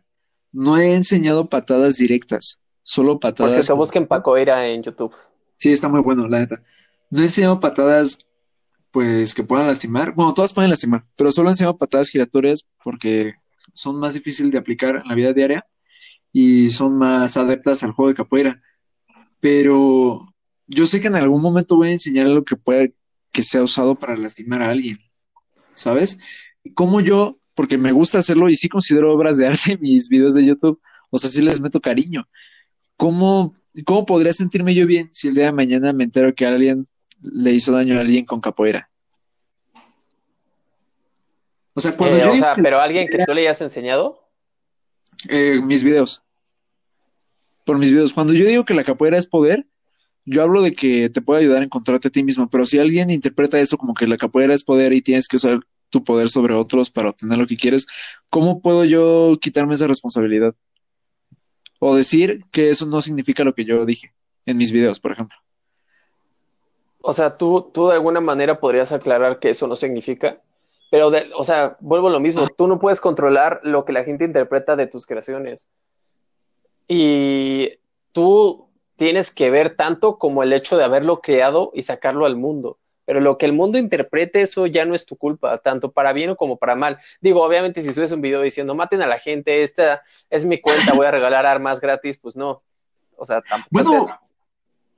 no 0.52 0.76
he 0.78 0.94
enseñado 0.94 1.48
patadas 1.48 1.96
directas, 1.96 2.62
solo 2.82 3.12
Por 3.14 3.20
patadas. 3.20 3.54
cierto, 3.54 3.76
busquen 3.76 4.06
Pacoera 4.06 4.68
en 4.68 4.82
YouTube. 4.82 5.14
Sí, 5.56 5.72
está 5.72 5.88
muy 5.88 6.00
bueno, 6.02 6.28
la 6.28 6.40
neta. 6.40 6.62
No 7.10 7.20
he 7.20 7.24
enseñado 7.24 7.58
patadas, 7.58 8.26
pues, 8.90 9.34
que 9.34 9.44
puedan 9.44 9.66
lastimar. 9.66 10.14
Bueno, 10.14 10.34
todas 10.34 10.52
pueden 10.52 10.70
lastimar, 10.70 11.04
pero 11.16 11.30
solo 11.30 11.48
he 11.48 11.52
enseñado 11.52 11.78
patadas 11.78 12.10
giratorias 12.10 12.66
porque 12.84 13.32
son 13.72 13.96
más 13.98 14.12
difíciles 14.12 14.52
de 14.52 14.58
aplicar 14.58 14.96
en 14.96 15.08
la 15.08 15.14
vida 15.14 15.32
diaria 15.32 15.66
y 16.32 16.68
son 16.68 16.98
más 16.98 17.36
adeptas 17.38 17.82
al 17.82 17.92
juego 17.92 18.10
de 18.10 18.14
capoeira. 18.14 18.62
Pero 19.48 20.34
yo 20.66 20.86
sé 20.86 21.00
que 21.00 21.06
en 21.06 21.14
algún 21.14 21.40
momento 21.40 21.76
voy 21.76 21.90
a 21.90 21.92
enseñar 21.92 22.26
algo 22.26 22.44
que 22.44 22.56
pueda 22.56 22.88
que 23.30 23.44
sea 23.44 23.62
usado 23.62 23.94
para 23.94 24.16
lastimar 24.16 24.60
a 24.60 24.70
alguien, 24.70 24.98
¿sabes? 25.72 26.18
Como 26.74 27.00
yo, 27.00 27.36
porque 27.54 27.78
me 27.78 27.92
gusta 27.92 28.18
hacerlo 28.18 28.48
y 28.48 28.56
sí 28.56 28.68
considero 28.68 29.14
obras 29.14 29.36
de 29.36 29.46
arte 29.46 29.78
mis 29.80 30.08
videos 30.08 30.34
de 30.34 30.44
YouTube, 30.44 30.80
o 31.10 31.18
sea, 31.18 31.30
sí 31.30 31.42
les 31.42 31.60
meto 31.60 31.80
cariño. 31.80 32.26
¿Cómo, 32.96 33.54
cómo 33.84 34.04
podría 34.04 34.32
sentirme 34.32 34.74
yo 34.74 34.84
bien 34.84 35.10
si 35.12 35.28
el 35.28 35.34
día 35.36 35.44
de 35.44 35.52
mañana 35.52 35.92
me 35.92 36.02
entero 36.02 36.34
que 36.34 36.44
alguien 36.44 36.88
le 37.20 37.52
hizo 37.52 37.70
daño 37.70 37.98
a 37.98 38.00
alguien 38.00 38.24
con 38.24 38.40
capoeira? 38.40 38.90
O 41.74 41.80
sea, 41.80 41.96
cuando 41.96 42.16
Eh, 42.16 42.22
yo 42.22 42.30
o 42.30 42.32
digo 42.32 42.44
sea, 42.46 42.54
que- 42.54 42.62
pero 42.62 42.80
alguien 42.80 43.06
que 43.08 43.24
tú 43.24 43.32
le 43.32 43.42
hayas 43.42 43.60
enseñado. 43.60 44.28
eh, 45.28 45.60
mis 45.62 45.84
videos. 45.84 46.24
Por 47.66 47.78
mis 47.78 47.90
videos. 47.90 48.14
Cuando 48.14 48.32
yo 48.32 48.46
digo 48.46 48.64
que 48.64 48.72
la 48.72 48.84
capoeira 48.84 49.18
es 49.18 49.26
poder, 49.26 49.66
yo 50.24 50.42
hablo 50.42 50.62
de 50.62 50.72
que 50.72 51.10
te 51.10 51.20
puede 51.20 51.40
ayudar 51.40 51.60
a 51.60 51.64
encontrarte 51.64 52.08
a 52.08 52.10
ti 52.10 52.22
mismo, 52.22 52.48
pero 52.48 52.64
si 52.64 52.78
alguien 52.78 53.10
interpreta 53.10 53.60
eso 53.60 53.76
como 53.76 53.92
que 53.92 54.06
la 54.06 54.16
capoeira 54.16 54.54
es 54.54 54.64
poder 54.64 54.94
y 54.94 55.02
tienes 55.02 55.28
que 55.28 55.36
usar 55.36 55.60
tu 55.90 56.02
poder 56.02 56.28
sobre 56.30 56.54
otros 56.54 56.90
para 56.90 57.10
obtener 57.10 57.38
lo 57.38 57.46
que 57.46 57.56
quieres, 57.56 57.86
¿cómo 58.30 58.62
puedo 58.62 58.84
yo 58.84 59.36
quitarme 59.40 59.74
esa 59.74 59.86
responsabilidad? 59.86 60.54
O 61.78 61.94
decir 61.94 62.40
que 62.52 62.70
eso 62.70 62.86
no 62.86 63.00
significa 63.02 63.44
lo 63.44 63.54
que 63.54 63.64
yo 63.66 63.84
dije 63.84 64.14
en 64.46 64.56
mis 64.56 64.72
videos, 64.72 64.98
por 64.98 65.12
ejemplo. 65.12 65.36
O 67.00 67.12
sea, 67.12 67.36
tú, 67.36 67.70
tú 67.72 67.88
de 67.88 67.94
alguna 67.94 68.20
manera 68.20 68.58
podrías 68.58 68.90
aclarar 68.92 69.38
que 69.38 69.50
eso 69.50 69.66
no 69.66 69.76
significa. 69.76 70.40
Pero, 70.90 71.10
de- 71.10 71.30
o 71.36 71.44
sea, 71.44 71.76
vuelvo 71.80 72.08
a 72.08 72.12
lo 72.12 72.20
mismo. 72.20 72.48
Tú 72.48 72.66
no 72.66 72.78
puedes 72.78 73.00
controlar 73.00 73.60
lo 73.62 73.84
que 73.84 73.92
la 73.92 74.04
gente 74.04 74.24
interpreta 74.24 74.76
de 74.76 74.86
tus 74.86 75.06
creaciones. 75.06 75.68
Y 76.88 77.78
tú 78.12 78.68
tienes 78.96 79.30
que 79.30 79.50
ver 79.50 79.76
tanto 79.76 80.18
como 80.18 80.42
el 80.42 80.52
hecho 80.52 80.76
de 80.76 80.84
haberlo 80.84 81.20
creado 81.20 81.70
y 81.74 81.82
sacarlo 81.82 82.26
al 82.26 82.36
mundo. 82.36 82.78
Pero 83.04 83.20
lo 83.20 83.38
que 83.38 83.46
el 83.46 83.52
mundo 83.52 83.78
interprete, 83.78 84.42
eso 84.42 84.66
ya 84.66 84.84
no 84.84 84.94
es 84.94 85.06
tu 85.06 85.16
culpa, 85.16 85.58
tanto 85.58 85.92
para 85.92 86.12
bien 86.12 86.30
o 86.30 86.36
como 86.36 86.56
para 86.56 86.74
mal. 86.74 86.98
Digo, 87.20 87.42
obviamente, 87.42 87.80
si 87.80 87.92
subes 87.92 88.10
un 88.10 88.20
video 88.20 88.42
diciendo 88.42 88.74
maten 88.74 89.00
a 89.00 89.06
la 89.06 89.20
gente, 89.20 89.62
esta 89.62 90.02
es 90.28 90.44
mi 90.44 90.60
cuenta, 90.60 90.94
voy 90.94 91.06
a 91.06 91.12
regalar 91.12 91.46
armas 91.46 91.80
gratis, 91.80 92.18
pues 92.18 92.34
no. 92.34 92.62
O 93.16 93.24
sea, 93.24 93.42
tampoco 93.42 93.78
es 93.78 93.84
Bueno, 93.84 94.02
eso. 94.02 94.20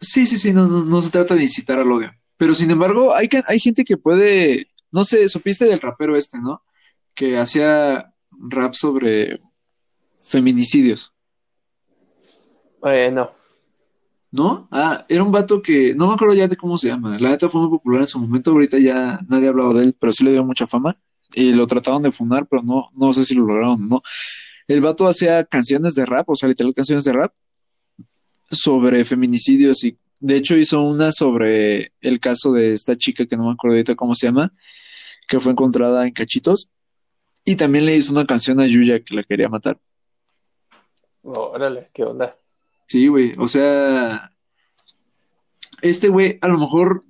Sí, 0.00 0.26
sí, 0.26 0.38
sí, 0.38 0.52
no, 0.54 0.66
no, 0.66 0.84
no 0.84 1.02
se 1.02 1.10
trata 1.10 1.34
de 1.34 1.42
incitar 1.42 1.78
al 1.78 1.92
odio. 1.92 2.12
Pero 2.38 2.54
sin 2.54 2.70
embargo, 2.70 3.14
hay, 3.14 3.28
que, 3.28 3.42
hay 3.46 3.58
gente 3.58 3.84
que 3.84 3.96
puede, 3.96 4.68
no 4.90 5.04
sé, 5.04 5.28
supiste 5.28 5.66
del 5.66 5.80
rapero 5.80 6.16
este, 6.16 6.38
¿no? 6.38 6.62
Que 7.14 7.36
hacía 7.36 8.14
rap 8.30 8.74
sobre 8.74 9.40
feminicidios. 10.20 11.12
Eh, 12.84 13.10
no. 13.12 13.30
¿No? 14.30 14.68
Ah, 14.70 15.06
era 15.08 15.22
un 15.22 15.32
vato 15.32 15.62
que, 15.62 15.94
no 15.94 16.08
me 16.08 16.14
acuerdo 16.14 16.34
ya 16.34 16.48
de 16.48 16.56
cómo 16.56 16.76
se 16.76 16.88
llama. 16.88 17.18
La 17.18 17.30
neta 17.30 17.48
fue 17.48 17.62
muy 17.62 17.70
popular 17.70 18.02
en 18.02 18.08
su 18.08 18.20
momento, 18.20 18.50
ahorita 18.50 18.78
ya 18.78 19.20
nadie 19.28 19.46
ha 19.46 19.50
hablado 19.50 19.72
de 19.72 19.84
él, 19.84 19.96
pero 19.98 20.12
sí 20.12 20.24
le 20.24 20.32
dio 20.32 20.44
mucha 20.44 20.66
fama. 20.66 20.94
Y 21.34 21.52
lo 21.52 21.66
trataron 21.66 22.02
de 22.02 22.12
fundar, 22.12 22.46
pero 22.46 22.62
no, 22.62 22.90
no 22.94 23.12
sé 23.12 23.24
si 23.24 23.34
lo 23.34 23.46
lograron, 23.46 23.88
¿no? 23.88 24.02
El 24.66 24.82
vato 24.82 25.08
hacía 25.08 25.44
canciones 25.44 25.94
de 25.94 26.04
rap, 26.04 26.28
o 26.28 26.34
sea, 26.34 26.48
literal 26.48 26.74
canciones 26.74 27.04
de 27.04 27.12
rap, 27.12 27.32
sobre 28.50 29.04
feminicidios 29.04 29.84
y 29.84 29.98
de 30.20 30.36
hecho 30.36 30.56
hizo 30.56 30.82
una 30.82 31.12
sobre 31.12 31.92
el 32.00 32.18
caso 32.20 32.52
de 32.52 32.72
esta 32.72 32.96
chica 32.96 33.26
que 33.26 33.36
no 33.36 33.44
me 33.44 33.52
acuerdo 33.52 33.74
ahorita 33.74 33.94
cómo 33.94 34.14
se 34.14 34.26
llama, 34.26 34.52
que 35.26 35.38
fue 35.38 35.52
encontrada 35.52 36.06
en 36.06 36.12
cachitos. 36.12 36.70
Y 37.44 37.56
también 37.56 37.86
le 37.86 37.96
hizo 37.96 38.12
una 38.12 38.26
canción 38.26 38.60
a 38.60 38.66
Yuya 38.66 39.00
que 39.00 39.14
la 39.14 39.22
quería 39.22 39.48
matar. 39.48 39.78
Órale, 41.22 41.88
¿qué 41.94 42.04
onda? 42.04 42.36
Sí, 42.88 43.06
güey, 43.08 43.34
o 43.36 43.46
sea, 43.46 44.32
este 45.82 46.08
güey 46.08 46.38
a 46.40 46.48
lo 46.48 46.58
mejor 46.58 47.04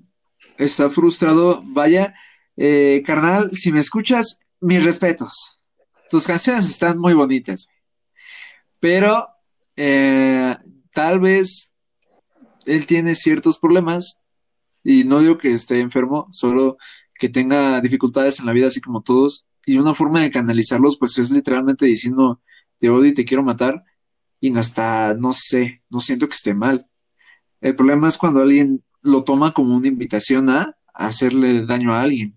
está 0.59 0.91
frustrado. 0.91 1.63
Vaya, 1.65 2.15
eh, 2.57 3.03
carnal, 3.07 3.51
si 3.53 3.71
me 3.71 3.79
escuchas, 3.79 4.41
mis 4.61 4.85
respetos. 4.85 5.61
Tus 6.11 6.27
canciones 6.27 6.69
están 6.69 6.99
muy 6.99 7.15
bonitas, 7.15 7.69
pero 8.81 9.29
eh, 9.77 10.57
tal 10.93 11.21
vez 11.21 11.75
él 12.67 12.87
tiene 12.87 13.15
ciertos 13.15 13.59
problemas 13.59 14.23
y 14.83 15.05
no 15.05 15.21
digo 15.21 15.39
que 15.39 15.53
esté 15.53 15.81
enfermo, 15.81 16.29
solo 16.33 16.77
que 17.15 17.29
tenga 17.29 17.81
dificultades 17.81 18.41
en 18.41 18.47
la 18.47 18.53
vida 18.53 18.67
así 18.67 18.81
como 18.81 19.03
todos 19.03 19.47
y 19.67 19.77
una 19.77 19.95
forma 19.95 20.23
de 20.23 20.31
canalizarlos 20.31 20.97
pues 20.99 21.19
es 21.19 21.31
literalmente 21.31 21.85
diciendo 21.85 22.41
te 22.79 22.89
odio 22.89 23.11
y 23.11 23.15
te 23.15 23.25
quiero 23.25 23.43
matar 23.43 23.85
y 24.41 24.51
no 24.51 24.61
está, 24.61 25.15
no 25.15 25.33
sé, 25.33 25.83
no 25.91 26.01
siento 26.01 26.29
que 26.29 26.35
esté 26.35 26.55
mal. 26.55 26.87
El 27.61 27.75
problema 27.75 28.09
es 28.09 28.19
cuando 28.19 28.41
alguien 28.41 28.85
lo 29.03 29.25
toma 29.25 29.53
como 29.53 29.77
una 29.77 29.89
invitación 29.89 30.51
a, 30.51 30.75
hacerle 30.95 31.65
daño 31.65 31.95
a 31.95 32.03
alguien. 32.03 32.35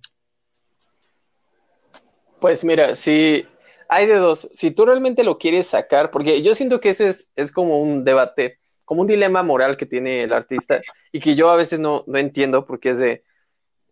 Pues 2.40 2.64
mira, 2.64 2.96
si 2.96 3.44
hay 3.90 4.06
de 4.06 4.16
dos, 4.16 4.50
si 4.54 4.70
tú 4.70 4.86
realmente 4.86 5.24
lo 5.24 5.40
quieres 5.40 5.68
sacar, 5.68 6.12
porque 6.12 6.44
yo 6.44 6.54
siento 6.54 6.80
que 6.80 6.90
ese 6.90 7.08
es, 7.08 7.30
es 7.36 7.52
como 7.52 7.82
un 7.82 8.04
debate, 8.04 8.60
como 8.86 9.02
un 9.02 9.08
dilema 9.08 9.42
moral 9.42 9.78
que 9.78 9.88
tiene 9.88 10.24
el 10.24 10.34
artista 10.34 10.82
y 11.12 11.20
que 11.20 11.34
yo 11.36 11.50
a 11.50 11.56
veces 11.56 11.80
no, 11.80 12.04
no 12.06 12.20
entiendo 12.20 12.66
porque 12.66 12.92
es 12.92 13.00
de, 13.00 13.24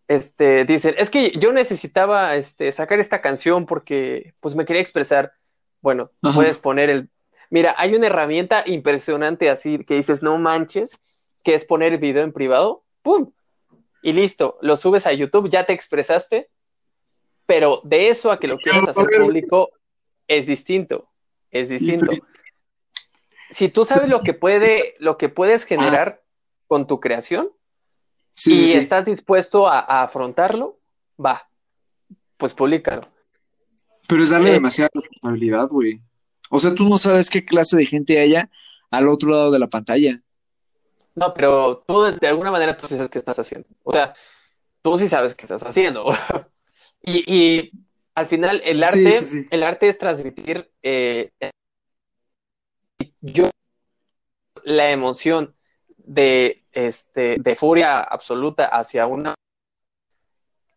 este, 0.09 0.65
dicen, 0.65 0.95
es 0.97 1.11
que 1.11 1.31
yo 1.37 1.53
necesitaba 1.53 2.35
este, 2.35 2.71
sacar 2.71 2.99
esta 2.99 3.21
canción 3.21 3.67
porque 3.67 4.33
pues 4.39 4.55
me 4.55 4.65
quería 4.65 4.81
expresar. 4.81 5.33
Bueno, 5.81 6.11
Ajá. 6.23 6.35
puedes 6.35 6.57
poner 6.57 6.89
el... 6.89 7.09
Mira, 7.49 7.75
hay 7.77 7.95
una 7.95 8.07
herramienta 8.07 8.63
impresionante 8.65 9.49
así 9.49 9.79
que 9.79 9.95
dices, 9.95 10.21
no 10.21 10.37
manches, 10.37 10.99
que 11.43 11.53
es 11.55 11.65
poner 11.65 11.93
el 11.93 11.99
video 11.99 12.23
en 12.23 12.33
privado, 12.33 12.83
¡pum! 13.01 13.31
Y 14.01 14.13
listo, 14.13 14.57
lo 14.61 14.75
subes 14.75 15.05
a 15.05 15.13
YouTube, 15.13 15.49
ya 15.49 15.65
te 15.65 15.73
expresaste, 15.73 16.49
pero 17.45 17.81
de 17.83 18.09
eso 18.09 18.31
a 18.31 18.39
que 18.39 18.47
lo 18.47 18.57
quieras 18.59 18.87
hacer 18.87 19.07
público 19.17 19.71
es 20.27 20.45
distinto, 20.45 21.09
es 21.51 21.69
distinto. 21.69 22.11
Si 23.49 23.69
tú 23.69 23.83
sabes 23.83 24.09
lo 24.09 24.21
que 24.21 24.33
puede, 24.33 24.95
lo 24.99 25.17
que 25.17 25.29
puedes 25.29 25.65
generar 25.65 26.21
con 26.67 26.85
tu 26.85 26.99
creación 26.99 27.51
Sí, 28.31 28.53
y 28.53 28.55
sí, 28.55 28.77
estás 28.77 29.05
dispuesto 29.05 29.67
a, 29.67 29.79
a 29.79 30.03
afrontarlo, 30.03 30.79
va, 31.23 31.49
pues 32.37 32.53
públicalo. 32.53 33.05
Pero 34.07 34.23
es 34.23 34.29
darle 34.29 34.51
Eh, 34.51 34.53
demasiada 34.53 34.89
responsabilidad, 34.93 35.67
güey. 35.67 36.01
O 36.49 36.59
sea, 36.59 36.73
tú 36.75 36.87
no 36.89 36.97
sabes 36.97 37.29
qué 37.29 37.45
clase 37.45 37.77
de 37.77 37.85
gente 37.85 38.19
haya 38.19 38.49
al 38.91 39.07
otro 39.09 39.29
lado 39.31 39.51
de 39.51 39.59
la 39.59 39.67
pantalla. 39.67 40.21
No, 41.15 41.33
pero 41.33 41.83
tú 41.87 42.01
de, 42.03 42.13
de 42.13 42.27
alguna 42.27 42.51
manera 42.51 42.77
tú 42.77 42.87
sí 42.87 42.95
sabes 42.95 43.09
qué 43.09 43.19
estás 43.19 43.39
haciendo. 43.39 43.67
O 43.83 43.93
sea, 43.93 44.13
tú 44.81 44.97
sí 44.97 45.07
sabes 45.09 45.35
qué 45.35 45.43
estás 45.43 45.63
haciendo. 45.63 46.05
Y, 47.01 47.23
y 47.33 47.71
al 48.15 48.27
final 48.27 48.61
el 48.65 48.83
Sí, 48.83 49.05
arte, 49.05 49.11
sí, 49.11 49.25
sí. 49.25 49.47
el 49.51 49.63
arte 49.63 49.87
es 49.89 49.97
transmitir 49.97 50.69
eh, 50.83 51.31
yo 53.21 53.49
la 54.63 54.91
emoción 54.91 55.55
de 55.97 56.65
este 56.71 57.37
de 57.39 57.55
furia 57.55 57.99
absoluta 58.01 58.65
hacia 58.65 59.07
una 59.07 59.35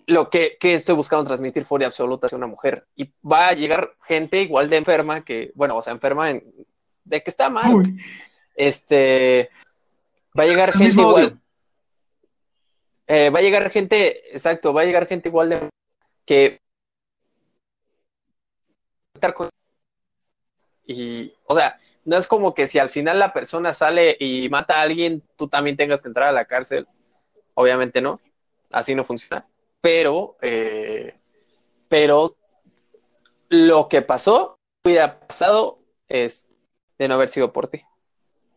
lo 0.07 0.31
que, 0.31 0.57
que 0.59 0.75
estoy 0.75 0.95
buscando 0.95 1.25
transmitir 1.25 1.65
furia 1.65 1.87
absoluta 1.87 2.27
hacia 2.27 2.39
una 2.39 2.47
mujer 2.47 2.87
y 2.97 3.11
va 3.27 3.49
a 3.49 3.53
llegar 3.53 3.95
gente 4.03 4.41
igual 4.43 4.69
de 4.69 4.77
enferma 4.79 5.25
que 5.25 5.53
bueno 5.55 5.77
o 5.77 5.83
sea 5.83 5.93
enferma 5.93 6.31
en- 6.31 6.45
de 7.05 7.23
que 7.23 7.31
está 7.31 7.49
mal 7.49 7.75
Uy, 7.75 7.97
este 8.55 9.51
va 10.39 10.45
a 10.45 10.47
llegar 10.47 10.71
el 10.71 10.79
gente 10.79 11.01
igual 11.03 11.39
eh, 13.07 13.31
va 13.31 13.39
a 13.39 13.43
llegar 13.43 13.71
gente 13.71 14.33
exacto 14.35 14.73
va 14.73 14.83
a 14.83 14.85
llegar 14.85 15.07
gente 15.07 15.29
igual 15.29 15.51
de 15.51 15.69
que 16.27 16.59
Y, 20.85 21.33
o 21.47 21.55
sea, 21.55 21.79
no 22.05 22.17
es 22.17 22.27
como 22.27 22.55
que 22.55 22.67
si 22.67 22.79
al 22.79 22.91
final 22.91 23.19
la 23.19 23.33
persona 23.33 23.73
sale 23.73 24.17
y 24.19 24.49
mata 24.49 24.75
a 24.75 24.83
alguien, 24.83 25.23
tú 25.37 25.49
también 25.49 25.77
tengas 25.77 26.03
que 26.03 26.09
entrar 26.09 26.29
a 26.29 26.33
la 26.33 26.45
cárcel. 26.45 26.87
Obviamente 27.55 28.01
no, 28.01 28.21
así 28.71 28.95
no 28.95 29.05
funciona. 29.05 29.47
Pero, 29.83 30.37
eh, 30.41 31.19
pero 31.89 32.31
lo 33.51 33.89
que 33.89 34.01
pasó, 34.01 34.59
hubiera 34.85 35.21
pasado, 35.21 35.81
es 36.09 36.47
de 36.99 37.09
no 37.09 37.15
haber 37.15 37.29
sido 37.29 37.53
por 37.53 37.67
ti. 37.69 37.83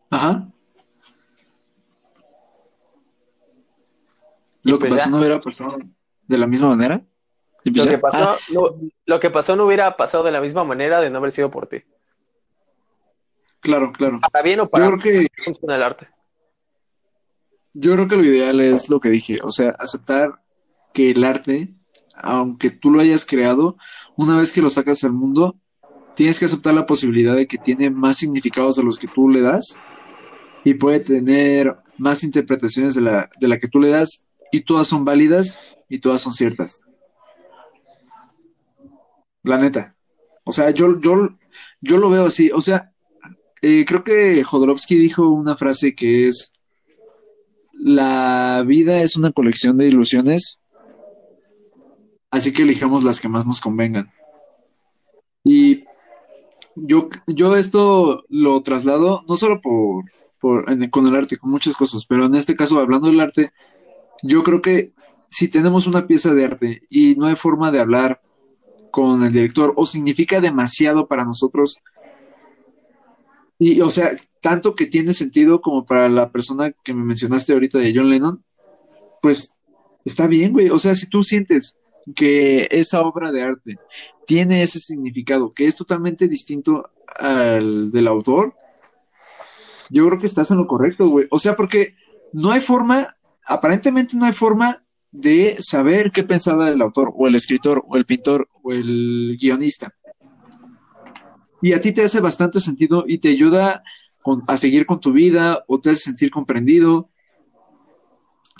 Ajá. 0.08 0.48
Lo 4.62 4.78
que 4.78 4.88
pues 4.88 5.00
pasó 5.00 5.04
ya. 5.04 5.10
no 5.10 5.18
hubiera 5.18 5.40
pasado 5.40 5.76
de 6.26 6.38
la 6.38 6.46
misma 6.46 6.68
manera. 6.68 7.02
Pues 7.62 7.76
Lo 7.76 7.86
que 7.90 7.98
pasó, 7.98 8.16
Ah, 8.30 8.36
no, 8.52 8.76
lo 9.04 9.20
que 9.20 9.30
pasó 9.30 9.56
no 9.56 9.66
hubiera 9.66 9.96
pasado 9.96 10.22
de 10.22 10.30
la 10.30 10.40
misma 10.40 10.62
manera 10.64 11.00
de 11.00 11.10
no 11.10 11.18
haber 11.18 11.32
sido 11.32 11.50
por 11.50 11.66
ti. 11.66 11.82
claro, 13.60 13.90
claro. 13.92 14.20
Para 14.30 14.42
bien 14.44 14.60
o 14.60 14.64
Yo 14.64 14.70
para 14.70 14.86
creo 14.86 14.98
que 15.00 15.26
el 15.74 15.82
arte. 15.82 16.08
Yo 17.74 17.92
creo 17.92 18.06
que 18.08 18.16
lo 18.16 18.24
ideal 18.24 18.60
es 18.60 18.88
lo 18.88 19.00
que 19.00 19.08
dije, 19.08 19.38
o 19.42 19.50
sea, 19.50 19.70
aceptar 19.78 20.40
que 20.96 21.10
el 21.10 21.24
arte, 21.24 21.74
aunque 22.14 22.70
tú 22.70 22.90
lo 22.90 23.00
hayas 23.00 23.26
creado, 23.26 23.76
una 24.16 24.38
vez 24.38 24.50
que 24.50 24.62
lo 24.62 24.70
sacas 24.70 25.04
al 25.04 25.12
mundo, 25.12 25.54
tienes 26.14 26.38
que 26.38 26.46
aceptar 26.46 26.72
la 26.72 26.86
posibilidad 26.86 27.36
de 27.36 27.46
que 27.46 27.58
tiene 27.58 27.90
más 27.90 28.16
significados 28.16 28.78
a 28.78 28.82
los 28.82 28.98
que 28.98 29.06
tú 29.06 29.28
le 29.28 29.42
das 29.42 29.78
y 30.64 30.72
puede 30.72 31.00
tener 31.00 31.76
más 31.98 32.24
interpretaciones 32.24 32.94
de 32.94 33.02
la, 33.02 33.28
de 33.38 33.46
la 33.46 33.58
que 33.58 33.68
tú 33.68 33.78
le 33.78 33.90
das 33.90 34.26
y 34.50 34.62
todas 34.62 34.88
son 34.88 35.04
válidas 35.04 35.60
y 35.86 35.98
todas 35.98 36.22
son 36.22 36.32
ciertas. 36.32 36.80
La 39.42 39.58
neta. 39.58 39.94
O 40.44 40.52
sea, 40.52 40.70
yo, 40.70 40.98
yo, 40.98 41.36
yo 41.82 41.98
lo 41.98 42.08
veo 42.08 42.24
así. 42.24 42.50
O 42.52 42.62
sea, 42.62 42.90
eh, 43.60 43.84
creo 43.86 44.02
que 44.02 44.42
Jodorowsky 44.42 44.96
dijo 44.96 45.28
una 45.28 45.58
frase 45.58 45.94
que 45.94 46.28
es 46.28 46.54
la 47.74 48.64
vida 48.66 49.02
es 49.02 49.18
una 49.18 49.32
colección 49.32 49.76
de 49.76 49.88
ilusiones, 49.88 50.60
así 52.36 52.52
que 52.52 52.62
elijamos 52.62 53.04
las 53.04 53.20
que 53.20 53.28
más 53.28 53.46
nos 53.46 53.60
convengan. 53.60 54.10
Y 55.44 55.84
yo, 56.74 57.08
yo 57.26 57.56
esto 57.56 58.24
lo 58.28 58.62
traslado 58.62 59.22
no 59.28 59.36
solo 59.36 59.60
por, 59.60 60.04
por 60.40 60.70
en- 60.70 60.90
con 60.90 61.06
el 61.06 61.14
arte, 61.14 61.36
con 61.36 61.50
muchas 61.50 61.76
cosas, 61.76 62.04
pero 62.06 62.26
en 62.26 62.34
este 62.34 62.54
caso, 62.54 62.78
hablando 62.78 63.08
del 63.08 63.20
arte, 63.20 63.52
yo 64.22 64.42
creo 64.42 64.60
que 64.60 64.92
si 65.30 65.48
tenemos 65.48 65.86
una 65.86 66.06
pieza 66.06 66.34
de 66.34 66.44
arte 66.44 66.82
y 66.88 67.14
no 67.16 67.26
hay 67.26 67.36
forma 67.36 67.70
de 67.70 67.80
hablar 67.80 68.20
con 68.90 69.22
el 69.22 69.32
director 69.32 69.72
o 69.76 69.84
significa 69.86 70.40
demasiado 70.40 71.06
para 71.06 71.24
nosotros, 71.24 71.78
y 73.58 73.80
o 73.80 73.88
sea, 73.88 74.10
tanto 74.40 74.74
que 74.74 74.86
tiene 74.86 75.12
sentido 75.12 75.60
como 75.60 75.86
para 75.86 76.08
la 76.08 76.30
persona 76.30 76.72
que 76.84 76.92
me 76.92 77.04
mencionaste 77.04 77.52
ahorita 77.52 77.78
de 77.78 77.92
John 77.94 78.10
Lennon, 78.10 78.44
pues 79.22 79.60
está 80.04 80.26
bien, 80.26 80.52
güey. 80.52 80.68
O 80.70 80.78
sea, 80.78 80.94
si 80.94 81.08
tú 81.08 81.22
sientes 81.22 81.76
que 82.14 82.68
esa 82.70 83.00
obra 83.00 83.32
de 83.32 83.42
arte 83.42 83.78
tiene 84.26 84.62
ese 84.62 84.78
significado, 84.78 85.52
que 85.52 85.66
es 85.66 85.76
totalmente 85.76 86.28
distinto 86.28 86.90
al 87.18 87.90
del 87.90 88.08
autor, 88.08 88.54
yo 89.90 90.06
creo 90.06 90.18
que 90.18 90.26
estás 90.26 90.50
en 90.50 90.58
lo 90.58 90.66
correcto, 90.66 91.08
güey. 91.08 91.26
O 91.30 91.38
sea, 91.38 91.56
porque 91.56 91.94
no 92.32 92.50
hay 92.50 92.60
forma, 92.60 93.16
aparentemente 93.44 94.16
no 94.16 94.24
hay 94.24 94.32
forma 94.32 94.84
de 95.10 95.56
saber 95.60 96.10
qué 96.10 96.24
pensaba 96.24 96.68
el 96.68 96.82
autor, 96.82 97.12
o 97.14 97.26
el 97.26 97.34
escritor, 97.34 97.84
o 97.88 97.96
el 97.96 98.04
pintor, 98.04 98.48
o 98.62 98.72
el 98.72 99.36
guionista. 99.40 99.92
Y 101.62 101.72
a 101.72 101.80
ti 101.80 101.92
te 101.92 102.02
hace 102.04 102.20
bastante 102.20 102.60
sentido 102.60 103.04
y 103.06 103.18
te 103.18 103.28
ayuda 103.28 103.82
a 104.46 104.56
seguir 104.56 104.84
con 104.86 105.00
tu 105.00 105.12
vida, 105.12 105.64
o 105.68 105.80
te 105.80 105.90
hace 105.90 106.02
sentir 106.02 106.30
comprendido, 106.30 107.10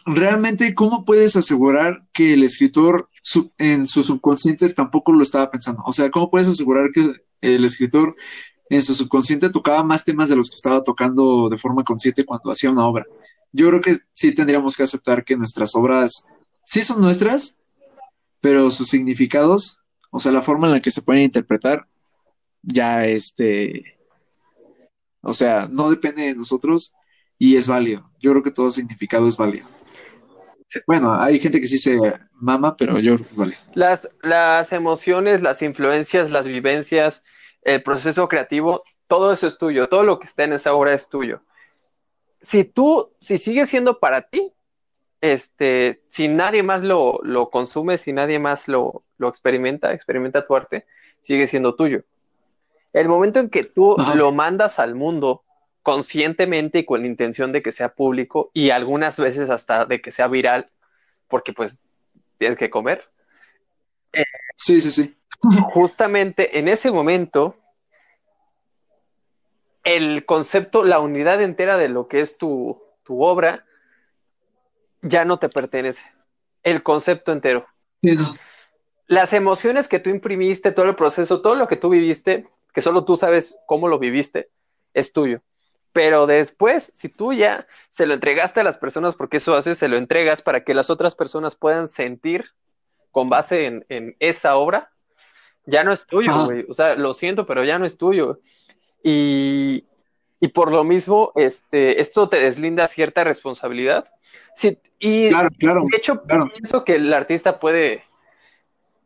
realmente, 0.07 0.72
¿cómo 0.74 1.04
puedes 1.04 1.36
asegurar 1.36 2.07
que 2.12 2.34
el 2.34 2.44
escritor 2.44 3.11
en 3.59 3.88
su 3.88 4.04
subconsciente 4.04 4.68
tampoco 4.70 5.12
lo 5.12 5.22
estaba 5.22 5.50
pensando? 5.50 5.82
O 5.84 5.92
sea, 5.92 6.11
¿cómo 6.11 6.30
puedes 6.30 6.48
asegurar 6.48 6.90
que 6.92 7.12
el 7.40 7.64
escritor 7.64 8.14
en 8.70 8.82
su 8.82 8.94
subconsciente 8.94 9.50
tocaba 9.50 9.82
más 9.82 10.04
temas 10.04 10.28
de 10.28 10.36
los 10.36 10.48
que 10.48 10.54
estaba 10.54 10.82
tocando 10.82 11.48
de 11.48 11.59
forma 11.59 11.82
consciente 11.84 12.24
cuando 12.24 12.50
hacía 12.52 12.70
una 12.70 12.86
obra? 12.86 13.04
Yo 13.52 13.68
creo 13.68 13.80
que 13.80 13.96
sí 14.12 14.32
tendríamos 14.32 14.76
que 14.76 14.84
aceptar 14.84 15.24
que 15.24 15.36
nuestras 15.36 15.74
obras 15.74 16.28
sí 16.64 16.82
son 16.82 17.00
nuestras, 17.00 17.57
pero 18.40 18.70
sus 18.70 18.88
significados, 18.88 19.82
o 20.11 20.20
sea, 20.20 20.30
la 20.30 20.42
forma 20.42 20.68
en 20.68 20.74
la 20.74 20.80
que 20.80 20.90
se 20.90 21.02
pueden 21.02 21.24
interpretar, 21.24 21.86
ya 22.62 23.07
este, 23.07 23.98
o 25.20 25.32
sea, 25.32 25.68
no 25.70 25.90
depende 25.90 26.22
de 26.22 26.36
nosotros 26.36 26.94
y 27.39 27.57
es 27.57 27.68
válido. 27.68 28.11
Yo 28.18 28.30
creo 28.32 28.43
que 28.43 28.51
todo 28.51 28.70
significado 28.70 29.26
es 29.26 29.37
válido. 29.37 29.66
Bueno, 30.87 31.14
hay 31.14 31.39
gente 31.39 31.61
que 31.61 31.68
sí 31.68 31.78
se 31.78 31.99
mama, 32.34 32.76
pero 32.76 32.99
yo 32.99 33.14
creo 33.14 33.24
que 33.24 33.30
es 33.30 33.37
válido. 33.37 33.59
Las, 33.74 34.09
las 34.22 34.72
emociones, 34.72 35.43
las 35.43 35.62
influencias, 35.62 36.30
las 36.30 36.47
vivencias, 36.47 37.22
el 37.62 37.82
proceso 37.82 38.28
creativo, 38.28 38.82
todo 39.07 39.32
eso 39.32 39.47
es 39.47 39.59
tuyo, 39.59 39.89
todo 39.89 40.03
lo 40.03 40.18
que 40.18 40.26
está 40.26 40.45
en 40.45 40.55
esa 40.55 40.74
obra 40.74 40.95
es 40.95 41.09
tuyo. 41.09 41.43
Si 42.41 42.64
tú, 42.64 43.12
si 43.20 43.39
sigue 43.39 43.66
siendo 43.66 43.99
para 43.99 44.22
ti, 44.22 44.53
este, 45.20 46.03
si 46.09 46.28
nadie 46.28 46.62
más 46.62 46.82
lo, 46.82 47.20
lo 47.22 47.51
consume, 47.51 47.99
si 47.99 48.12
nadie 48.12 48.39
más 48.39 48.68
lo, 48.68 49.05
lo, 49.18 49.28
experimenta, 49.28 49.93
experimenta 49.93 50.47
tu 50.47 50.55
arte, 50.55 50.87
sigue 51.20 51.47
siendo 51.47 51.74
tuyo. 51.74 52.03
El 52.93 53.09
momento 53.09 53.41
en 53.41 53.51
que 53.51 53.64
tú 53.64 53.97
lo 54.14 54.32
mandas 54.32 54.78
al 54.78 54.95
mundo 54.95 55.45
conscientemente 55.87 56.80
y 56.80 56.84
con 56.84 57.03
la 57.03 57.07
intención 57.07 57.53
de 57.53 57.62
que 57.62 57.70
sea 57.70 57.95
público 57.95 58.51
y 58.53 58.70
algunas 58.70 59.20
veces 59.20 59.51
hasta 59.51 59.84
de 59.84 60.01
que 60.01 60.11
sea 60.11 60.26
viral, 60.26 60.68
porque 61.28 61.53
pues 61.53 61.80
tienes 62.39 62.59
que 62.59 62.70
comer. 62.70 63.09
sí, 64.57 64.80
sí, 64.80 64.91
sí. 64.91 65.16
Justamente 65.72 66.59
en 66.59 66.66
ese 66.66 66.91
momento, 66.91 67.55
el 69.84 70.26
concepto, 70.26 70.82
la 70.82 70.99
unidad 70.99 71.41
entera 71.41 71.76
de 71.76 71.89
lo 71.89 72.09
que 72.09 72.18
es 72.18 72.37
tu, 72.37 72.82
tu 73.05 73.22
obra, 73.22 73.64
ya 75.03 75.24
no 75.24 75.39
te 75.39 75.49
pertenece. 75.49 76.05
El 76.64 76.82
concepto 76.82 77.30
entero. 77.30 77.64
Las 79.07 79.32
emociones 79.32 79.87
que 79.87 80.01
tú 80.01 80.11
imprimiste, 80.11 80.72
todo 80.72 80.87
el 80.87 80.97
proceso, 80.97 81.41
todo 81.43 81.55
lo 81.55 81.68
que 81.68 81.76
tú 81.76 81.91
viviste, 81.91 82.49
que 82.74 82.80
solo 82.80 83.05
tú 83.05 83.16
sabes 83.16 83.57
cómo 83.66 83.87
lo 83.87 84.01
viviste, 84.01 84.51
es 84.93 85.12
tuyo. 85.12 85.43
Pero 85.97 86.26
después, 86.26 86.92
si 86.94 87.09
tú 87.09 87.32
ya 87.32 87.66
se 87.88 88.05
lo 88.05 88.12
entregaste 88.12 88.61
a 88.61 88.64
las 88.64 88.76
personas, 88.76 89.16
porque 89.16 89.38
eso 89.38 89.55
haces, 89.55 89.78
se 89.78 89.88
lo 89.88 89.97
entregas 89.97 90.42
para 90.42 90.62
que 90.62 90.74
las 90.74 90.90
otras 90.90 91.14
personas 91.14 91.55
puedan 91.55 91.88
sentir 91.88 92.51
con 93.11 93.30
base 93.30 93.82
en, 93.88 94.16
esa 94.20 94.57
obra, 94.57 94.90
ya 95.64 95.84
no 95.84 95.94
es 95.94 96.05
tuyo, 96.05 96.44
güey. 96.44 96.66
O 96.68 96.74
sea, 96.74 96.97
lo 96.97 97.14
siento, 97.14 97.47
pero 97.47 97.64
ya 97.64 97.78
no 97.78 97.86
es 97.86 97.97
tuyo. 97.97 98.40
Y, 99.03 99.86
y 100.38 100.49
por 100.49 100.70
lo 100.70 100.84
mismo, 100.84 101.32
este, 101.34 101.99
esto 101.99 102.28
te 102.28 102.40
deslinda 102.40 102.86
cierta 102.88 103.24
responsabilidad 103.24 104.07
Sí, 104.57 104.78
y 104.99 105.28
de 105.28 105.97
hecho 105.97 106.22
pienso 106.24 106.82
que 106.82 106.94
el 106.94 107.12
artista 107.12 107.61
puede, 107.61 108.05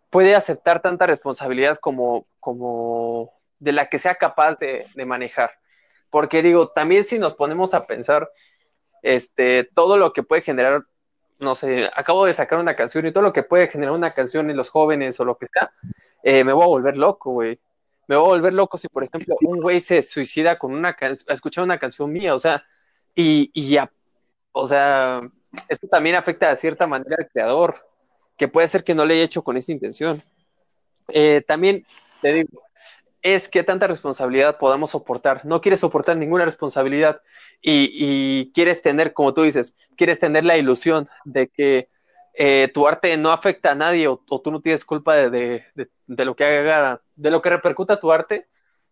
puede 0.09 0.37
aceptar 0.37 0.81
tanta 0.81 1.07
responsabilidad 1.07 1.79
como, 1.79 2.25
como 2.39 3.33
de 3.59 3.73
la 3.73 3.87
que 3.87 3.99
sea 3.99 4.15
capaz 4.15 4.57
de, 4.59 4.87
manejar. 5.05 5.51
Porque 6.11 6.43
digo, 6.43 6.69
también 6.69 7.05
si 7.05 7.19
nos 7.19 7.35
ponemos 7.35 7.75
a 7.75 7.87
pensar, 7.87 8.31
este, 9.03 9.65
todo 9.75 9.97
lo 9.97 10.13
que 10.13 10.23
puede 10.23 10.43
generar, 10.43 10.85
no 11.39 11.55
sé, 11.55 11.89
acabo 11.95 12.27
de 12.27 12.33
sacar 12.33 12.59
una 12.59 12.77
canción 12.77 13.07
y 13.07 13.13
todo 13.13 13.23
lo 13.23 13.33
que 13.33 13.43
puede 13.43 13.69
generar 13.69 13.95
una 13.95 14.11
canción 14.11 14.51
en 14.51 14.57
los 14.57 14.71
jóvenes 14.71 15.19
o 15.21 15.25
lo 15.25 15.39
que 15.39 15.47
sea, 15.47 15.73
eh, 16.23 16.45
me 16.45 16.53
voy 16.53 16.65
a 16.65 16.69
volver 16.69 16.99
loco, 16.99 17.33
güey. 17.33 17.59
Me 18.09 18.17
voy 18.17 18.27
a 18.27 18.29
volver 18.37 18.55
loco 18.55 18.77
si, 18.77 18.89
por 18.89 19.05
ejemplo, 19.05 19.37
un 19.43 19.61
güey 19.61 19.81
se 19.81 20.03
suicida 20.03 20.59
con 20.59 20.75
una 20.75 20.95
canción, 20.95 21.33
escuchar 21.33 21.63
una 21.65 21.79
canción 21.79 22.11
mía, 22.11 22.35
o 22.35 22.39
sea, 22.41 22.65
y, 23.15 23.51
y 23.55 23.71
ya, 23.71 23.91
o 24.53 24.67
sea, 24.67 25.21
esto 25.69 25.87
también 25.89 26.17
afecta 26.17 26.49
de 26.49 26.57
cierta 26.57 26.87
manera 26.87 27.17
al 27.19 27.29
creador, 27.29 27.77
que 28.37 28.49
puede 28.49 28.69
ser 28.69 28.83
que 28.83 28.95
no 28.95 29.05
le 29.05 29.15
haya 29.15 29.25
hecho 29.25 29.43
con 29.43 29.57
esa 29.57 29.71
intención. 29.71 30.23
Eh, 31.09 31.43
también 31.47 31.85
te 32.21 32.33
digo, 32.33 32.63
es 33.23 33.49
que 33.49 33.63
tanta 33.63 33.87
responsabilidad 33.87 34.59
podamos 34.59 34.91
soportar. 34.91 35.45
No 35.45 35.61
quieres 35.61 35.81
soportar 35.81 36.17
ninguna 36.17 36.45
responsabilidad 36.45 37.21
y, 37.61 38.51
quieres 38.53 38.83
tener, 38.83 39.13
como 39.13 39.35
tú 39.35 39.43
dices, 39.43 39.75
quieres 39.97 40.19
tener 40.19 40.45
la 40.45 40.57
ilusión 40.57 41.09
de 41.25 41.49
que 41.49 41.89
eh, 42.35 42.71
tu 42.73 42.87
arte 42.87 43.17
no 43.17 43.33
afecta 43.33 43.73
a 43.73 43.75
nadie 43.75 44.09
o, 44.09 44.17
tú 44.17 44.51
no 44.51 44.61
tienes 44.61 44.85
culpa 44.85 45.15
de, 45.17 45.65
de, 45.75 46.25
lo 46.25 46.35
que 46.35 46.45
haga, 46.45 47.03
de 47.17 47.31
lo 47.31 47.43
que 47.43 47.51
repercuta 47.51 48.01
tu 48.01 48.11
arte, 48.11 48.49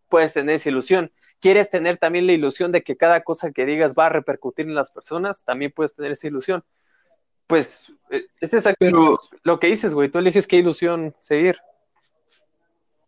puedes 0.08 0.32
tener 0.32 0.56
esa 0.56 0.68
ilusión 0.68 1.10
quieres 1.40 1.70
tener 1.70 1.96
también 1.96 2.26
la 2.26 2.32
ilusión 2.32 2.72
de 2.72 2.82
que 2.82 2.96
cada 2.96 3.22
cosa 3.22 3.52
que 3.52 3.64
digas 3.64 3.94
va 3.94 4.06
a 4.06 4.10
repercutir 4.10 4.66
en 4.66 4.74
las 4.74 4.90
personas, 4.90 5.44
también 5.44 5.72
puedes 5.74 5.94
tener 5.94 6.12
esa 6.12 6.26
ilusión. 6.26 6.64
Pues 7.46 7.92
eh, 8.10 8.26
es 8.40 8.52
exactamente 8.52 8.98
lo 9.42 9.58
que 9.58 9.68
dices, 9.68 9.94
güey. 9.94 10.10
Tú 10.10 10.18
eliges 10.18 10.46
qué 10.46 10.56
ilusión 10.56 11.14
seguir. 11.20 11.56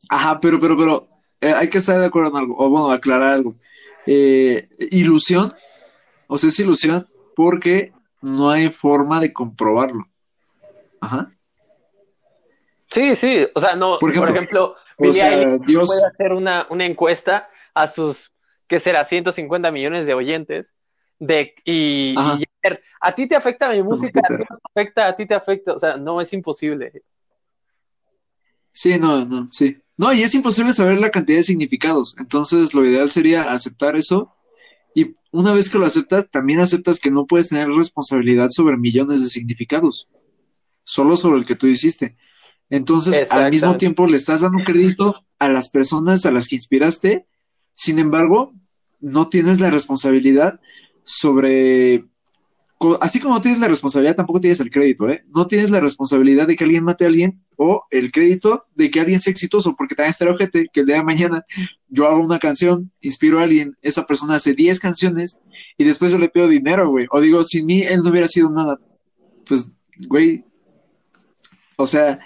Ajá, 0.08 0.40
pero, 0.40 0.58
pero, 0.58 0.76
pero, 0.76 1.08
eh, 1.40 1.52
hay 1.52 1.68
que 1.68 1.78
estar 1.78 1.98
de 1.98 2.06
acuerdo 2.06 2.30
en 2.30 2.36
algo, 2.36 2.56
o 2.58 2.68
bueno, 2.68 2.90
aclarar 2.90 3.32
algo. 3.32 3.56
Eh, 4.06 4.68
ilusión, 4.90 5.52
o 6.26 6.38
sea, 6.38 6.48
es 6.48 6.58
ilusión 6.60 7.06
porque 7.34 7.92
no 8.20 8.50
hay 8.50 8.70
forma 8.70 9.20
de 9.20 9.32
comprobarlo. 9.32 10.06
Ajá. 11.00 11.32
Sí, 12.90 13.14
sí, 13.14 13.46
o 13.54 13.60
sea, 13.60 13.76
no, 13.76 13.98
por 13.98 14.10
ejemplo, 14.10 14.74
Dios... 14.98 15.88
puede 15.88 16.06
hacer 16.06 16.32
una, 16.32 16.66
una 16.70 16.84
encuesta 16.84 17.48
a 17.72 17.86
sus, 17.86 18.34
¿qué 18.66 18.78
será? 18.78 19.04
150 19.04 19.70
millones 19.70 20.06
de 20.06 20.14
oyentes. 20.14 20.74
De, 21.18 21.54
y, 21.64 22.14
a 23.00 23.14
ti 23.14 23.26
te 23.26 23.36
afecta 23.36 23.70
mi 23.70 23.82
música, 23.82 24.20
a 24.24 24.28
ti 24.28 24.36
te 24.36 24.54
afecta, 24.74 25.06
a 25.06 25.16
ti 25.16 25.26
te 25.26 25.34
afecta, 25.34 25.72
o 25.74 25.78
sea, 25.78 25.96
no 25.96 26.20
es 26.20 26.32
imposible. 26.32 27.02
Sí, 28.72 28.98
no, 28.98 29.24
no, 29.24 29.48
sí. 29.48 29.78
No, 30.00 30.12
y 30.14 30.22
es 30.22 30.34
imposible 30.34 30.72
saber 30.72 30.98
la 30.98 31.10
cantidad 31.10 31.38
de 31.38 31.42
significados. 31.42 32.16
Entonces, 32.18 32.72
lo 32.72 32.86
ideal 32.86 33.10
sería 33.10 33.52
aceptar 33.52 33.96
eso. 33.96 34.32
Y 34.94 35.14
una 35.30 35.52
vez 35.52 35.68
que 35.68 35.78
lo 35.78 35.84
aceptas, 35.84 36.30
también 36.30 36.60
aceptas 36.60 36.98
que 36.98 37.10
no 37.10 37.26
puedes 37.26 37.50
tener 37.50 37.68
responsabilidad 37.68 38.48
sobre 38.48 38.78
millones 38.78 39.22
de 39.22 39.28
significados, 39.28 40.08
solo 40.84 41.16
sobre 41.16 41.38
el 41.38 41.44
que 41.44 41.54
tú 41.54 41.66
hiciste. 41.66 42.16
Entonces, 42.70 43.30
al 43.30 43.50
mismo 43.50 43.76
tiempo, 43.76 44.06
le 44.06 44.16
estás 44.16 44.40
dando 44.40 44.64
crédito 44.64 45.16
a 45.38 45.50
las 45.50 45.68
personas 45.68 46.24
a 46.24 46.30
las 46.30 46.48
que 46.48 46.56
inspiraste 46.56 47.26
sin 47.80 47.98
embargo, 47.98 48.52
no 49.00 49.30
tienes 49.30 49.58
la 49.58 49.70
responsabilidad 49.70 50.60
sobre... 51.02 52.04
Así 53.00 53.20
como 53.20 53.34
no 53.34 53.40
tienes 53.40 53.60
la 53.60 53.68
responsabilidad, 53.68 54.16
tampoco 54.16 54.40
tienes 54.40 54.60
el 54.60 54.70
crédito, 54.70 55.08
¿eh? 55.08 55.22
No 55.34 55.46
tienes 55.46 55.70
la 55.70 55.80
responsabilidad 55.80 56.46
de 56.46 56.56
que 56.56 56.64
alguien 56.64 56.84
mate 56.84 57.04
a 57.04 57.08
alguien 57.08 57.38
o 57.56 57.84
el 57.90 58.10
crédito 58.10 58.64
de 58.74 58.90
que 58.90 59.00
alguien 59.00 59.20
sea 59.20 59.32
exitoso, 59.32 59.76
porque 59.76 59.94
también 59.94 60.10
está 60.10 60.24
el 60.24 60.30
ojete 60.30 60.68
que 60.72 60.80
el 60.80 60.86
día 60.86 60.96
de 60.96 61.04
mañana 61.04 61.44
yo 61.88 62.06
hago 62.06 62.24
una 62.24 62.38
canción, 62.38 62.90
inspiro 63.02 63.38
a 63.38 63.42
alguien, 63.42 63.76
esa 63.82 64.06
persona 64.06 64.36
hace 64.36 64.54
10 64.54 64.80
canciones 64.80 65.40
y 65.76 65.84
después 65.84 66.12
yo 66.12 66.18
le 66.18 66.30
pido 66.30 66.48
dinero, 66.48 66.88
güey. 66.88 67.06
O 67.10 67.20
digo, 67.20 67.42
sin 67.44 67.66
mí 67.66 67.82
él 67.82 68.02
no 68.02 68.10
hubiera 68.10 68.28
sido 68.28 68.48
nada. 68.48 68.78
Pues, 69.46 69.76
güey, 70.08 70.44
o 71.76 71.86
sea, 71.86 72.18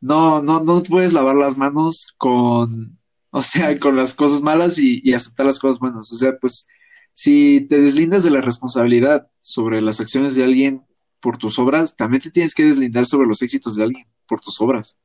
no, 0.00 0.42
no, 0.42 0.60
no 0.60 0.82
puedes 0.82 1.14
lavar 1.14 1.36
las 1.36 1.56
manos 1.56 2.14
con 2.18 2.98
o 3.34 3.42
sea, 3.42 3.78
con 3.78 3.96
las 3.96 4.12
cosas 4.14 4.42
malas 4.42 4.78
y, 4.78 5.12
aceptar 5.14 5.46
las 5.46 5.58
cosas 5.58 5.80
buenas. 5.80 6.12
O 6.12 6.16
sea, 6.16 6.36
pues 6.38 6.68
si 7.14 7.66
te 7.68 7.80
deslindas 7.80 8.24
de 8.24 8.30
la 8.30 8.40
responsabilidad 8.40 9.28
sobre 9.40 9.80
las 9.80 10.00
acciones 10.00 10.34
de 10.34 10.44
alguien 10.44 10.84
por 11.20 11.38
tus 11.38 11.58
obras, 11.58 11.96
también 11.96 12.22
te 12.22 12.30
tienes 12.30 12.54
que 12.54 12.64
deslindar 12.64 13.04
sobre 13.04 13.28
los 13.28 13.42
éxitos 13.42 13.76
de 13.76 13.84
alguien 13.84 14.06
por 14.26 14.40
tus 14.40 14.60
obras. 14.60 14.98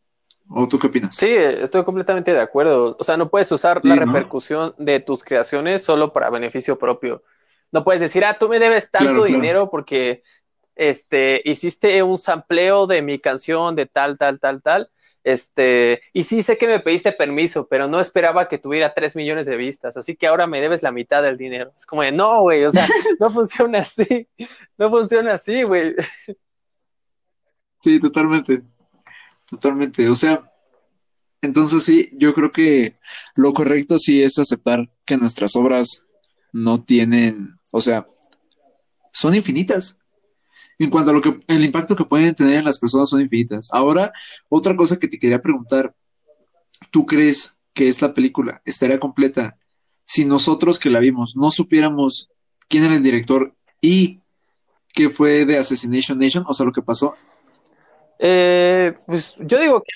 ¿O 0.50 0.68
tú 0.68 0.80
qué 0.80 0.88
opinas? 0.88 1.16
Sí, 1.16 1.30
estoy 1.30 1.84
completamente 1.84 2.32
de 2.32 2.40
acuerdo. 2.40 2.96
O 2.98 3.04
sea, 3.04 3.18
no 3.18 3.30
puedes 3.30 3.52
usar 3.52 3.82
la 3.84 3.96
repercusión 3.96 4.74
de 4.78 5.02
tus 5.02 5.24
creaciones 5.24 5.84
solo 5.84 6.14
para 6.14 6.30
beneficio 6.30 6.80
propio. 6.80 7.24
No 7.72 7.84
puedes 7.84 8.00
decir, 8.00 8.24
ah, 8.24 8.38
tú 8.40 8.48
me 8.48 8.60
debes 8.60 8.90
tanto 8.90 9.26
dinero 9.26 9.70
porque 9.70 10.24
este, 10.76 11.42
hiciste 11.44 12.02
un 12.02 12.18
sampleo 12.18 12.88
de 12.88 13.02
mi 13.02 13.20
canción 13.20 13.76
de 13.76 13.88
tal, 13.88 14.18
tal, 14.18 14.40
tal, 14.40 14.62
tal 14.62 14.90
este, 15.28 16.04
y 16.14 16.24
sí 16.24 16.42
sé 16.42 16.58
que 16.58 16.68
me 16.68 16.80
pediste 16.80 17.12
permiso, 17.12 17.68
pero 17.68 17.90
no 17.90 18.00
esperaba 18.00 18.48
que 18.48 18.60
tuviera 18.60 18.94
tres 18.94 19.14
millones 19.14 19.46
de 19.46 19.58
vistas, 19.58 19.98
así 19.98 20.16
que 20.16 20.26
ahora 20.26 20.48
me 20.48 20.62
debes 20.62 20.84
la 20.84 20.94
mitad 20.94 21.22
del 21.22 21.38
dinero. 21.38 21.74
Es 21.76 21.86
como 21.86 22.02
de, 22.02 22.14
no, 22.14 22.44
güey, 22.44 22.64
o 22.64 22.72
sea, 22.72 22.86
no 23.20 23.30
funciona 23.30 23.80
así, 23.80 24.30
no 24.78 24.90
funciona 24.90 25.34
así, 25.34 25.64
güey. 25.64 25.96
Sí, 27.82 28.00
totalmente, 28.00 28.64
totalmente. 29.50 30.08
O 30.08 30.16
sea, 30.16 30.50
entonces 31.42 31.84
sí, 31.84 32.10
yo 32.14 32.34
creo 32.34 32.54
que 32.54 32.98
lo 33.36 33.52
correcto 33.52 33.98
sí 33.98 34.24
es 34.24 34.40
aceptar 34.40 34.90
que 35.04 35.18
nuestras 35.18 35.58
obras 35.58 36.06
no 36.54 36.82
tienen, 36.82 37.60
o 37.74 37.82
sea, 37.82 38.08
son 39.12 39.36
infinitas. 39.36 40.00
En 40.80 40.90
cuanto 40.90 41.12
a 41.12 41.14
lo 41.14 41.22
que 41.22 41.40
el 41.48 41.64
impacto 41.64 41.96
que 41.96 42.06
pueden 42.06 42.36
tener 42.36 42.60
en 42.60 42.66
las 42.66 42.80
personas 42.80 43.10
son 43.10 43.22
infinitas. 43.22 43.70
Ahora, 43.72 44.12
otra 44.50 44.76
cosa 44.76 45.00
que 45.00 45.08
te 45.08 45.18
quería 45.18 45.42
preguntar, 45.42 45.94
¿tú 46.92 47.06
crees 47.06 47.58
que 47.74 47.88
esta 47.88 48.14
película 48.14 48.62
estaría 48.66 49.00
completa 49.00 49.58
si 50.06 50.26
nosotros 50.26 50.80
que 50.80 50.90
la 50.90 51.00
vimos 51.00 51.36
no 51.36 51.52
supiéramos 51.52 52.32
quién 52.68 52.84
era 52.84 52.96
el 52.96 53.04
director 53.04 53.54
y 53.82 54.22
qué 54.94 55.10
fue 55.10 55.46
de 55.46 55.58
Assassination 55.58 56.18
Nation, 56.18 56.44
o 56.48 56.54
sea, 56.54 56.66
lo 56.66 56.72
que 56.72 56.82
pasó? 56.82 57.16
Eh, 58.20 58.98
pues 59.06 59.36
yo 59.40 59.60
digo 59.60 59.84
que, 59.84 59.94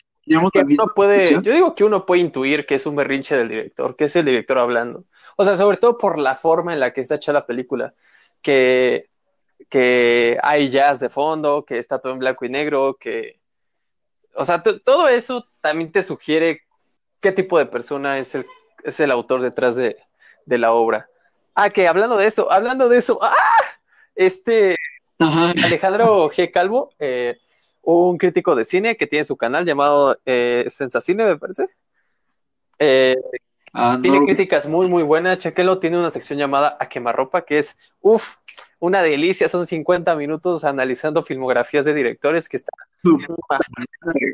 que 0.51 0.63
uno 0.63 0.91
puede, 0.95 1.25
yo 1.27 1.53
digo 1.53 1.73
que 1.73 1.83
uno 1.83 2.05
puede 2.05 2.21
intuir 2.21 2.65
que 2.65 2.75
es 2.75 2.85
un 2.85 2.95
berrinche 2.95 3.35
del 3.35 3.49
director, 3.49 3.95
que 3.95 4.05
es 4.05 4.15
el 4.15 4.25
director 4.25 4.57
hablando. 4.59 5.05
O 5.37 5.45
sea, 5.45 5.55
sobre 5.55 5.77
todo 5.77 5.97
por 5.97 6.19
la 6.19 6.35
forma 6.35 6.73
en 6.73 6.79
la 6.79 6.93
que 6.93 7.01
está 7.01 7.15
hecha 7.15 7.33
la 7.33 7.45
película, 7.45 7.93
que, 8.41 9.10
que 9.69 10.37
hay 10.41 10.69
jazz 10.69 10.99
de 10.99 11.09
fondo, 11.09 11.63
que 11.65 11.77
está 11.77 11.99
todo 11.99 12.13
en 12.13 12.19
blanco 12.19 12.45
y 12.45 12.49
negro, 12.49 12.97
que, 12.99 13.39
o 14.35 14.45
sea, 14.45 14.61
todo 14.61 15.07
eso 15.07 15.47
también 15.61 15.91
te 15.91 16.03
sugiere 16.03 16.61
qué 17.19 17.31
tipo 17.31 17.57
de 17.57 17.65
persona 17.65 18.17
es 18.19 18.35
el, 18.35 18.45
es 18.83 18.99
el 18.99 19.11
autor 19.11 19.41
detrás 19.41 19.75
de, 19.75 19.97
de 20.45 20.57
la 20.57 20.71
obra. 20.73 21.07
Ah, 21.53 21.69
que 21.69 21.87
hablando 21.87 22.17
de 22.17 22.27
eso, 22.27 22.51
hablando 22.51 22.89
de 22.89 22.97
eso, 22.97 23.19
¡ah! 23.21 23.35
Este 24.15 24.77
Ajá. 25.19 25.51
Alejandro 25.63 26.29
G. 26.29 26.51
Calvo, 26.51 26.91
eh, 26.99 27.37
un 27.81 28.17
crítico 28.17 28.55
de 28.55 28.65
cine 28.65 28.97
que 28.97 29.07
tiene 29.07 29.23
su 29.23 29.37
canal 29.37 29.65
llamado 29.65 30.17
eh, 30.25 30.65
Sensacine, 30.69 31.25
me 31.25 31.37
parece. 31.37 31.67
Eh, 32.79 33.15
Ah, 33.73 33.97
tiene 34.01 34.19
no. 34.19 34.25
críticas 34.25 34.67
muy, 34.67 34.89
muy 34.89 35.01
buenas. 35.01 35.37
Chequelo, 35.37 35.79
tiene 35.79 35.97
una 35.97 36.09
sección 36.09 36.37
llamada 36.37 36.75
A 36.77 36.89
Quemarropa, 36.89 37.45
que 37.45 37.59
es, 37.59 37.77
uff, 38.01 38.35
una 38.81 39.01
delicia. 39.01 39.47
Son 39.47 39.65
50 39.65 40.13
minutos 40.15 40.65
analizando 40.65 41.23
filmografías 41.23 41.85
de 41.85 41.93
directores 41.93 42.49
que 42.49 42.57
está 42.57 42.71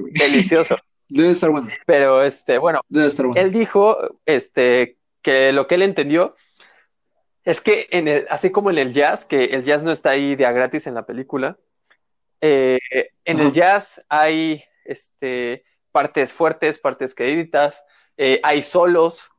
delicioso. 0.09 0.77
Debe 1.09 1.29
estar 1.29 1.51
bueno. 1.51 1.67
Pero, 1.85 2.23
este, 2.23 2.57
bueno, 2.57 2.81
Debe 2.89 3.05
estar 3.05 3.27
bueno. 3.27 3.39
él 3.39 3.51
dijo 3.51 3.97
este, 4.25 4.97
que 5.21 5.51
lo 5.51 5.67
que 5.67 5.75
él 5.75 5.83
entendió 5.83 6.35
es 7.43 7.61
que 7.61 7.87
en 7.91 8.07
el, 8.07 8.27
así 8.29 8.49
como 8.49 8.71
en 8.71 8.77
el 8.77 8.93
jazz, 8.93 9.23
que 9.23 9.45
el 9.45 9.63
jazz 9.63 9.83
no 9.83 9.91
está 9.91 10.09
ahí 10.09 10.35
de 10.35 10.45
a 10.45 10.51
gratis 10.51 10.87
en 10.87 10.95
la 10.95 11.05
película, 11.05 11.57
eh, 12.41 12.79
en 13.23 13.39
el 13.39 13.51
jazz 13.51 14.03
hay 14.09 14.63
este, 14.83 15.63
partes 15.91 16.33
fuertes, 16.33 16.77
partes 16.77 17.15
queriditas, 17.15 17.85
eh, 18.17 18.39
hay 18.43 18.61
solos 18.61 19.29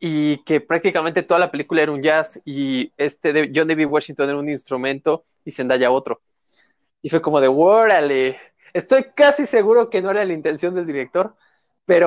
y 0.00 0.38
que 0.44 0.60
prácticamente 0.60 1.22
toda 1.22 1.40
la 1.40 1.50
película 1.50 1.82
era 1.82 1.92
un 1.92 2.02
jazz 2.02 2.40
y 2.44 2.92
este 2.96 3.32
de 3.32 3.52
John 3.54 3.68
David 3.68 3.86
Washington 3.86 4.28
era 4.28 4.38
un 4.38 4.48
instrumento 4.48 5.24
y 5.44 5.52
Zendaya 5.52 5.90
otro. 5.90 6.20
Y 7.02 7.10
fue 7.10 7.20
como 7.22 7.40
de, 7.40 7.48
órale, 7.48 8.38
estoy 8.72 9.06
casi 9.14 9.46
seguro 9.46 9.90
que 9.90 10.02
no 10.02 10.10
era 10.10 10.24
la 10.24 10.32
intención 10.32 10.74
del 10.74 10.86
director, 10.86 11.34
pero 11.84 12.06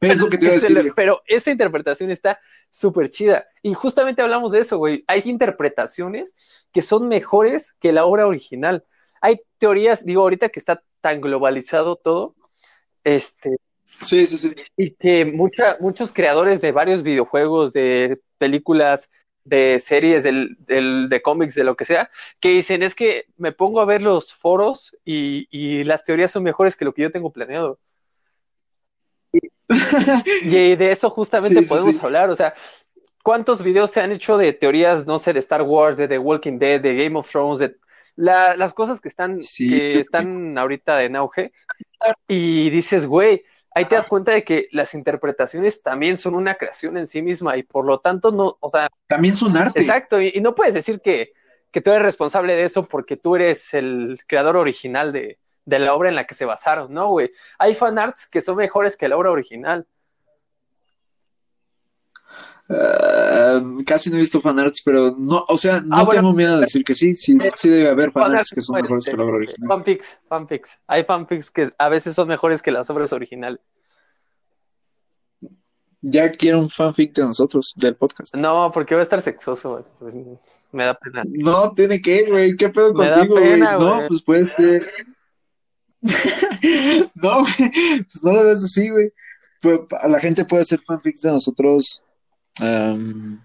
Es 0.00 0.18
lo 0.18 0.28
que 0.28 0.38
te 0.38 0.46
iba 0.46 0.52
a 0.52 0.58
decir. 0.58 0.92
pero 0.94 1.22
esa 1.26 1.50
interpretación 1.50 2.10
está 2.10 2.40
súper 2.70 3.10
chida. 3.10 3.46
Y 3.62 3.74
justamente 3.74 4.22
hablamos 4.22 4.52
de 4.52 4.60
eso, 4.60 4.78
güey. 4.78 5.04
Hay 5.06 5.22
interpretaciones 5.24 6.34
que 6.72 6.82
son 6.82 7.08
mejores 7.08 7.74
que 7.80 7.92
la 7.92 8.04
obra 8.04 8.26
original. 8.26 8.84
Hay 9.20 9.40
teorías, 9.58 10.04
digo, 10.04 10.22
ahorita 10.22 10.48
que 10.50 10.60
está 10.60 10.82
tan 11.00 11.20
globalizado 11.20 11.96
todo, 11.96 12.36
este, 13.04 13.58
Sí, 13.88 14.26
sí, 14.26 14.36
sí. 14.36 14.54
y 14.76 14.90
que 14.92 15.24
mucha, 15.24 15.76
muchos 15.80 16.12
creadores 16.12 16.60
de 16.60 16.72
varios 16.72 17.02
videojuegos, 17.02 17.72
de 17.72 18.20
películas, 18.38 19.10
de 19.44 19.80
series, 19.80 20.22
del, 20.22 20.56
del- 20.60 21.08
de 21.08 21.22
cómics, 21.22 21.54
de 21.54 21.64
lo 21.64 21.74
que 21.76 21.84
sea, 21.86 22.10
que 22.38 22.50
dicen 22.50 22.82
es 22.82 22.94
que 22.94 23.26
me 23.38 23.52
pongo 23.52 23.80
a 23.80 23.86
ver 23.86 24.02
los 24.02 24.32
foros 24.34 24.94
y, 25.04 25.48
y 25.50 25.84
las 25.84 26.04
teorías 26.04 26.30
son 26.30 26.42
mejores 26.42 26.76
que 26.76 26.84
lo 26.84 26.92
que 26.92 27.02
yo 27.02 27.10
tengo 27.10 27.32
planeado. 27.32 27.78
Y 30.42 30.76
de 30.76 30.92
eso 30.92 31.10
justamente 31.10 31.60
Sí, 31.60 31.64
sí, 31.64 31.68
podemos 31.68 31.94
sí. 31.96 32.00
hablar, 32.02 32.30
o 32.30 32.36
sea, 32.36 32.54
¿cuántos 33.22 33.62
videos 33.62 33.90
se 33.90 34.00
han 34.00 34.12
hecho 34.12 34.38
de 34.38 34.52
teorías, 34.52 35.06
no 35.06 35.18
sé, 35.18 35.32
de 35.32 35.40
Star 35.40 35.62
Wars, 35.62 35.96
de 35.96 36.08
The 36.08 36.18
Walking 36.18 36.58
Dead, 36.58 36.80
de 36.80 36.94
Game 36.94 37.18
of 37.18 37.28
Thrones, 37.30 37.58
de 37.58 37.76
la- 38.16 38.56
las 38.56 38.74
cosas 38.74 39.00
que 39.00 39.08
están, 39.08 39.40
que 39.58 39.98
están 40.00 40.56
ahorita 40.58 41.02
en 41.04 41.16
auge? 41.16 41.52
Y 42.26 42.70
dices, 42.70 43.06
güey, 43.06 43.44
ahí 43.78 43.84
te 43.86 43.94
das 43.94 44.08
cuenta 44.08 44.32
de 44.32 44.44
que 44.44 44.68
las 44.72 44.94
interpretaciones 44.94 45.82
también 45.82 46.16
son 46.16 46.34
una 46.34 46.56
creación 46.56 46.96
en 46.96 47.06
sí 47.06 47.22
misma 47.22 47.56
y 47.56 47.62
por 47.62 47.86
lo 47.86 47.98
tanto 48.00 48.30
no, 48.32 48.56
o 48.60 48.68
sea, 48.70 48.88
También 49.06 49.34
es 49.34 49.42
un 49.42 49.56
arte. 49.56 49.80
exacto, 49.80 50.20
y, 50.20 50.32
y 50.34 50.40
no 50.40 50.54
puedes 50.54 50.74
decir 50.74 51.00
que, 51.00 51.32
que 51.70 51.80
tú 51.80 51.90
eres 51.90 52.02
responsable 52.02 52.54
de 52.56 52.64
eso 52.64 52.86
porque 52.86 53.16
tú 53.16 53.36
eres 53.36 53.74
el 53.74 54.18
creador 54.26 54.56
original 54.56 55.12
de, 55.12 55.38
de 55.64 55.78
la 55.78 55.94
obra 55.94 56.08
en 56.08 56.14
la 56.16 56.26
que 56.26 56.34
se 56.34 56.44
basaron, 56.44 56.92
¿no, 56.92 57.08
güey? 57.10 57.30
Hay 57.58 57.74
fanarts 57.74 58.26
que 58.26 58.40
son 58.40 58.56
mejores 58.56 58.96
que 58.96 59.08
la 59.08 59.16
obra 59.16 59.30
original. 59.30 59.86
Ah, 62.70 63.62
casi 63.86 64.10
no 64.10 64.16
he 64.16 64.20
visto 64.20 64.40
fanarts, 64.42 64.82
pero 64.84 65.14
no, 65.16 65.44
o 65.48 65.56
sea, 65.56 65.80
no 65.80 65.96
Ah, 65.96 66.04
bueno. 66.04 66.20
tengo 66.20 66.32
miedo 66.34 66.54
de 66.56 66.60
decir 66.60 66.84
que 66.84 66.94
sí, 66.94 67.14
sí, 67.14 67.36
sí 67.54 67.68
debe 67.70 67.88
haber 67.88 68.12
fanarts 68.12 68.50
que 68.54 68.60
son 68.60 68.80
mejores 68.80 69.06
este, 69.06 69.12
que 69.12 69.16
la 69.16 69.24
obra 69.24 69.36
original. 69.36 69.68
Fanfics, 69.68 70.18
fanfics. 70.28 70.78
Hay 70.86 71.04
fanfics 71.04 71.50
que 71.50 71.70
a 71.78 71.88
veces 71.88 72.14
son 72.14 72.28
mejores 72.28 72.60
que 72.60 72.70
las 72.70 72.90
obras 72.90 73.12
originales. 73.12 73.60
Ya 76.00 76.30
quiero 76.30 76.60
un 76.60 76.70
fanfic 76.70 77.12
de 77.14 77.22
nosotros, 77.22 77.72
del 77.76 77.96
podcast. 77.96 78.34
No, 78.36 78.70
porque 78.72 78.94
va 78.94 79.00
a 79.00 79.02
estar 79.02 79.20
sexoso, 79.20 79.70
güey. 79.72 79.84
Pues, 79.98 80.14
me 80.70 80.84
da 80.84 80.94
pena. 80.94 81.24
No, 81.26 81.72
tiene 81.72 82.00
que, 82.00 82.30
güey, 82.30 82.54
¿qué 82.54 82.68
pedo 82.68 82.92
Me 82.94 83.10
contigo, 83.10 83.34
güey? 83.40 83.60
No, 83.60 84.02
pues 84.06 84.22
puede 84.22 84.44
ser. 84.44 84.86
No, 87.14 87.40
güey, 87.40 87.70
pues 88.04 88.22
no 88.22 88.32
lo 88.32 88.44
ves 88.44 88.62
así, 88.64 88.88
güey. 88.90 89.12
La 90.08 90.20
gente 90.20 90.44
puede 90.44 90.62
hacer 90.62 90.80
fanfics 90.86 91.22
de 91.22 91.32
nosotros, 91.32 92.00
am, 92.60 93.40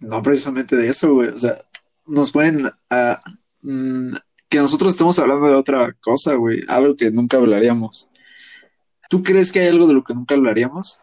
no 0.00 0.22
precisamente 0.22 0.76
de 0.76 0.88
eso, 0.88 1.14
güey. 1.14 1.28
O 1.30 1.38
sea, 1.38 1.64
nos 2.06 2.32
pueden, 2.32 2.62
ah, 2.90 3.20
mm, 3.62 4.14
que 4.48 4.58
nosotros 4.58 4.92
estemos 4.92 5.18
hablando 5.18 5.46
de 5.46 5.54
otra 5.54 5.94
cosa, 6.02 6.34
güey, 6.34 6.62
algo 6.68 6.94
que 6.96 7.10
nunca 7.10 7.36
hablaríamos. 7.38 8.08
¿Tú 9.08 9.22
crees 9.22 9.52
que 9.52 9.60
hay 9.60 9.68
algo 9.68 9.86
de 9.86 9.94
lo 9.94 10.04
que 10.04 10.14
nunca 10.14 10.34
hablaríamos? 10.34 11.00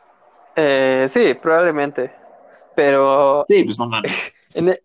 Eh, 0.56 1.06
sí, 1.08 1.34
probablemente. 1.42 2.12
Pero 2.76 3.46
Sí, 3.50 3.64
pues 3.64 3.78
no 3.80 3.88
mames. 3.88 4.24
en, 4.54 4.70
e- 4.70 4.82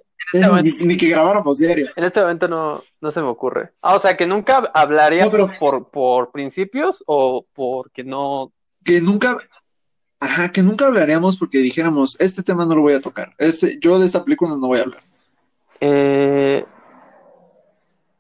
Ni, 0.63 0.73
ni 0.87 0.97
que 0.97 1.09
grabáramos 1.09 1.59
diario. 1.59 1.87
en 1.95 2.05
este 2.05 2.21
momento 2.21 2.49
no, 2.49 2.83
no 3.01 3.11
se 3.11 3.21
me 3.21 3.29
ocurre. 3.29 3.73
Ah, 3.83 3.95
o 3.95 3.99
sea, 3.99 4.17
que 4.17 4.27
nunca 4.27 4.71
hablaríamos 4.75 5.33
No, 5.33 5.47
pero- 5.47 5.59
por, 5.59 5.91
por 5.91 6.31
principios 6.33 7.03
o 7.07 7.47
porque 7.53 8.03
no. 8.05 8.53
que 8.85 9.01
nunca, 9.01 9.37
ajá, 10.25 10.53
que 10.53 10.63
nunca 10.63 10.87
hablaríamos 10.87 11.37
porque 11.37 11.59
dijéramos, 11.59 12.21
este 12.21 12.43
tema 12.43 12.65
no 12.65 12.75
lo 12.75 12.83
voy 12.83 12.95
a 12.95 13.01
tocar, 13.01 13.35
este, 13.39 13.79
yo 13.81 13.99
de 13.99 14.07
esta 14.07 14.25
película 14.25 14.53
no 14.53 14.69
voy 14.69 14.79
a 14.79 14.83
hablar. 14.83 15.03
Eh, 15.81 16.65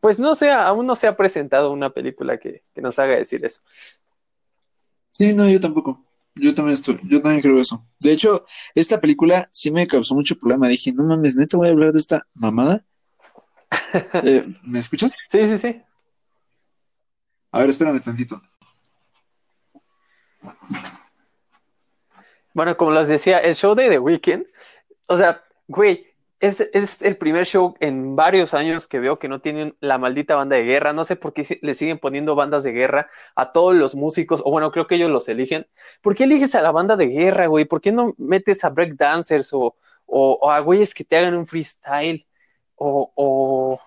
pues 0.00 0.18
no 0.18 0.34
sé, 0.34 0.50
aún 0.50 0.86
no 0.86 0.94
se 0.94 1.06
ha 1.06 1.16
presentado 1.16 1.72
una 1.72 1.90
película 1.90 2.38
que, 2.38 2.62
que 2.74 2.82
nos 2.82 2.98
haga 2.98 3.16
decir 3.16 3.44
eso. 3.44 3.62
Sí, 5.12 5.32
no, 5.32 5.48
yo 5.48 5.60
tampoco. 5.60 6.04
Yo 6.34 6.52
también 6.52 6.74
estoy, 6.74 6.98
yo 7.04 7.22
también 7.22 7.40
creo 7.40 7.60
eso. 7.60 7.86
De 8.00 8.12
hecho, 8.12 8.44
esta 8.74 9.00
película 9.00 9.48
sí 9.52 9.70
me 9.70 9.86
causó 9.86 10.14
mucho 10.14 10.36
problema. 10.36 10.66
Dije, 10.68 10.92
no 10.92 11.04
mames, 11.04 11.36
neta 11.36 11.56
voy 11.56 11.68
a 11.68 11.70
hablar 11.70 11.92
de 11.92 12.00
esta 12.00 12.26
mamada. 12.34 12.84
Eh, 14.24 14.44
¿me 14.62 14.78
escuchas? 14.80 15.12
Sí, 15.28 15.46
sí, 15.46 15.56
sí. 15.58 15.80
A 17.52 17.60
ver, 17.60 17.70
espérame 17.70 18.00
tantito. 18.00 18.42
Bueno, 22.54 22.76
como 22.76 22.92
les 22.92 23.08
decía, 23.08 23.38
el 23.38 23.54
show 23.54 23.74
de 23.74 23.88
The 23.90 23.98
Weeknd, 23.98 24.46
o 25.08 25.16
sea, 25.16 25.44
güey, 25.68 26.06
es, 26.40 26.60
es 26.72 27.02
el 27.02 27.16
primer 27.16 27.46
show 27.46 27.74
en 27.80 28.16
varios 28.16 28.54
años 28.54 28.86
que 28.86 29.00
veo 29.00 29.18
que 29.18 29.28
no 29.28 29.40
tienen 29.40 29.76
la 29.80 29.98
maldita 29.98 30.36
banda 30.36 30.56
de 30.56 30.64
guerra. 30.64 30.92
No 30.92 31.04
sé 31.04 31.16
por 31.16 31.32
qué 31.32 31.58
le 31.62 31.74
siguen 31.74 31.98
poniendo 31.98 32.34
bandas 32.34 32.64
de 32.64 32.72
guerra 32.72 33.08
a 33.34 33.52
todos 33.52 33.74
los 33.74 33.94
músicos, 33.94 34.42
o 34.44 34.50
bueno, 34.50 34.70
creo 34.70 34.86
que 34.86 34.96
ellos 34.96 35.10
los 35.10 35.28
eligen. 35.28 35.66
¿Por 36.02 36.14
qué 36.14 36.24
eliges 36.24 36.54
a 36.54 36.62
la 36.62 36.70
banda 36.70 36.96
de 36.96 37.06
guerra, 37.06 37.46
güey? 37.46 37.64
¿Por 37.64 37.80
qué 37.80 37.92
no 37.92 38.14
metes 38.18 38.64
a 38.64 38.70
breakdancers 38.70 39.52
o, 39.52 39.76
o, 40.06 40.38
o 40.40 40.50
a 40.50 40.60
güeyes 40.60 40.94
que 40.94 41.04
te 41.04 41.16
hagan 41.16 41.34
un 41.34 41.46
freestyle? 41.46 42.26
O, 42.76 43.12
o, 43.14 43.80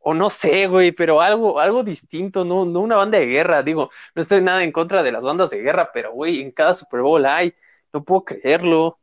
o 0.00 0.14
no 0.14 0.30
sé, 0.30 0.66
güey, 0.66 0.92
pero 0.92 1.20
algo, 1.20 1.60
algo 1.60 1.82
distinto, 1.82 2.44
no, 2.44 2.64
no 2.64 2.80
una 2.80 2.96
banda 2.96 3.18
de 3.18 3.26
guerra. 3.26 3.62
Digo, 3.62 3.90
no 4.14 4.22
estoy 4.22 4.40
nada 4.42 4.64
en 4.64 4.72
contra 4.72 5.02
de 5.02 5.12
las 5.12 5.24
bandas 5.24 5.50
de 5.50 5.60
guerra, 5.60 5.90
pero 5.92 6.12
güey, 6.12 6.40
en 6.40 6.52
cada 6.52 6.74
Super 6.74 7.02
Bowl 7.02 7.24
hay, 7.26 7.54
no 7.92 8.02
puedo 8.04 8.24
creerlo. 8.24 8.98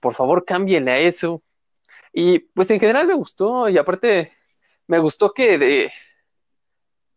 Por 0.00 0.14
favor, 0.14 0.44
cámbienle 0.44 0.92
a 0.92 0.98
eso. 0.98 1.42
Y 2.12 2.40
pues 2.40 2.70
en 2.70 2.80
general 2.80 3.06
me 3.06 3.14
gustó, 3.14 3.68
y 3.68 3.78
aparte 3.78 4.32
me 4.86 4.98
gustó 4.98 5.32
que 5.32 5.58
de... 5.58 5.92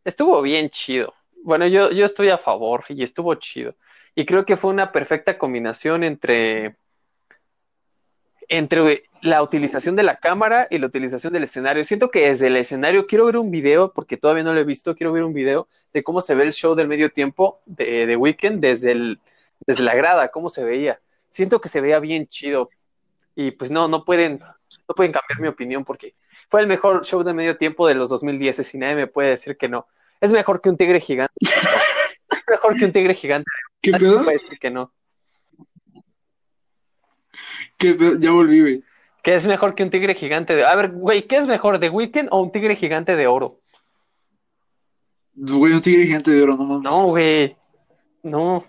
estuvo 0.03 0.41
bien 0.41 0.69
chido. 0.69 1.13
Bueno, 1.43 1.67
yo, 1.67 1.91
yo 1.91 2.05
estoy 2.05 2.29
a 2.29 2.37
favor 2.37 2.83
y 2.89 3.03
estuvo 3.03 3.33
chido. 3.35 3.75
Y 4.15 4.25
creo 4.25 4.45
que 4.45 4.57
fue 4.57 4.71
una 4.71 4.91
perfecta 4.91 5.37
combinación 5.37 6.03
entre 6.03 6.75
entre 8.49 9.03
la 9.21 9.43
utilización 9.43 9.95
de 9.95 10.03
la 10.03 10.17
cámara 10.17 10.67
y 10.69 10.79
la 10.79 10.87
utilización 10.87 11.31
del 11.31 11.43
escenario. 11.43 11.83
Siento 11.83 12.09
que 12.09 12.29
desde 12.29 12.47
el 12.47 12.57
escenario 12.57 13.05
quiero 13.05 13.25
ver 13.27 13.37
un 13.37 13.51
video, 13.51 13.93
porque 13.93 14.17
todavía 14.17 14.43
no 14.43 14.53
lo 14.53 14.59
he 14.59 14.63
visto, 14.63 14.95
quiero 14.95 15.13
ver 15.13 15.23
un 15.23 15.33
video 15.33 15.67
de 15.93 16.03
cómo 16.03 16.19
se 16.19 16.35
ve 16.35 16.43
el 16.43 16.53
show 16.53 16.73
del 16.75 16.87
medio 16.87 17.09
tiempo 17.09 17.61
de, 17.65 18.07
de 18.07 18.15
Weekend 18.15 18.59
desde, 18.59 18.91
el, 18.91 19.19
desde 19.65 19.83
la 19.83 19.95
grada, 19.95 20.29
cómo 20.29 20.49
se 20.49 20.63
veía. 20.63 20.99
Siento 21.29 21.61
que 21.61 21.69
se 21.69 21.79
veía 21.79 21.99
bien 21.99 22.27
chido. 22.27 22.69
Y 23.35 23.51
pues 23.51 23.69
no, 23.69 23.87
no 23.87 24.03
pueden, 24.03 24.39
no 24.39 24.95
pueden 24.95 25.13
cambiar 25.13 25.39
mi 25.39 25.47
opinión 25.47 25.85
porque 25.85 26.15
fue 26.49 26.61
el 26.61 26.67
mejor 26.67 27.05
show 27.05 27.23
de 27.23 27.33
medio 27.33 27.55
tiempo 27.55 27.87
de 27.87 27.93
los 27.93 28.09
2010 28.09 28.73
y 28.73 28.77
nadie 28.79 28.95
me 28.95 29.07
puede 29.07 29.29
decir 29.29 29.55
que 29.57 29.69
no. 29.69 29.87
Es 30.19 30.31
mejor 30.31 30.59
que 30.59 30.69
un 30.69 30.75
tigre 30.77 30.99
gigante. 30.99 31.33
es 31.41 32.43
mejor 32.47 32.75
que 32.75 32.85
un 32.85 32.91
tigre 32.91 33.13
gigante. 33.13 33.49
¿Qué 33.81 33.91
pedo? 33.91 34.17
me 34.19 34.23
puede 34.23 34.37
decir 34.39 34.59
que 34.59 34.71
no. 34.71 34.91
¿Qué 37.79 37.95
pedo? 37.95 38.19
Ya 38.19 38.31
volví, 38.31 38.61
güey. 38.61 38.83
¿Qué 39.23 39.33
es 39.33 39.45
mejor 39.45 39.73
que 39.73 39.83
un 39.83 39.89
tigre 39.89 40.13
gigante 40.13 40.53
de... 40.53 40.65
A 40.65 40.75
ver, 40.75 40.91
güey, 40.91 41.27
¿qué 41.27 41.37
es 41.37 41.47
mejor, 41.47 41.79
The 41.79 41.89
Weeknd 41.89 42.27
o 42.29 42.41
un 42.41 42.51
tigre 42.51 42.75
gigante 42.75 43.15
de 43.15 43.25
oro? 43.25 43.61
Güey, 45.33 45.73
un 45.73 45.81
tigre 45.81 46.05
gigante 46.05 46.31
de 46.31 46.43
oro, 46.43 46.57
no 46.57 46.65
mames. 46.65 46.91
No, 46.91 47.05
güey. 47.05 47.55
No. 48.23 48.65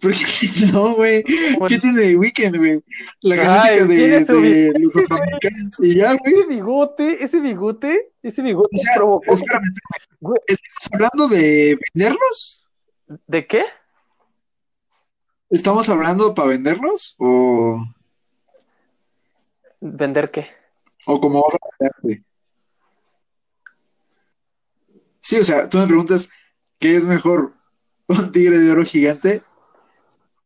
¿Por 0.00 0.12
qué 0.12 0.18
no, 0.72 0.94
güey? 0.94 1.24
Bueno. 1.58 1.66
¿Qué 1.68 1.78
tiene 1.78 2.00
de 2.00 2.16
Weekend, 2.16 2.56
güey? 2.56 2.82
La 3.20 3.36
genética 3.36 4.34
de, 4.34 4.72
los 4.78 4.96
afroamericanos. 4.96 5.80
Y 5.80 5.94
ya, 5.96 6.14
güey. 6.14 6.34
Ese 6.34 6.46
bigote, 6.48 7.24
ese 7.24 7.40
bigote, 7.40 8.12
ese 8.22 8.42
bigote 8.42 8.76
O 8.76 8.78
sea, 8.78 8.92
provocó... 8.94 9.32
espérame, 9.32 9.74
Güey, 10.20 10.40
¿estamos 10.46 10.88
hablando 10.92 11.28
de 11.28 11.78
venderlos? 11.94 12.66
¿De 13.26 13.46
qué? 13.46 13.64
¿Estamos 15.50 15.88
hablando 15.88 16.34
para 16.34 16.48
venderlos? 16.48 17.14
¿O, 17.18 17.82
¿Vender 19.84 20.30
qué? 20.30 20.46
o 21.08 21.18
como 21.20 21.40
obra 21.40 21.58
de 21.80 21.86
arte? 21.86 22.24
Sí, 25.20 25.38
o 25.38 25.44
sea, 25.44 25.68
tú 25.68 25.78
me 25.78 25.86
preguntas, 25.86 26.30
¿qué 26.78 26.94
es 26.94 27.04
mejor? 27.06 27.54
¿Un 28.06 28.30
tigre 28.30 28.58
de 28.58 28.70
oro 28.70 28.84
gigante 28.84 29.42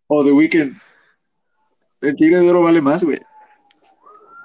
o 0.07 0.25
The 0.25 0.33
Weeknd? 0.33 0.77
El 2.01 2.17
tigre 2.17 2.41
de 2.41 2.49
oro 2.51 2.63
vale 2.63 2.81
más, 2.81 3.05
güey. 3.05 3.21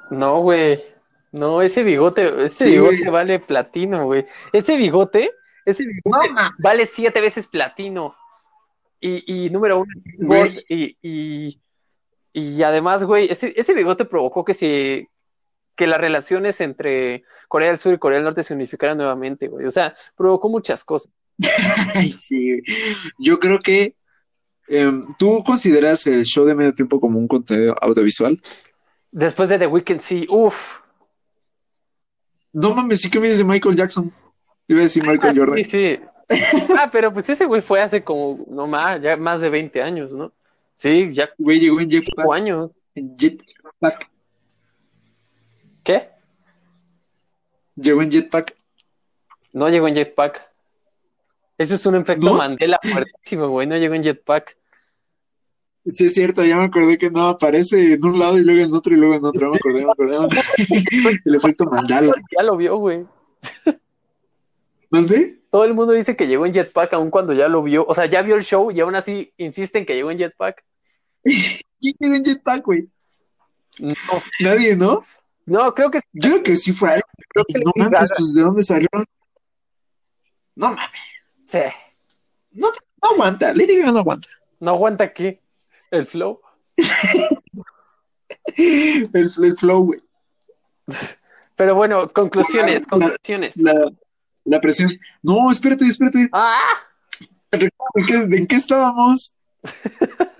No, 0.09 0.41
güey. 0.41 0.83
No, 1.31 1.61
ese 1.61 1.83
bigote, 1.83 2.45
ese 2.45 2.65
Sí, 2.65 2.71
bigote 2.71 2.97
güey. 2.97 3.09
vale 3.11 3.39
platino, 3.39 4.05
güey. 4.05 4.25
Ese 4.51 4.75
bigote, 4.75 5.31
ese 5.65 5.85
bigote 5.85 6.29
vale 6.59 6.85
siete 6.85 7.21
veces 7.21 7.47
platino. 7.47 8.15
Y, 8.99 9.45
y 9.45 9.49
número 9.49 9.79
uno, 9.79 10.45
y, 10.67 11.61
y 12.33 12.63
además, 12.63 13.03
güey, 13.03 13.29
ese, 13.29 13.53
ese 13.55 13.73
bigote 13.73 14.05
provocó 14.05 14.45
que 14.45 14.53
se, 14.53 15.09
que 15.75 15.87
las 15.87 15.99
relaciones 15.99 16.61
entre 16.61 17.23
Corea 17.47 17.69
del 17.69 17.77
Sur 17.77 17.93
y 17.93 17.97
Corea 17.97 18.17
del 18.17 18.25
Norte 18.25 18.43
se 18.43 18.53
unificaran 18.53 18.97
nuevamente, 18.97 19.47
güey. 19.47 19.65
O 19.65 19.71
sea, 19.71 19.95
provocó 20.15 20.49
muchas 20.49 20.83
cosas. 20.83 21.11
Sí. 22.21 22.61
Yo 23.17 23.39
creo 23.39 23.59
que 23.59 23.95
em, 24.67 25.07
¿tú 25.17 25.43
consideras 25.43 26.05
el 26.07 26.23
show 26.23 26.45
de 26.45 26.55
medio 26.55 26.73
tiempo 26.73 26.99
como 26.99 27.19
un 27.19 27.27
contenido 27.27 27.75
audiovisual? 27.81 28.39
Después 29.11 29.49
de 29.49 29.59
The 29.59 29.67
Weeknd, 29.67 30.01
sí, 30.01 30.25
uff. 30.29 30.79
No 32.53 32.73
mames, 32.73 33.01
sí 33.01 33.09
que 33.09 33.19
me 33.19 33.27
dices 33.27 33.39
de 33.39 33.45
Michael 33.45 33.75
Jackson. 33.75 34.11
Iba 34.67 34.79
a 34.79 34.83
decir 34.83 35.05
Michael 35.05 35.35
Jordan. 35.37 35.55
Sí, 35.55 35.63
sí. 35.65 35.99
Ah, 36.77 36.89
pero 36.91 37.11
pues 37.11 37.29
ese 37.29 37.45
güey 37.45 37.61
fue 37.61 37.81
hace 37.81 38.03
como, 38.03 38.45
no 38.47 38.67
más, 38.67 39.01
ya 39.01 39.17
más 39.17 39.41
de 39.41 39.49
20 39.49 39.81
años, 39.81 40.13
¿no? 40.13 40.31
Sí, 40.81 41.13
ya 41.13 41.29
Güey, 41.37 41.59
llegó 41.59 41.79
en 41.79 41.91
jetpack. 41.91 42.15
cinco 42.15 42.33
años. 42.33 42.71
En 42.95 43.15
jetpack. 43.15 44.09
¿Qué? 45.83 46.09
Llegó 47.75 48.01
en 48.01 48.09
jetpack. 48.09 48.55
No 49.53 49.69
llegó 49.69 49.87
en 49.87 49.93
jetpack. 49.93 50.41
Eso 51.59 51.75
es 51.75 51.85
un 51.85 51.97
efecto 51.97 52.25
¿No? 52.25 52.33
Mandela 52.33 52.79
fuertísimo, 52.81 53.49
güey. 53.49 53.67
No 53.67 53.77
llegó 53.77 53.93
en 53.93 54.01
jetpack. 54.01 54.57
Sí, 55.85 56.05
es 56.05 56.15
cierto, 56.15 56.43
ya 56.43 56.57
me 56.57 56.63
acordé 56.63 56.97
que 56.97 57.11
no 57.11 57.27
aparece 57.27 57.93
en 57.93 58.03
un 58.03 58.17
lado 58.17 58.39
y 58.39 58.43
luego 58.43 58.63
en 58.63 58.73
otro 58.73 58.95
y 58.95 58.97
luego 58.97 59.13
en 59.13 59.25
otro. 59.25 59.51
Me 59.51 59.57
acordé, 59.57 59.85
me 59.85 59.91
acordé. 59.91 60.17
me 60.19 60.25
acordé. 60.25 61.21
El 61.25 61.35
efecto 61.35 61.65
Mandala. 61.65 62.13
Ya 62.35 62.41
lo 62.43 62.57
vio, 62.57 62.77
güey. 62.77 63.05
¿Mande? 64.89 65.37
Todo 65.51 65.63
el 65.65 65.75
mundo 65.75 65.93
dice 65.93 66.15
que 66.15 66.25
llegó 66.25 66.47
en 66.47 66.53
jetpack 66.53 66.93
aun 66.93 67.11
cuando 67.11 67.33
ya 67.33 67.47
lo 67.47 67.61
vio. 67.61 67.85
O 67.87 67.93
sea, 67.93 68.07
ya 68.07 68.23
vio 68.23 68.35
el 68.35 68.43
show 68.43 68.71
y 68.71 68.79
aún 68.79 68.95
así 68.95 69.31
insisten 69.37 69.85
que 69.85 69.93
llegó 69.93 70.09
en 70.09 70.17
jetpack. 70.17 70.63
¿Quién 71.79 71.93
quiere 71.99 72.17
en 72.17 72.23
jetpack, 72.25 72.65
güey? 72.65 72.89
No, 73.79 73.93
Nadie, 74.41 74.75
¿no? 74.75 75.03
no 75.45 75.73
creo 75.73 75.89
que 75.89 75.99
Yo 76.13 76.29
creo 76.29 76.43
que 76.43 76.55
sí 76.55 76.71
fue 76.73 76.89
algo. 76.91 77.07
creo 77.29 77.45
que 77.47 77.59
No 77.59 77.71
mames, 77.75 78.11
pues 78.15 78.33
¿de 78.33 78.41
dónde 78.41 78.63
salió? 78.63 78.89
No 80.55 80.69
mames, 80.75 80.89
sí. 81.47 81.59
no, 82.51 82.67
no 83.01 83.09
aguanta. 83.11 83.53
Lady 83.53 83.77
Gaga 83.79 83.91
no 83.93 83.99
aguanta. 83.99 84.27
No 84.59 84.71
aguanta 84.71 85.03
aquí 85.05 85.39
el 85.91 86.05
flow. 86.05 86.41
El, 88.55 89.09
el 89.43 89.57
flow, 89.57 89.83
güey. 89.85 90.01
Pero 91.55 91.75
bueno, 91.75 92.11
conclusiones, 92.11 92.81
La- 92.81 92.87
conclusiones. 92.87 93.57
La, 93.57 93.91
la 94.45 94.59
presión. 94.59 94.91
No, 95.21 95.51
espérate, 95.51 95.85
espérate. 95.85 96.29
Ah, 96.31 96.59
¿En 97.51 97.69
qué, 98.07 98.37
en 98.37 98.47
qué 98.47 98.55
estábamos? 98.55 99.35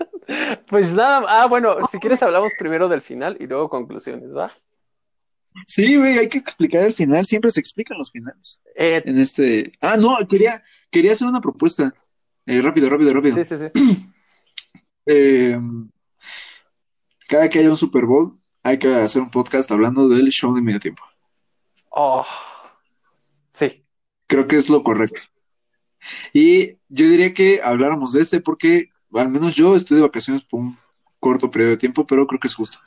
pues 0.66 0.94
nada. 0.94 1.24
Ah, 1.28 1.46
bueno, 1.46 1.76
si 1.90 1.98
quieres 1.98 2.22
hablamos 2.22 2.52
primero 2.58 2.88
del 2.88 3.02
final 3.02 3.36
y 3.40 3.46
luego 3.46 3.68
conclusiones, 3.68 4.34
¿va? 4.34 4.52
Sí, 5.66 5.96
güey, 5.96 6.18
hay 6.18 6.28
que 6.28 6.38
explicar 6.38 6.84
el 6.84 6.92
final. 6.92 7.24
Siempre 7.26 7.50
se 7.50 7.60
explican 7.60 7.98
los 7.98 8.10
finales. 8.10 8.60
Eh, 8.74 9.02
En 9.04 9.18
este. 9.18 9.72
Ah, 9.80 9.96
no, 9.96 10.16
quería, 10.28 10.62
quería 10.90 11.12
hacer 11.12 11.28
una 11.28 11.40
propuesta. 11.40 11.94
Eh, 12.46 12.60
rápido, 12.60 12.88
rápido, 12.88 13.12
rápido. 13.12 13.36
sí, 13.36 13.44
sí, 13.44 13.56
sí. 13.72 14.08
Eh, 15.04 15.58
cada 17.26 17.48
que 17.48 17.58
haya 17.58 17.70
un 17.70 17.76
Super 17.76 18.04
Bowl, 18.04 18.38
hay 18.62 18.78
que 18.78 18.94
hacer 18.94 19.20
un 19.20 19.32
podcast 19.32 19.68
hablando 19.72 20.08
del 20.08 20.28
show 20.28 20.54
de 20.54 20.62
medio 20.62 20.78
tiempo. 20.78 21.02
Oh, 21.90 22.24
sí. 23.50 23.84
Creo 24.28 24.46
que 24.46 24.54
es 24.54 24.68
lo 24.68 24.84
correcto. 24.84 25.18
Y 26.32 26.74
yo 26.88 27.08
diría 27.08 27.34
que 27.34 27.60
habláramos 27.62 28.12
de 28.12 28.22
este 28.22 28.40
porque 28.40 28.90
al 29.14 29.28
menos 29.28 29.54
yo 29.54 29.76
estoy 29.76 29.96
de 29.98 30.02
vacaciones 30.02 30.44
por 30.44 30.60
un 30.60 30.76
corto 31.20 31.50
periodo 31.50 31.72
de 31.72 31.76
tiempo, 31.78 32.06
pero 32.06 32.26
creo 32.26 32.40
que 32.40 32.48
es 32.48 32.54
justo. 32.54 32.78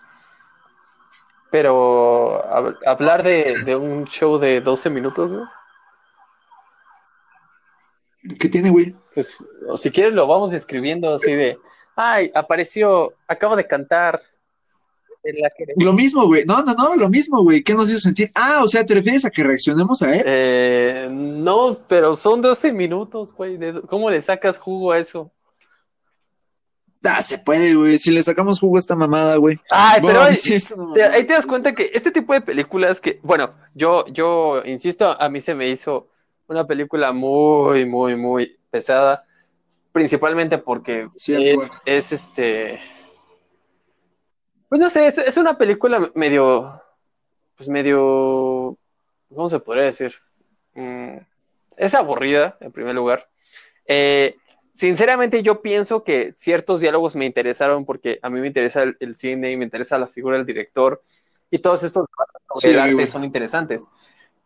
Pero 1.52 2.42
hab- 2.44 2.78
hablar 2.86 3.24
de, 3.24 3.64
de 3.66 3.76
un 3.76 4.06
show 4.06 4.38
de 4.38 4.60
12 4.62 4.90
minutos, 4.90 5.32
¿no? 5.32 5.50
¿Qué 8.40 8.50
tiene, 8.50 8.70
güey? 8.72 8.96
Pues, 9.14 9.38
o 9.68 9.78
si 9.78 9.92
quieres 9.92 10.14
lo 10.14 10.28
vamos 10.28 10.50
describiendo 10.52 11.14
así 11.14 11.32
de, 11.32 11.58
ay, 11.96 12.32
apareció, 12.34 13.14
acaba 13.28 13.56
de 13.56 13.68
cantar 13.68 14.20
en 15.24 15.42
la 15.42 15.50
que... 15.56 15.66
Lo 15.78 15.94
mismo, 15.94 16.26
güey. 16.26 16.44
No, 16.46 16.64
no, 16.64 16.74
no, 16.74 16.96
lo 16.96 17.08
mismo, 17.08 17.44
güey. 17.44 17.64
¿Qué 17.64 17.76
nos 17.76 17.90
hizo 17.90 18.00
sentir? 18.00 18.32
Ah, 18.34 18.62
o 18.64 18.68
sea, 18.68 18.84
¿te 18.86 18.96
refieres 18.96 19.26
a 19.26 19.30
que 19.30 19.44
reaccionemos 19.44 20.02
a 20.02 20.12
él? 20.12 20.24
Eh, 20.26 21.08
no, 21.12 21.78
pero 21.88 22.16
son 22.16 22.42
12 22.42 22.74
minutos, 22.74 23.32
güey. 23.34 23.58
¿de- 23.58 23.82
¿Cómo 23.84 24.10
le 24.10 24.22
sacas 24.22 24.58
jugo 24.58 24.92
a 24.92 24.98
eso? 24.98 25.32
Ah, 27.06 27.22
se 27.22 27.40
puede, 27.40 27.76
güey. 27.76 27.98
Si 27.98 28.12
le 28.12 28.24
sacamos 28.24 28.60
jugo 28.60 28.78
a 28.78 28.80
esta 28.80 28.96
mamada, 28.96 29.38
güey. 29.38 29.60
Ay, 29.70 30.00
pero 30.02 30.22
ahí, 30.22 30.36
ahí 31.12 31.28
te 31.28 31.34
das 31.34 31.46
cuenta 31.46 31.74
que 31.74 31.92
este 31.94 32.12
tipo 32.12 32.34
de 32.34 32.42
películas 32.42 33.00
que, 33.00 33.20
bueno, 33.24 33.54
yo, 33.74 34.06
yo 34.08 34.64
insisto, 34.66 35.16
a 35.20 35.30
mí 35.30 35.40
se 35.42 35.54
me 35.54 35.70
hizo 35.70 36.08
una 36.48 36.66
película 36.66 37.12
muy, 37.12 37.86
muy, 37.86 38.16
muy 38.16 38.58
pesada, 38.70 39.26
principalmente 39.92 40.58
porque 40.58 41.10
Sí, 41.16 41.56
es, 41.86 42.12
este, 42.12 42.80
pues 44.70 44.80
no 44.82 44.90
sé, 44.90 45.08
es, 45.08 45.18
es 45.18 45.38
una 45.38 45.58
película 45.58 46.12
medio, 46.16 46.82
pues 47.56 47.70
medio, 47.70 48.78
¿cómo 49.34 49.50
se 49.50 49.60
podría 49.60 49.86
decir? 49.86 50.16
Mm, 50.74 51.18
es 51.78 51.94
aburrida, 51.94 52.58
en 52.60 52.72
primer 52.72 52.96
lugar. 52.96 53.28
Eh, 53.88 54.36
sinceramente, 54.76 55.42
yo 55.42 55.62
pienso 55.62 56.04
que 56.04 56.32
ciertos 56.36 56.80
diálogos 56.80 57.16
me 57.16 57.26
interesaron 57.26 57.86
porque 57.86 58.20
a 58.22 58.30
mí 58.30 58.40
me 58.40 58.48
interesa 58.48 58.84
el, 58.84 58.96
el 59.00 59.16
cine 59.16 59.52
y 59.52 59.58
me 59.58 59.64
interesa 59.64 59.98
la 59.98 60.08
figura 60.08 60.38
del 60.38 60.46
director 60.46 61.02
y 61.50 61.60
todos 61.60 61.84
estos 61.84 62.08
sobre 62.54 62.62
Sí, 62.62 62.70
el 62.70 62.80
arte 62.80 63.08
son 63.08 63.24
interesantes. 63.24 63.88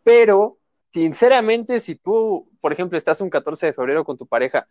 Pero, 0.03 0.57
sinceramente, 0.93 1.79
si 1.79 1.95
tú, 1.95 2.49
por 2.61 2.71
ejemplo, 2.71 2.97
estás 2.97 3.19
un 3.21 3.29
14 3.29 3.67
de 3.67 3.73
febrero 3.73 4.05
con 4.05 4.17
tu 4.17 4.25
pareja 4.25 4.67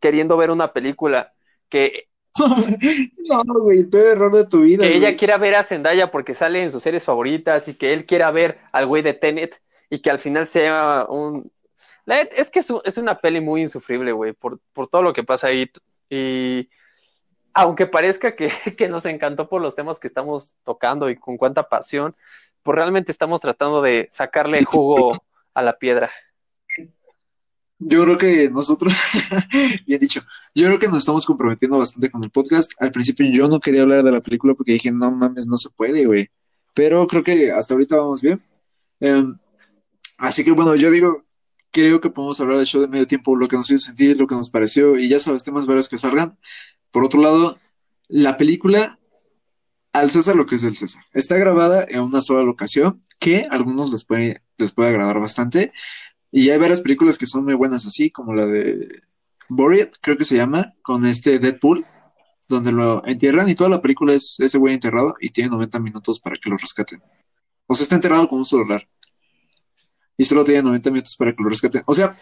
queriendo 0.00 0.36
ver 0.36 0.50
una 0.50 0.72
película 0.72 1.32
que 1.68 2.08
No, 3.28 3.42
güey, 3.44 3.80
el 3.80 3.88
peor 3.88 4.06
error 4.06 4.34
de 4.34 4.46
tu 4.46 4.62
vida, 4.62 4.86
que 4.86 4.96
ella 4.96 5.16
quiera 5.16 5.38
ver 5.38 5.54
a 5.54 5.62
Zendaya 5.62 6.10
porque 6.10 6.34
sale 6.34 6.62
en 6.62 6.72
sus 6.72 6.82
series 6.82 7.04
favoritas 7.04 7.68
y 7.68 7.74
que 7.74 7.92
él 7.92 8.06
quiera 8.06 8.30
ver 8.30 8.58
al 8.72 8.86
güey 8.86 9.02
de 9.02 9.14
Tenet 9.14 9.60
y 9.88 10.00
que 10.00 10.10
al 10.10 10.18
final 10.18 10.46
sea 10.46 11.06
un... 11.08 11.50
Es 12.10 12.50
que 12.50 12.60
es 12.60 12.98
una 12.98 13.16
peli 13.16 13.40
muy 13.40 13.62
insufrible, 13.62 14.12
güey, 14.12 14.32
por, 14.32 14.58
por 14.72 14.88
todo 14.88 15.02
lo 15.02 15.12
que 15.12 15.22
pasa 15.22 15.46
ahí. 15.46 15.70
Y, 16.08 16.68
aunque 17.54 17.86
parezca 17.86 18.34
que, 18.34 18.50
que, 18.76 18.88
nos 18.88 19.04
encantó 19.06 19.48
por 19.48 19.62
los 19.62 19.76
temas 19.76 19.98
que 19.98 20.08
estamos 20.08 20.56
tocando 20.64 21.08
y 21.08 21.16
con 21.16 21.36
cuánta 21.36 21.68
pasión, 21.68 22.16
pues 22.62 22.74
realmente 22.74 23.12
estamos 23.12 23.40
tratando 23.40 23.80
de 23.80 24.08
sacarle 24.10 24.64
jugo 24.64 25.24
a 25.54 25.62
la 25.62 25.78
piedra. 25.78 26.10
Yo 27.82 28.04
creo 28.04 28.18
que 28.18 28.50
nosotros, 28.50 28.92
bien 29.86 30.00
dicho, 30.00 30.20
yo 30.54 30.66
creo 30.66 30.78
que 30.78 30.88
nos 30.88 30.98
estamos 30.98 31.24
comprometiendo 31.24 31.78
bastante 31.78 32.10
con 32.10 32.22
el 32.22 32.30
podcast. 32.30 32.72
Al 32.78 32.90
principio 32.90 33.26
yo 33.30 33.48
no 33.48 33.58
quería 33.58 33.82
hablar 33.82 34.02
de 34.02 34.12
la 34.12 34.20
película 34.20 34.52
porque 34.52 34.72
dije, 34.72 34.92
no 34.92 35.10
mames, 35.10 35.46
no 35.46 35.56
se 35.56 35.70
puede, 35.70 36.04
güey. 36.04 36.28
Pero 36.74 37.06
creo 37.06 37.22
que 37.22 37.50
hasta 37.50 37.72
ahorita 37.72 37.96
vamos 37.96 38.20
bien. 38.20 38.42
Em, 39.00 39.34
así 40.18 40.44
que 40.44 40.50
bueno, 40.50 40.74
yo 40.74 40.90
digo, 40.90 41.24
creo 41.70 42.00
que 42.00 42.10
podemos 42.10 42.40
hablar 42.40 42.58
del 42.58 42.66
show 42.66 42.80
de 42.80 42.88
medio 42.88 43.06
tiempo, 43.06 43.36
lo 43.36 43.48
que 43.48 43.56
nos 43.56 43.70
hizo 43.70 43.78
sentir, 43.78 44.18
lo 44.18 44.26
que 44.26 44.34
nos 44.34 44.50
pareció 44.50 44.98
y 44.98 45.08
ya 45.08 45.18
sabes, 45.18 45.44
temas 45.44 45.66
varios 45.66 45.88
que 45.88 45.98
salgan. 45.98 46.38
Por 46.90 47.04
otro 47.04 47.20
lado, 47.20 47.58
la 48.08 48.36
película, 48.36 48.98
al 49.92 50.10
César 50.10 50.36
lo 50.36 50.46
que 50.46 50.56
es 50.56 50.62
del 50.62 50.76
César, 50.76 51.04
está 51.12 51.36
grabada 51.36 51.84
en 51.88 52.00
una 52.00 52.20
sola 52.20 52.42
locación 52.42 53.02
que 53.18 53.46
a 53.50 53.54
algunos 53.54 53.90
les 53.92 54.04
puede, 54.04 54.42
les 54.58 54.72
puede 54.72 54.90
agradar 54.90 55.20
bastante. 55.20 55.72
Y 56.32 56.50
hay 56.50 56.58
varias 56.58 56.80
películas 56.80 57.18
que 57.18 57.26
son 57.26 57.44
muy 57.44 57.54
buenas 57.54 57.86
así, 57.86 58.10
como 58.10 58.34
la 58.34 58.46
de 58.46 59.02
Buried, 59.48 59.88
creo 60.00 60.16
que 60.16 60.24
se 60.24 60.36
llama, 60.36 60.74
con 60.82 61.04
este 61.06 61.38
Deadpool, 61.38 61.84
donde 62.48 62.72
lo 62.72 63.04
entierran 63.06 63.48
y 63.48 63.54
toda 63.54 63.70
la 63.70 63.80
película 63.80 64.12
es 64.14 64.38
ese 64.40 64.58
güey 64.58 64.74
enterrado 64.74 65.14
y 65.20 65.30
tiene 65.30 65.50
90 65.50 65.78
minutos 65.80 66.20
para 66.20 66.36
que 66.36 66.50
lo 66.50 66.56
rescaten. 66.56 67.02
O 67.66 67.74
sea, 67.74 67.84
está 67.84 67.94
enterrado 67.94 68.28
con 68.28 68.38
un 68.38 68.44
celular. 68.44 68.86
Y 70.20 70.24
solo 70.24 70.44
tiene 70.44 70.62
90 70.62 70.90
minutos 70.90 71.16
para 71.16 71.32
que 71.32 71.42
lo 71.42 71.48
rescaten. 71.48 71.82
O 71.86 71.94
sea, 71.94 72.14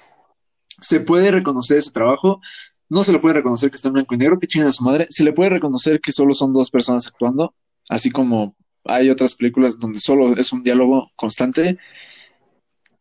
se 0.81 1.01
puede 1.01 1.33
reconocer 1.33 1.79
ese 1.79 1.91
trabajo. 1.91 2.41
No 2.89 3.03
se 3.03 3.13
le 3.13 3.19
puede 3.19 3.35
reconocer 3.35 3.71
que 3.71 3.75
está 3.75 3.89
en 3.89 3.95
blanco 3.95 4.15
y 4.15 4.19
negro, 4.19 4.39
que 4.39 4.47
chingan 4.47 4.69
a 4.69 4.73
su 4.73 4.85
madre. 4.85 5.09
Se 5.11 5.25
le 5.25 5.33
puede 5.33 5.51
reconocer 5.51 6.01
que 6.01 6.13
solo 6.13 6.33
son 6.33 6.53
dos 6.53 6.71
personas 6.71 7.09
actuando, 7.09 7.57
así 7.89 8.13
como 8.13 8.55
hay 8.85 9.11
otras 9.11 9.35
películas 9.35 9.81
donde 9.81 9.99
solo 9.99 10.37
es 10.37 10.53
un 10.53 10.63
diálogo 10.63 11.11
constante 11.17 11.77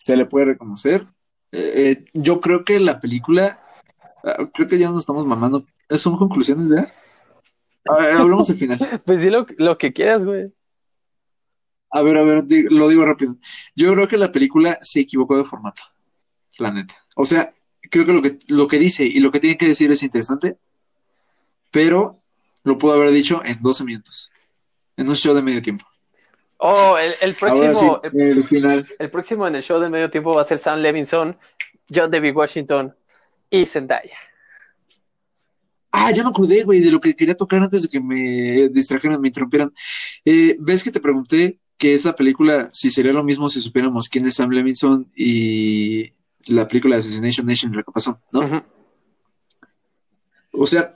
se 0.04 0.18
le 0.18 0.26
puede 0.26 0.46
reconocer. 0.48 1.06
Eh, 1.52 1.74
eh, 1.76 2.06
yo 2.14 2.42
creo 2.42 2.64
que 2.64 2.80
la 2.80 3.00
película, 3.00 3.62
ah, 4.24 4.50
creo 4.52 4.68
que 4.68 4.80
ya 4.80 4.90
nos 4.90 5.02
estamos 5.02 5.28
mamando. 5.28 5.64
Son 5.92 6.18
conclusiones, 6.18 6.70
¿verdad? 6.70 6.92
hablamos 7.86 8.50
al 8.50 8.56
final. 8.56 8.80
pues 9.06 9.22
di 9.22 9.30
lo, 9.30 9.46
lo, 9.60 9.78
que 9.78 9.94
quieras, 9.94 10.26
güey. 10.26 10.46
A 11.92 12.02
ver, 12.02 12.18
a 12.18 12.24
ver, 12.24 12.44
lo 12.70 12.90
digo 12.90 13.06
rápido. 13.06 13.38
Yo 13.76 13.94
creo 13.94 14.08
que 14.08 14.18
la 14.18 14.32
película 14.32 14.78
se 14.82 15.02
equivocó 15.02 15.38
de 15.38 15.46
formato, 15.46 15.84
la 16.58 16.72
neta. 16.72 16.96
O 17.16 17.26
sea, 17.26 17.54
creo 17.90 18.06
que 18.06 18.14
lo 18.14 18.22
que, 18.22 18.38
lo 18.48 18.68
que 18.68 18.80
dice 18.80 19.06
y 19.06 19.20
lo 19.20 19.32
que 19.32 19.40
tiene 19.40 19.58
que 19.58 19.68
decir 19.68 19.92
es 19.92 20.04
interesante, 20.04 20.58
pero 21.72 22.22
lo 22.64 22.78
pudo 22.78 22.94
haber 22.94 23.12
dicho 23.12 23.42
en 23.44 23.62
12 23.62 23.84
minutos, 23.86 24.32
en 24.98 25.08
un 25.10 25.16
show 25.16 25.34
de 25.34 25.42
medio 25.42 25.62
tiempo. 25.62 25.86
Oh, 26.60 26.98
el, 26.98 27.36
próximo. 27.36 28.02
el, 28.04 29.12
próximo 29.12 29.48
en 29.48 29.56
el 29.56 29.62
show 29.62 29.80
del 29.80 29.92
medio 29.92 30.10
tiempo 30.10 30.34
va 30.34 30.42
a 30.42 30.46
ser 30.46 30.58
Sam 30.58 30.80
Levinson, 30.80 31.38
John 31.94 32.10
David 32.10 32.36
Washington 32.36 32.96
y 33.50 33.66
Zendaya. 33.66 34.18
Ah, 35.92 36.12
ya 36.12 36.24
me 36.24 36.30
acordé, 36.30 36.64
güey, 36.64 36.80
de 36.80 36.92
lo 36.92 37.00
que 37.00 37.16
quería 37.16 37.38
tocar 37.38 37.62
antes 37.62 37.84
de 37.84 37.90
que 37.90 38.00
me 38.00 38.70
distrajeran, 38.70 39.22
me 39.22 39.28
interrumpieran. 39.28 39.72
Eh, 40.26 40.58
¿Ves 40.60 40.84
que 40.84 40.92
te 40.92 41.00
pregunté 41.00 41.60
que 41.78 41.94
esa 41.94 42.16
película, 42.16 42.70
si 42.74 42.90
sería 42.90 43.14
lo 43.14 43.24
mismo 43.24 43.50
si 43.50 43.62
supiéramos 43.62 44.10
quién 44.10 44.26
es 44.26 44.36
Sam 44.36 44.50
Levinson 44.50 45.12
y 45.16 46.12
la 46.48 46.68
película 46.68 46.96
de 46.96 47.00
Assassination 47.00 47.46
Nation, 47.46 47.72
lo 47.72 47.84
que 47.84 47.92
pasó, 47.92 48.20
¿no? 48.32 48.64
O 50.52 50.66
sea, 50.66 50.92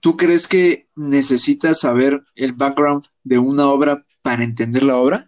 ¿tú 0.00 0.16
crees 0.16 0.48
que 0.48 0.88
necesitas 0.96 1.80
saber 1.80 2.22
el 2.34 2.52
background 2.52 3.04
de 3.24 3.38
una 3.38 3.68
obra 3.68 4.04
para 4.24 4.42
entender 4.42 4.82
la 4.84 4.96
obra. 4.96 5.26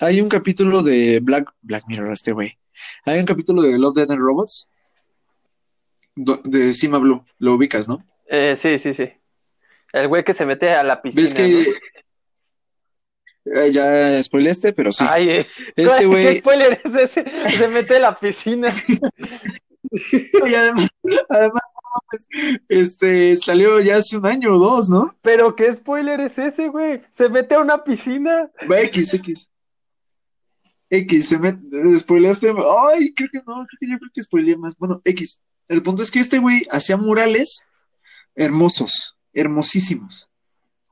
Hay 0.00 0.20
un 0.20 0.28
capítulo 0.28 0.82
de 0.82 1.20
Black, 1.22 1.54
Black 1.62 1.84
Mirror, 1.86 2.12
este 2.12 2.32
güey. 2.32 2.58
Hay 3.04 3.20
un 3.20 3.24
capítulo 3.24 3.62
de 3.62 3.78
Love, 3.78 3.94
Dead 3.94 4.10
and 4.10 4.20
Robots 4.20 4.72
de 6.16 6.72
Cima 6.72 6.98
Blue. 6.98 7.24
Lo 7.38 7.54
ubicas, 7.54 7.88
¿no? 7.88 8.04
Eh, 8.26 8.56
sí, 8.56 8.80
sí, 8.80 8.94
sí. 8.94 9.08
El 9.92 10.08
güey 10.08 10.24
que 10.24 10.34
se 10.34 10.44
mete 10.44 10.72
a 10.72 10.82
la 10.82 11.00
piscina. 11.00 11.22
¿Ves 11.22 11.34
que 11.34 11.72
eh, 13.54 13.72
ya 13.72 14.22
spoileaste, 14.22 14.72
pero 14.72 14.92
sí. 14.92 15.04
Ay, 15.08 15.30
eh. 15.30 15.46
este 15.76 16.06
güey. 16.06 16.24
¿Qué 16.24 16.38
spoiler 16.40 16.80
es 16.84 17.16
ese? 17.16 17.50
Se 17.50 17.68
mete 17.68 17.96
a 17.96 18.00
la 18.00 18.18
piscina. 18.18 18.68
y 19.90 20.54
además, 20.54 20.88
además 21.28 21.62
este, 22.68 23.36
salió 23.36 23.80
ya 23.80 23.96
hace 23.96 24.16
un 24.16 24.26
año 24.26 24.52
o 24.52 24.58
dos, 24.58 24.88
¿no? 24.88 25.16
Pero 25.22 25.54
qué 25.54 25.72
spoiler 25.72 26.20
es 26.20 26.38
ese, 26.38 26.68
güey. 26.68 27.02
Se 27.10 27.28
mete 27.28 27.54
a 27.54 27.60
una 27.60 27.82
piscina. 27.84 28.50
Va, 28.70 28.80
X, 28.80 29.14
X. 29.14 29.48
X, 30.90 31.28
se 31.28 31.38
mete, 31.38 31.98
spoileaste. 31.98 32.48
Ay, 32.48 33.12
creo 33.14 33.28
que 33.32 33.38
no, 33.38 33.66
creo 33.66 33.78
que 33.80 33.88
yo 33.90 33.98
creo 33.98 34.10
que 34.12 34.22
spoileé 34.22 34.56
más. 34.56 34.76
Bueno, 34.76 35.00
X. 35.04 35.42
El 35.68 35.82
punto 35.82 36.02
es 36.02 36.10
que 36.10 36.20
este 36.20 36.38
güey 36.38 36.62
hacía 36.70 36.96
murales 36.96 37.62
hermosos, 38.34 39.16
hermosísimos. 39.32 40.28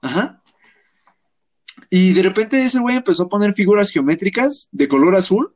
Ajá. 0.01 0.43
Y 1.91 2.13
de 2.13 2.23
repente 2.23 2.65
ese 2.65 2.81
güey 2.81 2.97
empezó 2.97 3.25
a 3.25 3.29
poner 3.29 3.55
figuras 3.55 3.91
geométricas 3.91 4.69
de 4.73 4.89
color 4.89 5.17
azul 5.17 5.55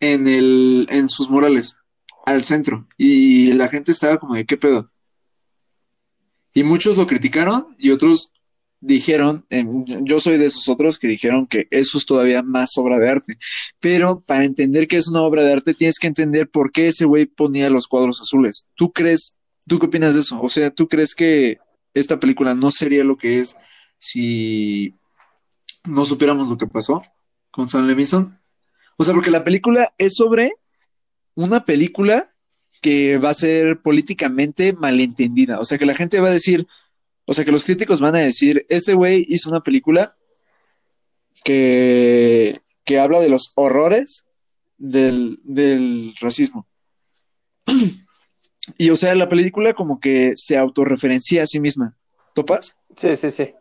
en, 0.00 0.28
el, 0.28 0.86
en 0.90 1.08
sus 1.08 1.30
murales 1.30 1.78
al 2.24 2.42
centro 2.44 2.86
y 2.98 3.52
la 3.52 3.68
gente 3.68 3.92
estaba 3.92 4.18
como 4.18 4.34
de 4.34 4.44
qué 4.44 4.56
pedo. 4.56 4.90
Y 6.52 6.62
muchos 6.62 6.96
lo 6.96 7.06
criticaron 7.06 7.74
y 7.78 7.90
otros 7.90 8.32
dijeron, 8.80 9.44
yo 10.02 10.20
soy 10.20 10.38
de 10.38 10.46
esos 10.46 10.68
otros 10.68 10.98
que 10.98 11.08
dijeron 11.08 11.46
que 11.46 11.66
eso 11.70 11.98
es 11.98 12.06
todavía 12.06 12.42
más 12.42 12.76
obra 12.78 12.98
de 12.98 13.10
arte. 13.10 13.38
Pero 13.80 14.22
para 14.26 14.44
entender 14.44 14.86
que 14.86 14.96
es 14.96 15.08
una 15.08 15.22
obra 15.22 15.44
de 15.44 15.52
arte 15.52 15.74
tienes 15.74 15.98
que 15.98 16.06
entender 16.06 16.48
por 16.48 16.72
qué 16.72 16.88
ese 16.88 17.04
güey 17.04 17.26
ponía 17.26 17.70
los 17.70 17.86
cuadros 17.86 18.20
azules. 18.20 18.70
¿Tú 18.74 18.92
crees, 18.92 19.38
tú 19.66 19.78
qué 19.78 19.86
opinas 19.86 20.14
de 20.14 20.20
eso? 20.20 20.40
O 20.40 20.48
sea, 20.48 20.70
¿tú 20.70 20.88
crees 20.88 21.14
que 21.14 21.58
esta 21.94 22.18
película 22.18 22.54
no 22.54 22.70
sería 22.70 23.04
lo 23.04 23.16
que 23.16 23.40
es 23.40 23.56
si 23.98 24.94
no 25.86 26.04
supiéramos 26.04 26.48
lo 26.48 26.56
que 26.56 26.66
pasó 26.66 27.02
con 27.50 27.68
Sam 27.68 27.86
Levinson? 27.86 28.38
O 28.96 29.04
sea, 29.04 29.14
porque 29.14 29.30
la 29.30 29.44
película 29.44 29.92
es 29.98 30.14
sobre 30.16 30.52
una 31.34 31.64
película 31.64 32.32
que 32.80 33.18
va 33.18 33.30
a 33.30 33.34
ser 33.34 33.80
políticamente 33.82 34.72
malentendida. 34.72 35.60
O 35.60 35.64
sea, 35.64 35.78
que 35.78 35.86
la 35.86 35.94
gente 35.94 36.20
va 36.20 36.28
a 36.28 36.32
decir, 36.32 36.66
o 37.24 37.34
sea, 37.34 37.44
que 37.44 37.52
los 37.52 37.64
críticos 37.64 38.00
van 38.00 38.16
a 38.16 38.20
decir, 38.20 38.66
este 38.68 38.94
güey 38.94 39.24
hizo 39.28 39.50
una 39.50 39.62
película 39.62 40.16
que, 41.44 42.60
que 42.84 42.98
habla 42.98 43.20
de 43.20 43.28
los 43.28 43.52
horrores 43.54 44.26
del, 44.78 45.38
del 45.44 46.14
racismo. 46.20 46.66
y 48.78 48.90
o 48.90 48.96
sea, 48.96 49.14
la 49.14 49.28
película 49.28 49.74
como 49.74 50.00
que 50.00 50.32
se 50.36 50.56
autorreferencia 50.56 51.42
a 51.42 51.46
sí 51.46 51.60
misma. 51.60 51.96
¿Topas? 52.34 52.78
Sí, 52.96 53.16
sí, 53.16 53.30
sí. 53.30 53.54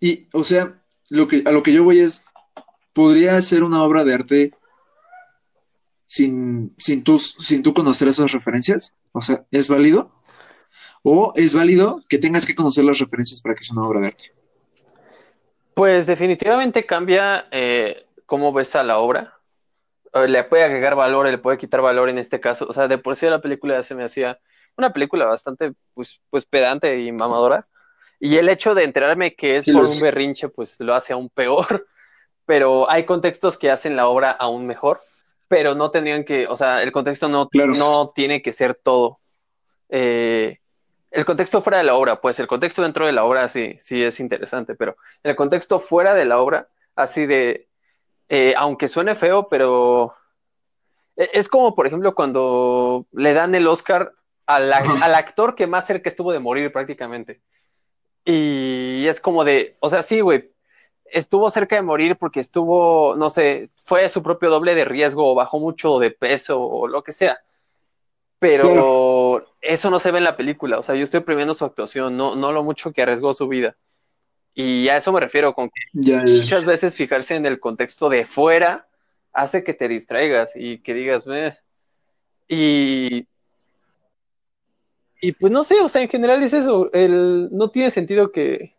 Y, 0.00 0.28
o 0.32 0.42
sea, 0.42 0.74
lo 1.10 1.28
que, 1.28 1.42
a 1.44 1.52
lo 1.52 1.62
que 1.62 1.72
yo 1.72 1.84
voy 1.84 2.00
es, 2.00 2.24
podría 2.92 3.40
ser 3.42 3.62
una 3.62 3.82
obra 3.82 4.04
de 4.04 4.14
arte 4.14 4.54
sin, 6.06 6.74
sin, 6.76 7.04
tú, 7.04 7.18
sin 7.18 7.62
tú 7.62 7.72
conocer 7.72 8.08
esas 8.08 8.32
referencias? 8.32 8.96
O 9.12 9.20
sea, 9.20 9.44
¿es 9.50 9.68
válido? 9.68 10.10
¿O 11.02 11.32
es 11.36 11.54
válido 11.54 12.02
que 12.08 12.18
tengas 12.18 12.46
que 12.46 12.54
conocer 12.54 12.84
las 12.84 12.98
referencias 12.98 13.40
para 13.40 13.54
que 13.54 13.62
sea 13.62 13.76
una 13.76 13.86
obra 13.86 14.00
de 14.00 14.06
arte? 14.08 14.32
Pues 15.74 16.06
definitivamente 16.06 16.84
cambia 16.84 17.46
eh, 17.50 18.06
cómo 18.26 18.52
ves 18.52 18.74
a 18.74 18.82
la 18.82 18.98
obra. 18.98 19.34
Eh, 20.12 20.28
le 20.28 20.42
puede 20.44 20.64
agregar 20.64 20.96
valor, 20.96 21.26
le 21.26 21.38
puede 21.38 21.58
quitar 21.58 21.80
valor 21.80 22.08
en 22.08 22.18
este 22.18 22.40
caso. 22.40 22.66
O 22.68 22.72
sea, 22.72 22.88
de 22.88 22.98
por 22.98 23.16
sí 23.16 23.26
la 23.26 23.40
película 23.40 23.82
se 23.82 23.94
me 23.94 24.04
hacía 24.04 24.38
una 24.76 24.92
película 24.92 25.26
bastante 25.26 25.72
pues, 25.94 26.20
pues 26.28 26.44
pedante 26.44 27.00
y 27.00 27.12
mamadora. 27.12 27.66
Y 28.20 28.36
el 28.36 28.48
hecho 28.48 28.74
de 28.74 28.84
enterarme 28.84 29.34
que 29.34 29.56
es 29.56 29.66
por 29.66 29.86
un 29.86 30.00
berrinche, 30.00 30.48
pues 30.48 30.78
lo 30.80 30.94
hace 30.94 31.12
aún 31.14 31.28
peor. 31.30 31.88
Pero 32.46 32.90
hay 32.90 33.04
contextos 33.04 33.56
que 33.56 33.70
hacen 33.70 33.96
la 33.96 34.08
obra 34.08 34.30
aún 34.30 34.66
mejor 34.66 35.00
pero 35.50 35.74
no 35.74 35.90
tendrían 35.90 36.22
que, 36.22 36.46
o 36.46 36.54
sea, 36.54 36.80
el 36.80 36.92
contexto 36.92 37.28
no, 37.28 37.48
no 37.52 38.12
tiene 38.14 38.40
que 38.40 38.52
ser 38.52 38.76
todo. 38.76 39.18
Eh, 39.88 40.60
el 41.10 41.24
contexto 41.24 41.60
fuera 41.60 41.78
de 41.78 41.82
la 41.82 41.96
obra, 41.96 42.20
pues 42.20 42.38
el 42.38 42.46
contexto 42.46 42.82
dentro 42.82 43.04
de 43.04 43.10
la 43.10 43.24
obra 43.24 43.48
sí, 43.48 43.74
sí 43.80 44.00
es 44.00 44.20
interesante, 44.20 44.76
pero 44.76 44.96
el 45.24 45.34
contexto 45.34 45.80
fuera 45.80 46.14
de 46.14 46.24
la 46.24 46.38
obra, 46.38 46.68
así 46.94 47.26
de, 47.26 47.66
eh, 48.28 48.54
aunque 48.56 48.86
suene 48.86 49.16
feo, 49.16 49.48
pero 49.48 50.14
e, 51.16 51.30
es 51.32 51.48
como, 51.48 51.74
por 51.74 51.88
ejemplo, 51.88 52.14
cuando 52.14 53.08
le 53.10 53.34
dan 53.34 53.52
el 53.56 53.66
Oscar 53.66 54.12
al, 54.46 54.72
al 54.72 55.14
actor 55.16 55.56
que 55.56 55.66
más 55.66 55.84
cerca 55.84 56.08
estuvo 56.08 56.30
de 56.30 56.38
morir 56.38 56.70
prácticamente. 56.70 57.40
Y 58.24 59.06
es 59.06 59.20
como 59.20 59.44
de, 59.44 59.76
o 59.80 59.88
sea, 59.88 60.02
sí, 60.02 60.20
güey, 60.20 60.50
estuvo 61.04 61.50
cerca 61.50 61.76
de 61.76 61.82
morir 61.82 62.16
porque 62.16 62.40
estuvo, 62.40 63.16
no 63.16 63.30
sé, 63.30 63.70
fue 63.76 64.08
su 64.08 64.22
propio 64.22 64.50
doble 64.50 64.74
de 64.74 64.84
riesgo 64.84 65.30
o 65.30 65.34
bajó 65.34 65.58
mucho 65.58 65.98
de 65.98 66.10
peso 66.10 66.60
o 66.60 66.86
lo 66.86 67.02
que 67.02 67.12
sea. 67.12 67.38
Pero 68.38 69.46
eso 69.60 69.90
no 69.90 69.98
se 69.98 70.10
ve 70.10 70.18
en 70.18 70.24
la 70.24 70.36
película, 70.36 70.78
o 70.78 70.82
sea, 70.82 70.94
yo 70.94 71.04
estoy 71.04 71.20
premiando 71.20 71.52
su 71.52 71.64
actuación, 71.64 72.16
no, 72.16 72.36
no 72.36 72.52
lo 72.52 72.62
mucho 72.62 72.92
que 72.92 73.02
arriesgó 73.02 73.34
su 73.34 73.48
vida. 73.48 73.76
Y 74.54 74.88
a 74.88 74.96
eso 74.96 75.12
me 75.12 75.20
refiero, 75.20 75.54
con 75.54 75.68
que 75.70 76.00
muchas 76.24 76.64
veces 76.64 76.96
fijarse 76.96 77.36
en 77.36 77.46
el 77.46 77.60
contexto 77.60 78.08
de 78.08 78.24
fuera 78.24 78.88
hace 79.32 79.62
que 79.62 79.74
te 79.74 79.88
distraigas 79.88 80.52
y 80.56 80.78
que 80.78 80.94
digas, 80.94 81.26
"Meh". 81.26 81.54
y, 82.48 83.26
y 85.20 85.32
pues 85.32 85.52
no 85.52 85.62
sé, 85.64 85.80
o 85.80 85.88
sea, 85.88 86.02
en 86.02 86.08
general 86.08 86.42
es 86.42 86.52
eso, 86.52 86.90
el, 86.92 87.48
no 87.52 87.70
tiene 87.70 87.90
sentido 87.90 88.32
que, 88.32 88.74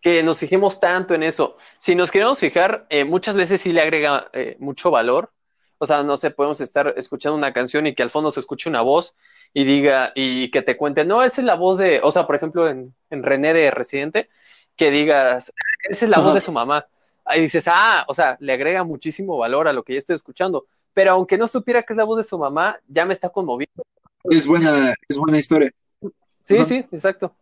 que 0.00 0.22
nos 0.22 0.38
fijemos 0.38 0.80
tanto 0.80 1.14
en 1.14 1.22
eso. 1.22 1.56
Si 1.78 1.94
nos 1.94 2.10
queremos 2.10 2.38
fijar, 2.38 2.86
eh, 2.88 3.04
muchas 3.04 3.36
veces 3.36 3.60
sí 3.60 3.72
le 3.72 3.82
agrega 3.82 4.28
eh, 4.32 4.56
mucho 4.58 4.90
valor. 4.90 5.30
O 5.78 5.86
sea, 5.86 6.02
no 6.02 6.16
sé, 6.16 6.30
podemos 6.30 6.60
estar 6.60 6.92
escuchando 6.96 7.36
una 7.36 7.52
canción 7.52 7.86
y 7.86 7.94
que 7.94 8.02
al 8.02 8.10
fondo 8.10 8.30
se 8.30 8.40
escuche 8.40 8.68
una 8.68 8.82
voz 8.82 9.16
y 9.54 9.64
diga, 9.64 10.12
y 10.14 10.50
que 10.50 10.62
te 10.62 10.76
cuente, 10.76 11.04
no, 11.04 11.22
esa 11.22 11.40
es 11.40 11.46
la 11.46 11.54
voz 11.54 11.78
de, 11.78 12.00
o 12.02 12.12
sea, 12.12 12.26
por 12.26 12.36
ejemplo, 12.36 12.68
en, 12.68 12.94
en 13.10 13.22
René 13.22 13.54
de 13.54 13.70
Residente, 13.70 14.28
que 14.76 14.90
digas, 14.90 15.52
esa 15.88 16.04
es 16.04 16.10
la 16.10 16.18
Ajá. 16.18 16.26
voz 16.26 16.34
de 16.34 16.40
su 16.40 16.52
mamá. 16.52 16.86
Ahí 17.24 17.42
dices, 17.42 17.64
ah, 17.68 18.04
o 18.08 18.14
sea, 18.14 18.36
le 18.40 18.52
agrega 18.52 18.84
muchísimo 18.84 19.38
valor 19.38 19.68
a 19.68 19.72
lo 19.72 19.82
que 19.82 19.94
ya 19.94 19.98
estoy 19.98 20.16
escuchando. 20.16 20.66
Pero 20.92 21.12
aunque 21.12 21.38
no 21.38 21.46
supiera 21.48 21.82
que 21.82 21.92
es 21.92 21.96
la 21.96 22.04
voz 22.04 22.18
de 22.18 22.24
su 22.24 22.38
mamá, 22.38 22.78
ya 22.88 23.04
me 23.06 23.12
está 23.12 23.28
conmoviendo. 23.28 23.84
Es 24.24 24.46
buena, 24.46 24.94
es 25.08 25.16
buena 25.16 25.38
historia. 25.38 25.72
Sí, 26.44 26.56
Ajá. 26.56 26.64
sí, 26.64 26.84
exacto. 26.90 27.34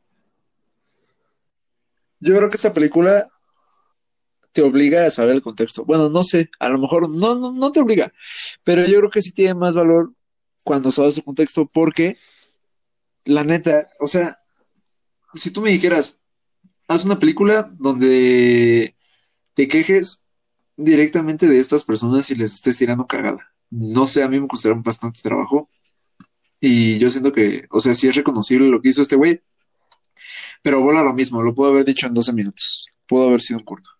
Yo 2.20 2.36
creo 2.36 2.50
que 2.50 2.56
esta 2.56 2.74
película 2.74 3.30
te 4.52 4.62
obliga 4.62 5.06
a 5.06 5.10
saber 5.10 5.36
el 5.36 5.42
contexto. 5.42 5.84
Bueno, 5.84 6.08
no 6.08 6.22
sé, 6.22 6.50
a 6.58 6.68
lo 6.68 6.78
mejor 6.78 7.08
no, 7.08 7.38
no, 7.38 7.52
no 7.52 7.72
te 7.72 7.80
obliga, 7.80 8.12
pero 8.64 8.84
yo 8.86 8.98
creo 8.98 9.10
que 9.10 9.22
sí 9.22 9.32
tiene 9.32 9.54
más 9.54 9.74
valor 9.76 10.12
cuando 10.64 10.90
sabes 10.90 11.16
el 11.16 11.24
contexto 11.24 11.66
porque 11.66 12.16
la 13.24 13.44
neta, 13.44 13.88
o 14.00 14.08
sea, 14.08 14.40
si 15.34 15.50
tú 15.50 15.60
me 15.60 15.70
dijeras, 15.70 16.22
haz 16.88 17.04
una 17.04 17.18
película 17.18 17.70
donde 17.78 18.96
te 19.54 19.68
quejes 19.68 20.26
directamente 20.76 21.46
de 21.46 21.58
estas 21.58 21.84
personas 21.84 22.30
y 22.30 22.34
les 22.34 22.54
estés 22.54 22.78
tirando 22.78 23.06
cagada. 23.06 23.52
No 23.70 24.06
sé, 24.06 24.22
a 24.22 24.28
mí 24.28 24.40
me 24.40 24.48
costaron 24.48 24.82
bastante 24.82 25.20
trabajo 25.22 25.68
y 26.60 26.98
yo 26.98 27.10
siento 27.10 27.32
que, 27.32 27.66
o 27.70 27.80
sea, 27.80 27.94
sí 27.94 28.08
es 28.08 28.16
reconocible 28.16 28.68
lo 28.68 28.80
que 28.80 28.88
hizo 28.88 29.02
este 29.02 29.16
güey, 29.16 29.42
pero 30.62 30.80
vuelvo 30.80 31.00
a 31.00 31.04
lo 31.04 31.12
mismo, 31.12 31.42
lo 31.42 31.54
puedo 31.54 31.72
haber 31.72 31.84
dicho 31.84 32.06
en 32.06 32.14
12 32.14 32.32
minutos, 32.32 32.94
pudo 33.06 33.28
haber 33.28 33.40
sido 33.40 33.60
un 33.60 33.64
corto. 33.64 33.90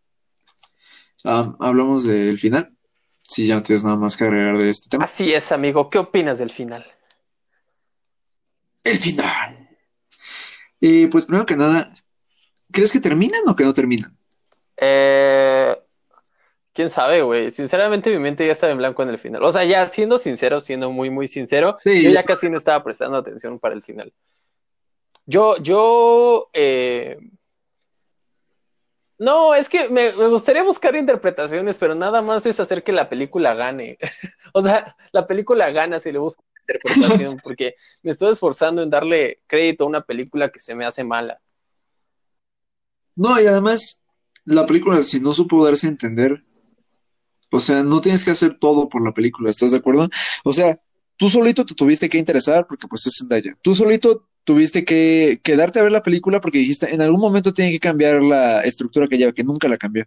Hablamos 1.24 2.04
del 2.04 2.38
final, 2.38 2.72
si 3.22 3.46
ya 3.46 3.56
no 3.56 3.62
tienes 3.62 3.84
nada 3.84 3.96
más 3.96 4.16
que 4.16 4.24
agregar 4.24 4.58
de 4.58 4.70
este 4.70 4.88
tema. 4.88 5.04
Así 5.04 5.32
es, 5.32 5.52
amigo. 5.52 5.90
¿Qué 5.90 5.98
opinas 5.98 6.38
del 6.38 6.50
final? 6.50 6.86
El 8.84 8.98
final. 8.98 9.68
Y 10.80 11.06
pues 11.08 11.26
primero 11.26 11.44
que 11.44 11.56
nada, 11.56 11.92
¿crees 12.72 12.92
que 12.92 13.00
terminan 13.00 13.42
o 13.46 13.54
que 13.54 13.64
no 13.64 13.74
terminan? 13.74 14.16
Eh, 14.76 15.76
quién 16.78 16.90
sabe, 16.90 17.22
güey. 17.22 17.50
Sinceramente, 17.50 18.08
mi 18.08 18.20
mente 18.20 18.46
ya 18.46 18.52
estaba 18.52 18.70
en 18.70 18.78
blanco 18.78 19.02
en 19.02 19.08
el 19.08 19.18
final. 19.18 19.42
O 19.42 19.50
sea, 19.50 19.64
ya 19.64 19.88
siendo 19.88 20.16
sincero, 20.16 20.60
siendo 20.60 20.92
muy, 20.92 21.10
muy 21.10 21.26
sincero, 21.26 21.76
Sí, 21.82 22.04
yo 22.04 22.10
ya 22.12 22.22
casi 22.22 22.48
no 22.48 22.56
estaba 22.56 22.84
prestando 22.84 23.16
atención 23.16 23.58
para 23.58 23.74
el 23.74 23.82
final. 23.82 24.12
Yo, 25.26 25.56
yo, 25.56 26.50
eh, 26.52 27.18
no, 29.18 29.56
es 29.56 29.68
que 29.68 29.88
me, 29.88 30.12
me 30.12 30.28
gustaría 30.28 30.62
buscar 30.62 30.94
interpretaciones, 30.94 31.78
pero 31.78 31.96
nada 31.96 32.22
más 32.22 32.46
es 32.46 32.60
hacer 32.60 32.84
que 32.84 32.92
la 32.92 33.08
película 33.08 33.54
gane. 33.54 33.98
O 34.54 34.62
sea, 34.62 34.96
la 35.12 35.26
película 35.26 35.70
gana 35.70 36.00
si 36.00 36.10
le 36.10 36.18
busco 36.18 36.42
interpretación, 36.60 37.38
porque 37.44 37.74
me 38.02 38.12
estoy 38.12 38.30
esforzando 38.30 38.82
en 38.82 38.88
darle 38.88 39.42
crédito 39.46 39.84
a 39.84 39.88
una 39.88 40.00
película 40.00 40.48
que 40.48 40.58
se 40.58 40.74
me 40.74 40.86
hace 40.86 41.04
mala. 41.04 41.38
No, 43.14 43.38
y 43.40 43.46
además, 43.46 44.02
la 44.46 44.64
película, 44.64 45.02
si 45.02 45.20
no 45.20 45.32
supo 45.32 45.64
darse 45.64 45.86
a 45.86 45.90
entender, 45.90 46.42
o 47.50 47.60
sea, 47.60 47.82
no 47.82 48.00
tienes 48.00 48.24
que 48.24 48.30
hacer 48.30 48.58
todo 48.58 48.88
por 48.88 49.04
la 49.04 49.12
película, 49.12 49.50
¿estás 49.50 49.72
de 49.72 49.78
acuerdo? 49.78 50.08
O 50.44 50.52
sea, 50.52 50.76
tú 51.16 51.28
solito 51.28 51.64
te 51.64 51.74
tuviste 51.74 52.08
que 52.08 52.18
interesar 52.18 52.66
porque 52.66 52.86
pues 52.86 53.06
es 53.06 53.16
Zendaya. 53.18 53.56
Tú 53.62 53.74
solito 53.74 54.28
tuviste 54.44 54.84
que 54.84 55.40
quedarte 55.42 55.78
a 55.78 55.82
ver 55.82 55.92
la 55.92 56.02
película 56.02 56.40
porque 56.40 56.58
dijiste, 56.58 56.92
en 56.94 57.02
algún 57.02 57.20
momento 57.20 57.52
tiene 57.52 57.72
que 57.72 57.80
cambiar 57.80 58.22
la 58.22 58.60
estructura 58.62 59.06
que 59.06 59.18
lleva, 59.18 59.32
que 59.32 59.44
nunca 59.44 59.68
la 59.68 59.76
cambió. 59.76 60.06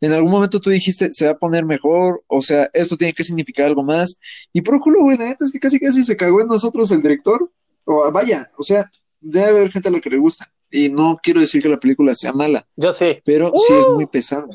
En 0.00 0.12
algún 0.12 0.30
momento 0.30 0.60
tú 0.60 0.70
dijiste, 0.70 1.10
se 1.10 1.26
va 1.26 1.32
a 1.32 1.38
poner 1.38 1.64
mejor, 1.64 2.22
o 2.26 2.40
sea, 2.40 2.68
esto 2.74 2.96
tiene 2.96 3.12
que 3.12 3.24
significar 3.24 3.66
algo 3.66 3.82
más. 3.82 4.18
Y 4.52 4.60
por 4.60 4.78
culo, 4.80 5.00
güey, 5.00 5.16
la 5.16 5.26
neta 5.26 5.44
es 5.44 5.52
que 5.52 5.58
casi 5.58 5.80
casi 5.80 6.02
se 6.02 6.16
cagó 6.16 6.40
en 6.40 6.48
nosotros 6.48 6.90
el 6.90 7.02
director. 7.02 7.50
O 7.84 8.10
vaya, 8.12 8.50
o 8.58 8.62
sea, 8.62 8.90
debe 9.20 9.46
haber 9.46 9.70
gente 9.70 9.88
a 9.88 9.92
la 9.92 10.00
que 10.00 10.10
le 10.10 10.18
gusta. 10.18 10.50
Y 10.70 10.88
no 10.88 11.18
quiero 11.22 11.40
decir 11.40 11.62
que 11.62 11.68
la 11.68 11.78
película 11.78 12.12
sea 12.14 12.32
mala, 12.32 12.66
Yo 12.76 12.92
sí. 12.94 13.18
pero 13.24 13.52
sí 13.54 13.72
es 13.72 13.86
muy 13.88 14.06
pesada. 14.06 14.46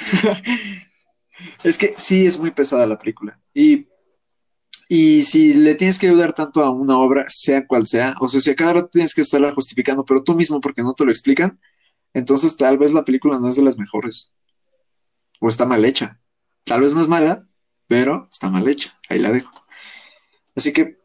Es 1.64 1.78
que 1.78 1.94
sí 1.96 2.26
es 2.26 2.38
muy 2.38 2.50
pesada 2.50 2.86
la 2.86 2.98
película. 2.98 3.40
Y, 3.54 3.88
y 4.88 5.22
si 5.22 5.54
le 5.54 5.74
tienes 5.74 5.98
que 5.98 6.08
ayudar 6.08 6.34
tanto 6.34 6.62
a 6.62 6.70
una 6.70 6.98
obra, 6.98 7.24
sea 7.28 7.66
cual 7.66 7.86
sea, 7.86 8.14
o 8.20 8.28
sea, 8.28 8.40
si 8.40 8.50
a 8.50 8.54
cada 8.54 8.74
rato 8.74 8.88
tienes 8.92 9.14
que 9.14 9.22
estarla 9.22 9.52
justificando, 9.52 10.04
pero 10.04 10.22
tú 10.22 10.34
mismo 10.34 10.60
porque 10.60 10.82
no 10.82 10.94
te 10.94 11.04
lo 11.04 11.10
explican, 11.10 11.58
entonces 12.12 12.56
tal 12.56 12.78
vez 12.78 12.92
la 12.92 13.04
película 13.04 13.38
no 13.38 13.48
es 13.48 13.56
de 13.56 13.62
las 13.62 13.78
mejores. 13.78 14.32
O 15.40 15.48
está 15.48 15.64
mal 15.64 15.84
hecha. 15.84 16.20
Tal 16.64 16.82
vez 16.82 16.94
no 16.94 17.00
es 17.00 17.08
mala, 17.08 17.46
pero 17.86 18.28
está 18.30 18.50
mal 18.50 18.68
hecha. 18.68 18.98
Ahí 19.08 19.18
la 19.18 19.32
dejo. 19.32 19.52
Así 20.54 20.72
que 20.72 20.98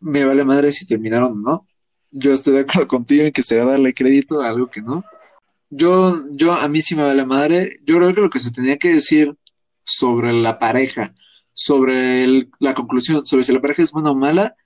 me 0.00 0.24
vale 0.24 0.44
madre 0.44 0.72
si 0.72 0.86
terminaron 0.86 1.32
o 1.32 1.36
no. 1.36 1.68
Yo 2.10 2.32
estoy 2.32 2.54
de 2.54 2.60
acuerdo 2.60 2.88
contigo 2.88 3.24
en 3.24 3.32
que 3.32 3.42
se 3.42 3.58
va 3.58 3.64
a 3.64 3.72
darle 3.72 3.94
crédito 3.94 4.40
a 4.40 4.48
algo 4.48 4.68
que 4.68 4.80
no. 4.80 5.04
Yo, 5.70 6.14
yo, 6.32 6.52
a 6.52 6.68
mí 6.68 6.80
sí 6.82 6.94
me 6.94 7.02
vale 7.02 7.24
madre. 7.26 7.78
Yo 7.84 7.96
creo 7.96 8.14
que 8.14 8.20
lo 8.20 8.30
que 8.30 8.40
se 8.40 8.52
tenía 8.52 8.78
que 8.78 8.92
decir 8.94 9.36
sobre 9.84 10.32
la 10.32 10.58
pareja, 10.58 11.14
sobre 11.52 12.24
el- 12.24 12.50
la 12.60 12.74
conclusión, 12.74 13.26
sobre 13.26 13.44
si 13.44 13.52
la 13.52 13.60
pareja 13.60 13.82
es 13.82 13.92
buena 13.92 14.10
o 14.10 14.14
mala, 14.14 14.56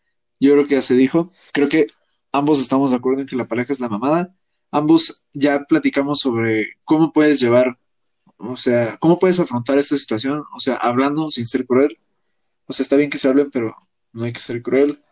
yo 0.41 0.53
creo 0.53 0.67
que 0.67 0.75
ya 0.77 0.83
se 0.83 0.95
dijo. 0.97 1.31
Creo 1.53 1.69
que 1.69 1.87
ambos 2.33 2.61
estamos 2.61 2.91
de 2.91 2.97
acuerdo 2.99 3.21
en 3.21 3.27
que 3.27 3.37
la 3.37 3.49
pareja 3.49 3.73
es 3.73 3.81
la 3.81 3.89
mamada. 3.89 4.35
Ambos 4.71 5.27
ya 5.33 5.65
platicamos 5.65 6.19
sobre 6.21 6.77
cómo 6.85 7.13
puedes 7.13 7.41
llevar, 7.41 7.79
o 8.39 8.57
sea, 8.57 8.99
cómo 8.99 9.19
puedes 9.19 9.41
afrontar 9.41 9.79
esta 9.79 9.97
situación, 9.97 10.45
o 10.57 10.61
sea, 10.61 10.77
hablando 10.77 11.31
sin 11.31 11.47
ser 11.47 11.67
cruel. 11.67 11.99
O 12.67 12.73
sea, 12.73 12.85
está 12.85 12.97
bien 12.97 13.11
que 13.11 13.19
se 13.19 13.29
hablen, 13.29 13.51
pero 13.53 13.77
no 14.13 14.25
hay 14.25 14.33
que 14.33 14.41
ser 14.41 14.63
cruel. 14.63 15.03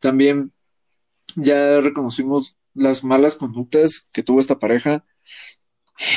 También 0.00 0.52
ya 1.36 1.80
reconocimos 1.80 2.56
las 2.76 3.02
malas 3.04 3.34
conductas 3.36 4.08
que 4.12 4.22
tuvo 4.22 4.40
esta 4.40 4.58
pareja. 4.58 5.04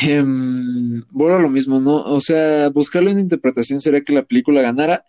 Em, 0.04 1.02
bueno, 1.12 1.40
lo 1.40 1.50
mismo, 1.50 1.80
¿no? 1.80 2.04
O 2.04 2.20
sea, 2.20 2.70
buscarle 2.70 3.12
una 3.12 3.22
interpretación 3.22 3.80
sería 3.80 4.02
que 4.04 4.14
la 4.14 4.26
película 4.26 4.62
ganara. 4.62 5.04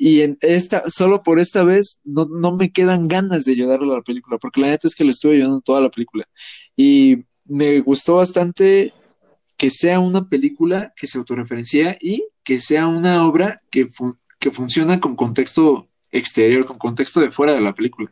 Y 0.00 0.22
en 0.22 0.38
esta, 0.40 0.88
solo 0.88 1.22
por 1.22 1.40
esta 1.40 1.64
vez, 1.64 1.98
no, 2.04 2.24
no 2.26 2.56
me 2.56 2.70
quedan 2.70 3.08
ganas 3.08 3.44
de 3.44 3.52
ayudarle 3.52 3.92
a 3.92 3.96
la 3.96 4.02
película, 4.02 4.38
porque 4.38 4.60
la 4.60 4.68
neta 4.68 4.86
es 4.86 4.94
que 4.94 5.04
le 5.04 5.10
estuve 5.10 5.34
ayudando 5.34 5.60
toda 5.60 5.80
la 5.80 5.90
película. 5.90 6.24
Y 6.76 7.24
me 7.46 7.80
gustó 7.80 8.16
bastante 8.16 8.94
que 9.56 9.70
sea 9.70 9.98
una 9.98 10.28
película 10.28 10.94
que 10.96 11.08
se 11.08 11.18
autorreferencia 11.18 11.98
y 12.00 12.24
que 12.44 12.60
sea 12.60 12.86
una 12.86 13.26
obra 13.26 13.60
que, 13.70 13.88
fun- 13.88 14.18
que 14.38 14.52
funciona 14.52 15.00
con 15.00 15.16
contexto 15.16 15.88
exterior, 16.12 16.64
con 16.64 16.78
contexto 16.78 17.20
de 17.20 17.32
fuera 17.32 17.52
de 17.52 17.60
la 17.60 17.74
película. 17.74 18.10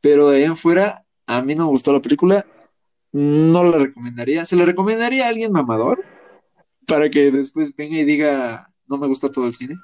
Pero 0.00 0.30
de 0.30 0.38
ahí 0.38 0.44
en 0.44 0.56
fuera, 0.56 1.04
a 1.28 1.42
mí 1.42 1.54
no 1.54 1.64
me 1.66 1.70
gustó 1.70 1.92
la 1.92 2.02
película, 2.02 2.44
no 3.12 3.64
la 3.64 3.78
recomendaría. 3.78 4.44
Se 4.44 4.56
la 4.56 4.64
recomendaría 4.64 5.26
a 5.26 5.28
alguien 5.28 5.52
mamador 5.52 6.04
para 6.86 7.10
que 7.10 7.30
después 7.30 7.74
venga 7.76 7.98
y 7.98 8.04
diga, 8.04 8.72
no 8.86 8.98
me 8.98 9.06
gusta 9.06 9.30
todo 9.30 9.46
el 9.46 9.54
cine. 9.54 9.76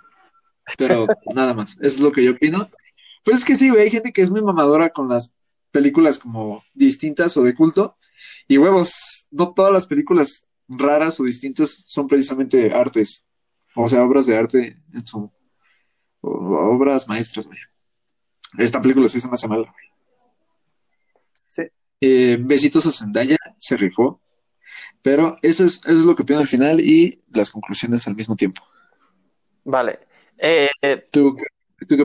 Pero 0.79 1.07
nada 1.35 1.55
más, 1.55 1.81
es 1.81 2.01
lo 2.01 2.13
que 2.13 2.25
yo 2.25 2.33
opino. 2.33 2.71
Pues 3.25 3.39
es 3.39 3.45
que 3.45 3.57
sí, 3.57 3.71
güey, 3.71 3.83
hay 3.83 3.91
gente 3.91 4.13
que 4.13 4.23
es 4.23 4.31
muy 4.31 4.43
mamadora 4.43 4.91
con 4.91 5.09
las 5.09 5.37
películas 5.71 6.19
como 6.19 6.63
distintas 6.75 7.37
o 7.37 7.43
de 7.43 7.55
culto. 7.55 7.95
Y 8.49 8.59
huevos, 8.59 9.29
no 9.31 9.55
todas 9.55 9.73
las 9.73 9.87
películas 9.87 10.51
raras 10.69 11.21
o 11.21 11.25
distintas 11.25 11.83
son 11.87 12.09
precisamente 12.09 12.73
artes. 12.73 13.27
O 13.75 13.89
sea, 13.89 14.03
obras 14.05 14.27
de 14.27 14.37
arte 14.37 14.77
en 14.93 15.07
su... 15.07 15.31
o- 16.21 16.75
obras 16.75 17.09
maestras, 17.09 17.47
güey. 17.47 17.59
Esta 18.59 18.81
película 18.81 19.09
sí 19.09 19.21
se 19.21 19.29
me 19.29 19.35
hace 19.35 19.49
mala, 19.49 19.65
güey. 19.71 19.84
Eh, 22.07 22.37
besitos 22.41 22.87
a 22.87 22.91
Zendaya, 22.91 23.37
se 23.59 23.77
rifó. 23.77 24.21
Pero 25.03 25.37
eso 25.43 25.65
es, 25.65 25.77
eso 25.85 25.93
es 25.93 26.05
lo 26.05 26.15
que 26.15 26.23
opino 26.23 26.41
al 26.41 26.49
final 26.49 26.81
y 26.81 27.23
las 27.35 27.51
conclusiones 27.51 28.07
al 28.09 28.15
mismo 28.15 28.37
tiempo. 28.37 28.63
Vale. 29.65 29.99
Eh, 30.39 30.71
¿Tú, 31.13 31.37
tú 31.89 31.97
qué? 31.97 32.05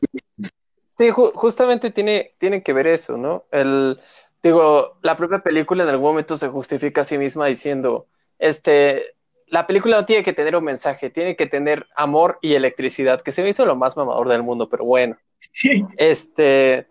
Sí, 0.98 1.10
ju- 1.12 1.32
justamente 1.34 1.92
tiene, 1.92 2.36
tiene 2.38 2.62
que 2.62 2.74
ver 2.74 2.88
eso, 2.88 3.18
¿no? 3.18 3.46
El, 3.52 4.00
digo, 4.44 4.98
la 5.02 5.16
propia 5.18 5.40
película 5.40 5.84
en 5.84 5.90
algún 5.90 6.10
momento 6.10 6.36
se 6.38 6.50
justifica 6.50 7.02
a 7.02 7.06
sí 7.06 7.18
misma 7.18 7.48
diciendo, 7.48 8.08
este, 8.38 9.16
la 9.48 9.66
película 9.66 9.98
no 9.98 10.06
tiene 10.06 10.24
que 10.24 10.34
tener 10.34 10.56
un 10.56 10.64
mensaje, 10.66 11.10
tiene 11.10 11.36
que 11.36 11.48
tener 11.48 11.88
amor 11.96 12.38
y 12.42 12.54
electricidad, 12.54 13.22
que 13.22 13.32
se 13.32 13.42
me 13.44 13.50
hizo 13.50 13.66
lo 13.66 13.76
más 13.76 13.96
mamador 13.98 14.28
del 14.28 14.44
mundo, 14.44 14.68
pero 14.70 14.84
bueno. 14.86 15.18
Sí. 15.54 15.86
Este. 15.98 16.88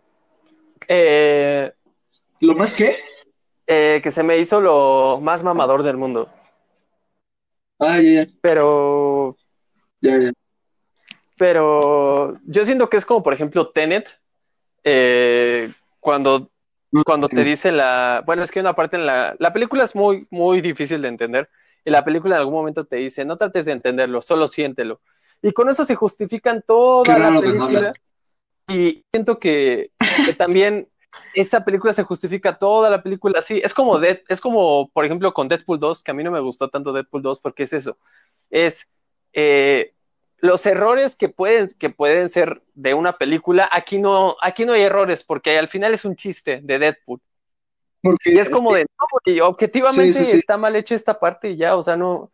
eh, 0.88 1.72
¿Lo 2.40 2.54
más 2.54 2.74
qué? 2.74 2.98
eh, 3.68 4.00
que 4.02 4.10
se 4.10 4.22
me 4.22 4.38
hizo 4.38 4.60
lo 4.60 5.20
más 5.22 5.44
mamador 5.44 5.82
del 5.82 5.98
mundo. 5.98 6.28
Ah, 7.78 8.00
ya, 8.00 8.24
ya, 8.24 8.26
Pero. 8.40 9.36
ya, 10.00 10.18
ya. 10.18 10.32
Pero 11.36 12.36
yo 12.44 12.64
siento 12.64 12.88
que 12.90 12.96
es 12.96 13.04
como, 13.04 13.22
por 13.22 13.34
ejemplo, 13.34 13.68
Tenet, 13.68 14.18
eh, 14.82 15.70
cuando, 16.00 16.50
cuando 17.04 17.28
te 17.28 17.44
dice 17.44 17.70
la. 17.70 18.24
Bueno, 18.26 18.42
es 18.42 18.50
que 18.50 18.60
una 18.60 18.74
parte 18.74 18.96
en 18.96 19.06
la. 19.06 19.36
La 19.38 19.52
película 19.52 19.84
es 19.84 19.94
muy, 19.94 20.26
muy 20.30 20.60
difícil 20.60 21.02
de 21.02 21.08
entender. 21.08 21.48
Y 21.84 21.90
la 21.90 22.04
película 22.04 22.36
en 22.36 22.40
algún 22.40 22.54
momento 22.54 22.86
te 22.86 22.96
dice: 22.96 23.24
no 23.24 23.36
trates 23.36 23.66
de 23.66 23.72
entenderlo, 23.72 24.22
solo 24.22 24.48
siéntelo. 24.48 25.00
Y 25.42 25.52
con 25.52 25.68
eso 25.68 25.84
se 25.84 25.94
justifican 25.94 26.64
toda 26.66 27.14
Qué 27.14 27.20
la 27.20 27.40
película. 27.40 27.92
Y 28.66 29.04
siento 29.12 29.38
que, 29.38 29.92
que 30.26 30.32
también 30.32 30.88
esta 31.34 31.64
película 31.64 31.92
se 31.92 32.02
justifica 32.04 32.58
toda 32.58 32.90
la 32.90 33.02
película 33.02 33.38
así. 33.38 33.60
Es 33.62 33.74
como, 33.74 33.98
Dead- 33.98 34.22
es 34.28 34.40
como, 34.40 34.90
por 34.90 35.04
ejemplo, 35.04 35.32
con 35.34 35.48
Deadpool 35.48 35.78
2, 35.80 36.02
que 36.02 36.10
a 36.10 36.14
mí 36.14 36.24
no 36.24 36.30
me 36.30 36.40
gustó 36.40 36.68
tanto 36.68 36.92
Deadpool 36.92 37.22
2 37.22 37.40
porque 37.40 37.64
es 37.64 37.72
eso. 37.72 37.98
Es 38.50 38.88
eh, 39.32 39.94
los 40.38 40.64
errores 40.66 41.16
que 41.16 41.28
pueden, 41.28 41.68
que 41.78 41.90
pueden 41.90 42.28
ser 42.28 42.62
de 42.74 42.94
una 42.94 43.18
película. 43.18 43.68
Aquí 43.72 43.98
no, 43.98 44.36
aquí 44.42 44.64
no 44.64 44.72
hay 44.72 44.82
errores 44.82 45.24
porque 45.24 45.58
al 45.58 45.68
final 45.68 45.94
es 45.94 46.04
un 46.04 46.16
chiste 46.16 46.60
de 46.62 46.78
Deadpool. 46.78 47.20
Porque 48.00 48.30
Y 48.34 48.38
es 48.38 48.48
como 48.48 48.74
de, 48.74 48.82
no, 48.82 49.06
güey, 49.24 49.40
objetivamente 49.40 50.12
Sí, 50.12 50.24
sí, 50.24 50.32
sí. 50.32 50.38
está 50.38 50.56
mal 50.56 50.76
hecha 50.76 50.94
esta 50.94 51.18
parte 51.18 51.50
y 51.50 51.56
ya, 51.56 51.76
o 51.76 51.82
sea, 51.82 51.96
no. 51.96 52.30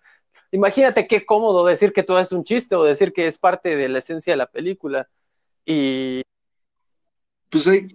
Imagínate 0.53 1.09
qué 1.09 1.27
cómodo 1.27 1.67
decir 1.67 1.93
que 1.93 2.03
todo 2.05 2.21
es 2.21 2.33
un 2.33 2.45
chiste 2.45 2.75
o 2.77 2.85
decir 2.85 3.13
que 3.13 3.27
es 3.27 3.39
parte 3.39 3.77
de 3.77 3.89
la 3.89 3.99
esencia 3.99 4.33
de 4.33 4.37
la 4.37 4.47
película. 4.47 5.09
Y, 5.67 6.23
Pues 7.51 7.67
hay, 7.69 7.89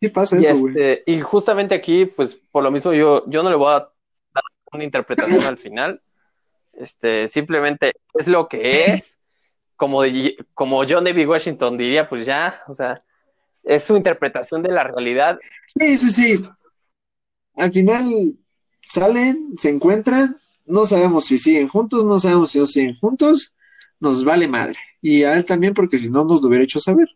¿qué 0.00 0.10
pasa 0.10 0.36
y, 0.36 0.40
eso, 0.40 0.58
güey? 0.58 0.74
este, 0.74 1.02
y 1.06 1.20
justamente 1.20 1.74
aquí, 1.74 2.06
pues 2.06 2.34
por 2.34 2.62
lo 2.62 2.70
mismo 2.70 2.92
yo, 2.92 3.28
yo 3.28 3.42
no 3.42 3.50
le 3.50 3.56
voy 3.56 3.68
a 3.68 3.88
dar 4.34 4.44
una 4.72 4.84
interpretación 4.84 5.42
al 5.44 5.58
final. 5.58 6.00
Este, 6.72 7.26
simplemente 7.28 7.94
es 8.14 8.28
lo 8.28 8.48
que 8.48 8.86
es. 8.86 9.18
Como, 9.78 10.00
como 10.54 10.84
John 10.88 11.04
David 11.04 11.28
Washington 11.28 11.76
diría, 11.76 12.06
pues 12.06 12.24
ya, 12.24 12.62
o 12.66 12.72
sea, 12.72 13.04
es 13.62 13.84
su 13.84 13.94
interpretación 13.94 14.62
de 14.62 14.70
la 14.70 14.84
realidad. 14.84 15.38
Sí, 15.78 15.98
sí, 15.98 16.10
sí. 16.10 16.48
Al 17.56 17.70
final 17.70 18.38
salen, 18.80 19.52
se 19.54 19.68
encuentran, 19.68 20.40
no 20.64 20.86
sabemos 20.86 21.26
si 21.26 21.36
siguen 21.36 21.68
juntos, 21.68 22.06
no 22.06 22.18
sabemos 22.18 22.52
si 22.52 22.58
no 22.58 22.64
siguen 22.64 22.96
juntos, 22.98 23.54
nos 24.00 24.24
vale 24.24 24.48
madre. 24.48 24.78
Y 25.02 25.24
a 25.24 25.34
él 25.34 25.44
también, 25.44 25.74
porque 25.74 25.98
si 25.98 26.10
no 26.10 26.24
nos 26.24 26.40
lo 26.40 26.48
hubiera 26.48 26.64
hecho 26.64 26.80
saber. 26.80 27.08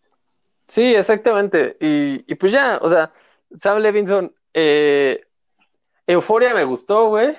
Sí, 0.71 0.95
exactamente. 0.95 1.77
Y, 1.81 2.33
y 2.33 2.35
pues 2.37 2.53
ya, 2.53 2.79
o 2.81 2.89
sea, 2.89 3.13
Sam 3.57 3.79
Levinson, 3.79 4.33
eh, 4.55 5.21
Euforia 6.07 6.55
me 6.55 6.63
gustó, 6.63 7.09
güey. 7.09 7.37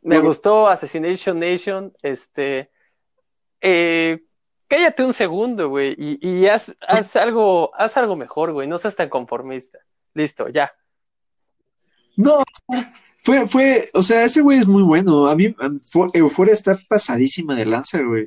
Me 0.00 0.16
gustó 0.20 0.66
Assassination 0.68 1.38
Nation. 1.38 1.92
Este, 2.02 2.70
eh, 3.60 4.24
cállate 4.66 5.04
un 5.04 5.12
segundo, 5.12 5.68
güey, 5.68 5.94
y, 5.98 6.26
y 6.26 6.48
haz, 6.48 6.74
haz 6.88 7.14
algo, 7.16 7.70
haz 7.76 7.98
algo 7.98 8.16
mejor, 8.16 8.52
güey. 8.52 8.66
No 8.66 8.78
seas 8.78 8.96
tan 8.96 9.10
conformista. 9.10 9.78
Listo, 10.14 10.48
ya. 10.48 10.72
No, 12.16 12.42
fue, 13.22 13.46
fue, 13.46 13.90
o 13.92 14.00
sea, 14.02 14.24
ese 14.24 14.40
güey 14.40 14.60
es 14.60 14.66
muy 14.66 14.82
bueno. 14.82 15.26
A 15.26 15.36
mí, 15.36 15.54
Fo- 15.82 16.10
Euforia 16.14 16.54
está 16.54 16.78
pasadísima 16.88 17.54
de 17.54 17.66
lanza, 17.66 18.00
güey. 18.00 18.24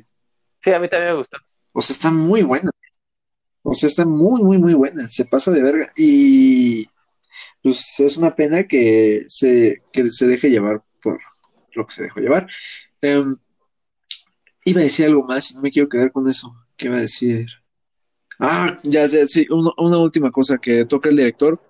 Sí, 0.62 0.72
a 0.72 0.78
mí 0.78 0.88
también 0.88 1.10
me 1.10 1.18
gustó. 1.18 1.36
O 1.72 1.82
sea, 1.82 1.94
está 1.94 2.12
muy 2.12 2.42
buena. 2.42 2.70
O 3.68 3.74
sea, 3.74 3.88
está 3.88 4.04
muy, 4.06 4.42
muy, 4.42 4.58
muy 4.58 4.74
buena. 4.74 5.08
Se 5.10 5.24
pasa 5.24 5.50
de 5.50 5.62
verga. 5.62 5.92
Y 5.96 6.86
pues 7.62 8.00
es 8.00 8.16
una 8.16 8.34
pena 8.34 8.64
que 8.64 9.24
se, 9.28 9.82
que 9.92 10.06
se 10.08 10.28
deje 10.28 10.50
llevar 10.50 10.84
por 11.02 11.18
lo 11.74 11.86
que 11.86 11.94
se 11.94 12.04
dejó 12.04 12.20
llevar. 12.20 12.48
Em, 13.02 13.36
iba 14.66 14.80
a 14.80 14.84
decir 14.84 15.06
algo 15.06 15.22
más 15.24 15.54
no 15.54 15.62
me 15.62 15.70
quiero 15.70 15.88
quedar 15.88 16.12
con 16.12 16.28
eso. 16.28 16.54
¿Qué 16.76 16.86
iba 16.88 16.96
a 16.96 17.00
decir? 17.00 17.46
Ah, 18.40 18.78
ya 18.84 19.08
sé, 19.08 19.26
sí, 19.26 19.46
uno- 19.50 19.74
una 19.78 19.98
última 19.98 20.30
cosa 20.30 20.58
que 20.58 20.84
toca 20.86 21.08
el 21.10 21.16
director. 21.16 21.60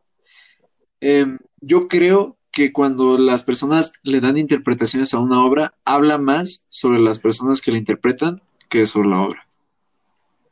Em, 1.00 1.38
yo 1.60 1.88
creo 1.88 2.38
que 2.52 2.72
cuando 2.72 3.18
las 3.18 3.44
personas 3.44 3.92
le 4.02 4.20
dan 4.20 4.36
interpretaciones 4.36 5.14
a 5.14 5.20
una 5.20 5.42
obra, 5.44 5.74
habla 5.84 6.18
más 6.18 6.66
sobre 6.70 7.00
las 7.00 7.18
personas 7.18 7.60
que 7.60 7.72
la 7.72 7.78
interpretan 7.78 8.42
que 8.68 8.86
sobre 8.86 9.08
la 9.08 9.22
obra. 9.22 9.45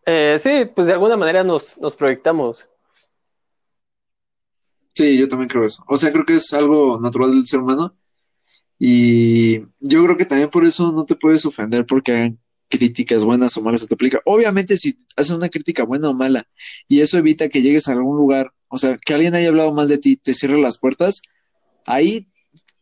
Eh, 0.07 0.37
sí, 0.39 0.71
pues 0.75 0.87
de 0.87 0.93
alguna 0.93 1.17
manera 1.17 1.43
nos, 1.43 1.79
nos 1.79 1.97
proyectamos. 1.97 2.69
Sí, 4.95 5.19
yo 5.19 5.27
también 5.29 5.49
creo 5.49 5.65
eso. 5.65 5.83
O 5.89 5.97
sea, 5.97 6.13
creo 6.13 6.25
que 6.25 6.35
es 6.35 6.53
algo 6.53 7.01
natural 7.01 7.33
del 7.33 7.47
ser 7.47 7.61
humano. 7.61 7.97
Y 8.79 9.61
yo 9.81 10.05
creo 10.05 10.17
que 10.17 10.27
también 10.27 10.51
por 10.51 10.65
eso 10.65 10.93
no 10.93 11.05
te 11.05 11.17
puedes 11.17 11.47
ofender 11.47 11.87
porque 11.87 12.13
hagan 12.13 12.39
críticas 12.69 13.25
buenas 13.25 13.57
o 13.57 13.63
malas 13.63 13.85
a 13.85 13.87
tu 13.87 13.97
película. 13.97 14.23
Obviamente, 14.25 14.77
si 14.77 14.99
hacen 15.17 15.37
una 15.37 15.49
crítica 15.49 15.85
buena 15.85 16.11
o 16.11 16.15
mala 16.15 16.47
y 16.89 17.01
eso 17.01 17.19
evita 17.19 17.49
que 17.49 17.63
llegues 17.63 17.89
a 17.89 17.93
algún 17.93 18.17
lugar, 18.17 18.53
o 18.69 18.79
sea, 18.79 18.99
que 18.99 19.15
alguien 19.15 19.35
haya 19.35 19.49
hablado 19.49 19.73
mal 19.73 19.89
de 19.89 19.99
ti, 19.99 20.17
te 20.17 20.35
cierre 20.35 20.61
las 20.61 20.79
puertas, 20.79 21.23
ahí 21.87 22.29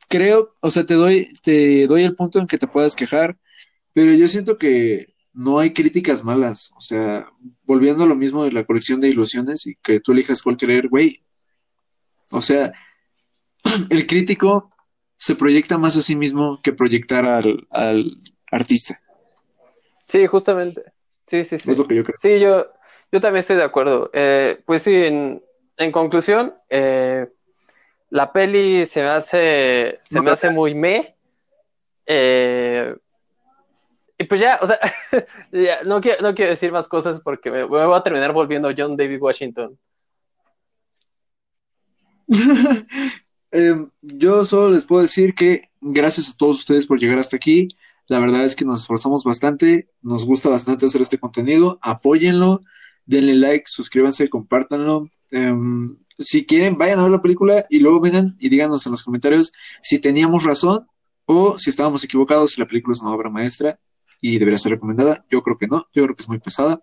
creo, 0.09 0.55
o 0.61 0.71
sea, 0.71 0.87
te 0.87 0.95
doy, 0.95 1.29
te 1.43 1.87
doy 1.87 2.05
el 2.05 2.15
punto 2.15 2.39
en 2.39 2.47
que 2.47 2.59
te 2.59 2.67
puedas 2.67 2.95
quejar, 2.95 3.39
pero 3.93 4.13
yo 4.15 4.29
siento 4.29 4.59
que 4.59 5.12
no 5.35 5.59
hay 5.59 5.73
críticas 5.73 6.25
malas. 6.25 6.73
O 6.77 6.81
sea, 6.81 7.29
volviendo 7.65 8.05
a 8.05 8.07
lo 8.07 8.15
mismo 8.15 8.45
de 8.45 8.53
la 8.53 8.65
colección 8.65 9.01
de 9.01 9.09
ilusiones 9.09 9.67
y 9.67 9.77
que 9.77 10.01
tú 10.01 10.13
elijas 10.13 10.43
cuál 10.43 10.57
querer, 10.57 10.89
güey. 10.89 11.23
O 12.33 12.41
sea, 12.41 12.73
el 13.91 14.07
crítico 14.07 14.71
se 15.17 15.37
proyecta 15.37 15.79
más 15.79 15.97
a 15.97 16.03
sí 16.03 16.17
mismo 16.17 16.61
que 16.63 16.73
proyectar 16.73 17.25
al, 17.27 17.67
al 17.71 18.19
artista. 18.51 18.99
Sí, 20.07 20.27
justamente. 20.27 20.83
Sí, 21.27 21.45
sí, 21.45 21.59
sí. 21.59 21.71
Es 21.71 21.79
lo 21.79 21.87
que 21.87 21.95
yo 21.95 22.05
creo. 22.05 22.17
Sí, 22.19 22.41
yo, 22.41 22.67
yo 23.11 23.21
también 23.21 23.41
estoy 23.41 23.57
de 23.57 23.65
acuerdo. 23.65 24.11
Eh, 24.13 24.61
pues 24.67 24.83
sí, 24.83 24.95
en, 24.95 25.43
en 25.77 25.93
conclusión, 25.93 26.55
eh, 26.69 27.29
la 28.11 28.33
peli 28.33 28.85
se 28.85 29.01
me 29.01 29.09
hace, 29.09 29.99
se 30.03 30.21
me 30.21 30.31
hace 30.31 30.51
muy 30.51 30.75
me. 30.75 31.17
Eh, 32.05 32.95
y 34.23 34.25
pues 34.25 34.41
ya, 34.41 34.59
o 34.63 34.67
sea, 34.69 34.79
no 35.85 36.01
quiero, 36.01 36.23
no 36.23 36.35
quiero 36.35 36.51
decir 36.51 36.71
más 36.71 36.87
cosas 36.87 37.21
porque 37.21 37.51
me, 37.51 37.65
voy 37.65 37.81
a 37.93 38.03
terminar 38.03 38.33
volviendo 38.33 38.71
John 38.77 38.97
David 38.97 39.21
Washington. 39.21 39.79
Eh, 43.55 43.75
yo 44.01 44.47
solo 44.47 44.71
les 44.71 44.87
puedo 44.87 45.03
decir 45.03 45.35
que 45.35 45.69
gracias 45.79 46.31
a 46.31 46.37
todos 46.39 46.61
ustedes 46.61 46.87
por 46.87 46.99
llegar 46.99 47.19
hasta 47.19 47.37
aquí. 47.37 47.69
La 48.07 48.19
verdad 48.19 48.47
es 48.47 48.57
que 48.57 48.65
nos 48.65 48.81
esforzamos 48.81 49.25
bastante, 49.25 49.91
nos 50.01 50.25
gusta 50.25 50.49
bastante 50.49 50.87
hacer 50.87 51.03
este 51.03 51.19
contenido. 51.19 51.79
Apóyenlo, 51.83 52.63
denle 53.05 53.35
like, 53.35 53.65
suscríbanse, 53.67 54.31
compártanlo. 54.31 55.11
Em, 55.31 55.99
si 56.19 56.47
quieren, 56.47 56.79
vayan 56.79 57.01
a 57.01 57.03
ver 57.03 57.11
la 57.11 57.21
película 57.21 57.67
y 57.69 57.81
luego 57.81 58.01
vengan 58.01 58.37
y 58.39 58.49
díganos 58.49 58.87
en 58.87 58.93
los 58.93 59.03
comentarios 59.03 59.53
si 59.83 59.99
teníamos 59.99 60.45
razón 60.45 60.87
o 61.27 61.59
si 61.59 61.69
estábamos 61.69 62.03
equivocados, 62.05 62.53
si 62.53 62.61
la 62.63 62.67
película 62.67 62.95
es 62.95 63.03
una 63.03 63.15
obra 63.15 63.29
maestra 63.29 63.79
y 64.23 64.39
debería 64.39 64.57
ser 64.57 64.73
recomendada. 64.73 65.27
Yo 65.29 65.43
creo 65.43 65.59
que 65.59 65.67
no, 65.67 65.89
yo 65.93 66.05
creo 66.05 66.15
que 66.15 66.23
es 66.23 66.29
muy 66.29 66.39
pesada. 66.39 66.81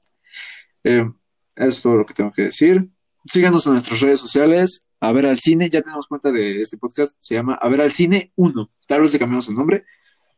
Em, 0.84 1.16
eso 1.56 1.68
es 1.70 1.82
todo 1.82 1.95
lo 1.95 2.06
que 2.06 2.14
tengo 2.14 2.32
que 2.32 2.44
decir. 2.44 2.88
Síganos 3.26 3.66
en 3.66 3.74
nuestras 3.74 4.02
redes 4.02 4.20
sociales, 4.20 4.88
a 4.99 5.11
ver 5.11 5.26
al 5.26 5.40
cine, 5.40 5.70
ya 5.70 5.82
tenemos 5.82 6.07
cuenta 6.07 6.32
de 6.32 6.61
este 6.61 6.78
podcast, 6.78 7.18
se 7.20 7.36
llama 7.36 7.56
A 7.56 7.70
ver 7.70 7.82
al 7.82 7.91
cine 7.91 8.32
1, 8.36 8.70
tal 8.88 9.02
vez 9.02 9.14
le 9.14 9.20
cambiamos 9.20 9.48
el 9.49 9.56
nombre. 9.56 9.86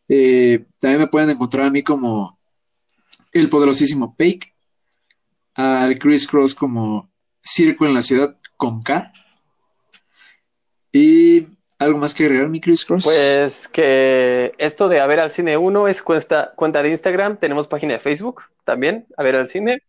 Eh, 0.08 0.66
también 0.80 1.02
me 1.02 1.08
pueden 1.08 1.32
encontrar 1.32 1.68
a 1.68 1.72
mí 1.72 1.84
como 1.84 2.40
el 3.34 3.50
poderosísimo 3.50 4.16
Pake, 4.16 4.54
al 5.56 5.98
Chris 5.98 6.28
Cross 6.28 6.54
como 6.54 7.12
Circo 7.44 7.86
en 7.86 7.94
la 7.96 8.02
ciudad 8.02 8.38
con 8.58 8.82
K. 8.82 9.12
Y 10.92 11.48
algo 11.82 11.98
más 12.00 12.14
que 12.14 12.26
agregar, 12.26 12.50
mi 12.50 12.62
Chris 12.62 12.86
Cross. 12.86 13.04
Pues 13.04 13.68
que 13.68 14.54
esto 14.58 14.88
de 14.90 15.00
A 15.00 15.08
ver 15.08 15.20
al 15.20 15.32
cine 15.32 15.58
1 15.58 15.88
es 15.88 16.02
cuenta, 16.02 16.54
cuenta 16.56 16.82
de 16.84 16.90
Instagram, 16.90 17.38
tenemos 17.38 17.68
página 17.68 17.94
de 17.94 18.00
Facebook 18.00 18.42
también, 18.64 19.08
A 19.18 19.24
ver 19.24 19.36
al 19.36 19.48
cine. 19.48 19.82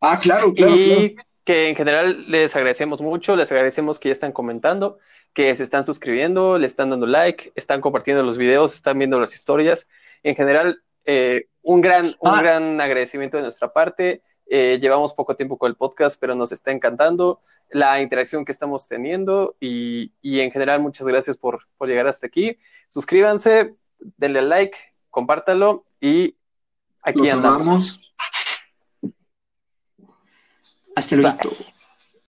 ah, 0.00 0.18
claro, 0.22 0.52
claro, 0.54 0.74
y 0.74 1.14
claro. 1.14 1.28
que 1.44 1.68
en 1.68 1.76
general 1.76 2.30
les 2.30 2.54
agradecemos 2.56 3.00
mucho, 3.00 3.36
les 3.36 3.50
agradecemos 3.50 3.98
que 3.98 4.08
ya 4.08 4.12
están 4.12 4.32
comentando, 4.32 4.98
que 5.32 5.54
se 5.54 5.62
están 5.64 5.84
suscribiendo, 5.84 6.58
le 6.58 6.66
están 6.66 6.90
dando 6.90 7.06
like, 7.06 7.52
están 7.56 7.80
compartiendo 7.80 8.22
los 8.22 8.38
videos, 8.38 8.74
están 8.74 8.98
viendo 8.98 9.20
las 9.20 9.34
historias. 9.34 9.86
En 10.22 10.34
general, 10.36 10.80
eh, 11.04 11.46
un 11.62 11.80
gran, 11.80 12.14
un 12.20 12.32
Ah. 12.34 12.42
gran 12.42 12.80
agradecimiento 12.80 13.36
de 13.36 13.42
nuestra 13.42 13.72
parte. 13.72 14.22
Eh, 14.48 14.78
llevamos 14.80 15.12
poco 15.12 15.34
tiempo 15.34 15.58
con 15.58 15.68
el 15.68 15.76
podcast, 15.76 16.18
pero 16.20 16.34
nos 16.34 16.52
está 16.52 16.70
encantando 16.70 17.40
la 17.70 18.00
interacción 18.00 18.44
que 18.44 18.52
estamos 18.52 18.86
teniendo 18.86 19.56
y, 19.60 20.12
y 20.22 20.40
en 20.40 20.52
general 20.52 20.80
muchas 20.80 21.06
gracias 21.06 21.36
por, 21.36 21.66
por 21.76 21.88
llegar 21.88 22.06
hasta 22.06 22.26
aquí. 22.28 22.56
Suscríbanse, 22.88 23.74
denle 24.16 24.42
like, 24.42 24.78
compártalo 25.10 25.84
y 26.00 26.36
aquí 27.02 27.18
Los 27.20 27.32
andamos. 27.32 27.60
amamos. 27.60 28.00
Hasta 30.94 31.16
luego. 31.16 31.75